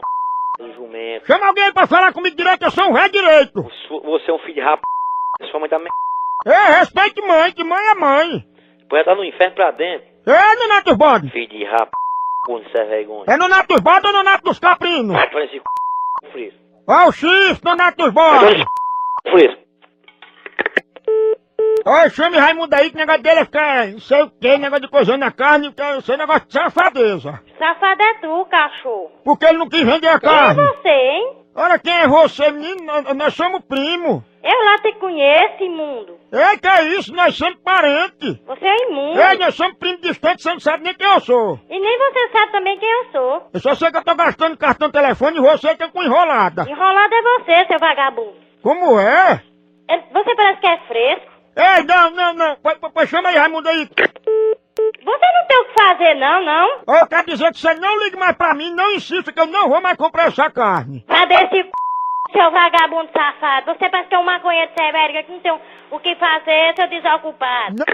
jumento. 0.75 1.27
Chama 1.27 1.47
alguém 1.47 1.73
pra 1.73 1.87
falar 1.87 2.13
comigo 2.13 2.37
direito, 2.37 2.63
eu 2.65 2.71
sou 2.71 2.91
um 2.91 2.93
velho 2.93 3.13
direito. 3.13 3.63
Você 3.63 4.31
é 4.31 4.35
um 4.35 4.39
filho 4.41 4.55
de 4.55 4.61
rap... 4.61 4.81
Sua 5.51 5.61
mãe 5.61 5.69
tá... 5.69 5.79
me- 5.79 5.89
É, 6.47 6.79
respeite 6.79 7.21
mãe, 7.23 7.53
que 7.53 7.65
mãe 7.65 7.85
é 7.89 7.95
mãe. 7.95 8.45
Depois 8.79 9.05
ela 9.05 9.05
tá 9.05 9.15
no 9.15 9.25
inferno 9.25 9.55
pra 9.57 9.71
dentro. 9.73 10.07
É 10.27 10.55
no 10.57 10.69
Nato 10.69 10.85
dos 10.91 10.97
Bodes? 10.97 11.31
Filho 11.33 11.49
de 11.49 11.65
rap, 11.65 11.91
sem 12.73 12.87
vergonha. 12.87 13.25
É 13.29 13.37
no 13.37 13.49
Nato 13.49 13.69
dos 13.75 13.81
Bodes 13.81 14.05
ou 14.05 14.13
no 14.17 14.23
Nato 14.23 14.45
dos 14.45 14.59
Caprinos? 14.59 15.13
Vai 15.13 15.45
esse 15.45 15.61
c... 16.33 16.53
Ó 16.87 17.09
o 17.09 17.13
chifre 17.13 17.61
no 17.65 17.75
Nato 17.77 18.05
dos 18.05 18.13
Ó, 21.87 22.09
chame 22.09 22.39
Raimundo 22.39 22.75
aí 22.75 22.91
que 22.91 22.97
negócio 22.97 23.23
dele 23.23 23.41
é 23.41 23.45
ficar, 23.45 23.87
não 23.89 24.01
sei 24.01 24.23
o 24.23 24.31
que, 24.31 24.57
negócio 24.57 24.83
de 24.87 24.89
coisando 24.91 25.19
na 25.19 25.31
carne, 25.31 25.71
que 25.73 25.83
é 25.83 25.99
esse 25.99 26.17
negócio 26.17 26.47
de 26.47 26.53
safadeza. 26.53 27.43
Safado 27.59 28.03
é 28.03 28.15
tu, 28.15 28.47
cachorro. 28.51 29.13
Porque 29.25 29.45
ele 29.45 29.59
não 29.59 29.69
quis 29.69 29.83
vender 29.83 30.09
a 30.09 30.19
Quem 30.19 30.29
é 30.31 30.33
carne. 30.33 30.63
você, 30.63 30.89
hein? 30.89 31.37
Olha 31.57 31.79
quem 31.79 31.93
é 31.93 32.09
você, 32.09 32.51
menino, 32.51 32.85
nós, 32.85 33.15
nós 33.17 33.35
somos 33.35 33.61
primo. 33.69 34.25
Eu 34.43 34.65
lá 34.65 34.79
te 34.79 34.93
conheço, 34.95 35.63
imundo. 35.63 36.19
Ei, 36.33 36.59
que 36.59 36.67
é 36.67 36.83
isso, 36.99 37.15
nós 37.15 37.37
somos 37.37 37.57
parentes. 37.63 38.39
Você 38.47 38.67
é 38.67 38.77
imundo. 38.91 39.21
Ei, 39.21 39.39
nós 39.39 39.55
somos 39.55 39.77
primos 39.79 40.01
distantes, 40.01 40.43
você 40.43 40.51
não 40.53 40.61
sabe 40.61 40.85
nem 40.85 40.95
quem 40.95 41.07
eu 41.07 41.21
sou. 41.21 41.61
E 41.71 41.79
nem 41.79 41.99
você 41.99 42.29
sabe 42.33 42.51
também 42.53 42.79
quem 42.79 42.89
eu 42.91 43.05
sou. 43.13 43.43
Eu 43.53 43.61
só 43.61 43.75
sei 43.75 43.91
que 43.91 43.97
eu 43.99 44.05
tô 44.05 44.15
gastando 44.17 44.57
cartão 44.57 44.91
telefone 44.91 45.37
e 45.37 45.41
você 45.41 45.75
tá 45.77 45.89
com 45.89 46.03
enrolada. 46.03 46.67
Enrolado 46.69 47.15
é 47.15 47.23
você, 47.23 47.67
seu 47.69 47.79
vagabundo. 47.79 48.35
Como 48.63 48.99
é? 48.99 49.43
É- 49.89 49.99
Você 50.13 50.35
parece 50.35 50.61
que 50.61 50.67
é 50.67 50.77
fresco. 50.89 51.34
Ei, 51.57 51.85
não, 51.85 52.11
não, 52.11 52.35
não. 52.35 52.57
Pois, 52.63 52.77
pois- 52.79 52.93
pois 52.93 53.09
chama 53.09 53.29
aí, 53.29 53.37
Raimundo 53.37 53.69
aí. 53.69 53.89
Você 53.97 55.27
não 55.33 55.47
tem 55.49 55.59
o 55.59 55.65
que 55.67 55.83
fazer, 55.83 56.15
não, 56.15 56.45
não? 56.45 56.69
Eu 57.01 57.07
quero 57.07 57.27
dizer 57.27 57.53
que 57.53 57.59
você 57.61 57.75
não 57.75 57.99
ligue 58.03 58.17
mais 58.17 58.37
pra 58.37 58.55
mim, 58.55 58.73
não 58.75 58.91
insista 58.93 59.33
que 59.33 59.41
eu 59.41 59.47
não 59.47 59.69
vou 59.69 59.81
mais 59.81 59.97
comprar 59.97 60.27
essa 60.29 60.51
carne. 60.51 61.05
Pra 61.07 61.25
desse 61.27 61.63
c... 61.63 61.71
seu 62.33 62.51
vagabundo 62.51 63.09
safado. 63.13 63.67
Você 63.73 63.89
parece 63.89 64.09
que 64.09 64.15
é 64.15 64.19
um 64.19 64.25
maconheiro 64.25 64.71
sevérica 64.77 65.23
que 65.23 65.33
não 65.33 65.41
tem 65.41 65.61
o 65.91 66.01
que 66.01 66.17
fazer, 66.17 66.75
seu 66.77 66.89
desocupado. 66.89 67.85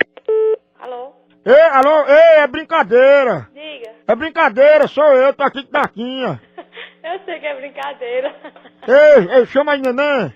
Alô? 0.80 1.12
Ei, 1.44 1.60
alô, 1.60 2.04
ei, 2.06 2.40
é 2.42 2.46
brincadeira. 2.46 3.48
Diga. 3.52 3.90
É 4.08 4.14
brincadeira, 4.14 4.86
sou 4.88 5.04
eu, 5.14 5.32
tô 5.34 5.42
aqui 5.42 5.62
com 5.64 5.72
Taquinha. 5.72 6.40
Eu 7.02 7.18
sei 7.24 7.40
que 7.40 7.46
é 7.46 7.54
brincadeira. 7.54 8.34
Ei, 8.86 9.36
ei, 9.38 9.46
chama 9.46 9.72
aí, 9.72 9.80
neném. 9.80 10.32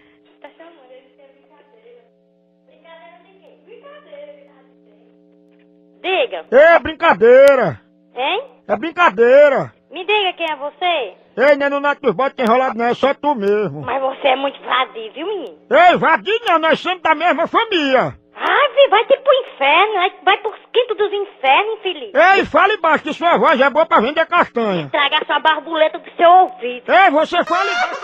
Diga. 6.04 6.44
É 6.50 6.78
brincadeira. 6.80 7.80
Hein? 8.14 8.44
É 8.68 8.76
brincadeira. 8.76 9.72
Me 9.90 10.04
diga 10.04 10.34
quem 10.34 10.46
é 10.50 10.56
você. 10.56 11.14
Ei, 11.34 11.56
não 11.56 11.66
é 11.66 11.70
no 11.70 12.30
que 12.30 12.42
é 12.42 12.44
enrolado 12.44 12.76
não, 12.76 12.84
é 12.84 12.94
só 12.94 13.14
tu 13.14 13.34
mesmo. 13.34 13.80
Mas 13.80 14.02
você 14.02 14.28
é 14.28 14.36
muito 14.36 14.60
vadio, 14.60 15.12
viu, 15.14 15.26
menino? 15.26 15.58
Ei, 15.70 15.96
vadio 15.96 16.34
não, 16.46 16.58
nós 16.58 16.78
somos 16.78 17.00
da 17.00 17.14
mesma 17.14 17.46
família. 17.46 18.14
Ai, 18.36 18.68
vi, 18.74 18.88
vai 18.90 19.04
te 19.06 19.16
pro 19.16 19.32
inferno, 19.32 19.94
vai, 20.24 20.36
pros 20.38 20.54
quintos 20.72 20.96
dos 20.98 21.12
infernos, 21.12 21.78
infeliz. 21.78 22.12
Ei, 22.14 22.44
fale 22.44 22.76
baixo 22.76 23.04
que 23.04 23.12
sua 23.14 23.38
voz 23.38 23.58
é 23.58 23.70
boa 23.70 23.86
pra 23.86 24.00
vender 24.00 24.26
castanha. 24.26 24.90
Tragar 24.90 25.24
sua 25.24 25.40
barbuleta 25.40 25.98
do 25.98 26.10
seu 26.16 26.30
ouvido. 26.30 26.92
Ei, 26.92 27.10
você 27.10 27.42
fale 27.44 27.70
baixo. 27.70 28.00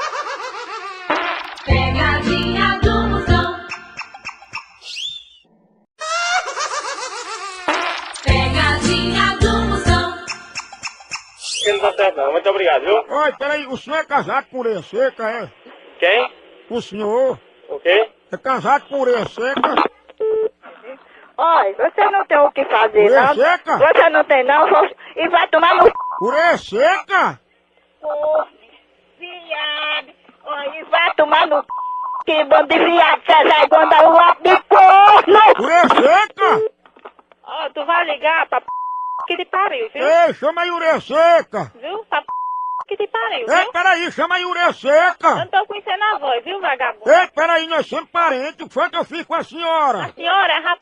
Pegadinha 1.66 2.59
Não 11.66 11.78
tá 11.80 11.92
certo 11.92 12.16
não, 12.16 12.32
muito 12.32 12.48
obrigado, 12.48 12.82
viu? 12.84 13.04
Oi, 13.08 13.32
peraí, 13.38 13.66
o 13.66 13.76
senhor 13.76 13.98
é 13.98 14.04
casado 14.04 14.46
com 14.50 14.58
ureia 14.60 14.82
seca, 14.82 15.28
é? 15.30 15.48
Quem? 15.98 16.32
O 16.70 16.80
senhor 16.80 17.38
O 17.68 17.78
quê? 17.80 18.08
é 18.32 18.36
casado 18.38 18.86
com 18.88 19.00
ureia 19.00 19.26
seca? 19.28 19.74
Olha, 21.36 21.74
você 21.74 22.04
não 22.10 22.24
tem 22.26 22.38
o 22.38 22.50
que 22.52 22.64
fazer, 22.66 23.04
Ureia 23.04 23.22
não. 23.22 23.34
seca? 23.34 23.76
Você 23.78 24.10
não 24.10 24.24
tem, 24.24 24.44
não. 24.44 24.66
E 25.16 25.28
vai 25.28 25.48
tomar 25.48 25.74
no... 25.76 25.84
c****. 25.84 25.92
Ureia 26.22 26.56
seca? 26.58 27.40
Ô, 28.02 28.44
viado. 29.18 30.08
Olha, 30.44 30.80
e 30.80 30.84
vai 30.84 31.14
tomar 31.14 31.46
no... 31.46 31.60
c****. 31.62 31.66
Que 32.26 32.44
bando 32.44 32.68
de 32.68 32.78
viado, 32.78 33.22
você 33.24 33.32
é 33.32 33.64
igual 33.64 33.82
um 33.86 34.12
lápis 34.12 34.52
de 34.52 34.62
corno. 34.64 35.64
Ureia 35.64 35.88
seca? 35.88 36.70
Ó, 37.44 37.68
tu 37.70 37.84
vai 37.86 38.04
ligar 38.04 38.46
pra 38.48 38.60
p... 38.60 38.66
que 39.30 39.36
te 39.36 39.44
pariu, 39.50 39.88
viu? 39.90 40.02
Ei, 40.02 40.34
chama 40.34 40.62
aí 40.62 40.70
ureia 40.72 41.00
seca. 41.00 41.70
Viu? 41.76 42.04
P... 42.04 42.16
que 42.88 42.96
te 42.96 43.06
pariu, 43.06 43.46
Ei, 43.48 43.62
viu? 43.62 43.72
peraí, 43.72 44.10
chama 44.10 44.34
aí 44.34 44.42
Eu 44.42 44.72
seca. 44.72 45.34
não 45.36 45.46
tô 45.46 45.66
conhecendo 45.66 46.02
a 46.02 46.18
voz, 46.18 46.42
viu, 46.44 46.60
vagabundo? 46.60 47.08
Ei, 47.10 47.28
peraí, 47.28 47.66
nós 47.68 47.86
somos 47.86 48.10
parentes, 48.10 48.60
o 48.60 48.68
que 48.68 48.74
foi 48.74 48.90
que 48.90 48.96
eu 48.96 49.04
fiz 49.04 49.24
com 49.24 49.34
a 49.34 49.44
senhora? 49.44 50.06
A 50.06 50.12
senhora 50.12 50.52
é 50.52 50.58
rap... 50.58 50.80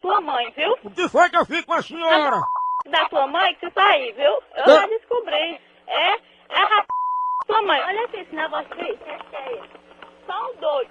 tua 0.00 0.20
mãe, 0.20 0.52
viu? 0.56 0.76
O 0.84 0.90
que 0.90 1.08
foi 1.08 1.28
que 1.30 1.36
eu 1.36 1.44
fiz 1.46 1.64
com 1.64 1.72
a 1.72 1.82
senhora? 1.82 2.40
Da 2.86 3.08
tua 3.08 3.26
mãe 3.26 3.54
que 3.54 3.60
você 3.66 3.70
tá 3.72 3.84
aí, 3.88 4.12
viu? 4.12 4.24
Eu 4.54 4.64
Eu- 4.66 4.74
já 4.80 4.86
descobri. 4.86 5.60
É, 5.88 6.14
é 6.14 6.64
rap... 6.74 6.86
tua 7.48 7.62
mãe. 7.62 7.80
Olha 7.82 8.04
aqui 8.04 8.18
esse 8.20 8.34
negócio 8.36 8.72
aí. 8.78 8.98
É 9.32 9.52
ele. 9.52 9.70
Só 10.26 10.50
um 10.52 10.56
doido. 10.60 10.90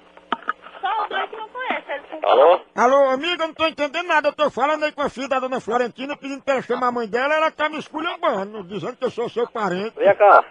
Só 0.81 1.03
um 1.03 1.07
doido 1.09 1.27
que 1.29 1.35
não 1.37 1.49
conhece. 1.49 1.91
ele 1.91 2.03
com- 2.21 2.27
Alô? 2.29 2.61
Alô, 2.75 3.09
amiga, 3.09 3.43
eu 3.43 3.47
não 3.47 3.53
tô 3.53 3.67
entendendo 3.67 4.07
nada. 4.07 4.29
Eu 4.29 4.33
tô 4.33 4.49
falando 4.49 4.83
aí 4.85 4.91
com 4.91 5.01
a 5.01 5.09
filha 5.09 5.27
da 5.27 5.39
dona 5.39 5.59
Florentina, 5.59 6.15
pedindo 6.17 6.41
pra 6.43 6.55
ela 6.55 6.63
chamar 6.63 6.87
a 6.87 6.91
mãe 6.91 7.07
dela, 7.07 7.33
ela 7.35 7.51
tá 7.51 7.69
me 7.69 7.77
esculhambando, 7.79 8.63
dizendo 8.63 8.95
que 8.97 9.05
eu 9.05 9.11
sou 9.11 9.29
seu 9.29 9.47
parente. 9.49 9.95
Vem 9.97 10.15
cá. 10.15 10.43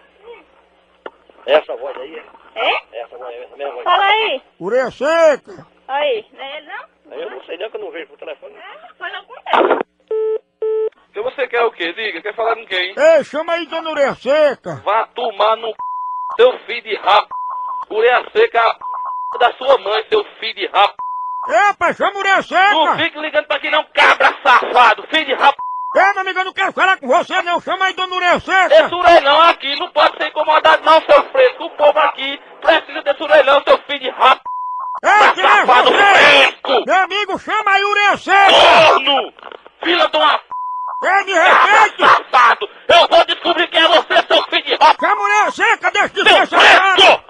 Essa 1.47 1.77
voz 1.77 1.97
aí? 1.97 2.23
É? 2.55 3.01
Essa 3.03 3.17
voz, 3.17 3.35
essa 3.35 3.57
mesma 3.57 3.73
voz. 3.75 3.85
Fala 3.85 4.05
aí. 4.05 4.43
Ureia 4.61 4.91
seca. 4.91 5.67
Aí. 5.89 6.27
Não 6.33 6.45
é 6.45 6.59
ele, 6.59 6.67
não? 6.69 7.19
Eu 7.19 7.31
não 7.31 7.43
sei 7.45 7.57
nem 7.57 7.71
que 7.71 7.77
eu 7.77 7.81
não 7.81 7.91
vejo 7.91 8.09
por 8.09 8.19
telefone. 8.19 8.55
Mas 8.99 9.13
não 9.13 9.21
acontece. 9.21 9.89
Então 11.11 11.23
você 11.25 11.49
quer 11.49 11.63
o 11.65 11.73
quê? 11.73 11.93
Diga, 11.95 12.21
quer 12.21 12.35
falar 12.35 12.55
com 12.55 12.67
quem? 12.67 12.95
Ei, 12.97 13.25
chama 13.25 13.55
aí 13.55 13.67
dona 13.67 13.91
Ureia 13.91 14.15
seca. 14.15 14.75
Vá 14.85 15.07
tomar 15.15 15.57
no 15.57 15.69
c... 15.69 15.75
seu 16.37 16.59
filho 16.67 16.83
de 16.83 16.97
rap. 16.97 17.27
Ureia 17.91 18.25
seca. 18.31 18.77
Da 19.37 19.53
sua 19.55 19.77
mãe, 19.79 20.05
seu 20.09 20.25
filho 20.41 20.55
de 20.55 20.67
rap. 20.67 20.95
Ei, 21.49 21.75
pai, 21.79 21.95
chama 21.95 22.19
Ureia 22.19 22.37
Não 22.37 22.43
seca. 22.43 22.97
fique 22.97 23.19
ligando 23.19 23.47
pra 23.47 23.57
aqui 23.57 23.71
não, 23.71 23.85
cabra 23.95 24.35
safado, 24.43 25.03
filho 25.11 25.27
de 25.27 25.35
rap. 25.35 25.55
Ei, 25.97 26.13
meu 26.13 26.21
amigo, 26.21 26.39
eu 26.39 26.45
não 26.45 26.53
quero 26.53 26.73
falar 26.73 26.99
com 26.99 27.07
você 27.07 27.43
não. 27.43 27.61
Chama 27.61 27.87
aí 27.87 27.95
dona 27.95 28.15
Ureia 28.15 28.37
Esse 28.37 28.95
orelhão 28.95 29.41
aqui 29.43 29.79
não 29.79 29.89
pode 29.91 30.17
ser 30.19 30.29
incomodado 30.29 30.85
não, 30.85 31.01
seu 31.03 31.23
fresco. 31.31 31.65
O 31.65 31.71
povo 31.71 31.99
aqui 31.99 32.41
precisa 32.61 33.03
desse 33.03 33.23
orelhão, 33.23 33.63
seu 33.67 33.79
filho 33.79 34.01
de 34.01 34.11
rap. 34.11 34.41
Ei, 35.03 35.33
quem 35.35 35.45
é 35.45 35.65
você? 35.65 36.85
Meu 36.87 36.97
amigo, 37.05 37.39
chama 37.39 37.71
aí 37.71 37.85
Ureia 37.85 38.17
seca. 38.17 38.51
Corno! 38.51 39.33
Filha 39.83 40.09
de 40.09 40.17
uma 40.17 40.39
p... 40.39 40.45
Ei, 41.05 41.25
me 41.25 41.33
respeite. 41.33 42.03
safado! 42.03 42.69
Eu 42.89 43.09
vou 43.09 43.25
descobrir 43.27 43.69
quem 43.69 43.81
é 43.81 43.89
você, 43.89 44.27
seu 44.27 44.43
filho 44.45 44.65
de 44.65 44.75
rap. 44.75 44.97
Chama 45.01 45.23
Ureia 45.23 45.51
seca, 45.53 45.91
deixa 45.91 46.09
de 46.09 46.29
ser 46.29 46.47
safado. 46.49 47.25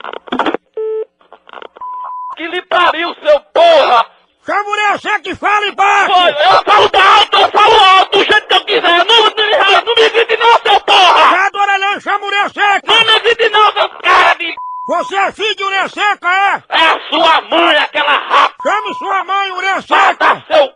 Que 2.39 2.47
lhe 2.47 2.62
pariu, 2.62 3.12
seu 3.20 3.40
porra! 3.52 4.06
Chama 4.47 4.70
Ureia 4.70 4.97
seca 4.98 5.28
e 5.28 5.35
fale 5.35 5.73
baixo. 5.73 6.12
Olha, 6.12 6.39
eu 6.39 6.62
falo 6.62 6.85
alto, 6.85 7.36
eu 7.36 7.51
falo 7.51 7.81
alto, 7.81 8.19
do 8.19 8.24
jeito 8.24 8.47
que 8.47 8.55
eu 8.55 8.65
quiser. 8.65 9.05
Não, 9.05 9.05
não, 9.05 9.85
não 9.85 9.94
me 9.97 10.09
grite 10.09 10.36
não, 10.36 10.52
seu 10.60 10.81
porra! 10.82 11.31
Já 11.36 11.51
do 11.51 11.59
orelhão, 11.59 12.01
chama 12.01 12.27
Ureia 12.27 12.48
seca. 12.48 12.81
Não 12.86 13.05
me 13.12 13.19
grite 13.19 13.48
não, 13.48 13.73
seu 13.73 13.89
cara 13.89 14.35
de... 14.35 14.55
Você 14.86 15.16
é 15.16 15.32
filho 15.32 15.56
de 15.56 15.65
Ureia 15.65 15.89
seca, 15.89 16.28
é? 16.28 16.62
É 16.69 16.81
a 16.81 17.01
sua 17.10 17.40
mãe, 17.40 17.77
aquela 17.77 18.12
rapa, 18.12 18.55
Chame 18.62 18.94
sua 18.94 19.24
mãe, 19.24 19.51
Ureia 19.51 19.82
seca. 19.82 20.44
seu... 20.47 20.73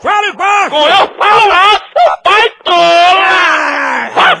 Fale 0.00 0.32
baixo. 0.32 0.70
Com 0.70 0.88
eu 0.88 1.14
falo 1.18 1.52
alto, 1.52 1.86
seu 1.94 2.22
pai 2.24 2.50
tola! 2.64 4.10
Vai 4.14 4.36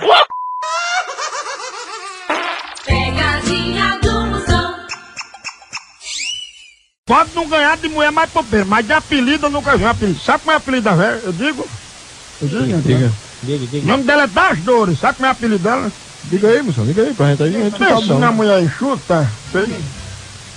Pode 7.06 7.30
não 7.36 7.46
ganhar 7.48 7.76
de 7.76 7.88
mulher 7.88 8.10
mais 8.10 8.28
popeira, 8.28 8.64
mas 8.64 8.84
de 8.84 8.92
apelido 8.92 9.46
eu 9.46 9.50
nunca 9.50 9.76
vi 9.76 9.84
um 9.84 9.88
apelido. 9.88 10.18
Sabe 10.18 10.40
como 10.40 10.50
é 10.50 10.56
apelido 10.56 10.82
da 10.82 10.96
velha? 10.96 11.20
Eu 11.22 11.32
digo? 11.32 11.68
Eu 12.42 12.48
digo, 12.48 12.64
né? 12.64 12.82
Diga, 12.84 13.12
diga, 13.44 13.66
diga. 13.66 13.84
O 13.84 13.86
nome 13.86 14.02
dela 14.02 14.24
é 14.24 14.26
Das 14.26 14.58
Dores. 14.58 14.98
Sabe 14.98 15.14
como 15.14 15.26
é 15.28 15.30
apelido 15.30 15.60
dela? 15.60 15.92
Diga 16.24 16.48
aí, 16.48 16.60
moção, 16.62 16.84
diga 16.84 17.02
aí 17.02 17.14
pra 17.14 17.26
gente 17.26 17.44
aí. 17.44 17.56
A 17.56 17.60
gente 17.60 17.78
Pensa 17.78 18.06
sabe 18.08 18.20
na 18.20 18.32
mulher 18.32 18.60
enxuta. 18.60 19.30
Peito, 19.52 19.84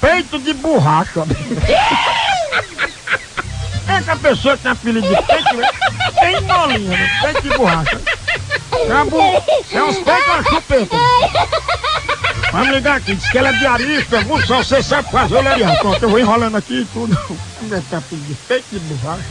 peito 0.01 0.39
de 0.39 0.53
borracha. 0.55 1.23
É 3.88 4.01
que 4.03 4.11
a 4.11 4.15
pessoa 4.15 4.55
que 4.55 4.63
tem 4.63 4.71
apelido 4.71 5.07
de 5.07 5.15
peito, 5.23 5.55
né? 5.55 5.67
tem 6.19 6.41
molinha, 6.41 6.89
né? 6.89 7.09
Peito 7.23 7.41
de 7.41 7.57
borracha. 7.57 8.01
É, 8.71 9.77
é 9.77 9.84
uns 9.84 9.97
peitos 9.97 10.26
e 10.26 10.30
uma 10.30 10.43
chupeta. 10.43 10.95
Vamos 12.51 12.69
ligar 12.69 12.97
aqui, 12.97 13.15
diz 13.15 13.30
que 13.30 13.38
ela 13.38 13.49
é 13.49 13.53
diarista, 13.53 14.21
moção, 14.21 14.63
você 14.63 14.81
sabe 14.81 15.11
fazer 15.11 15.35
o 15.35 15.41
lerião. 15.41 15.76
Pronto, 15.77 16.03
eu 16.03 16.09
vou 16.09 16.19
enrolando 16.19 16.57
aqui 16.57 16.81
e 16.81 16.85
tudo. 16.85 17.15
Como 17.59 17.76
é 17.76 17.80
que 17.80 17.89
tá 17.89 18.01
de 18.11 18.35
peito 18.47 18.65
de 18.71 18.80
borracha? 18.80 19.23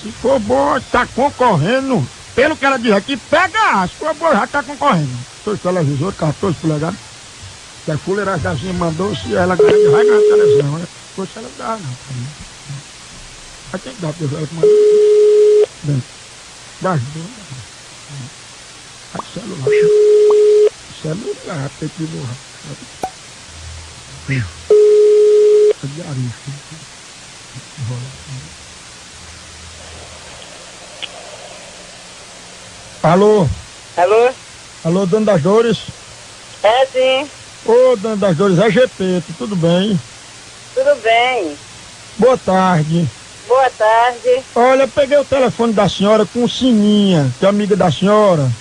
Se 0.00 0.12
for 0.12 0.38
boa, 0.40 0.80
tá 0.80 1.06
concorrendo. 1.06 2.06
Pelo 2.34 2.56
que 2.56 2.64
ela 2.64 2.78
diz 2.78 2.92
aqui, 2.92 3.16
pega 3.16 3.82
A. 3.82 3.88
For 3.88 4.14
boa, 4.14 4.32
já 4.32 4.46
tá 4.46 4.62
concorrendo. 4.62 5.10
Dois 5.44 5.60
televisores, 5.60 6.16
14 6.16 6.56
polegadas. 6.58 6.98
Se 7.84 7.90
a 7.90 7.98
fuleirazinha 7.98 8.72
mandou, 8.74 9.16
se 9.16 9.34
ela 9.34 9.56
ganhar, 9.56 9.90
vai 9.90 10.04
ganhar 10.04 10.18
a 10.18 10.36
televisão. 10.36 10.78
Né? 10.78 10.86
Poxa, 11.16 11.40
ela 11.40 11.50
dá, 11.58 11.78
não. 11.78 11.96
Aí 13.72 13.80
tem 13.80 13.92
que 13.92 14.00
dar 14.00 14.12
pra 14.12 14.38
ela 14.38 14.46
que. 14.46 14.54
Dentro. 15.82 16.02
Das 16.80 17.00
duas. 17.00 17.47
Celular. 19.16 19.68
Celular, 21.00 21.70
borrar. 22.10 22.38
É 25.82 25.86
diarista. 25.86 26.50
Alô? 33.02 33.48
Alô? 33.96 34.34
Alô, 34.84 35.06
Dona 35.06 35.26
das 35.26 35.42
Dores? 35.42 35.90
É 36.62 36.86
sim, 36.88 37.30
Ô, 37.64 37.96
Dona 37.96 38.16
das 38.16 38.36
Dores, 38.36 38.58
é 38.58 38.70
GP, 38.70 39.22
tudo 39.38 39.56
bem? 39.56 39.98
tudo 40.74 41.00
bem. 41.00 41.58
Boa 42.18 42.36
tarde. 42.38 43.10
Boa 43.46 43.70
tarde. 43.70 44.46
Olha, 44.54 44.82
eu 44.82 44.88
peguei 44.92 45.16
o 45.18 45.24
telefone 45.24 45.72
da 45.72 45.88
senhora 45.88 46.26
com 46.26 46.44
o 46.44 46.48
Sininha, 46.48 47.34
que 47.38 47.46
é 47.46 47.48
amiga 47.48 47.76
da 47.76 47.90
senhora. 47.90 48.54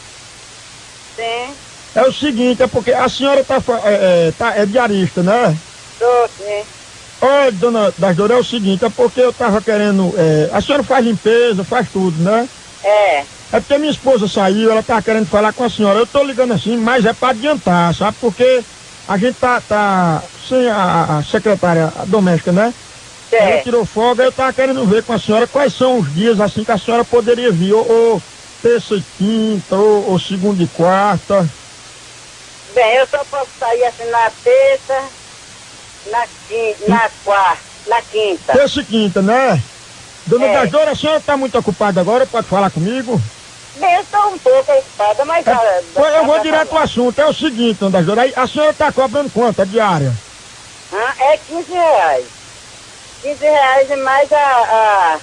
Sim, 1.17 1.59
É 1.93 2.01
o 2.03 2.11
seguinte, 2.11 2.61
é 2.63 2.67
porque 2.67 2.93
a 2.93 3.09
senhora 3.09 3.43
tá, 3.43 3.57
é, 3.85 4.27
é, 4.27 4.31
tá, 4.31 4.55
é 4.55 4.65
diarista, 4.65 5.23
né? 5.23 5.61
tô 5.97 6.29
sim. 6.37 6.67
Olha, 7.21 7.51
dona 7.51 7.91
das 7.97 8.15
Dores, 8.15 8.37
é 8.37 8.39
o 8.39 8.43
seguinte, 8.43 8.85
é 8.85 8.89
porque 8.89 9.21
eu 9.21 9.33
tava 9.33 9.61
querendo. 9.63 10.15
é, 10.17 10.49
a 10.51 10.61
senhora 10.61 10.83
faz 10.83 11.03
limpeza, 11.03 11.65
faz 11.65 11.89
tudo, 11.89 12.21
né? 12.21 12.47
É. 12.83 13.27
É 13.51 13.59
porque 13.61 13.77
minha 13.77 13.91
esposa 13.91 14.27
saiu, 14.27 14.69
ela 14.71 14.83
tava 14.83 15.01
querendo 15.01 15.25
falar 15.27 15.53
com 15.53 15.63
a 15.63 15.69
senhora. 15.69 15.99
Eu 15.99 16.07
tô 16.07 16.23
ligando 16.23 16.53
assim, 16.53 16.77
mas 16.77 17.05
é 17.05 17.13
pra 17.13 17.29
adiantar, 17.29 17.93
sabe? 17.95 18.17
Porque 18.19 18.65
a 19.05 19.17
gente 19.17 19.35
tá, 19.35 19.61
tá 19.61 20.29
sem 20.37 20.69
a, 20.69 21.17
a 21.17 21.23
secretária 21.23 21.91
doméstica, 22.07 22.51
né? 22.51 22.75
Ela 23.37 23.59
tirou 23.59 23.85
folga, 23.85 24.23
eu 24.23 24.33
tava 24.33 24.53
querendo 24.53 24.85
ver 24.87 25.03
com 25.03 25.13
a 25.13 25.19
senhora 25.19 25.47
quais 25.47 25.73
são 25.73 25.99
os 25.99 26.11
dias 26.13 26.39
assim 26.39 26.63
que 26.63 26.71
a 26.71 26.77
senhora 26.77 27.05
poderia 27.05 27.51
vir, 27.53 27.73
ou, 27.73 27.89
ou 27.89 28.23
terça 28.67 28.95
e 28.95 29.03
quinta, 29.17 29.77
ou, 29.77 30.11
ou 30.11 30.19
segunda 30.19 30.61
e 30.61 30.67
quarta. 30.67 31.47
Bem, 32.75 32.95
eu 32.97 33.07
só 33.07 33.23
posso 33.23 33.49
sair 33.57 33.85
assim 33.85 34.05
na 34.11 34.29
terça, 34.43 35.03
na 36.11 36.27
quinta, 36.47 36.89
na 36.89 37.09
quarta, 37.23 37.63
na 37.87 38.01
quinta. 38.01 38.53
Terça 38.53 38.81
e 38.81 38.85
quinta, 38.85 39.21
né? 39.21 39.63
Dona 40.25 40.45
É. 40.45 40.89
a 40.89 40.95
senhora 40.95 41.21
tá 41.21 41.37
muito 41.37 41.57
ocupada 41.57 42.01
agora, 42.01 42.27
pode 42.27 42.47
falar 42.47 42.69
comigo? 42.69 43.21
Bem, 43.77 43.95
eu 43.95 44.01
estou 44.01 44.33
um 44.33 44.37
pouco 44.37 44.71
ocupada, 44.73 45.23
mas... 45.23 45.45
Pois 45.93 46.11
dá 46.11 46.17
eu 46.17 46.25
vou 46.25 46.33
pra 46.33 46.43
direto 46.43 46.75
ao 46.75 46.83
assunto, 46.83 47.19
é 47.19 47.25
o 47.25 47.33
seguinte, 47.33 47.79
Dona 47.79 48.21
aí 48.21 48.33
a 48.35 48.45
senhora 48.45 48.73
tá 48.73 48.91
cobrando 48.91 49.29
quanto, 49.29 49.61
a 49.61 49.65
diária? 49.65 50.11
Ah, 50.91 51.13
é 51.19 51.37
15 51.37 51.71
reais. 51.71 52.25
15 53.21 53.39
reais 53.39 53.89
e 53.89 53.95
mais 53.95 54.29
a, 54.31 54.37
a, 54.37 55.19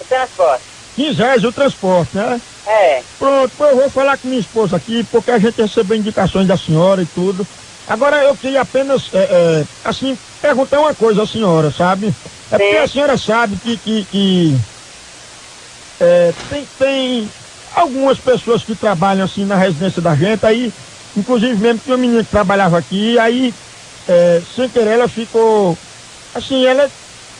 o 0.00 0.04
transporte. 0.04 0.75
15 0.96 1.18
reais 1.18 1.44
o 1.44 1.52
transporte, 1.52 2.16
né? 2.16 2.40
É. 2.66 3.02
Pronto, 3.18 3.52
eu 3.62 3.76
vou 3.76 3.90
falar 3.90 4.16
com 4.16 4.28
minha 4.28 4.40
esposa 4.40 4.76
aqui, 4.76 5.04
porque 5.04 5.30
a 5.30 5.38
gente 5.38 5.60
recebeu 5.60 5.96
indicações 5.96 6.48
da 6.48 6.56
senhora 6.56 7.02
e 7.02 7.06
tudo. 7.06 7.46
Agora 7.86 8.24
eu 8.24 8.34
queria 8.34 8.62
apenas, 8.62 9.10
é, 9.12 9.18
é, 9.18 9.64
assim, 9.84 10.18
perguntar 10.40 10.80
uma 10.80 10.94
coisa 10.94 11.22
à 11.22 11.26
senhora, 11.26 11.70
sabe? 11.70 12.12
É 12.50 12.58
porque 12.58 12.76
a 12.76 12.88
senhora 12.88 13.16
sabe 13.16 13.56
que, 13.56 13.76
que, 13.76 14.04
que, 14.06 14.56
é, 16.00 16.32
tem, 16.50 16.66
tem 16.78 17.30
algumas 17.74 18.18
pessoas 18.18 18.64
que 18.64 18.74
trabalham 18.74 19.24
assim 19.24 19.44
na 19.44 19.56
residência 19.56 20.02
da 20.02 20.16
gente, 20.16 20.44
aí, 20.44 20.72
inclusive 21.16 21.54
mesmo 21.54 21.80
que 21.80 21.90
uma 21.90 21.98
menina 21.98 22.24
que 22.24 22.30
trabalhava 22.30 22.78
aqui, 22.78 23.18
aí, 23.18 23.54
é, 24.08 24.42
sem 24.54 24.68
querer, 24.68 24.94
ela 24.94 25.08
ficou, 25.08 25.76
assim, 26.34 26.64
ela, 26.64 26.90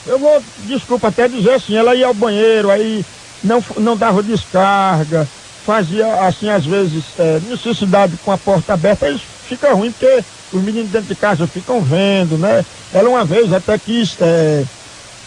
eu 0.07 0.19
vou, 0.19 0.43
desculpa 0.59 1.09
até 1.09 1.27
dizer 1.27 1.55
assim, 1.55 1.75
ela 1.75 1.95
ia 1.95 2.07
ao 2.07 2.15
banheiro, 2.15 2.71
aí 2.71 3.05
não, 3.43 3.59
não 3.79 3.97
dava 3.97 4.23
descarga, 4.23 5.31
fazia, 5.59 6.07
assim, 6.27 6.49
às 6.49 6.65
vezes, 6.67 7.15
é, 7.19 7.41
necessidade 7.41 8.17
com 8.19 8.31
a 8.31 8.39
porta 8.39 8.75
aberta, 8.75 9.07
aí 9.07 9.19
fica 9.19 9.73
ruim, 9.73 9.93
porque 9.93 10.25
os 10.53 10.63
meninos 10.63 10.91
dentro 10.91 11.09
de 11.09 11.17
casa 11.17 11.47
ficam 11.47 11.83
vendo, 11.83 12.39
né? 12.39 12.65
Ela 12.91 13.09
uma 13.11 13.25
vez 13.25 13.53
até 13.53 13.79
quis 13.79 14.17
é, 14.21 14.67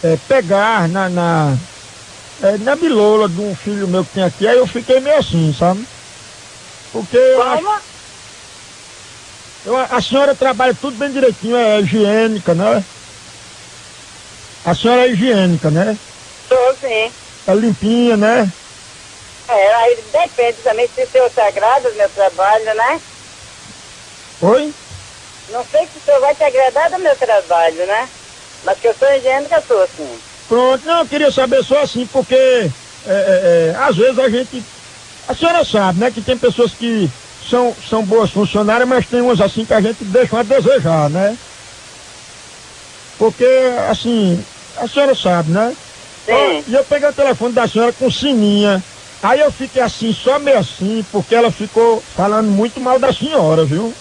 é, 0.01 0.17
pegar 0.17 0.87
na, 0.89 1.09
na, 1.09 1.59
é, 2.41 2.57
na 2.57 2.75
bilola 2.75 3.27
de 3.29 3.39
um 3.41 3.53
filho 3.55 3.87
meu 3.87 4.05
que 4.05 4.11
tem 4.11 4.23
aqui, 4.23 4.47
aí 4.47 4.57
eu 4.57 4.67
fiquei 4.67 4.99
meio 4.99 5.17
assim, 5.17 5.51
sabe? 5.53 5.87
Porque 6.91 7.17
eu 7.17 7.41
acho- 7.43 7.63
eu- 9.65 9.75
a 9.77 10.01
senhora 10.01 10.35
trabalha 10.35 10.73
tudo 10.75 10.97
bem 10.97 11.11
direitinho, 11.11 11.55
é 11.55 11.79
higiênica, 11.81 12.55
né? 12.55 12.85
A 14.63 14.73
senhora 14.73 15.07
é 15.07 15.11
higiênica, 15.11 15.69
né? 15.71 15.99
Sou 16.47 16.77
sim. 16.79 17.13
É 17.47 17.53
limpinha, 17.55 18.15
né? 18.17 18.53
É, 19.47 19.75
aí 19.75 20.03
depende 20.11 20.61
também 20.61 20.87
se 20.93 21.03
o 21.03 21.11
senhor 21.11 21.31
se 21.31 21.41
agrada 21.41 21.89
do 21.89 21.95
meu 21.97 22.09
trabalho, 22.09 22.65
né? 22.75 23.01
Oi? 24.41 24.73
Não 25.49 25.65
sei 25.71 25.87
se 25.87 25.97
o 25.97 26.05
senhor 26.05 26.19
vai 26.21 26.35
te 26.35 26.43
agradar 26.43 26.91
do 26.91 26.99
meu 26.99 27.15
trabalho, 27.17 27.87
né? 27.87 28.09
Mas 28.63 28.79
que 28.79 28.87
eu 28.87 28.95
sou 28.95 29.11
higiênica, 29.11 29.63
sou 29.67 29.87
sim. 29.95 30.21
Pronto, 30.47 30.85
não, 30.85 30.99
eu 30.99 31.07
queria 31.07 31.31
saber 31.31 31.63
só 31.63 31.81
assim, 31.81 32.05
porque 32.07 32.35
é, 32.35 32.71
é, 33.05 33.67
é, 33.69 33.75
às 33.75 33.95
vezes 33.97 34.19
a 34.19 34.29
gente. 34.29 34.63
A 35.27 35.33
senhora 35.33 35.63
sabe, 35.63 35.99
né, 35.99 36.11
que 36.11 36.21
tem 36.23 36.37
pessoas 36.37 36.73
que 36.73 37.11
são, 37.39 37.75
são 37.81 38.03
boas 38.05 38.31
funcionárias, 38.31 38.87
mas 38.87 39.05
tem 39.05 39.21
umas 39.21 39.39
assim 39.41 39.65
que 39.65 39.73
a 39.73 39.81
gente 39.81 40.03
deixa 40.03 40.39
a 40.39 40.43
desejar, 40.43 41.09
né? 41.09 41.37
Porque, 43.17 43.45
assim, 43.89 44.43
a 44.75 44.87
senhora 44.87 45.13
sabe, 45.13 45.51
né? 45.51 45.75
Sim. 46.25 46.63
E 46.67 46.73
eu 46.73 46.83
peguei 46.85 47.09
o 47.09 47.13
telefone 47.13 47.53
da 47.53 47.67
senhora 47.67 47.93
com 47.93 48.09
sininha. 48.09 48.83
Aí 49.21 49.39
eu 49.39 49.51
fiquei 49.51 49.81
assim, 49.81 50.13
só 50.13 50.39
meio 50.39 50.59
assim, 50.59 51.05
porque 51.11 51.35
ela 51.35 51.51
ficou 51.51 52.01
falando 52.15 52.49
muito 52.49 52.79
mal 52.79 52.97
da 52.99 53.11
senhora, 53.11 53.65
viu? 53.65 53.93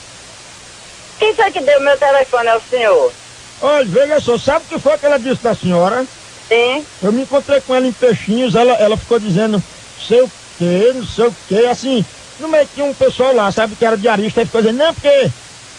Quem 1.19 1.35
foi 1.35 1.51
que 1.51 1.61
deu 1.61 1.81
meu 1.81 1.97
telefone 1.99 2.49
ao 2.49 2.61
senhor? 2.63 3.13
Olha, 3.61 3.85
veja 3.85 4.21
só, 4.21 4.39
sabe 4.39 4.65
o 4.65 4.69
que 4.69 4.79
foi 4.79 4.97
que 4.97 5.07
ela 5.07 5.19
disse 5.19 5.43
da 5.43 5.55
senhora? 5.55 6.07
Sim. 6.47 6.87
Eu 7.03 7.13
me 7.13 7.23
encontrei 7.23 7.61
com 7.61 7.75
ela 7.75 7.87
em 7.87 7.93
Peixinhos, 7.93 8.55
ela, 8.55 8.73
ela 8.75 8.97
ficou 8.97 9.19
dizendo, 9.19 9.63
sei 10.07 10.21
o 10.23 10.31
quê, 10.57 10.93
não 10.95 11.05
sei 11.05 11.27
o 11.27 11.37
quê, 11.49 11.67
assim, 11.69 12.05
no 12.39 12.49
meio 12.49 12.69
tinha 12.73 12.87
um 12.87 12.95
pessoal 12.95 13.35
lá, 13.35 13.51
sabe, 13.51 13.75
que 13.75 13.85
era 13.85 13.97
diarista, 13.97 14.43
e 14.43 14.47
ficou 14.47 14.63
dizendo, 14.63 14.79
não, 14.79 14.95
porque 14.95 15.33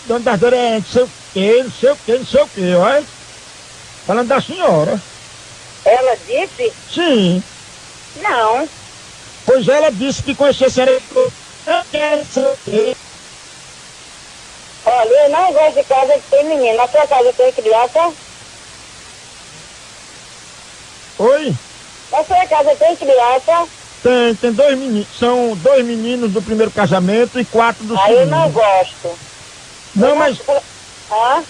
Dona 0.06 0.20
das 0.20 0.40
Dores 0.40 0.60
é 0.60 0.76
não 0.76 0.86
sei 0.86 1.04
o 1.04 1.12
quê, 1.34 1.64
não 1.64 1.72
sei 1.72 1.92
o 1.92 1.98
quê, 1.98 2.18
não 2.18 2.26
sei 2.26 2.42
o 2.42 2.50
quê, 2.50 2.76
olha. 2.76 3.04
Falando 4.06 4.28
da 4.28 4.42
senhora. 4.42 5.02
Ela 5.90 6.16
disse? 6.18 6.76
Sim. 6.88 7.44
Não. 8.16 8.70
Pois 9.46 9.68
ela 9.68 9.92
disse 9.92 10.24
que 10.24 10.36
conhecia 10.36 10.68
a 10.68 10.70
senhora 10.70 10.92
eu 10.92 11.84
quero, 11.92 12.24
quê. 12.64 12.96
Olha, 14.86 15.26
eu 15.26 15.30
não 15.30 15.54
gosto 15.54 15.76
de 15.76 15.84
casa 15.84 16.14
que 16.14 16.30
tem 16.30 16.46
menino. 16.46 16.78
Na 16.78 16.88
sua 16.88 17.08
casa 17.08 17.34
tem 17.34 17.54
criança? 17.54 18.16
Oi? 21.20 21.54
Na 22.12 22.24
sua 22.24 22.48
casa 22.48 22.76
tem 22.76 22.96
criança? 22.96 23.70
Tem, 24.02 24.36
tem 24.36 24.54
dois 24.54 24.76
meninos, 24.78 25.18
são 25.18 25.56
dois 25.58 25.84
meninos 25.84 26.32
do 26.32 26.42
primeiro 26.42 26.72
casamento 26.72 27.40
e 27.40 27.46
quatro 27.46 27.86
do 27.86 27.98
Aí 28.00 28.14
eu 28.14 28.20
segundo. 28.20 28.32
não 28.32 28.52
gosto. 28.52 29.20
Não, 29.94 30.16
mas 30.16 30.40
Hã? 31.12 31.46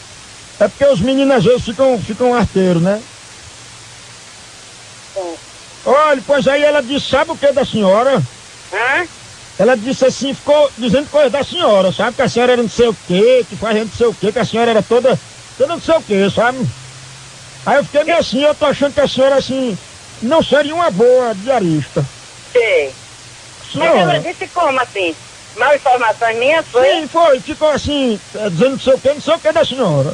é 0.59 0.67
porque 0.67 0.85
os 0.85 1.01
meninos 1.01 1.35
às 1.37 1.45
vezes 1.45 1.63
ficam, 1.65 1.99
ficam 1.99 2.33
arteiros, 2.33 2.81
né? 2.81 3.03
Sim. 5.15 5.37
Olha, 5.85 6.21
pois 6.25 6.47
aí 6.47 6.63
ela 6.63 6.81
disse, 6.81 7.07
sabe 7.07 7.31
o 7.31 7.37
que 7.37 7.51
da 7.51 7.65
senhora? 7.65 8.27
Hã? 8.71 9.07
Ela 9.57 9.75
disse 9.75 10.05
assim, 10.05 10.33
ficou 10.33 10.71
dizendo 10.77 11.09
coisa 11.09 11.29
da 11.29 11.43
senhora, 11.43 11.91
sabe? 11.91 12.15
Que 12.15 12.21
a 12.21 12.29
senhora 12.29 12.53
era 12.53 12.61
não 12.61 12.69
sei 12.69 12.87
o 12.87 12.95
quê, 12.95 13.45
que 13.47 13.57
fazia 13.57 13.83
não 13.83 13.91
sei 13.91 14.07
o 14.07 14.15
quê, 14.15 14.31
que 14.31 14.39
a 14.39 14.45
senhora 14.45 14.71
era 14.71 14.83
toda, 14.83 15.19
toda 15.57 15.73
não 15.73 15.81
sei 15.81 15.95
o 15.95 16.03
quê, 16.03 16.29
sabe? 16.29 16.59
Aí 17.65 17.77
eu 17.77 17.83
fiquei 17.83 18.03
meio 18.03 18.17
assim, 18.17 18.41
eu 18.41 18.55
tô 18.55 18.65
achando 18.65 18.93
que 18.93 19.01
a 19.01 19.07
senhora, 19.07 19.35
assim, 19.35 19.77
não 20.21 20.41
seria 20.41 20.73
uma 20.73 20.89
boa 20.89 21.33
diarista. 21.35 22.09
Sei. 22.55 22.95
Mas 23.75 23.93
Senhora. 23.93 23.99
ela 23.99 24.19
disse 24.19 24.47
como 24.49 24.79
assim? 24.81 25.15
Mal 25.55 25.75
informações 25.75 26.37
minhas 26.39 26.69
foi? 26.69 26.87
Sim, 26.89 27.07
foi, 27.07 27.41
ficou 27.41 27.69
assim, 27.69 28.21
eh, 28.33 28.49
dizendo 28.49 28.71
não 28.71 28.79
sei 28.79 28.93
o 28.93 29.01
quê, 29.01 29.13
não 29.13 29.19
sei 29.19 29.35
o 29.35 29.39
quê 29.39 29.51
da 29.51 29.65
senhora. 29.65 30.13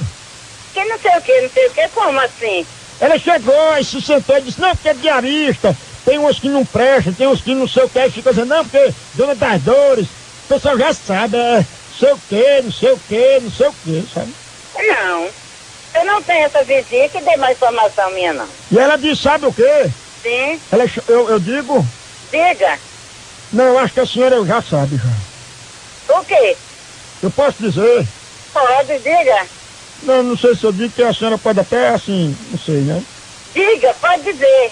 Que 0.73 0.83
não 0.85 0.99
sei 0.99 1.17
o 1.17 1.21
que, 1.21 1.41
não 1.41 1.49
sei 1.53 1.67
o 1.67 1.73
que, 1.73 1.89
como 1.89 2.19
assim? 2.19 2.67
Ela 2.99 3.19
chegou 3.19 3.77
e 3.77 3.83
se 3.83 4.01
sentou 4.01 4.37
e 4.37 4.41
disse, 4.41 4.59
não, 4.59 4.71
porque 4.71 4.89
é 4.89 4.93
diarista, 4.93 5.77
tem 6.05 6.17
uns 6.17 6.39
que 6.39 6.49
não 6.49 6.65
prestam, 6.65 7.13
tem 7.13 7.27
uns 7.27 7.41
que 7.41 7.53
não 7.53 7.67
sei 7.67 7.83
o 7.83 7.89
que, 7.89 7.99
e 7.99 8.11
fica 8.11 8.29
dizendo, 8.29 8.49
não, 8.49 8.63
porque 8.63 8.93
dona 9.13 9.35
das 9.35 9.61
dores, 9.61 10.11
o 10.45 10.47
pessoal 10.47 10.77
já 10.79 10.93
sabe, 10.93 11.37
é 11.37 11.65
sei 11.89 12.11
o 12.13 12.19
que, 12.21 12.61
não 12.61 12.71
sei 12.71 12.91
o 12.91 12.99
que, 12.99 13.39
não 13.41 13.49
sei 13.49 13.67
o 13.67 13.73
que, 13.73 14.07
sabe? 14.07 14.33
Não. 14.75 15.29
Eu 15.93 16.05
não 16.05 16.21
tenho 16.23 16.45
essa 16.45 16.63
vizinha 16.65 17.09
que 17.09 17.21
dê 17.21 17.37
mais 17.37 17.55
informação 17.55 18.13
minha, 18.13 18.33
não. 18.33 18.49
E 18.71 18.77
ela 18.77 18.97
disse, 18.97 19.21
sabe 19.23 19.45
o 19.45 19.53
quê? 19.53 19.93
Sim. 20.23 20.61
Ela, 20.71 20.85
eu, 21.07 21.29
eu 21.29 21.39
digo, 21.39 21.85
Diga. 22.31 22.79
não, 23.51 23.65
eu 23.65 23.79
acho 23.79 23.93
que 23.93 23.99
a 24.01 24.05
senhora 24.05 24.45
já 24.45 24.61
sabe 24.61 24.97
já. 24.97 26.17
O 26.19 26.23
quê? 26.25 26.57
Eu 27.21 27.31
posso 27.31 27.61
dizer? 27.61 28.07
Pode, 28.53 28.99
diga. 28.99 29.49
Não, 30.03 30.23
não 30.23 30.37
sei 30.37 30.55
se 30.55 30.63
eu 30.63 30.71
digo 30.71 30.93
que 30.93 31.03
a 31.03 31.13
senhora 31.13 31.37
pode 31.37 31.59
até 31.59 31.89
assim, 31.89 32.37
não 32.51 32.59
sei, 32.59 32.81
né? 32.81 33.03
Diga, 33.53 33.93
pode 33.99 34.23
dizer. 34.23 34.71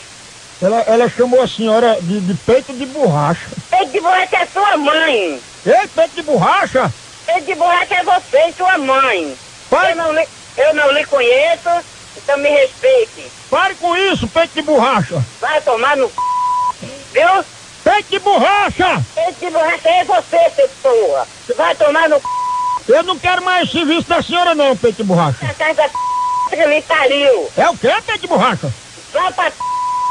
Ela, 0.62 0.82
ela 0.82 1.10
chamou 1.10 1.42
a 1.42 1.48
senhora 1.48 1.98
de, 2.02 2.20
de 2.20 2.34
peito 2.36 2.74
de 2.74 2.86
borracha. 2.86 3.48
Peito 3.70 3.92
de 3.92 4.00
borracha 4.00 4.38
é 4.38 4.46
sua 4.46 4.78
mãe. 4.78 5.42
Ei, 5.66 5.88
peito 5.96 6.16
de 6.16 6.22
borracha? 6.22 6.94
Peito 7.26 7.46
de 7.46 7.56
borracha 7.56 7.96
é 7.96 8.04
você 8.04 8.38
e 8.50 8.54
sua 8.54 8.78
mãe. 8.78 9.36
Eu 9.72 9.96
não, 9.96 10.14
lhe, 10.14 10.28
eu 10.58 10.74
não 10.76 10.92
lhe 10.92 11.06
conheço, 11.06 11.70
então 12.16 12.38
me 12.38 12.50
respeite. 12.50 13.32
Pare 13.50 13.76
com 13.76 13.96
isso, 13.98 14.28
peito 14.28 14.54
de 14.54 14.62
borracha. 14.62 15.24
Vai 15.42 15.60
tomar 15.62 15.98
no 15.98 16.08
c... 16.08 16.14
Viu? 17.12 17.46
Peito 17.84 18.10
de 18.12 18.20
borracha! 18.20 19.04
Peito 19.16 19.40
de 19.40 19.50
borracha 19.50 19.90
é 19.90 20.04
você, 20.04 20.50
seu 20.56 20.70
porra. 20.82 21.28
Vai 21.58 21.76
tomar 21.76 22.08
no 22.08 22.18
c... 22.18 22.43
Eu 22.88 23.04
não 23.04 23.18
quero 23.18 23.44
mais 23.44 23.72
serviço 23.72 24.10
da 24.10 24.22
senhora 24.22 24.54
não, 24.54 24.76
peito 24.76 24.98
de 24.98 25.04
borracha. 25.04 25.38
c... 25.40 26.56
que 26.56 26.66
lhe 26.66 26.82
pariu. 26.82 27.52
É 27.58 27.70
o 27.70 27.78
quê, 27.78 27.94
peito 28.06 28.22
de 28.22 28.28
borracha? 28.28 28.72
Vai 29.14 29.32
pra 29.32 29.52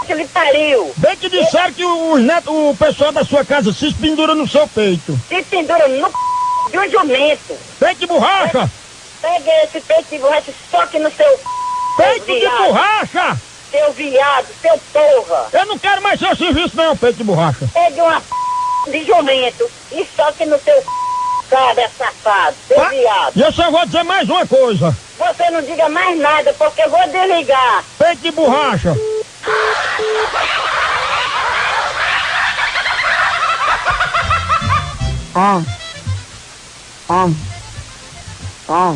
que 0.07 0.15
lhe 0.15 0.27
pariu. 0.27 0.93
Bem 0.97 1.16
que 1.16 1.28
disseram 1.28 1.73
que 1.73 1.85
o, 1.85 2.70
o 2.70 2.77
pessoal 2.77 3.12
da 3.12 3.24
sua 3.24 3.44
casa 3.44 3.73
se 3.73 3.93
pendura 3.94 4.35
no 4.35 4.49
seu 4.49 4.66
peito. 4.69 5.19
Se 5.28 5.43
pendura 5.43 5.86
no 5.89 6.09
c... 6.09 6.15
de 6.70 6.78
um 6.78 6.90
jumento. 6.90 7.57
Peito 7.78 8.01
de 8.01 8.07
borracha! 8.07 8.70
Pega 9.20 9.65
esse 9.65 9.81
peito 9.81 10.07
de 10.11 10.19
borracha 10.19 10.51
e 10.51 10.70
soque 10.70 10.99
no 10.99 11.11
seu. 11.12 11.40
Peito 11.97 12.27
de 12.27 12.49
borracha! 12.49 13.39
Seu 13.70 13.93
viado, 13.93 14.47
seu 14.61 14.78
porra. 14.93 15.49
Eu 15.53 15.66
não 15.66 15.78
quero 15.78 16.03
mais 16.03 16.19
seu 16.19 16.35
serviço 16.36 16.77
não, 16.77 16.97
peito 16.97 17.19
de 17.19 17.24
borracha. 17.24 17.69
Pegue 17.73 18.01
uma 18.01 18.20
p... 18.20 18.90
de 18.90 19.05
jumento 19.05 19.70
e 19.93 20.07
soque 20.16 20.44
no 20.47 20.59
seu 20.59 20.74
c... 20.81 20.86
cabra 21.53 21.91
safado, 21.99 22.57
seu 22.66 22.89
viado. 22.89 23.37
E 23.37 23.43
eu 23.43 23.53
só 23.53 23.70
vou 23.70 23.85
dizer 23.85 24.03
mais 24.05 24.27
uma 24.27 24.47
coisa. 24.47 24.97
Você 25.19 25.51
não 25.51 25.61
diga 25.61 25.87
mais 25.91 26.19
nada, 26.19 26.55
porque 26.55 26.81
eu 26.81 26.89
vou 26.91 27.07
desligar. 27.09 27.85
Peito 27.99 28.23
de 28.23 28.31
borracha! 28.31 28.97
Ah. 35.35 35.62
Ah. 37.09 37.29
Ah. 38.69 38.95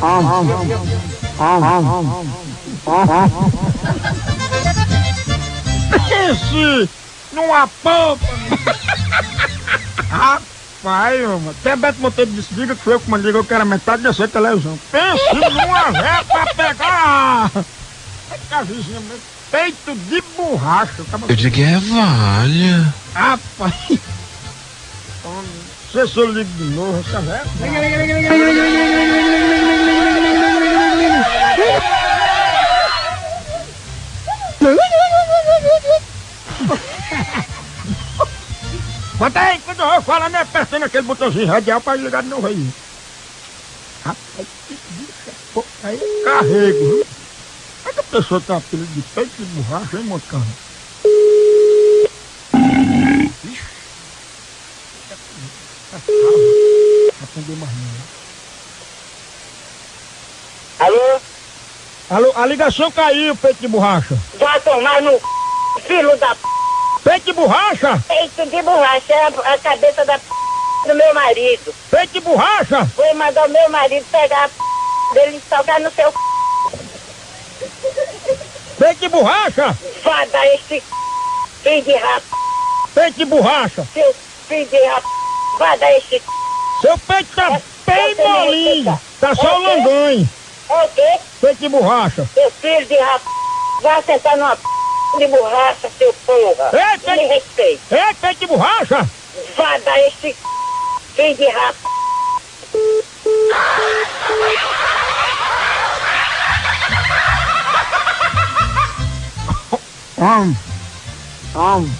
Ah. 0.00 0.24
Pense 6.08 6.88
numa 7.32 7.68
pampa! 7.82 8.34
Rapaz, 10.10 11.20
mano, 11.20 11.50
até 11.50 11.76
Beto 11.76 12.00
Monteiro 12.00 12.30
disse, 12.32 12.54
diga 12.54 12.74
que 12.74 12.82
foi 12.82 12.94
eu 12.94 13.00
que 13.00 13.10
mandei, 13.10 13.32
eu 13.34 13.44
quero 13.44 13.62
a 13.62 13.66
metade 13.66 14.02
dessa 14.02 14.26
televisão. 14.28 14.78
Pense 14.90 15.34
numa 15.34 15.90
véia 15.90 16.24
pra 16.24 16.46
pegar! 16.54 17.50
A 18.50 18.62
vizinha 18.62 19.00
mesmo, 19.00 19.22
peito 19.50 19.94
de 19.94 20.22
borracha. 20.36 21.02
acaba- 21.02 21.26
Eu 21.28 21.36
digo 21.36 21.60
é 21.60 21.78
valha. 21.78 22.94
Rapaz! 23.14 23.74
Você 25.92 26.06
só 26.08 26.24
liga 26.24 26.44
de 26.44 26.64
novo, 26.74 27.04
essa 27.08 27.20
véia? 27.20 27.44
Bota 39.24 39.40
aí, 39.40 39.58
quando 39.60 39.80
eu 39.80 40.02
falar, 40.02 40.28
né? 40.28 40.40
Apertando 40.40 40.82
aquele 40.82 41.04
botãozinho 41.04 41.46
radial 41.46 41.80
pra 41.80 41.96
ligar 41.96 42.22
de 42.22 42.28
novo 42.28 42.46
aí. 42.46 42.70
Rapaz, 44.04 44.46
que 44.68 44.74
bicha, 44.74 45.32
pô, 45.54 45.64
aí 45.82 45.98
é 45.98 46.24
carrego, 46.24 46.78
viu? 46.78 47.06
Como 47.06 47.88
é 47.88 47.92
que 47.94 48.00
a 48.00 48.02
pessoa 48.02 48.38
tem 48.42 48.54
apelido 48.54 48.92
de 48.92 49.00
peito 49.00 49.30
de 49.34 49.44
borracha, 49.44 49.96
hein, 49.96 50.04
montando? 50.04 50.44
Atender 57.22 57.56
mais 57.56 57.72
não. 60.78 60.86
Alô? 60.86 61.20
Alô, 62.10 62.32
a 62.36 62.44
ligação 62.44 62.92
caiu, 62.92 63.34
peito 63.36 63.58
de 63.62 63.68
borracha. 63.68 64.18
Vai 64.38 64.60
tomar 64.60 65.00
no 65.00 65.12
c... 65.12 65.20
filho 65.86 66.14
da 66.18 66.34
p... 66.34 66.53
Peito 67.04 67.26
de 67.26 67.32
borracha? 67.34 68.02
Peito 68.08 68.46
de 68.50 68.62
borracha 68.62 69.12
é 69.12 69.26
a, 69.26 69.58
cabeça 69.58 70.06
da 70.06 70.18
p... 70.18 70.24
do 70.86 70.94
meu 70.94 71.14
marido. 71.14 71.74
Peito 71.90 72.14
de 72.14 72.20
borracha? 72.20 72.82
Vou 72.96 73.14
mandar 73.14 73.46
o 73.46 73.50
meu 73.50 73.68
marido 73.68 74.06
pegar 74.10 74.44
a 74.44 74.48
p... 74.48 74.54
dele 75.12 75.36
e 75.36 75.48
salgar 75.48 75.80
no 75.80 75.90
seu. 75.90 76.12
Peito 78.78 79.00
de 79.00 79.08
borracha? 79.10 79.76
Vai 80.02 80.26
dar 80.28 80.46
esse 80.54 80.82
filho 81.62 81.82
de 81.82 81.92
rap... 81.92 82.22
Peito 82.94 83.18
de 83.18 83.24
borracha? 83.26 83.86
Seu 83.92 84.14
filho 84.48 84.66
de 84.66 84.76
rap... 84.76 85.04
Vai 85.58 85.78
dar 85.78 85.92
esse 85.92 86.08
c... 86.08 86.22
Seu 86.80 86.98
peito 86.98 87.36
tá 87.36 87.50
bem 87.50 87.60
você 87.84 88.14
me 88.14 88.28
molinho. 88.28 89.00
Tá 89.20 89.34
só 89.34 89.46
É 89.46 89.52
o 89.52 89.58
langanho. 89.58 90.28
É 90.70 90.84
o 90.84 90.88
quê? 90.88 91.20
Peito 91.42 91.58
de 91.58 91.68
borracha. 91.68 92.26
Seu 92.32 92.50
filho 92.50 92.86
de 92.86 92.94
rap... 92.94 93.22
Vai 93.82 94.02
sentar 94.02 94.38
numa 94.38 94.56
p... 94.56 94.73
de 95.18 95.28
borracha, 95.28 95.90
seu 95.98 96.12
porra. 96.26 96.70
Ei, 96.72 96.80
Me 96.80 96.98
peito- 97.00 97.28
respeita. 97.34 97.96
Ei, 97.96 98.14
peito 98.20 98.38
de 98.40 98.46
borracha? 98.46 99.10
Vai 99.56 99.82
dar 99.82 99.98
esse 100.00 100.20
c... 100.20 100.36
filho 101.14 101.36
de 101.36 101.46
rap... 101.50 101.76
Um. 110.16 110.54
Um. 111.54 111.90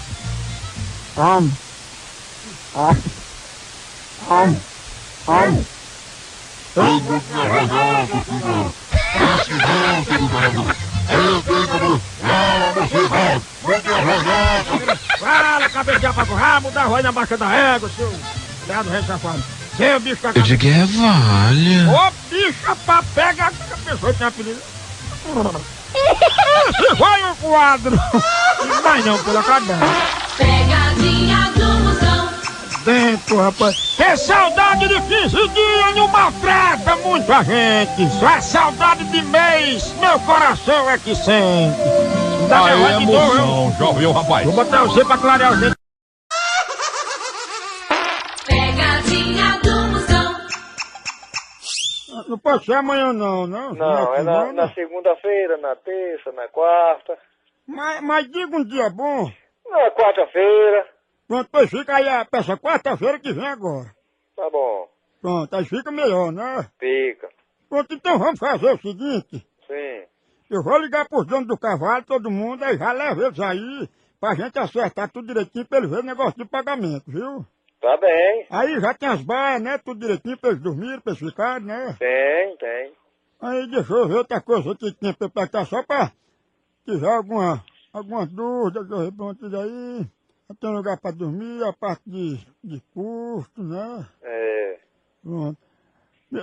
Um. 1.17 1.57
Um. 2.75 3.03
Um. 4.29 4.61
Um. 5.27 5.65
Fala, 15.19 15.69
cabeça 15.69 15.99
de 15.99 16.05
apago 16.05 16.35
rabo, 16.35 16.71
dá 16.71 16.83
roi 16.83 17.01
na 17.01 17.11
baixa 17.11 17.37
da 17.37 17.51
égua, 17.51 17.89
seu 17.95 18.11
viado 18.65 18.89
rei 18.89 19.03
safado. 19.03 19.43
Seu 19.77 19.99
bicho 19.99 20.21
com 20.21 20.27
a 20.27 20.31
Eu 20.35 20.41
digo 20.41 20.67
é 20.67 20.85
valha. 20.85 21.91
Ô, 21.91 22.11
bicha 22.29 22.75
pra 22.85 23.03
pegar 23.13 23.51
que 23.51 23.73
a 23.73 23.77
pessoa 23.77 24.13
tem 24.13 24.27
apelido. 24.27 24.61
Esse 25.95 26.95
foi 26.95 27.23
o 27.31 27.35
quadro. 27.35 27.99
Mas 28.83 29.05
não, 29.05 29.17
pela 29.23 29.43
cadeira. 29.43 29.79
Pegadinha 30.37 31.51
do. 31.55 31.64
Dentro, 32.85 33.37
rapaz. 33.37 33.95
Que 33.97 34.15
saudade 34.15 34.87
de 34.87 35.01
15 35.01 35.49
dias 35.49 35.95
não 35.95 36.07
maltrata 36.07 36.95
muita 36.97 37.43
gente. 37.43 38.07
Só 38.19 38.29
é 38.29 38.41
saudade 38.41 39.03
de 39.05 39.23
mês. 39.23 39.91
Meu 39.99 40.19
coração 40.19 40.87
é 40.91 40.99
que 40.99 41.15
sente. 41.15 41.79
Dá 42.47 42.63
negócio 42.63 42.85
é 42.85 42.97
de 42.97 43.03
emoção, 43.03 43.71
já 43.79 43.85
ouviu, 43.85 44.11
rapaz? 44.11 44.45
Vou 44.45 44.53
botar 44.53 44.83
você 44.83 45.03
pra 45.03 45.17
clarear 45.17 45.53
o 45.53 45.55
jeito. 45.57 45.75
Pegadinha 48.45 49.59
do 49.63 49.91
Moção. 49.91 50.35
Não 52.29 52.37
pode 52.37 52.65
ser 52.65 52.75
amanhã 52.75 53.11
não, 53.11 53.47
não. 53.47 53.73
Não, 53.73 54.13
é 54.13 54.21
na, 54.21 54.45
não. 54.45 54.53
na 54.53 54.71
segunda-feira, 54.75 55.57
na 55.57 55.75
terça, 55.75 56.31
na 56.33 56.47
quarta. 56.49 57.17
Mas, 57.67 57.99
mas 58.01 58.31
diga 58.31 58.55
um 58.55 58.63
dia 58.63 58.91
bom. 58.91 59.31
Na 59.71 59.89
quarta-feira. 59.89 60.94
Pronto, 61.27 61.49
pois 61.51 61.69
fica 61.69 61.95
aí 61.95 62.07
a 62.07 62.23
peça 62.25 62.57
quarta-feira 62.57 63.19
que 63.19 63.33
vem 63.33 63.47
agora. 63.47 63.93
Tá 64.35 64.49
bom. 64.49 64.87
Pronto, 65.21 65.55
aí 65.55 65.65
fica 65.65 65.91
melhor, 65.91 66.31
né? 66.31 66.69
Fica. 66.79 67.29
Pronto, 67.67 67.93
então 67.93 68.19
vamos 68.19 68.39
fazer 68.39 68.71
o 68.71 68.77
seguinte. 68.79 69.47
Sim. 69.65 70.03
Eu 70.49 70.61
vou 70.63 70.77
ligar 70.77 71.09
pros 71.09 71.25
donos 71.25 71.47
do 71.47 71.57
cavalo, 71.57 72.05
todo 72.05 72.29
mundo, 72.29 72.63
aí 72.63 72.77
já 72.77 72.91
leva 72.91 73.25
eles 73.25 73.39
aí, 73.39 73.89
pra 74.19 74.35
gente 74.35 74.59
acertar 74.59 75.09
tudo 75.11 75.27
direitinho 75.27 75.65
pra 75.65 75.79
eles 75.79 75.89
verem 75.89 76.03
o 76.03 76.07
negócio 76.07 76.37
de 76.37 76.45
pagamento, 76.45 77.03
viu? 77.07 77.43
Tá 77.81 77.97
bem. 77.97 78.45
Aí 78.51 78.79
já 78.79 78.93
tem 78.93 79.09
as 79.09 79.21
baias, 79.21 79.61
né? 79.61 79.77
Tudo 79.79 79.99
direitinho 79.99 80.37
pra 80.37 80.51
eles 80.51 80.61
dormirem, 80.61 80.99
pra 80.99 81.13
eles 81.13 81.19
ficarem, 81.19 81.65
né? 81.65 81.95
Tem, 81.97 82.57
tem. 82.57 82.93
Aí 83.41 83.67
deixa 83.67 83.93
eu 83.93 84.07
ver 84.07 84.17
outra 84.17 84.39
coisa 84.41 84.75
que 84.75 84.91
tinha 84.93 85.13
pra 85.13 85.29
perguntar 85.29 85.65
só 85.65 85.83
pra 85.83 86.11
tiver 86.85 87.11
alguma, 87.11 87.63
alguma 87.91 88.25
dúvida, 88.25 88.79
eu 89.03 89.11
pronto 89.11 89.45
aí. 89.45 90.07
Tem 90.59 90.71
lugar 90.71 90.99
pra 90.99 91.11
dormir, 91.11 91.63
a 91.63 91.73
parte 91.73 92.03
de, 92.05 92.37
de 92.63 92.81
custo, 92.93 93.63
né? 93.63 94.05
É. 94.23 94.79
Pronto. 95.23 95.57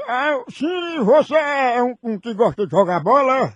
Ah, 0.09 0.43
sim, 0.49 1.01
você 1.01 1.35
é 1.35 1.83
um, 1.83 1.95
um 2.03 2.19
que 2.19 2.35
gosta 2.35 2.65
de 2.67 2.71
jogar 2.71 3.03
bola, 3.03 3.53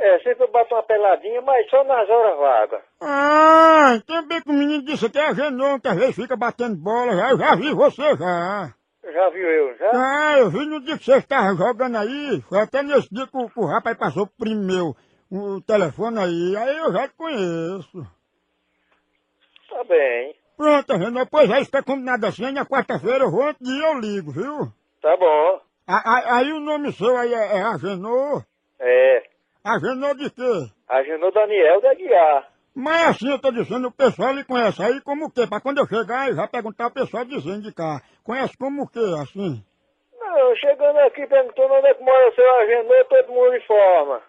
é? 0.00 0.18
Sempre 0.20 0.44
eu 0.44 0.50
bato 0.50 0.74
uma 0.74 0.82
peladinha, 0.82 1.42
mas 1.42 1.68
só 1.68 1.84
nas 1.84 2.08
horas 2.08 2.38
vagas. 2.38 2.80
Ah, 3.02 4.00
também 4.06 4.40
que 4.40 4.48
o 4.48 4.54
menino 4.54 4.82
disse 4.82 5.10
que 5.10 5.18
é 5.18 5.34
genon, 5.34 5.78
que 5.78 5.88
às 5.88 5.96
vezes 5.96 6.16
fica 6.16 6.36
batendo 6.36 6.76
bola, 6.76 7.14
já, 7.14 7.30
eu 7.30 7.38
já 7.38 7.54
vi 7.54 7.74
você 7.74 8.16
já. 8.16 8.74
Já 9.04 9.28
viu 9.28 9.46
eu, 9.46 9.76
já? 9.76 9.90
Ah, 9.92 10.38
eu 10.38 10.48
vi 10.50 10.64
no 10.64 10.80
dia 10.80 10.96
que 10.96 11.04
você 11.04 11.18
estava 11.18 11.54
jogando 11.54 11.96
aí, 11.98 12.40
foi 12.48 12.60
até 12.60 12.82
nesse 12.82 13.12
dia 13.12 13.26
que 13.26 13.36
o, 13.36 13.50
que 13.50 13.60
o 13.60 13.66
rapaz 13.66 13.96
passou 13.98 14.26
primeiro. 14.26 14.96
o 15.30 15.60
telefone 15.60 16.18
aí, 16.18 16.56
aí 16.56 16.78
eu 16.78 16.92
já 16.92 17.06
te 17.06 17.14
conheço. 17.14 18.06
Tá 19.80 19.84
bem. 19.84 20.34
Pronto, 20.58 20.92
Renan, 20.94 21.24
pois 21.30 21.50
é, 21.50 21.60
está 21.60 21.82
combinado 21.82 22.26
assim, 22.26 22.52
na 22.52 22.66
quarta-feira 22.66 23.24
eu 23.24 23.30
vou 23.30 23.44
antes 23.44 23.66
ir, 23.66 23.82
eu 23.82 23.98
ligo, 23.98 24.30
viu? 24.30 24.58
Tá 25.00 25.16
bom. 25.16 25.58
A- 25.88 26.16
a- 26.18 26.36
Aí 26.36 26.52
o 26.52 26.60
nome 26.60 26.92
seu 26.92 27.16
aí 27.16 27.32
é, 27.32 27.56
é 27.56 27.62
Agenor? 27.62 28.44
É. 28.78 29.22
Agenor 29.64 30.14
de 30.16 30.28
quê? 30.30 30.66
Agendou 30.86 31.32
Daniel 31.32 31.80
da 31.80 31.94
Guiar. 31.94 32.46
Mas 32.74 33.08
assim 33.08 33.30
eu 33.30 33.40
tô 33.40 33.50
dizendo, 33.50 33.88
o 33.88 33.92
pessoal 33.92 34.34
lhe 34.34 34.44
conhece 34.44 34.82
aí 34.82 35.00
como 35.00 35.26
o 35.26 35.30
quê? 35.30 35.46
Pra 35.48 35.62
quando 35.62 35.78
eu 35.78 35.86
chegar, 35.86 36.28
eu 36.28 36.36
já 36.36 36.46
perguntar 36.46 36.88
o 36.88 36.92
pessoal 36.94 37.24
dizendo 37.24 37.62
de 37.62 37.72
cá. 37.72 38.02
Conhece 38.22 38.54
como 38.58 38.82
o 38.82 38.86
quê, 38.88 39.00
assim? 39.22 39.64
Não, 40.20 40.56
chegando 40.56 40.98
aqui 40.98 41.26
perguntando 41.26 41.72
onde 41.72 41.86
é 41.86 41.94
que 41.94 42.04
mora 42.04 42.32
seu 42.34 42.54
Agendou, 42.56 43.04
todo 43.06 43.32
mundo 43.32 43.56
informa. 43.56 44.20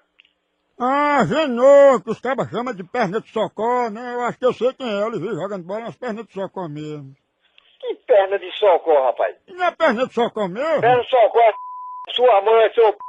Ah, 0.84 1.24
Genô, 1.28 2.02
que 2.02 2.10
os 2.10 2.20
cabas 2.20 2.50
chamam 2.50 2.74
de 2.74 2.84
perna 2.84 3.22
de 3.22 3.30
socó, 3.30 3.88
né? 3.92 4.16
Eu 4.16 4.22
acho 4.22 4.40
que 4.40 4.46
eu 4.46 4.52
sei 4.52 4.74
quem 4.74 4.90
é, 4.90 5.06
ele 5.06 5.20
vive 5.20 5.36
jogando 5.36 5.64
bola 5.64 5.82
nas 5.82 5.96
pernas 5.96 6.26
de 6.26 6.34
socó 6.34 6.68
mesmo. 6.68 7.14
Que 7.80 7.94
perna 8.08 8.40
de 8.40 8.52
socorro, 8.58 9.04
rapaz. 9.04 9.36
Não 9.48 9.64
é 9.64 9.70
perna 9.70 10.08
de 10.08 10.14
socó 10.16 10.48
mesmo? 10.48 10.82
Perna 10.82 11.04
de 11.04 11.10
socorro 11.10 11.46
é 11.46 11.54
sua 12.16 12.42
mãe, 12.42 12.74
seu 12.74 12.94
p... 12.94 13.00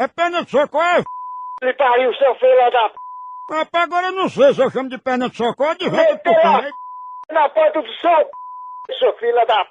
É 0.00 0.08
perna 0.08 0.42
de 0.42 0.50
socó, 0.50 0.82
é? 0.82 1.04
Ele 1.60 1.74
pariu, 1.74 2.14
seu 2.14 2.34
filho 2.36 2.70
da 2.70 2.88
p... 2.88 2.94
Rapaz, 3.50 3.84
agora 3.84 4.06
eu 4.06 4.12
não 4.12 4.28
sei 4.30 4.54
se 4.54 4.62
eu 4.62 4.70
chamo 4.70 4.88
de 4.88 4.96
perna 4.96 5.28
de 5.28 5.36
socó 5.36 5.74
de 5.74 5.84
tucano. 5.84 6.18
p... 6.22 6.72
na 7.34 7.46
porta 7.50 7.82
do 7.82 7.92
seu 7.96 8.24
p... 8.86 8.94
seu 8.98 9.14
filho 9.18 9.46
da 9.46 9.66
p... 9.66 9.70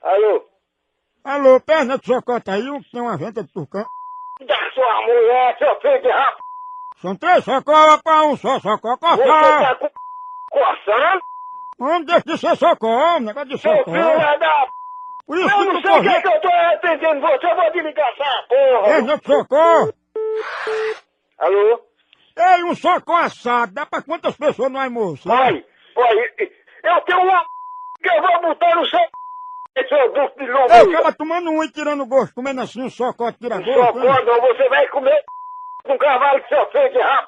Alô? 0.00 0.44
Alô, 1.24 1.60
perna 1.60 1.98
de 1.98 2.06
socó 2.06 2.38
tá 2.38 2.52
aí, 2.52 2.62
tem 2.92 3.00
uma 3.00 3.16
venda 3.16 3.42
de 3.42 3.52
tucano. 3.52 3.88
Da 4.40 4.70
sua 4.74 5.02
mulher, 5.06 5.56
seu 5.58 5.80
filho 5.80 6.02
de 6.02 6.08
rap... 6.08 6.36
São 6.96 7.16
três 7.16 7.44
socó, 7.44 7.98
pra 8.02 8.22
um 8.24 8.36
só 8.36 8.58
socó, 8.60 8.96
Você 8.96 9.24
tá 9.24 9.74
com... 9.76 9.90
coçando? 10.50 11.22
Homem, 11.78 12.04
deixa 12.04 12.22
de 12.24 12.38
ser 12.38 12.56
socó, 12.56 13.18
negócio 13.20 13.48
de 13.48 13.58
Seu 13.58 13.76
socó. 13.76 13.90
filho 13.92 14.16
lá 14.18 14.36
da. 14.36 14.68
Por 15.26 15.38
isso 15.38 15.48
Eu 15.50 15.64
não 15.72 15.80
sei 15.80 15.90
o 15.98 16.02
que 16.02 16.08
é 16.08 16.20
que 16.20 16.28
eu 16.28 16.40
tô 16.40 16.48
atendendo 16.48 17.20
você, 17.20 17.46
eu 17.50 17.56
vou 17.56 17.72
desligar 17.72 18.08
essa 18.08 18.46
porra. 18.48 19.02
De 19.02 19.26
socó. 19.26 19.92
Alô? 21.38 21.80
Ei, 22.36 22.64
um 22.64 22.74
socó 22.74 23.16
assado, 23.16 23.72
dá 23.74 23.86
pra 23.86 24.02
quantas 24.02 24.36
pessoas 24.36 24.70
no 24.70 24.78
almoço? 24.80 25.28
Vai, 25.28 25.64
vai, 25.94 26.16
eu 26.84 27.00
tenho 27.02 27.22
uma 27.22 27.44
que 28.02 28.08
eu 28.08 28.22
vou 28.22 28.42
botar 28.42 28.74
no 28.76 28.86
seu 28.86 29.00
seu 29.88 30.12
duque 30.12 30.38
de 30.44 30.50
Eu 30.50 30.54
lombriga. 30.56 30.98
tava 31.02 31.12
tomando 31.14 31.50
um 31.50 31.62
e 31.64 31.70
tirando 31.72 32.06
gosto, 32.06 32.34
comendo 32.34 32.60
assim 32.60 32.82
um 32.82 32.90
socó 32.90 33.32
tira 33.32 33.56
gosto. 33.60 33.98
Né? 33.98 34.06
quando 34.24 34.40
você 34.42 34.68
vai 34.68 34.86
comer 34.88 35.24
um 35.86 35.98
cavalo 35.98 36.40
que 36.42 36.48
seu 36.48 36.66
filho 36.70 36.90
de 36.92 36.98
rap. 36.98 37.26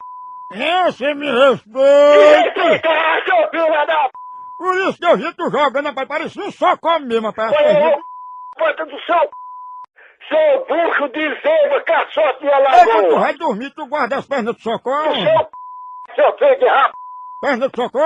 É, 0.52 0.85
você 0.85 1.14
me 1.14 1.27
E 1.27 1.51
respeita. 1.51 2.60
esse 2.70 2.78
cara, 2.81 3.24
seu 3.24 3.51
filho 3.51 3.86
da 3.86 4.09
p... 4.09 4.10
Por 4.56 4.77
isso 4.89 4.98
que 4.98 5.05
eu 5.05 5.16
vi 5.16 5.35
tu 5.35 5.51
jogando, 5.51 5.86
rapaz, 5.86 6.09
parecia 6.09 6.43
um 6.44 6.51
socó 6.52 6.98
mesmo, 7.01 7.27
rapaz. 7.27 7.55
Foi 7.55 7.66
eu, 7.66 8.05
porta 8.56 8.86
do 8.86 9.01
seu... 9.02 9.31
Seu 10.28 10.66
bucho 10.66 11.09
de 11.12 11.40
zeba, 11.40 11.81
caçote 11.82 12.40
de 12.40 12.47
Ei, 12.47 12.52
quando 12.52 12.89
tu 12.89 12.90
alagoa. 12.90 13.20
vai 13.20 13.35
dormir, 13.35 13.70
tu 13.70 13.86
guarda 13.86 14.16
as 14.16 14.27
pernas 14.27 14.56
de 14.56 14.62
socó? 14.62 15.09
O 15.09 15.14
seu... 15.14 15.51
Seu 16.16 16.39
filho 16.39 16.59
de 16.59 16.64
rap. 16.66 16.93
Perna 17.40 17.68
de 17.68 17.77
socó? 17.77 17.98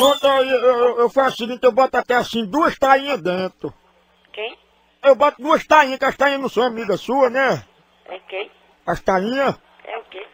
Pronto, 0.00 0.26
eu, 0.26 0.44
eu, 0.60 0.98
eu 1.00 1.10
faço 1.10 1.34
o 1.34 1.38
seguinte, 1.38 1.62
eu 1.64 1.72
boto 1.72 1.96
até 1.96 2.14
assim 2.14 2.44
duas 2.46 2.78
tainhas 2.78 3.20
dentro. 3.20 3.72
Quem? 4.32 4.56
Eu 5.02 5.14
boto 5.14 5.40
duas 5.42 5.66
tainhas, 5.66 5.98
que 5.98 6.04
as 6.06 6.16
tainhas 6.16 6.40
não 6.40 6.48
são 6.48 6.62
amigas 6.62 7.00
suas, 7.02 7.30
né? 7.30 7.62
É 8.06 8.18
quem? 8.20 8.50
As 8.86 9.00
tainhas, 9.00 9.54
É 9.84 9.98
o 9.98 10.02
quê? 10.04 10.26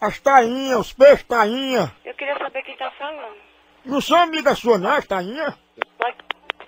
as 0.00 0.20
tainhas, 0.20 0.78
os 0.78 0.92
peixes 0.92 1.24
tainhas. 1.24 1.90
Eu 2.04 2.14
queria 2.14 2.38
saber 2.38 2.62
quem 2.62 2.76
tá 2.76 2.90
falando. 2.92 3.36
Não 3.84 4.00
são 4.00 4.16
amigas 4.18 4.58
suas, 4.58 4.80
não, 4.80 4.90
as 4.92 5.06
tainhas? 5.06 5.54
Mas 5.98 6.14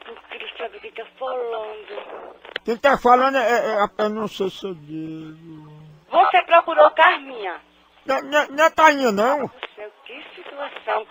eu 0.06 0.14
queria 0.30 0.56
saber 0.58 0.80
quem 0.80 0.90
tá 0.92 1.06
falando. 1.18 2.36
Quem 2.64 2.76
tá 2.76 2.98
falando 2.98 3.36
é, 3.36 3.50
é, 3.50 3.84
é- 3.84 3.88
eu 4.04 4.08
não 4.08 4.26
sei 4.26 4.50
se 4.50 4.66
eu 4.66 4.74
digo. 4.74 5.70
Você 6.10 6.42
procurou 6.42 6.90
Carminha. 6.90 7.60
Não, 8.04 8.20
não, 8.22 8.46
não 8.48 8.64
é 8.64 8.70
tainha, 8.70 9.12
não. 9.12 9.48
Seu, 9.76 9.90
que 10.04 10.22
situação. 10.34 11.06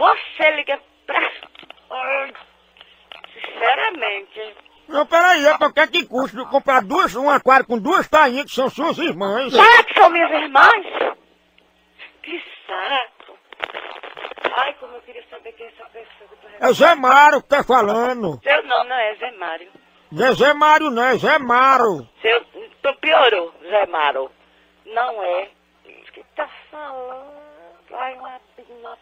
Você 0.00 0.50
liga 0.52 0.80
pra... 1.06 1.30
Ai, 1.90 2.32
sinceramente. 3.34 4.54
Não, 4.88 5.04
peraí, 5.04 5.44
é 5.44 5.58
porque 5.58 5.86
que 5.88 6.06
custa 6.06 6.42
comprar 6.46 6.82
duas, 6.82 7.14
um 7.14 7.28
aquário 7.28 7.66
com 7.66 7.78
duas 7.78 8.08
tainhas 8.08 8.46
que 8.46 8.54
são 8.54 8.70
suas 8.70 8.96
irmãs. 8.96 9.52
Ah, 9.54 9.84
que 9.84 9.92
são 9.92 10.08
minhas 10.08 10.30
irmãs? 10.30 10.86
Que 12.22 12.42
saco. 12.66 13.38
Ai, 14.56 14.72
como 14.80 14.94
eu 14.94 15.02
queria 15.02 15.22
saber 15.28 15.52
quem 15.52 15.66
é 15.66 15.68
essa 15.68 15.84
pessoa. 15.90 16.30
É 16.60 16.72
Zé 16.72 16.94
Mário 16.94 17.42
que 17.42 17.48
tá 17.48 17.62
falando. 17.62 18.40
Seu 18.42 18.62
nome 18.62 18.88
não 18.88 18.96
é 18.96 19.14
Zé 19.16 19.30
Mário. 19.32 19.70
Não 20.10 20.26
é 20.26 20.34
Zé 20.34 20.54
Mário, 20.54 20.90
não, 20.90 21.04
é 21.04 21.18
Zé 21.18 21.38
Mário. 21.38 22.08
Seu... 22.22 22.42
Tu 22.82 22.94
piorou, 23.02 23.52
Zé 23.68 23.84
Mário. 23.84 24.30
Não 24.86 25.22
é. 25.22 25.50
O 25.84 26.12
que 26.12 26.24
tá 26.34 26.48
falando? 26.70 27.40
Ai, 27.92 28.14
uma 28.14 28.40
uma. 28.70 28.98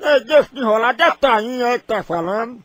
Ei, 0.00 0.20
deixa 0.20 0.48
de 0.52 0.60
enrolar, 0.60 0.94
é 0.98 1.10
tainha 1.12 1.66
aí 1.66 1.78
que 1.78 1.86
tá 1.86 2.02
falando. 2.02 2.62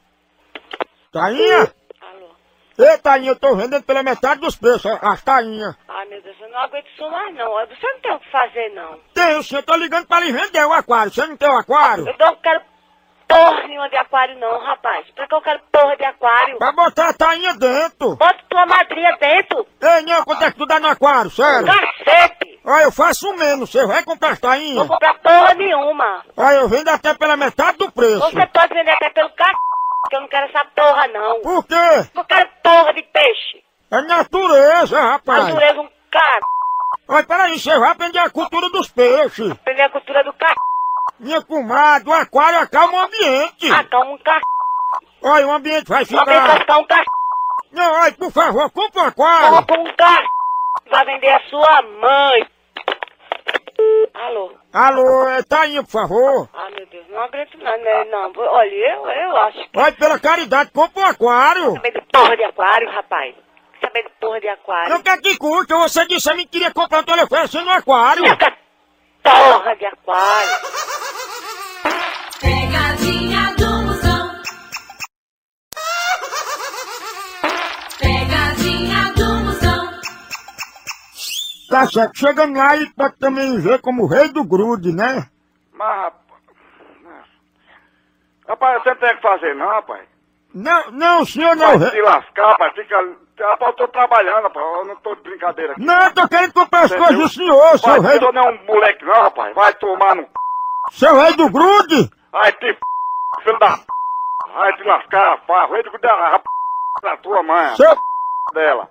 Tainha? 1.11 1.73
Alô? 2.01 2.30
Ei, 2.77 2.97
tainha, 2.99 3.31
eu 3.31 3.35
tô 3.35 3.55
vendendo 3.55 3.84
pela 3.84 4.03
metade 4.03 4.41
dos 4.41 4.55
preços, 4.55 4.85
as 5.01 5.22
tainhas. 5.23 5.76
Ai, 5.88 6.05
meu 6.05 6.22
Deus, 6.22 6.35
eu 6.39 6.49
não 6.49 6.60
aguento 6.60 6.88
isso 6.88 7.10
mais, 7.10 7.35
não. 7.35 7.51
Você 7.68 7.88
não 7.88 7.99
tem 7.99 8.11
o 8.14 8.19
que 8.19 8.31
fazer, 8.31 8.69
não. 8.69 8.99
Tem, 9.14 9.35
você 9.35 9.61
tá 9.61 9.77
ligando 9.77 10.07
pra 10.07 10.19
lhe 10.19 10.31
vender 10.31 10.65
o 10.65 10.73
aquário. 10.73 11.11
Você 11.11 11.26
não 11.26 11.38
tem 11.38 11.49
o 11.49 11.57
aquário? 11.57 12.07
Eu 12.07 12.15
não 12.18 12.35
quero 12.38 12.61
porra 13.27 13.68
nenhuma 13.68 13.89
de 13.89 13.97
aquário, 13.97 14.38
não, 14.39 14.60
rapaz. 14.64 15.10
Pra 15.15 15.27
que 15.27 15.34
eu 15.34 15.41
quero 15.41 15.60
porra 15.72 15.97
de 15.97 16.05
aquário? 16.05 16.57
Pra 16.57 16.72
botar 16.72 17.10
a 17.10 17.14
tainha 17.14 17.53
dentro. 17.55 18.15
Bota 18.15 18.43
tua 18.47 18.65
madrinha 18.65 19.18
dentro. 19.19 19.68
Ei, 19.81 20.01
não, 20.03 20.23
quanto 20.23 20.43
é 20.43 20.51
que 20.51 20.57
tu 20.57 20.65
dá 20.65 20.80
no 20.80 20.88
aquário, 20.88 21.31
sério? 21.31 21.65
Cacete! 21.65 22.43
Olha, 22.65 22.84
eu 22.84 22.91
faço 22.91 23.34
menos, 23.35 23.69
você 23.69 23.85
vai 23.85 24.03
comprar 24.03 24.30
as 24.30 24.40
tainhas? 24.40 24.76
Não 24.76 24.88
vou 24.88 24.98
comprar 24.98 25.14
porra 25.15 25.53
nenhuma. 25.53 26.23
Olha, 26.38 26.56
eu 26.56 26.69
vendo 26.69 26.88
até 26.88 27.14
pela 27.14 27.35
metade 27.35 27.77
do 27.77 27.91
preço. 27.91 28.19
Você 28.31 28.48
pode 28.48 28.73
vender 28.73 28.91
até 28.91 29.10
pelo 29.10 29.30
c... 29.30 29.35
que 30.10 30.15
eu 30.15 30.22
não 30.22 30.27
quero 30.30 30.48
essa 30.48 30.65
porra, 30.73 31.07
não. 31.10 31.41
Por 31.41 31.65
quê? 31.65 32.10
Eu 32.15 32.23
quero 32.23 32.49
porra 32.64 32.94
de 32.94 33.03
peixe. 33.03 33.64
É 33.91 34.02
natureza, 34.02 35.02
rapaz. 35.02 35.48
Natureza 35.49 35.81
um 35.81 35.90
cara. 36.10 36.40
Olha, 37.10 37.23
peraí, 37.26 37.60
você 37.60 37.77
vai 37.77 37.91
aprender 37.91 38.19
a 38.19 38.30
cultura 38.30 38.69
dos 38.69 38.88
peixes. 38.88 39.52
Aprender 39.52 39.81
a 39.81 39.90
cultura 39.90 40.23
do 40.23 40.31
c... 40.31 40.53
Minha 41.19 41.41
comadre, 41.41 42.10
o 42.10 42.14
aquário 42.14 42.60
acalma 42.60 42.94
o 42.94 43.02
ambiente. 43.02 43.69
Acalma 43.72 44.11
um 44.11 44.18
c... 44.18 44.23
Olha, 45.22 45.48
o 45.48 45.52
ambiente 45.52 45.90
vai 45.90 46.06
Só 46.06 46.23
vem 46.23 46.41
ficar... 46.41 46.57
cascar 46.60 46.80
um 46.80 46.85
c... 46.85 47.03
Não, 47.73 47.91
olha, 47.91 48.11
por 48.14 48.31
favor, 48.31 48.72
compra 48.72 49.02
um 49.02 49.06
aquário. 49.07 49.49
Compra 49.57 49.80
um 49.81 49.85
c... 49.85 50.32
Vai 50.94 51.06
vender 51.06 51.30
a 51.30 51.40
sua 51.49 51.82
mãe. 51.82 52.48
Alô? 54.14 54.53
Alô, 54.72 55.28
é 55.28 55.41
tainha, 55.41 55.82
por 55.82 55.90
favor. 55.90 56.48
Ah, 56.53 56.70
meu 56.70 56.86
Deus, 56.86 57.07
não 57.10 57.20
aguento 57.20 57.57
não, 57.57 57.78
né? 57.80 58.06
Não, 58.11 58.32
olha, 58.38 58.70
eu, 58.70 59.10
eu 59.10 59.38
acho 59.38 59.57
que... 59.57 59.80
Olha, 59.80 59.91
pela 59.94 60.20
caridade, 60.20 60.70
compra 60.72 61.02
um 61.02 61.07
aquário. 61.07 61.74
Saber 61.74 61.94
de 61.94 62.02
porra 62.02 62.38
de 62.38 62.44
aquário, 62.44 62.91
rapaz. 62.91 63.36
Saber 63.82 64.03
de 64.03 64.10
porra 64.22 64.40
de 64.40 64.48
aquário. 64.49 64.90
Não 64.94 65.02
quer 65.02 65.20
que 65.20 65.36
custa, 65.36 65.76
você 65.78 66.06
disse 66.06 66.30
a 66.30 66.36
mim 66.36 66.44
que 66.44 66.60
queria 66.60 66.72
comprar 66.72 66.99
um 66.99 67.03
telefone 67.03 67.48
sendo 67.48 67.65
um 67.65 67.72
aquário. 67.72 68.24
Porra 69.24 69.76
de 69.76 69.86
aquário. 69.88 70.52
Tá 81.73 81.87
certo, 81.87 82.17
chegando 82.17 82.55
lá 82.55 82.75
e 82.77 82.87
pode 82.91 83.17
também 83.17 83.59
ver 83.59 83.81
como 83.81 84.03
o 84.03 84.07
rei 84.07 84.29
do 84.29 84.43
grude, 84.43 84.95
né? 84.95 85.27
Mas, 85.73 86.03
rapaz. 86.03 86.23
Rapaz, 88.47 88.83
você 88.83 88.89
não 88.89 88.97
tem 88.97 89.09
o 89.09 89.15
que 89.15 89.21
fazer, 89.21 89.55
não, 89.55 89.67
rapaz. 89.67 90.07
Não, 90.53 90.91
não, 90.91 91.25
senhor 91.25 91.55
não. 91.55 91.79
Vai 91.79 91.89
se 91.89 92.01
lascar, 92.01 92.49
rapaz. 92.49 92.73
Fica. 92.75 92.95
Rapaz, 93.39 93.71
eu 93.71 93.73
tô 93.73 93.87
trabalhando, 93.87 94.43
rapaz. 94.43 94.65
Eu 94.65 94.85
não 94.85 94.95
tô 94.97 95.15
de 95.15 95.21
brincadeira 95.21 95.71
aqui. 95.71 95.81
Não, 95.83 96.03
eu 96.03 96.13
tô 96.13 96.27
querendo 96.27 96.53
comprar 96.53 96.81
as 96.81 96.91
Entendeu? 96.91 97.07
coisas 97.07 97.23
do 97.23 97.33
senhor, 97.33 97.79
seu 97.79 98.01
rei 98.01 98.19
do... 98.19 98.31
não 98.31 98.43
é 98.43 98.51
um 98.51 98.65
moleque, 98.65 99.03
não, 99.03 99.23
rapaz. 99.23 99.55
Vai 99.55 99.73
tomar 99.73 100.15
no. 100.15 100.27
Seu 100.91 101.15
rei 101.15 101.35
do 101.35 101.49
grude? 101.49 102.07
Ai, 102.33 102.51
te. 102.51 102.77
Filho 103.41 103.57
da. 103.57 103.79
Vai 104.53 104.73
te 104.77 104.83
lascar, 104.83 105.29
rapaz. 105.31 105.69
Vai 105.71 105.81
te 105.81 105.97
dar 105.97 106.35
a 106.35 106.39
p... 106.39 106.45
da 107.01 107.17
tua 107.17 107.41
mãe. 107.41 107.75
Seu, 107.75 107.97
Dela. 108.53 108.87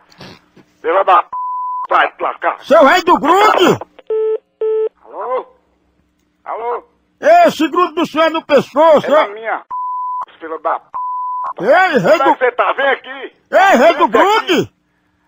Filha 0.80 1.04
da. 1.04 1.24
P***. 1.92 1.96
Vai 1.96 2.12
te 2.12 2.22
lascar. 2.22 2.60
seu 2.64 2.84
rei 2.84 3.02
do 3.02 3.18
grude? 3.18 3.78
Alô? 5.04 5.46
Alô? 6.44 6.84
Esse 7.46 7.68
grudo 7.68 7.94
do 7.94 8.06
senhor 8.06 8.26
é 8.26 8.30
no 8.30 8.44
pescoço. 8.44 9.06
É 9.06 9.10
na 9.10 9.28
minha. 9.28 9.62
Filho 10.40 10.58
da. 10.58 10.80
Ei, 11.60 11.98
rei 11.98 12.14
é 12.14 12.18
do... 12.18 12.34
você 12.34 12.52
tá? 12.52 12.72
Vem 12.72 12.86
aqui. 12.86 13.36
Ei, 13.50 13.76
rei 13.76 13.94
do 13.94 14.08
grude! 14.08 14.72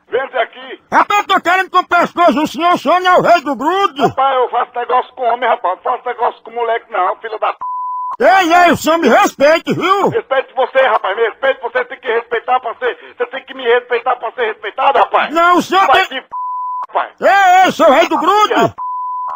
Vem 0.08 0.20
aqui. 0.20 0.82
Rapaz, 0.90 1.20
eu 1.20 1.26
tô 1.26 1.40
querendo 1.40 1.70
com 1.70 1.78
o 1.78 1.88
pescoço. 1.88 2.42
O 2.42 2.46
senhor, 2.46 2.74
o 2.74 2.78
senhor 2.78 3.00
não 3.00 3.12
é 3.12 3.18
o 3.18 3.22
rei 3.22 3.40
do 3.42 3.56
grude? 3.56 4.02
Rapaz, 4.02 4.36
eu 4.36 4.48
faço 4.48 4.70
negócio 4.74 5.14
com 5.14 5.22
homem, 5.24 5.48
rapaz. 5.48 5.76
Não 5.76 5.82
faço 5.82 6.06
negócio 6.06 6.42
com 6.42 6.50
moleque, 6.50 6.90
não, 6.90 7.16
filho 7.16 7.38
da. 7.38 7.54
Ei, 8.20 8.54
ei, 8.54 8.70
o 8.70 8.76
senhor 8.76 8.98
me 8.98 9.08
respeite, 9.08 9.72
viu? 9.72 10.08
Respeito 10.08 10.54
você, 10.54 10.86
rapaz. 10.86 11.16
Me 11.16 11.22
respeito. 11.24 11.60
Você 11.62 11.84
tem 11.84 12.00
que 12.00 12.08
respeitar 12.08 12.60
pra 12.60 12.74
ser. 12.76 13.14
Você 13.16 13.26
tem 13.26 13.44
que 13.44 13.54
me 13.54 13.64
respeitar 13.64 14.16
pra 14.16 14.32
ser 14.32 14.46
respeitado, 14.46 14.98
rapaz. 14.98 15.34
Não, 15.34 15.58
o 15.58 15.62
senhor 15.62 15.86
Vai 15.86 16.06
tem... 16.06 16.20
de 16.20 16.26
rapaz. 16.94 17.20
Ei, 17.20 17.64
ei, 17.66 17.72
seu 17.72 17.90
rei 17.90 18.08
do 18.08 18.18
grude! 18.18 18.54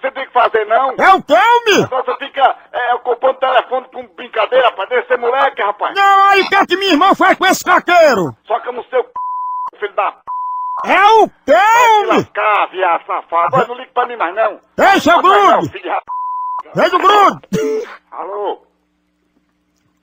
Você 0.01 0.11
tem 0.13 0.27
que 0.27 0.33
fazer, 0.33 0.65
não. 0.67 0.91
É 0.99 1.15
o 1.15 1.25
homem? 1.33 1.85
Agora 1.85 2.05
você 2.05 2.17
fica 2.27 2.57
é, 2.73 2.95
ocupando 2.95 3.33
o 3.33 3.41
telefone 3.41 3.87
com 3.93 4.07
brincadeira, 4.15 4.67
rapaz. 4.69 4.89
Deve 4.91 5.07
ser 5.07 5.19
moleque, 5.19 5.63
rapaz. 5.63 5.95
Não, 5.97 6.25
aí 6.29 6.43
o 6.43 6.49
que 6.49 6.55
é 6.55 6.67
que 6.67 6.77
minha 6.77 6.93
irmã 6.93 7.15
faz 7.15 7.37
com 7.39 7.47
esse 7.47 7.65
caqueiro? 7.65 8.37
Soca 8.47 8.71
no 8.71 8.85
seu 8.85 9.05
filho 9.79 9.95
da. 9.95 10.15
É 10.85 11.05
o 11.07 11.23
homem? 11.23 12.19
lascar, 12.19 12.67
viado 12.71 13.05
safado. 13.07 13.47
Agora 13.47 13.67
não 13.67 13.75
liga 13.77 13.91
pra 13.93 14.07
mim 14.07 14.17
mais, 14.17 14.35
não. 14.35 14.61
Ei, 14.79 15.01
seu 15.01 15.21
grude! 15.21 15.83
Rei 16.75 16.91
do 16.91 16.99
grude! 16.99 17.49
Alô? 18.13 18.63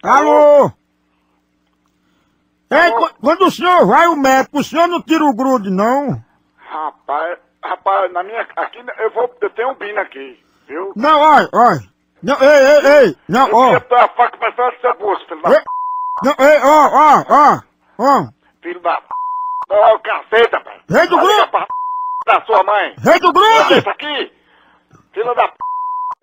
Alô? 0.03 0.71
Ei, 2.71 2.91
qu- 2.91 3.13
quando 3.21 3.45
o 3.45 3.51
senhor 3.51 3.85
vai 3.87 4.05
ao 4.07 4.15
médico, 4.15 4.59
o 4.59 4.63
senhor 4.63 4.87
não 4.87 5.01
tira 5.01 5.23
o 5.23 5.33
grude, 5.35 5.69
não? 5.69 6.21
Rapaz, 6.57 7.37
rapaz, 7.67 8.11
na 8.11 8.23
minha. 8.23 8.47
Aqui 8.55 8.83
eu 8.99 9.09
vou. 9.11 9.33
Eu 9.41 9.49
tenho 9.51 9.69
um 9.69 9.75
bino 9.75 9.99
aqui, 9.99 10.43
viu? 10.67 10.91
Não, 10.95 11.19
olha, 11.19 11.49
olha. 11.53 11.79
Não, 12.23 12.35
ei, 12.41 12.47
ei, 12.49 13.05
ei. 13.07 13.15
Não, 13.29 13.47
Eu 13.47 13.55
ó. 13.55 13.63
queria 13.65 13.81
ter 13.81 13.95
a 13.99 14.07
faca 14.09 14.37
pra 14.37 14.49
do 14.71 14.81
seu 14.81 14.97
bolso, 14.97 15.25
filho 15.27 15.41
da. 15.41 15.49
Não, 15.49 16.35
ei, 16.39 16.59
ó, 16.63 16.87
ó, 16.87 17.25
ó. 17.29 17.59
Ó. 17.99 18.27
Filho 18.61 18.79
da. 18.81 19.01
Olha 19.69 19.95
o 19.95 19.99
cacete, 19.99 20.51
rapaz. 20.55 20.81
Rei 20.89 21.07
do 21.07 21.17
grude! 21.17 21.47
pra 21.51 21.67
da 22.27 22.45
sua 22.45 22.63
mãe. 22.63 22.95
Rei 23.03 23.19
do 23.19 23.27
Olha 23.35 23.63
grude! 23.63 23.79
isso 23.79 23.89
aqui. 23.89 24.33
Filho 25.13 25.35
da. 25.35 25.51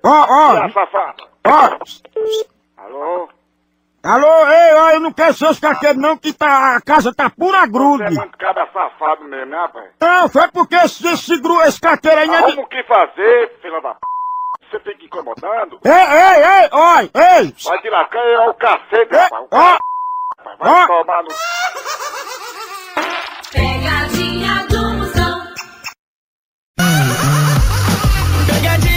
Ó, 0.04 0.26
ó. 0.28 0.68
Safado. 0.70 1.28
Ó. 1.46 2.82
Alô? 2.82 3.28
Alô, 4.04 4.46
ei, 4.48 4.74
ó, 4.74 4.90
eu 4.90 5.00
não 5.00 5.12
quero 5.12 5.32
seus 5.34 5.60
caqueiros 5.60 6.02
não, 6.02 6.16
que 6.16 6.32
tá, 6.32 6.74
a 6.76 6.80
casa 6.80 7.14
tá 7.14 7.30
pura 7.30 7.58
Você 7.58 7.64
é 7.64 7.68
grude. 7.68 8.14
muito 8.16 8.36
cara 8.36 8.68
safado 8.72 9.22
mesmo, 9.24 9.46
né, 9.46 9.56
rapaz? 9.56 9.90
Não, 10.00 10.28
foi 10.28 10.48
porque 10.50 10.74
esse, 10.74 11.06
esse, 11.06 11.40
gru, 11.40 11.62
esse 11.62 11.80
caqueiro 11.80 12.18
aí 12.18 12.26
não 12.26 12.34
é 12.34 12.38
de... 12.38 12.44
Arruma 12.46 12.62
o 12.62 12.66
que 12.66 12.82
fazer, 12.82 13.58
filho 13.62 13.80
da. 13.80 13.96
Você 14.70 14.80
fica 14.80 15.04
incomodando. 15.04 15.78
Ei, 15.84 15.92
ei, 15.92 16.62
ei, 16.62 16.68
olha, 16.72 17.10
ei. 17.14 17.54
Vai 17.64 17.78
de 17.80 17.90
lá, 17.90 18.08
é 18.12 18.48
o 18.48 18.54
cacete, 18.54 19.14
rapaz. 19.14 19.42
O 19.42 19.48
Ó, 19.52 19.78
rapaz. 20.38 20.58
Vai 20.58 20.82
ó. 20.82 20.86
tomar 20.88 21.22
no. 21.22 21.28
Pegadinha 23.52 24.66
do 24.68 24.94
Moção. 24.98 25.42
Pegadinha 28.46 28.91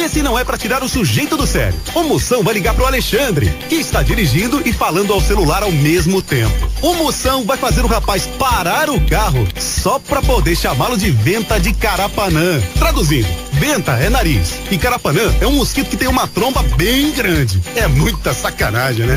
Moção. 0.00 0.08
Vê 0.08 0.08
se 0.08 0.22
não 0.22 0.38
é 0.38 0.44
pra 0.44 0.56
tirar 0.56 0.82
o 0.82 0.88
sujeito 0.88 1.36
do 1.36 1.46
sério. 1.46 1.78
O 1.94 2.02
Moção 2.04 2.42
vai 2.42 2.54
ligar 2.54 2.74
pro 2.74 2.86
Alexandre, 2.86 3.50
que 3.68 3.74
está 3.74 4.02
dirigindo 4.02 4.62
e 4.64 4.72
falando 4.72 5.12
ao 5.12 5.20
celular 5.20 5.62
ao 5.62 5.70
mesmo 5.70 6.22
tempo. 6.22 6.70
O 6.80 6.94
Moção 6.94 7.44
vai 7.44 7.58
fazer 7.58 7.84
o 7.84 7.86
rapaz 7.86 8.26
parar 8.38 8.88
o 8.88 9.00
carro 9.06 9.46
só 9.58 9.98
pra 9.98 10.22
poder 10.22 10.56
chamá-lo 10.56 10.96
de 10.96 11.10
venta 11.10 11.60
de 11.60 11.74
Carapanã. 11.74 12.60
Traduzindo, 12.78 13.28
venta 13.52 13.92
é 13.92 14.08
nariz 14.08 14.54
e 14.70 14.78
Carapanã 14.78 15.34
é 15.40 15.46
um 15.46 15.52
mosquito 15.52 15.90
que 15.90 15.96
tem 15.96 16.08
uma 16.08 16.26
tromba 16.26 16.62
bem 16.76 17.10
grande. 17.10 17.60
É 17.76 17.86
muita 17.86 18.32
sacanagem, 18.32 19.06
né? 19.06 19.14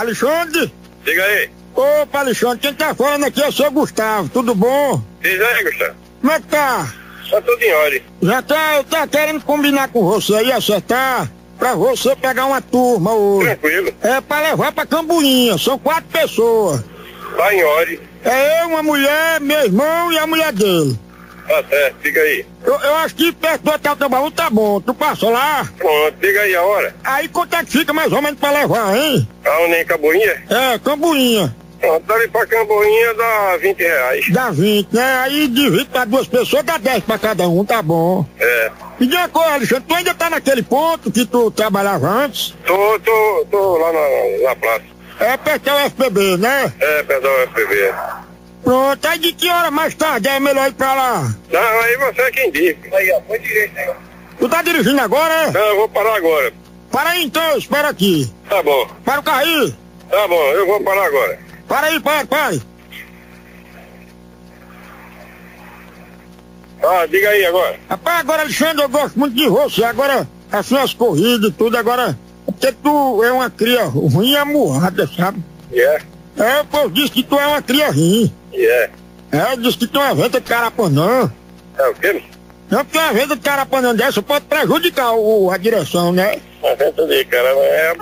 Alexandre? 0.00 0.72
Diga 1.04 1.22
aí. 1.22 1.50
Opa, 1.74 2.20
Alexandre, 2.20 2.58
quem 2.58 2.74
tá 2.74 2.94
falando 2.94 3.24
aqui 3.24 3.42
é 3.42 3.48
o 3.48 3.52
seu 3.52 3.70
Gustavo, 3.70 4.28
tudo 4.28 4.54
bom? 4.54 5.02
Diz 5.20 5.40
aí, 5.40 5.64
Gustavo. 5.64 5.94
Como 6.20 6.32
é 6.32 6.40
que 6.40 6.46
tá? 6.48 6.94
Tá 7.30 7.40
tudo 7.42 7.62
em 7.62 7.72
ordem. 7.72 8.02
Já 8.22 8.42
tá, 8.42 8.76
eu 8.76 8.84
tá 8.84 9.06
querendo 9.06 9.44
combinar 9.44 9.88
com 9.88 10.04
você 10.04 10.34
aí, 10.34 10.52
acertar, 10.52 11.30
pra 11.58 11.74
você 11.74 12.16
pegar 12.16 12.46
uma 12.46 12.60
turma 12.60 13.12
hoje. 13.12 13.46
Tranquilo. 13.48 13.94
É 14.02 14.20
pra 14.20 14.40
levar 14.40 14.72
pra 14.72 14.86
Cambuinha, 14.86 15.56
são 15.58 15.78
quatro 15.78 16.10
pessoas. 16.10 16.82
Tá 17.36 17.54
em 17.54 17.62
ordem. 17.62 18.00
É 18.24 18.62
eu, 18.62 18.68
uma 18.68 18.82
mulher, 18.82 19.40
meu 19.40 19.64
irmão 19.64 20.12
e 20.12 20.18
a 20.18 20.26
mulher 20.26 20.52
dele. 20.52 20.98
Tá 21.50 21.64
certo, 21.68 21.96
diga 22.00 22.20
aí. 22.20 22.46
Eu, 22.64 22.74
eu 22.74 22.94
acho 22.98 23.16
que 23.16 23.32
perto 23.32 23.62
do 23.62 23.72
Hotel 23.72 23.96
Tambaú 23.96 24.30
tá 24.30 24.48
bom, 24.48 24.80
tu 24.80 24.94
passa 24.94 25.28
lá? 25.28 25.68
Pronto, 25.76 26.14
diga 26.20 26.42
aí 26.42 26.54
a 26.54 26.62
hora. 26.62 26.94
Aí 27.02 27.26
quanto 27.26 27.56
é 27.56 27.64
que 27.64 27.72
fica 27.72 27.92
mais 27.92 28.12
ou 28.12 28.22
menos 28.22 28.38
pra 28.38 28.52
levar, 28.52 28.96
hein? 28.96 29.28
Aonde 29.44 29.74
em 29.74 29.84
Caboinha? 29.84 30.44
É, 30.48 30.78
Cambuinha. 30.78 31.52
Pronto, 31.80 32.06
dali 32.06 32.28
pra 32.28 32.46
Camboinha 32.46 33.14
dá 33.14 33.56
20 33.56 33.78
reais. 33.80 34.26
Dá 34.30 34.50
20, 34.50 34.94
né? 34.94 35.18
Aí 35.24 35.48
divide 35.48 35.86
pra 35.86 36.04
duas 36.04 36.28
pessoas, 36.28 36.62
dá 36.62 36.78
10 36.78 37.02
pra 37.02 37.18
cada 37.18 37.48
um, 37.48 37.64
tá 37.64 37.82
bom. 37.82 38.24
É. 38.38 38.70
Diga 39.00 39.16
uma 39.16 39.28
coisa, 39.28 39.54
Alexandre, 39.54 39.84
tu 39.88 39.94
ainda 39.94 40.14
tá 40.14 40.30
naquele 40.30 40.62
ponto 40.62 41.10
que 41.10 41.26
tu 41.26 41.50
trabalhava 41.50 42.06
antes? 42.06 42.54
Tô, 42.64 43.00
tô, 43.00 43.46
tô 43.50 43.76
lá 43.76 43.92
na, 43.92 44.48
na 44.50 44.54
praça. 44.54 44.84
É 45.18 45.36
perto 45.36 45.64
do 45.64 45.78
FPB, 45.90 46.36
né? 46.36 46.72
É, 46.78 47.02
perdão, 47.02 47.32
FPB. 47.48 47.92
Pronto, 48.70 49.04
aí 49.04 49.18
de 49.18 49.32
que 49.32 49.50
hora 49.50 49.68
mais 49.68 49.96
tarde 49.96 50.28
é 50.28 50.38
melhor 50.38 50.68
ir 50.68 50.74
pra 50.74 50.94
lá? 50.94 51.34
Não, 51.50 51.80
aí 51.80 51.96
você 51.96 52.20
é 52.20 52.30
quem 52.30 52.52
diz. 52.52 52.76
Aí, 52.92 53.10
ó, 53.10 53.20
foi 53.22 53.40
direito 53.40 53.76
aí, 53.76 53.88
ó. 53.88 53.94
Tu 54.38 54.48
tá 54.48 54.62
dirigindo 54.62 55.00
agora, 55.00 55.34
é? 55.34 55.50
Não, 55.50 55.60
eu 55.60 55.76
vou 55.76 55.88
parar 55.88 56.14
agora. 56.14 56.52
Para 56.88 57.10
aí 57.10 57.24
então, 57.24 57.58
espera 57.58 57.88
aqui. 57.88 58.32
Tá 58.48 58.62
bom. 58.62 58.88
Para 59.04 59.18
o 59.18 59.22
carro 59.24 59.40
aí. 59.40 59.74
Tá 60.08 60.28
bom, 60.28 60.40
eu 60.52 60.68
vou 60.68 60.80
parar 60.84 61.04
agora. 61.04 61.40
Para 61.66 61.86
aí, 61.88 61.98
para, 61.98 62.24
para. 62.28 62.60
Ah, 66.80 67.06
diga 67.06 67.28
aí 67.28 67.46
agora. 67.46 67.76
Rapaz, 67.88 68.20
agora, 68.20 68.42
Alexandre, 68.42 68.84
eu 68.84 68.88
gosto 68.88 69.18
muito 69.18 69.34
de 69.34 69.48
você. 69.48 69.82
Agora, 69.82 70.28
assim, 70.52 70.78
as 70.78 70.94
corridas 70.94 71.50
e 71.50 71.52
tudo, 71.54 71.76
agora... 71.76 72.10
é 72.10 72.14
Porque 72.52 72.70
tu 72.70 73.24
é 73.24 73.32
uma 73.32 73.50
cria 73.50 73.82
ruim 73.86 74.30
e 74.30 74.36
amurrada, 74.36 75.08
sabe? 75.08 75.42
Yeah, 75.72 76.04
É, 76.40 76.60
o 76.62 76.64
povo 76.64 76.90
diz 76.90 77.10
que 77.10 77.22
tu 77.22 77.38
é 77.38 77.46
uma 77.46 77.62
cria 77.62 77.90
ruim. 77.90 78.32
yeah. 78.52 78.92
É, 79.32 79.56
diz 79.56 79.76
que 79.76 79.86
tu 79.86 79.98
é 80.00 80.04
uma 80.06 80.14
venda 80.14 80.40
de 80.40 80.46
carapanã. 80.46 81.30
É 81.78 81.88
o 81.88 81.94
quê? 81.94 82.22
Não, 82.70 82.84
porque 82.84 82.98
uma 82.98 83.12
venda 83.12 83.36
de 83.36 83.42
carapanã 83.42 83.94
dessa 83.94 84.22
pode 84.22 84.44
prejudicar 84.46 85.12
o, 85.12 85.50
a 85.50 85.56
direção, 85.56 86.12
né? 86.12 86.40
A 86.64 86.74
venta 86.74 87.06
de 87.06 87.24
cara 87.26 87.52
não 87.52 87.62
é 87.62 87.94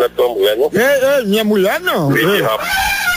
da 0.00 0.08
tua 0.10 0.28
mulher, 0.28 0.56
não? 0.56 0.70
Ei, 0.72 1.18
ei, 1.20 1.24
minha 1.26 1.44
mulher 1.44 1.80
não. 1.80 2.10
Vixe, 2.10 2.42
rapaz. 2.42 2.68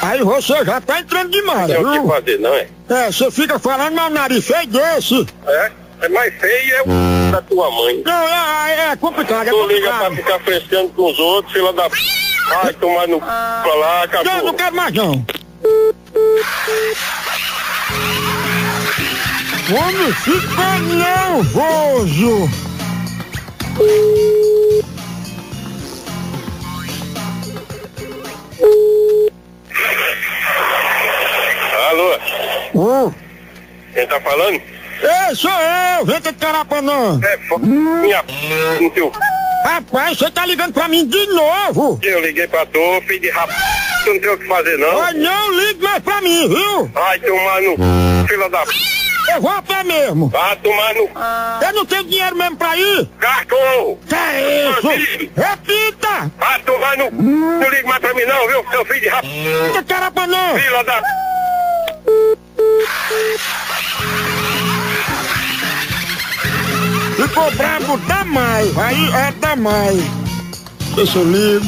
Aí 0.03 0.21
você 0.21 0.63
já 0.63 0.79
tá 0.79 0.99
entrando 0.99 1.31
demais, 1.31 1.67
Não 1.69 1.75
tem 1.75 1.83
o 1.85 1.91
que 1.91 1.99
viu? 1.99 2.07
fazer, 2.07 2.39
não 2.39 2.53
é? 2.53 2.67
É, 2.89 3.11
você 3.11 3.31
fica 3.31 3.57
falando, 3.59 3.95
mas 3.95 4.11
o 4.11 4.13
nariz 4.13 4.45
feio 4.45 4.67
desse. 4.67 5.27
É? 5.47 5.71
É 6.01 6.09
mais 6.09 6.31
feio 6.35 6.75
é 6.75 6.81
o 6.83 7.31
da 7.31 7.41
tua 7.41 7.71
mãe. 7.71 8.03
Não, 8.05 8.13
é, 8.27 8.91
é 8.91 8.95
complicado, 8.95 9.47
é 9.47 9.49
Tu 9.49 9.67
liga 9.67 9.89
pra 9.89 10.09
complicado. 10.09 10.15
ficar 10.15 10.39
frescando 10.45 10.89
com 10.89 11.09
os 11.11 11.17
outros, 11.17 11.51
fila 11.53 11.73
da 11.73 11.89
p. 11.89 11.97
Vai 12.49 12.73
tomar 12.73 13.07
no 13.07 13.19
pra 13.19 13.75
lá, 13.75 14.03
acabou. 14.03 14.25
Não, 14.33 14.45
não 14.45 14.53
quero 14.53 14.75
mais 14.75 14.93
não. 14.93 15.25
Homem, 19.69 20.13
fica 20.13 20.79
nervoso. 20.79 22.49
Alô? 31.89 32.19
Ô, 32.73 33.13
Quem 33.93 34.07
tá 34.07 34.19
falando? 34.21 34.53
ei, 34.55 35.35
sou 35.35 35.51
eu, 35.51 36.05
venta 36.05 36.31
de 36.31 36.37
carapanã. 36.37 37.19
É 37.23 37.33
f... 37.33 37.59
minha 37.59 38.23
p... 38.23 38.33
no 38.81 38.89
teu. 38.91 39.11
Rapaz, 39.63 40.17
você 40.17 40.31
tá 40.31 40.45
ligando 40.45 40.73
pra 40.73 40.87
mim 40.87 41.05
de 41.07 41.27
novo. 41.27 41.99
Eu 42.01 42.21
liguei 42.21 42.47
pra 42.47 42.65
tu, 42.65 42.79
filho 43.05 43.19
de 43.19 43.29
rap... 43.29 43.49
Tu 44.03 44.13
não 44.13 44.19
tem 44.21 44.29
o 44.29 44.37
que 44.37 44.47
fazer, 44.47 44.77
não? 44.77 44.99
Mas 44.99 45.15
não 45.15 45.51
ligue 45.53 45.83
mais 45.83 45.99
pra 46.03 46.21
mim, 46.21 46.47
viu? 46.47 46.85
Vai 46.93 47.19
tomar 47.19 47.61
no 47.61 47.71
c... 47.71 48.27
fila 48.27 48.49
da 48.49 48.65
p... 48.65 48.71
Eu 49.33 49.41
vou 49.41 49.51
a 49.51 49.61
pé 49.61 49.83
mesmo. 49.83 50.29
Vai 50.29 50.55
tomar 50.57 50.93
no. 50.95 51.09
Eu 51.61 51.73
não 51.73 51.85
tenho 51.85 52.05
dinheiro 52.05 52.35
mesmo 52.37 52.55
pra 52.55 52.77
ir. 52.77 53.09
Cachorro! 53.19 53.99
Que 54.07 54.15
é 54.15 54.69
isso? 54.69 55.31
Repita! 55.35 56.31
Vai 56.37 56.59
tomar 56.61 56.97
no. 56.97 57.11
Não 57.11 57.69
liga 57.69 57.87
mais 57.87 57.99
pra 57.99 58.13
mim 58.13 58.23
não, 58.23 58.47
viu? 58.47 58.65
Seu 58.71 58.85
filho 58.85 59.01
de 59.01 59.09
rap... 59.09 59.25
Venta 59.27 59.81
de 59.81 59.93
carapanã. 59.93 60.57
Fila 60.57 60.83
da 60.85 61.01
Ficou 67.17 67.49
brabo, 67.51 67.97
dá 68.07 68.23
mais. 68.23 68.77
Aí 68.77 69.11
é 69.11 69.31
dá 69.41 69.55
mais. 69.55 69.97
Deixa 70.95 71.17
eu 71.17 71.23
ligo. 71.25 71.65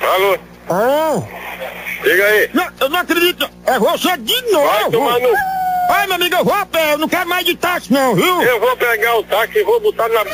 Alô? 0.00 0.38
Ah, 0.68 1.22
Diga 2.02 2.24
aí. 2.24 2.50
não, 2.54 2.66
eu 2.80 2.88
não 2.88 2.98
acredito. 2.98 3.48
É 3.64 3.78
você 3.78 4.16
de 4.18 4.40
novo. 4.52 4.66
Vai 4.66 4.90
tomar 4.90 5.18
no... 5.20 5.55
Ai, 5.88 6.06
meu 6.06 6.16
amigo, 6.16 6.34
eu 6.34 6.44
vou 6.44 6.54
a 6.54 6.66
pé. 6.66 6.94
Eu 6.94 6.98
não 6.98 7.08
quero 7.08 7.28
mais 7.28 7.44
de 7.44 7.56
táxi, 7.56 7.92
não, 7.92 8.14
viu? 8.14 8.42
Eu 8.42 8.60
vou 8.60 8.76
pegar 8.76 9.16
o 9.16 9.22
táxi 9.24 9.58
e 9.58 9.64
vou 9.64 9.80
botar 9.80 10.08
na... 10.08 10.24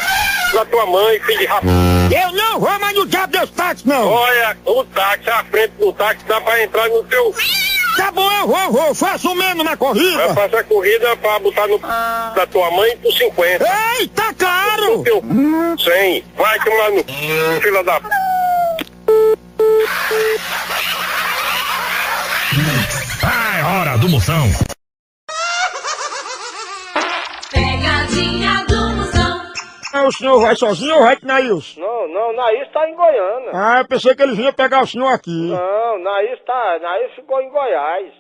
na 0.55 0.65
tua 0.67 0.87
mãe, 0.87 1.21
filho 1.21 1.39
de 1.39 1.47
rap... 1.47 1.65
Eu 1.65 2.33
não 2.33 2.61
vou 2.61 2.79
mais 2.79 2.95
no 2.97 3.07
diabo 3.07 3.33
desse 3.33 3.53
táxi, 3.53 3.89
não. 3.89 4.07
Olha, 4.07 4.57
o 4.67 4.85
táxi, 4.85 5.31
a 5.31 5.45
frente 5.45 5.73
do 5.79 5.93
táxi 5.93 6.25
dá 6.27 6.41
pra 6.41 6.63
entrar 6.63 6.89
no 6.89 7.03
teu... 7.05 7.35
Tá 7.97 8.11
bom, 8.11 8.33
eu 8.33 8.47
vou, 8.47 8.73
vou. 8.73 8.95
Faço 8.95 9.35
menos 9.35 9.65
na 9.65 9.77
corrida. 9.77 10.17
Vai 10.29 10.35
passar 10.35 10.61
a 10.61 10.65
corrida 10.65 11.17
pra 11.17 11.39
botar 11.39 11.67
no... 11.67 11.79
da 11.79 12.47
tua 12.51 12.71
mãe 12.71 12.97
por 12.97 13.13
50. 13.13 13.65
Ei, 13.99 14.09
tá 14.09 14.33
caro. 14.35 15.01
O 15.01 15.05
teu... 15.05 15.23
100. 15.79 16.25
Vai 16.37 16.59
tomar 16.61 16.91
no... 16.91 17.05
Fila 17.61 17.85
da... 17.85 18.01
Ah, 23.23 23.59
é 23.59 23.63
hora 23.63 23.99
do 23.99 24.09
Moção. 24.09 24.51
Ah, 29.93 30.07
O 30.07 30.13
senhor 30.13 30.41
vai 30.41 30.57
sozinho 30.57 30.95
ou 30.97 31.03
vai 31.03 31.17
com 31.17 31.27
Nails? 31.27 31.77
Não, 31.77 32.09
não, 32.09 32.33
Naís 32.35 32.71
tá 32.73 32.89
em 32.89 32.95
Goiânia. 32.95 33.51
Ah, 33.53 33.79
eu 33.81 33.89
pensei 33.89 34.15
que 34.15 34.23
ele 34.23 34.35
vinha 34.35 34.53
pegar 34.53 34.83
o 34.83 34.87
senhor 34.87 35.09
aqui. 35.09 35.51
Não, 35.51 35.99
Naís 35.99 36.41
tá. 36.47 36.79
Naís 36.81 37.13
ficou 37.15 37.41
em 37.41 37.51
Goiás. 37.51 38.13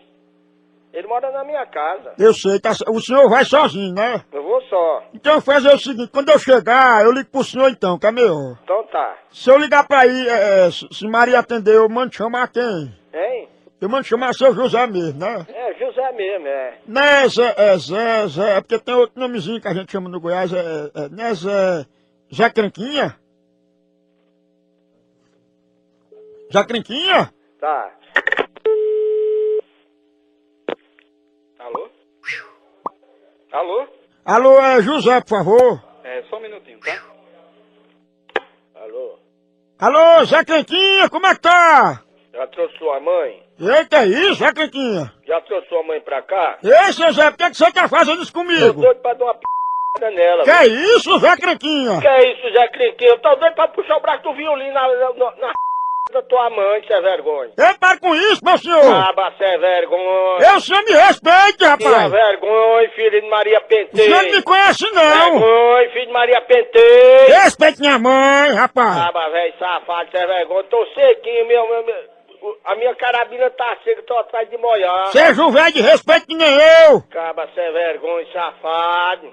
Ele 0.93 1.07
mora 1.07 1.31
na 1.31 1.43
minha 1.43 1.65
casa. 1.65 2.13
Eu 2.19 2.35
sei, 2.35 2.61
tá, 2.61 2.73
o 2.89 3.01
senhor 3.01 3.27
vai 3.31 3.47
sozinho, 3.47 3.95
né? 3.95 4.23
Eu 4.31 4.43
vou 4.43 4.61
só. 4.65 5.03
Então 5.15 5.41
fazer 5.41 5.73
o 5.75 5.79
seguinte, 5.79 6.11
quando 6.13 6.29
eu 6.29 6.39
chegar, 6.39 7.03
eu 7.03 7.13
ligo 7.13 7.31
pro 7.31 7.43
senhor 7.43 7.71
então, 7.71 7.99
que 7.99 8.07
é 8.07 8.13
melhor. 8.13 8.59
Então 8.63 8.85
tá. 8.93 9.17
Se 9.31 9.49
eu 9.51 9.57
ligar 9.57 9.89
pra 9.89 10.01
aí, 10.01 10.29
é, 10.29 10.67
é, 10.67 10.71
se 10.71 10.87
se 10.93 11.09
Maria 11.09 11.39
atender, 11.39 11.77
eu 11.77 11.89
mando 11.89 12.15
chamar 12.15 12.49
quem? 12.49 12.95
Hein? 13.15 13.49
Eu 13.81 13.89
mando 13.89 14.05
chamar 14.05 14.35
seu 14.35 14.55
José 14.55 14.87
mesmo, 14.87 15.19
né? 15.19 15.47
É, 15.49 15.73
José 16.03 16.13
mesmo, 16.13 16.49
é. 16.49 16.79
Né, 16.87 17.29
Zé, 17.29 17.55
é 17.57 17.79
Zé, 17.79 18.27
Zé, 18.27 18.57
é 18.57 18.61
porque 18.61 18.79
tem 18.79 18.95
outro 18.95 19.21
nomezinho 19.21 19.61
que 19.61 19.69
a 19.69 19.75
gente 19.75 19.93
chama 19.93 20.09
no 20.09 20.21
Goiás, 20.21 20.53
é, 20.53 20.59
é, 20.59 21.05
é 21.05 21.09
né, 21.09 21.33
Zé, 21.35 21.87
Zé 22.35 22.51
Cranquinha? 22.51 23.17
Zé 26.53 26.65
Cranquinha? 26.65 27.33
Tá. 27.61 27.93
Alô? 31.61 31.91
Alô? 33.53 33.89
Alô, 34.25 34.61
é 34.61 34.83
José, 34.83 35.21
por 35.21 35.29
favor. 35.29 35.83
É, 36.03 36.23
só 36.25 36.39
um 36.39 36.41
minutinho, 36.41 36.81
tá? 36.81 37.01
Alô? 38.75 39.19
Alô, 39.79 40.25
Zé 40.25 40.45
Cranquinha, 40.45 41.09
como 41.09 41.27
é 41.27 41.35
que 41.35 41.41
tá? 41.41 42.03
Já 42.33 42.47
trouxe 42.47 42.77
sua 42.79 42.99
mãe? 43.01 43.43
Eita, 43.61 43.99
é 43.99 44.07
isso, 44.07 44.35
Zé 44.37 44.53
Cranquinha? 44.53 45.13
Já 45.27 45.41
trouxe 45.43 45.69
sua 45.69 45.83
mãe 45.83 46.01
pra 46.01 46.23
cá? 46.23 46.59
Ei, 46.65 46.93
seu 46.93 47.13
Zé, 47.13 47.31
por 47.31 47.37
que, 47.37 47.51
que 47.51 47.57
você 47.57 47.73
tá 47.73 47.89
fazendo 47.89 48.23
isso 48.23 48.33
Tô 48.33 48.39
comigo? 48.41 48.73
doido 48.81 49.01
pra 49.01 49.13
dar 49.15 49.25
uma 49.27 49.35
p 49.35 50.11
nela. 50.11 50.43
Que 50.45 50.51
é 50.51 50.67
isso, 50.67 51.19
Zé 51.19 51.37
Cranquinha? 51.37 52.01
Que 52.01 52.09
é 52.09 52.33
isso, 52.33 52.51
Zé 52.53 52.69
Crinquinho? 52.69 53.11
Eu 53.11 53.19
tô 53.19 53.35
doido 53.37 53.55
pra 53.55 53.69
puxar 53.69 53.97
o 53.97 54.01
braço 54.01 54.23
do 54.23 54.33
violino 54.35 54.73
na, 54.73 54.89
na, 54.89 55.37
na 55.37 55.53
da 56.13 56.21
tua 56.23 56.51
mãe, 56.51 56.83
cê 56.87 56.93
é 56.93 57.01
vergonha. 57.01 57.53
Ei, 57.59 57.75
para 57.81 57.99
com 57.99 58.15
isso, 58.15 58.45
meu 58.45 58.59
senhor! 58.59 58.83
Ah, 58.85 59.33
cê 59.39 59.45
é 59.45 59.57
vergonha. 59.59 60.47
Eu, 60.53 60.61
senhor 60.61 60.85
me 60.85 60.93
respeite, 60.93 61.65
é 61.65 61.69
rapaz! 61.69 62.11
vergonha, 62.13 62.91
filho 62.91 63.21
de 63.23 63.29
Maria 63.31 63.59
O 63.59 63.63
Penteio. 63.63 64.05
senhor 64.05 64.23
não 64.23 64.31
me 64.31 64.43
conhece, 64.43 64.85
não! 64.93 65.41
Vergonha, 65.41 65.91
filho 65.91 66.07
de 66.07 66.13
Maria 66.13 66.41
Penteio. 66.43 67.29
Respeite 67.43 67.81
minha 67.81 67.99
mãe, 67.99 68.53
rapaz! 68.53 68.97
Ah, 68.99 69.29
velho 69.31 69.55
safado, 69.59 70.11
cê 70.11 70.19
é 70.19 70.27
vergonha. 70.27 70.65
Tô 70.65 70.87
sequinho, 70.95 71.47
meu, 71.47 71.67
meu, 71.69 71.87
meu. 71.87 71.95
A 72.65 72.75
minha 72.75 72.95
carabina 72.97 73.49
tá 73.51 73.77
seca, 73.85 74.03
tô 74.03 74.19
atrás 74.19 74.49
de 74.51 74.57
molhar. 74.59 75.07
Seja 75.09 75.43
um 75.45 75.51
velho 75.53 75.73
de 75.73 75.81
respeito 75.81 76.27
que 76.27 76.35
nem 76.37 76.53
eu! 76.89 77.01
Caba, 77.11 77.49
cê 77.55 77.61
é 77.61 77.71
vergonha, 77.73 78.27
safado. 78.33 79.33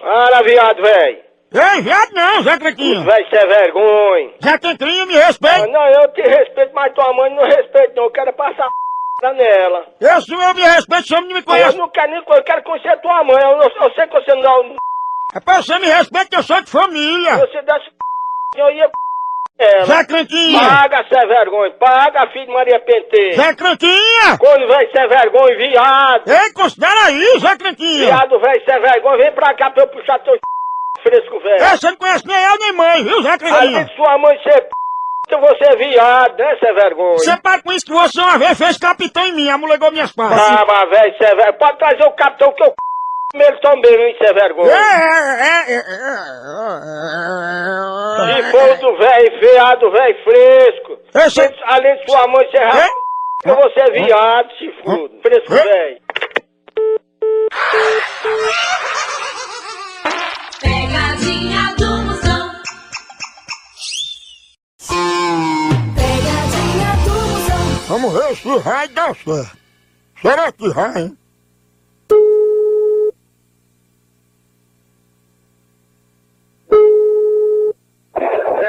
Para, 0.00 0.42
viado, 0.42 0.82
velho. 0.82 1.22
Ei, 1.52 1.82
viado 1.82 2.12
não, 2.12 2.42
Zé 2.42 2.58
Cranquinha! 2.58 3.04
Véi, 3.04 3.26
cê 3.30 3.36
é 3.36 3.46
vergonha. 3.46 4.30
Zé 4.42 4.58
Cranquinha, 4.58 5.06
me 5.06 5.16
Ah, 5.16 5.26
respeite! 5.26 5.70
não, 5.70 5.86
eu 5.86 6.08
te 6.12 6.22
respeito, 6.22 6.72
mas 6.74 6.92
tua 6.94 7.12
mãe 7.12 7.34
não 7.34 7.44
respeita, 7.44 7.92
não. 7.96 8.04
Eu 8.04 8.10
quero 8.10 8.32
passar 8.32 8.68
p 9.20 9.32
nela. 9.34 9.86
Eu, 10.00 10.20
se 10.22 10.32
eu 10.32 10.54
me 10.54 10.62
respeito, 10.62 11.06
senhor 11.08 11.20
não 11.20 11.28
me 11.28 11.38
Eu 11.38 11.44
conhece! 11.44 11.76
não 11.76 11.88
quero 11.90 12.10
nem 12.10 12.22
eu 12.26 12.42
quero 12.44 12.62
conhecer 12.64 13.00
tua 13.00 13.22
mãe. 13.24 13.36
Eu, 13.42 13.56
não, 13.58 13.64
eu 13.86 13.94
sei 13.94 14.06
que 14.06 14.14
você 14.14 14.34
não. 14.34 14.76
Rapaz, 15.34 15.66
você 15.66 15.78
me 15.78 15.86
respeita 15.88 16.36
eu 16.36 16.42
sou 16.42 16.60
de 16.62 16.70
família! 16.70 17.36
Você 17.36 17.62
desse 17.62 17.90
eu 18.56 18.70
ia 18.70 18.90
ela. 19.58 19.84
Zé 19.86 20.04
Cranquinha! 20.04 20.60
Paga, 20.60 21.04
cê 21.08 21.16
é 21.16 21.26
vergonha. 21.26 21.70
Paga, 21.72 22.26
filho 22.32 22.46
de 22.46 22.52
Maria 22.52 22.80
Penteiro. 22.80 23.36
Zé 23.36 23.54
Cranquinha! 23.54 24.38
Quando 24.38 24.66
vem 24.68 24.90
cê 24.92 24.98
é 24.98 25.06
vergonha, 25.08 25.56
viado. 25.56 26.28
Ei, 26.28 26.52
considera 26.52 27.04
aí, 27.06 27.38
Zé 27.40 27.56
Cranquinha! 27.56 28.06
Viado, 28.06 28.40
velho, 28.40 28.64
cê 28.64 28.70
é 28.72 28.80
vergonha. 28.80 29.18
Vem 29.18 29.32
pra 29.32 29.54
cá 29.54 29.70
pra 29.70 29.82
eu 29.84 29.88
puxar 29.88 30.18
teu 30.20 30.34
fresco, 31.02 31.40
velho. 31.40 31.62
Ei, 31.64 31.76
você 31.76 31.90
não 31.90 31.96
conhece 31.96 32.26
nem 32.26 32.36
eu 32.44 32.58
nem 32.58 32.72
mãe, 32.72 33.04
viu, 33.04 33.22
Zé 33.22 33.38
Cranquinha? 33.38 33.84
de 33.84 33.94
sua 33.96 34.18
mãe 34.18 34.38
ser 34.42 34.60
p. 34.68 34.74
Você 35.40 35.64
é 35.64 35.76
viado, 35.76 36.36
né, 36.38 36.56
cê 36.60 36.66
é 36.66 36.72
vergonha. 36.74 37.18
Você 37.18 37.36
para 37.38 37.62
com 37.62 37.72
isso 37.72 37.86
que 37.86 37.92
você 37.92 38.20
uma 38.20 38.38
vez 38.38 38.58
fez 38.58 38.76
capitão 38.76 39.24
em 39.26 39.32
mim, 39.32 39.48
amulegou 39.48 39.90
minhas 39.90 40.12
partes. 40.12 40.38
Ah, 40.38 40.64
mas 40.66 40.90
velho, 40.90 41.14
cê 41.16 41.24
é 41.24 41.34
vergonha. 41.34 41.52
Pode 41.54 41.78
trazer 41.78 42.04
o 42.04 42.12
capitão 42.12 42.52
que 42.52 42.62
eu 42.62 42.66
c... 42.68 42.74
ele 43.42 43.58
também, 43.60 43.94
hein, 43.94 44.16
cê 44.20 44.26
é 44.28 44.32
vergonha. 44.34 44.70
é, 44.72 44.76
é, 44.76 45.74
é, 45.74 45.76
é, 45.76 45.82
Se 48.42 48.50
for 48.50 48.76
do 48.78 48.96
velho, 48.98 49.40
veado, 49.40 49.90
velho, 49.90 50.24
fresco. 50.24 50.98
Esse- 51.14 51.54
Além 51.64 51.96
de 51.96 52.10
sua 52.10 52.26
mãe 52.28 52.48
ser 52.50 52.58
É? 52.62 52.70
rap... 52.70 52.92
você 53.44 53.80
é 53.80 53.90
viado, 53.90 54.48
se 54.58 54.70
fudo. 54.82 55.20
Fresco, 55.22 55.52
velho. 55.54 55.98
Pegadinha 60.60 61.74
do 61.76 61.98
Moção. 62.04 62.50
Pegadinha 65.94 66.92
do 67.04 67.12
Moção. 67.12 67.86
Vamos 67.88 68.12
ver 68.12 68.36
se 68.36 68.58
vai 68.58 68.88
dar 68.88 69.14
certo. 69.16 69.56
Será 70.20 70.52
que 70.52 70.68
vai, 70.70 71.02
hein? 71.02 71.18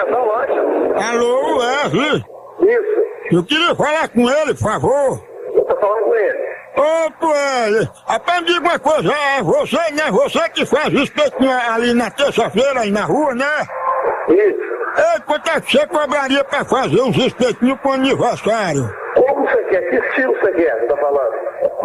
Não 0.10 0.32
acha? 0.36 1.10
Alô, 1.12 1.58
Wesley? 1.58 2.24
Isso. 2.62 3.06
Eu 3.32 3.44
queria 3.44 3.76
falar 3.76 4.08
com 4.10 4.30
ele, 4.30 4.54
por 4.54 4.64
favor. 4.64 5.24
Eu 5.54 5.64
tô 5.66 5.76
falando 5.78 6.04
com 6.06 6.16
ele. 6.16 6.46
Ô, 6.78 7.28
Wesley, 7.28 7.90
rapaz, 8.08 8.42
me 8.42 8.48
diga 8.48 8.60
uma 8.62 8.80
coisa, 8.80 9.14
é 9.14 9.42
você, 9.42 9.92
né? 9.94 10.12
Você 10.12 10.50
que 10.50 10.66
faz 10.66 10.94
espetinho 10.94 11.52
ali 11.74 11.94
na 11.94 12.10
terça-feira 12.12 12.82
aí 12.82 12.92
na 12.92 13.06
rua, 13.06 13.34
né? 13.34 13.46
Isso. 14.30 14.76
Ei, 14.98 15.22
quanto 15.26 15.50
é 15.50 15.60
que 15.60 15.72
você 15.72 15.88
cobraria 15.88 16.44
pra 16.44 16.64
fazer 16.64 17.02
uns 17.02 17.18
espetinhos 17.18 17.80
pro 17.80 17.92
aniversário? 17.94 18.90
Como 19.16 19.46
você 19.48 19.64
quer? 19.66 19.82
Que 19.90 19.96
estilo 19.98 20.34
você 20.40 20.52
quer? 20.54 20.80
Você 20.80 20.88
tá 20.88 20.98
falando? 20.98 21.34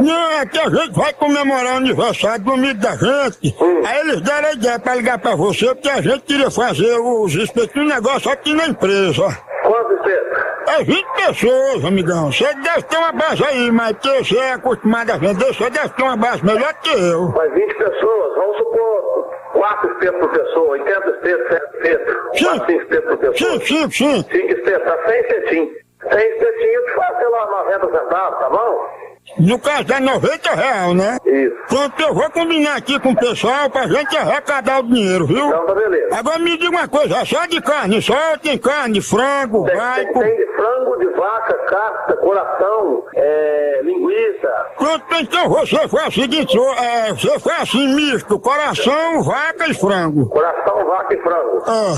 Não, 0.00 0.30
é 0.32 0.46
que 0.46 0.58
a 0.58 0.70
gente 0.70 0.92
vai 0.92 1.12
comemorar 1.12 1.74
o 1.74 1.76
aniversário 1.76 2.44
do 2.44 2.52
amigo 2.52 2.80
da 2.80 2.92
gente. 2.92 3.54
Aí 3.86 4.00
eles 4.00 4.20
deram 4.22 4.48
a 4.48 4.52
ideia 4.52 4.78
pra 4.78 4.94
ligar 4.94 5.18
pra 5.18 5.34
você, 5.34 5.66
porque 5.66 5.90
a 5.90 6.00
gente 6.00 6.20
queria 6.22 6.50
fazer 6.50 6.98
os 6.98 7.34
espetinhos 7.34 7.88
negócio 7.88 8.30
aqui 8.30 8.54
na 8.54 8.66
empresa. 8.66 9.22
Quantos 9.62 9.98
você? 9.98 10.20
É 10.68 10.84
20 10.84 11.06
pessoas, 11.26 11.84
amigão. 11.84 12.32
Você 12.32 12.44
deve 12.54 12.82
ter 12.82 12.96
uma 12.96 13.12
base 13.12 13.44
aí, 13.44 13.70
mas 13.70 13.92
porque 13.92 14.24
você 14.24 14.38
é 14.38 14.52
acostumado 14.52 15.10
a 15.10 15.16
vender, 15.16 15.54
você 15.54 15.70
deve 15.70 15.88
ter 15.90 16.02
uma 16.02 16.16
base 16.16 16.44
melhor 16.44 16.72
que 16.74 16.90
eu. 16.90 17.28
Mas 17.36 17.52
20 17.52 17.74
pessoas, 17.74 18.34
vamos 18.36 18.56
supor 18.56 19.30
4 19.52 19.92
espetos 19.92 20.20
por 20.20 20.28
pessoa, 20.30 20.68
80 20.70 21.10
espetos, 21.10 21.48
7 21.48 21.64
espetos, 21.74 22.14
4, 22.40 22.66
5 22.66 22.82
espetos 22.82 23.10
por 23.10 23.18
pessoa. 23.18 23.50
Sim, 23.50 23.60
sim, 23.60 23.90
sim. 23.90 24.24
5 24.30 24.52
espetos, 24.52 24.84
tá 24.84 25.10
100 25.10 25.20
espetinhos. 25.20 25.70
100 26.10 26.30
espetinhos 26.30 26.74
eu 26.74 26.86
te 26.86 26.92
faço, 26.94 27.16
sei 27.18 27.28
lá, 27.28 27.46
90 27.46 27.98
centavos, 27.98 28.38
tá 28.38 28.50
bom? 28.50 29.09
No 29.38 29.58
caso 29.58 29.84
dá 29.84 30.00
90 30.00 30.50
reais, 30.50 30.94
né? 30.94 31.18
Isso. 31.24 31.56
Pronto, 31.68 32.02
eu 32.02 32.14
vou 32.14 32.30
combinar 32.30 32.76
aqui 32.76 32.98
com 33.00 33.10
o 33.10 33.16
pessoal 33.16 33.70
pra 33.70 33.86
gente 33.86 34.16
arrecadar 34.16 34.80
o 34.80 34.82
dinheiro, 34.82 35.26
viu? 35.26 35.46
Então 35.46 35.66
tá 35.66 35.74
beleza. 35.74 36.18
Agora 36.18 36.38
me 36.38 36.56
diga 36.56 36.70
uma 36.70 36.88
coisa, 36.88 37.18
é 37.18 37.24
só 37.24 37.46
de 37.46 37.60
carne, 37.60 38.02
só 38.02 38.36
tem 38.42 38.58
carne, 38.58 39.00
frango, 39.00 39.64
Tem, 39.64 39.76
tem, 39.76 40.12
tem 40.12 40.36
de 40.36 40.46
frango, 40.54 40.98
de 40.98 41.06
vaca, 41.16 41.54
casca, 41.68 42.16
coração, 42.16 43.04
é, 43.14 43.80
linguiça. 43.82 44.48
Pronto, 44.76 45.04
então 45.20 45.48
você 45.48 45.88
faz 45.88 46.08
o 46.08 46.20
seguinte, 46.20 46.58
é, 46.58 47.12
você 47.12 47.38
faz 47.38 47.62
assim 47.62 47.94
misto, 47.94 48.38
coração, 48.38 49.22
vaca 49.22 49.70
e 49.70 49.74
frango. 49.74 50.28
Coração, 50.28 50.84
vaca 50.86 51.14
e 51.14 51.22
frango. 51.22 51.62
Ah, 51.66 51.94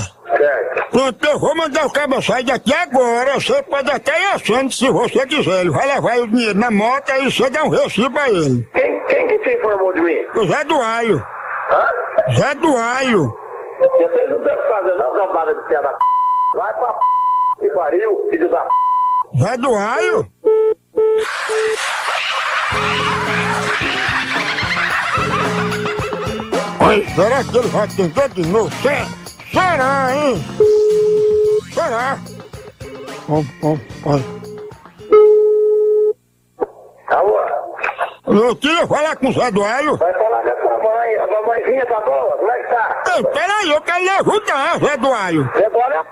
Pronto, 0.89 1.25
eu 1.25 1.39
vou 1.39 1.55
mandar 1.55 1.85
o 1.85 1.91
cabo 1.91 2.21
sair 2.21 2.43
daqui 2.43 2.73
agora. 2.73 3.33
Você 3.35 3.61
pode 3.63 3.91
até 3.91 4.11
ir 4.11 4.33
achando 4.33 4.71
se 4.71 4.89
você 4.89 5.25
quiser. 5.27 5.61
Ele 5.61 5.69
vai 5.69 5.87
levar 5.87 6.19
o 6.19 6.27
dinheiro 6.27 6.57
na 6.57 6.71
moto 6.71 7.11
e 7.11 7.31
você 7.31 7.49
dá 7.49 7.63
um 7.63 7.69
recibo 7.69 8.17
a 8.17 8.29
ele. 8.29 8.67
Quem, 8.73 9.05
quem 9.05 9.27
que 9.27 9.39
te 9.39 9.57
informou 9.57 9.93
de 9.93 10.01
mim? 10.01 10.25
O 10.35 10.47
Zé 10.47 10.63
do 10.63 10.81
Aio. 10.81 11.25
Hã? 11.71 12.33
Zé 12.35 12.55
do 12.55 12.77
Aio. 12.77 13.37
Vocês 13.79 14.29
não 14.29 14.39
que 14.39 14.67
fazer 14.69 14.95
não, 14.95 15.13
gambada 15.13 15.53
de 15.53 15.67
piada. 15.67 15.93
Vai 16.55 16.73
pra 16.73 16.93
p... 16.93 16.99
que 17.59 17.69
pariu, 17.71 18.27
filho 18.29 18.49
da 18.49 18.61
p... 18.61 18.69
Zé 19.39 19.57
do 19.57 19.75
Aio? 19.75 20.27
Oi, 26.87 27.05
será 27.15 27.43
que 27.43 27.57
ele 27.57 27.67
vai 27.69 27.87
tentar 27.87 28.27
de 28.27 28.45
novo? 28.47 28.69
Será, 28.81 29.05
será 29.53 30.15
hein? 30.15 30.35
Será? 31.73 32.17
Ó, 33.29 33.43
ó, 33.63 33.77
ó. 34.05 34.19
Alô? 37.15 37.39
Eu 38.25 38.55
queria 38.55 38.87
falar 38.87 39.15
com 39.15 39.29
o 39.29 39.31
Zé 39.31 39.51
do 39.51 39.63
Aio. 39.63 39.95
Vai 39.97 40.13
falar 40.13 40.41
com 40.41 40.49
a 40.49 40.55
sua 40.61 40.77
mãe, 40.79 41.15
a 41.15 41.27
mamãezinha 41.27 41.85
tá 41.85 41.99
boa? 42.01 42.37
Como 42.37 42.51
é 42.51 42.63
que 42.63 42.69
tá? 42.69 43.03
Ei, 43.15 43.23
peraí, 43.23 43.71
eu 43.71 43.81
quero 43.81 44.03
lhe 44.03 44.09
ajudar, 44.09 44.79
Zé 44.79 44.97
do 44.97 45.13
Aio. 45.13 45.51
Você 45.53 45.69
bora 45.69 45.99
a 45.99 46.03
p... 46.03 46.09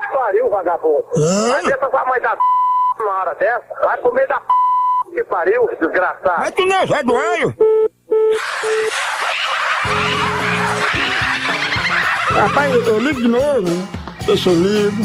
que 0.00 0.08
pariu, 0.12 0.50
vagabundo. 0.50 1.04
Vai 1.50 1.62
ver 1.62 1.78
sua 1.78 2.04
mãe 2.06 2.20
da 2.20 2.30
p... 2.30 2.42
uma 3.00 3.20
hora 3.20 3.34
dessa. 3.36 3.74
Vai 3.82 3.98
comer 3.98 4.26
da 4.26 4.40
p... 4.40 4.46
que 5.14 5.24
pariu, 5.24 5.68
desgraçado. 5.80 6.40
Mas 6.40 6.50
tu 6.50 6.66
não 6.66 6.76
é 6.76 6.86
Zé 6.86 7.02
do 7.02 7.16
Aio? 7.16 7.54
Rapaz, 12.34 12.74
eu, 12.86 12.98
ligo 12.98 13.20
de 13.20 13.28
novo. 13.28 13.62
né? 13.62 13.88
Deixa 14.26 14.50
eu 14.50 14.54
ligo. 14.54 15.02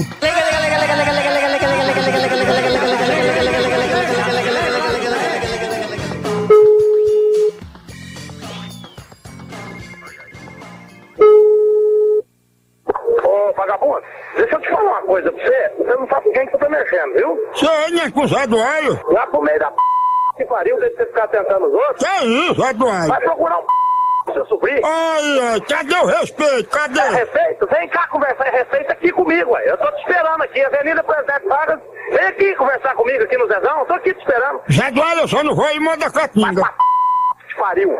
Deixa 14.37 14.55
eu 14.55 14.61
te 14.61 14.69
falar 14.69 14.83
uma 14.91 15.01
coisa 15.01 15.31
pra 15.31 15.43
você. 15.43 15.69
Você 15.77 15.95
não 15.95 16.07
sabe 16.07 16.25
com 16.25 16.31
quem 16.33 16.45
que 16.45 16.51
você 16.51 16.57
tá 16.59 16.69
mexendo, 16.69 17.13
viu? 17.13 17.37
Não 17.91 18.01
é 18.03 18.11
com 18.11 18.21
o 18.21 18.27
Zé 18.27 18.47
do 18.47 18.61
Aio? 18.61 18.99
Lá 19.11 19.25
pro 19.27 19.41
meio 19.41 19.59
da 19.59 19.71
p... 19.71 19.77
que 20.37 20.45
pariu, 20.45 20.79
deixa 20.79 20.95
você 20.97 21.05
ficar 21.07 21.27
tentando 21.27 21.65
os 21.65 21.73
outros. 21.73 22.07
Que 22.07 22.25
isso, 22.25 22.63
Zé? 22.63 23.07
Vai 23.07 23.19
procurar 23.21 23.57
um 23.57 23.61
p... 23.61 23.76
seu 24.33 24.45
sobrinho. 24.45 24.81
Ai, 24.85 25.39
ai, 25.39 25.61
cadê 25.61 25.95
o 25.95 26.05
respeito? 26.05 26.69
Cadê? 26.69 26.99
É 26.99 27.09
respeito? 27.09 27.67
Vem 27.67 27.87
cá 27.89 28.07
conversar, 28.07 28.47
é 28.47 28.51
respeito 28.51 28.91
aqui 28.91 29.11
comigo, 29.11 29.51
ué. 29.51 29.63
Eu 29.65 29.77
tô 29.77 29.91
te 29.91 29.99
esperando 30.01 30.43
aqui, 30.43 30.63
Avenida 30.63 31.03
Presidente 31.03 31.47
Vargas. 31.47 31.79
Vem 32.09 32.25
aqui 32.25 32.55
conversar 32.55 32.95
comigo 32.95 33.23
aqui 33.23 33.37
no 33.37 33.47
Zezão, 33.47 33.79
eu 33.79 33.85
tô 33.85 33.93
aqui 33.93 34.13
te 34.13 34.19
esperando. 34.19 34.61
Zé 34.71 34.85
Aio, 34.85 35.19
eu 35.19 35.27
só 35.27 35.43
não 35.43 35.55
vou 35.55 35.69
ir 35.71 35.79
manda 35.79 36.09
catinga. 36.11 36.63
Que 37.47 37.55
pariu. 37.55 37.97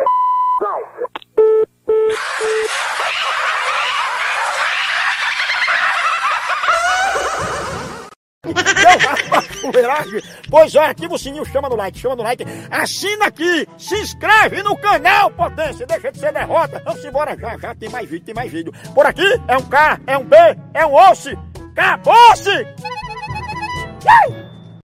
Não. 0.62 1.08
Fuleiragem? 9.62 10.22
Pois 10.50 10.74
é, 10.76 10.86
ativa 10.86 11.14
o 11.14 11.18
sininho, 11.18 11.46
chama 11.46 11.68
no 11.68 11.76
like, 11.76 12.00
chama 12.00 12.16
no 12.16 12.24
like, 12.24 12.46
assina 12.72 13.26
aqui, 13.26 13.68
se 13.78 13.96
inscreve 14.00 14.64
no 14.64 14.78
canal, 14.78 15.30
potência, 15.32 15.86
deixa 15.86 16.10
de 16.10 16.20
ser 16.20 16.32
derrota. 16.32 16.82
Vamos 16.86 17.04
embora 17.04 17.38
já, 17.38 17.58
já 17.58 17.76
tem 17.76 17.90
mais 17.90 18.10
vídeo, 18.10 18.26
tem 18.26 18.36
mais 18.36 18.50
vídeo. 18.50 18.72
Por 18.96 19.06
aqui 19.06 19.28
é 19.48 19.58
um 19.58 19.64
K, 19.64 20.00
é 20.08 20.18
um 20.18 20.24
B, 20.24 20.38
é 20.74 20.86
um 20.86 20.94
osso, 20.94 21.32
acabou-se! 21.72 22.66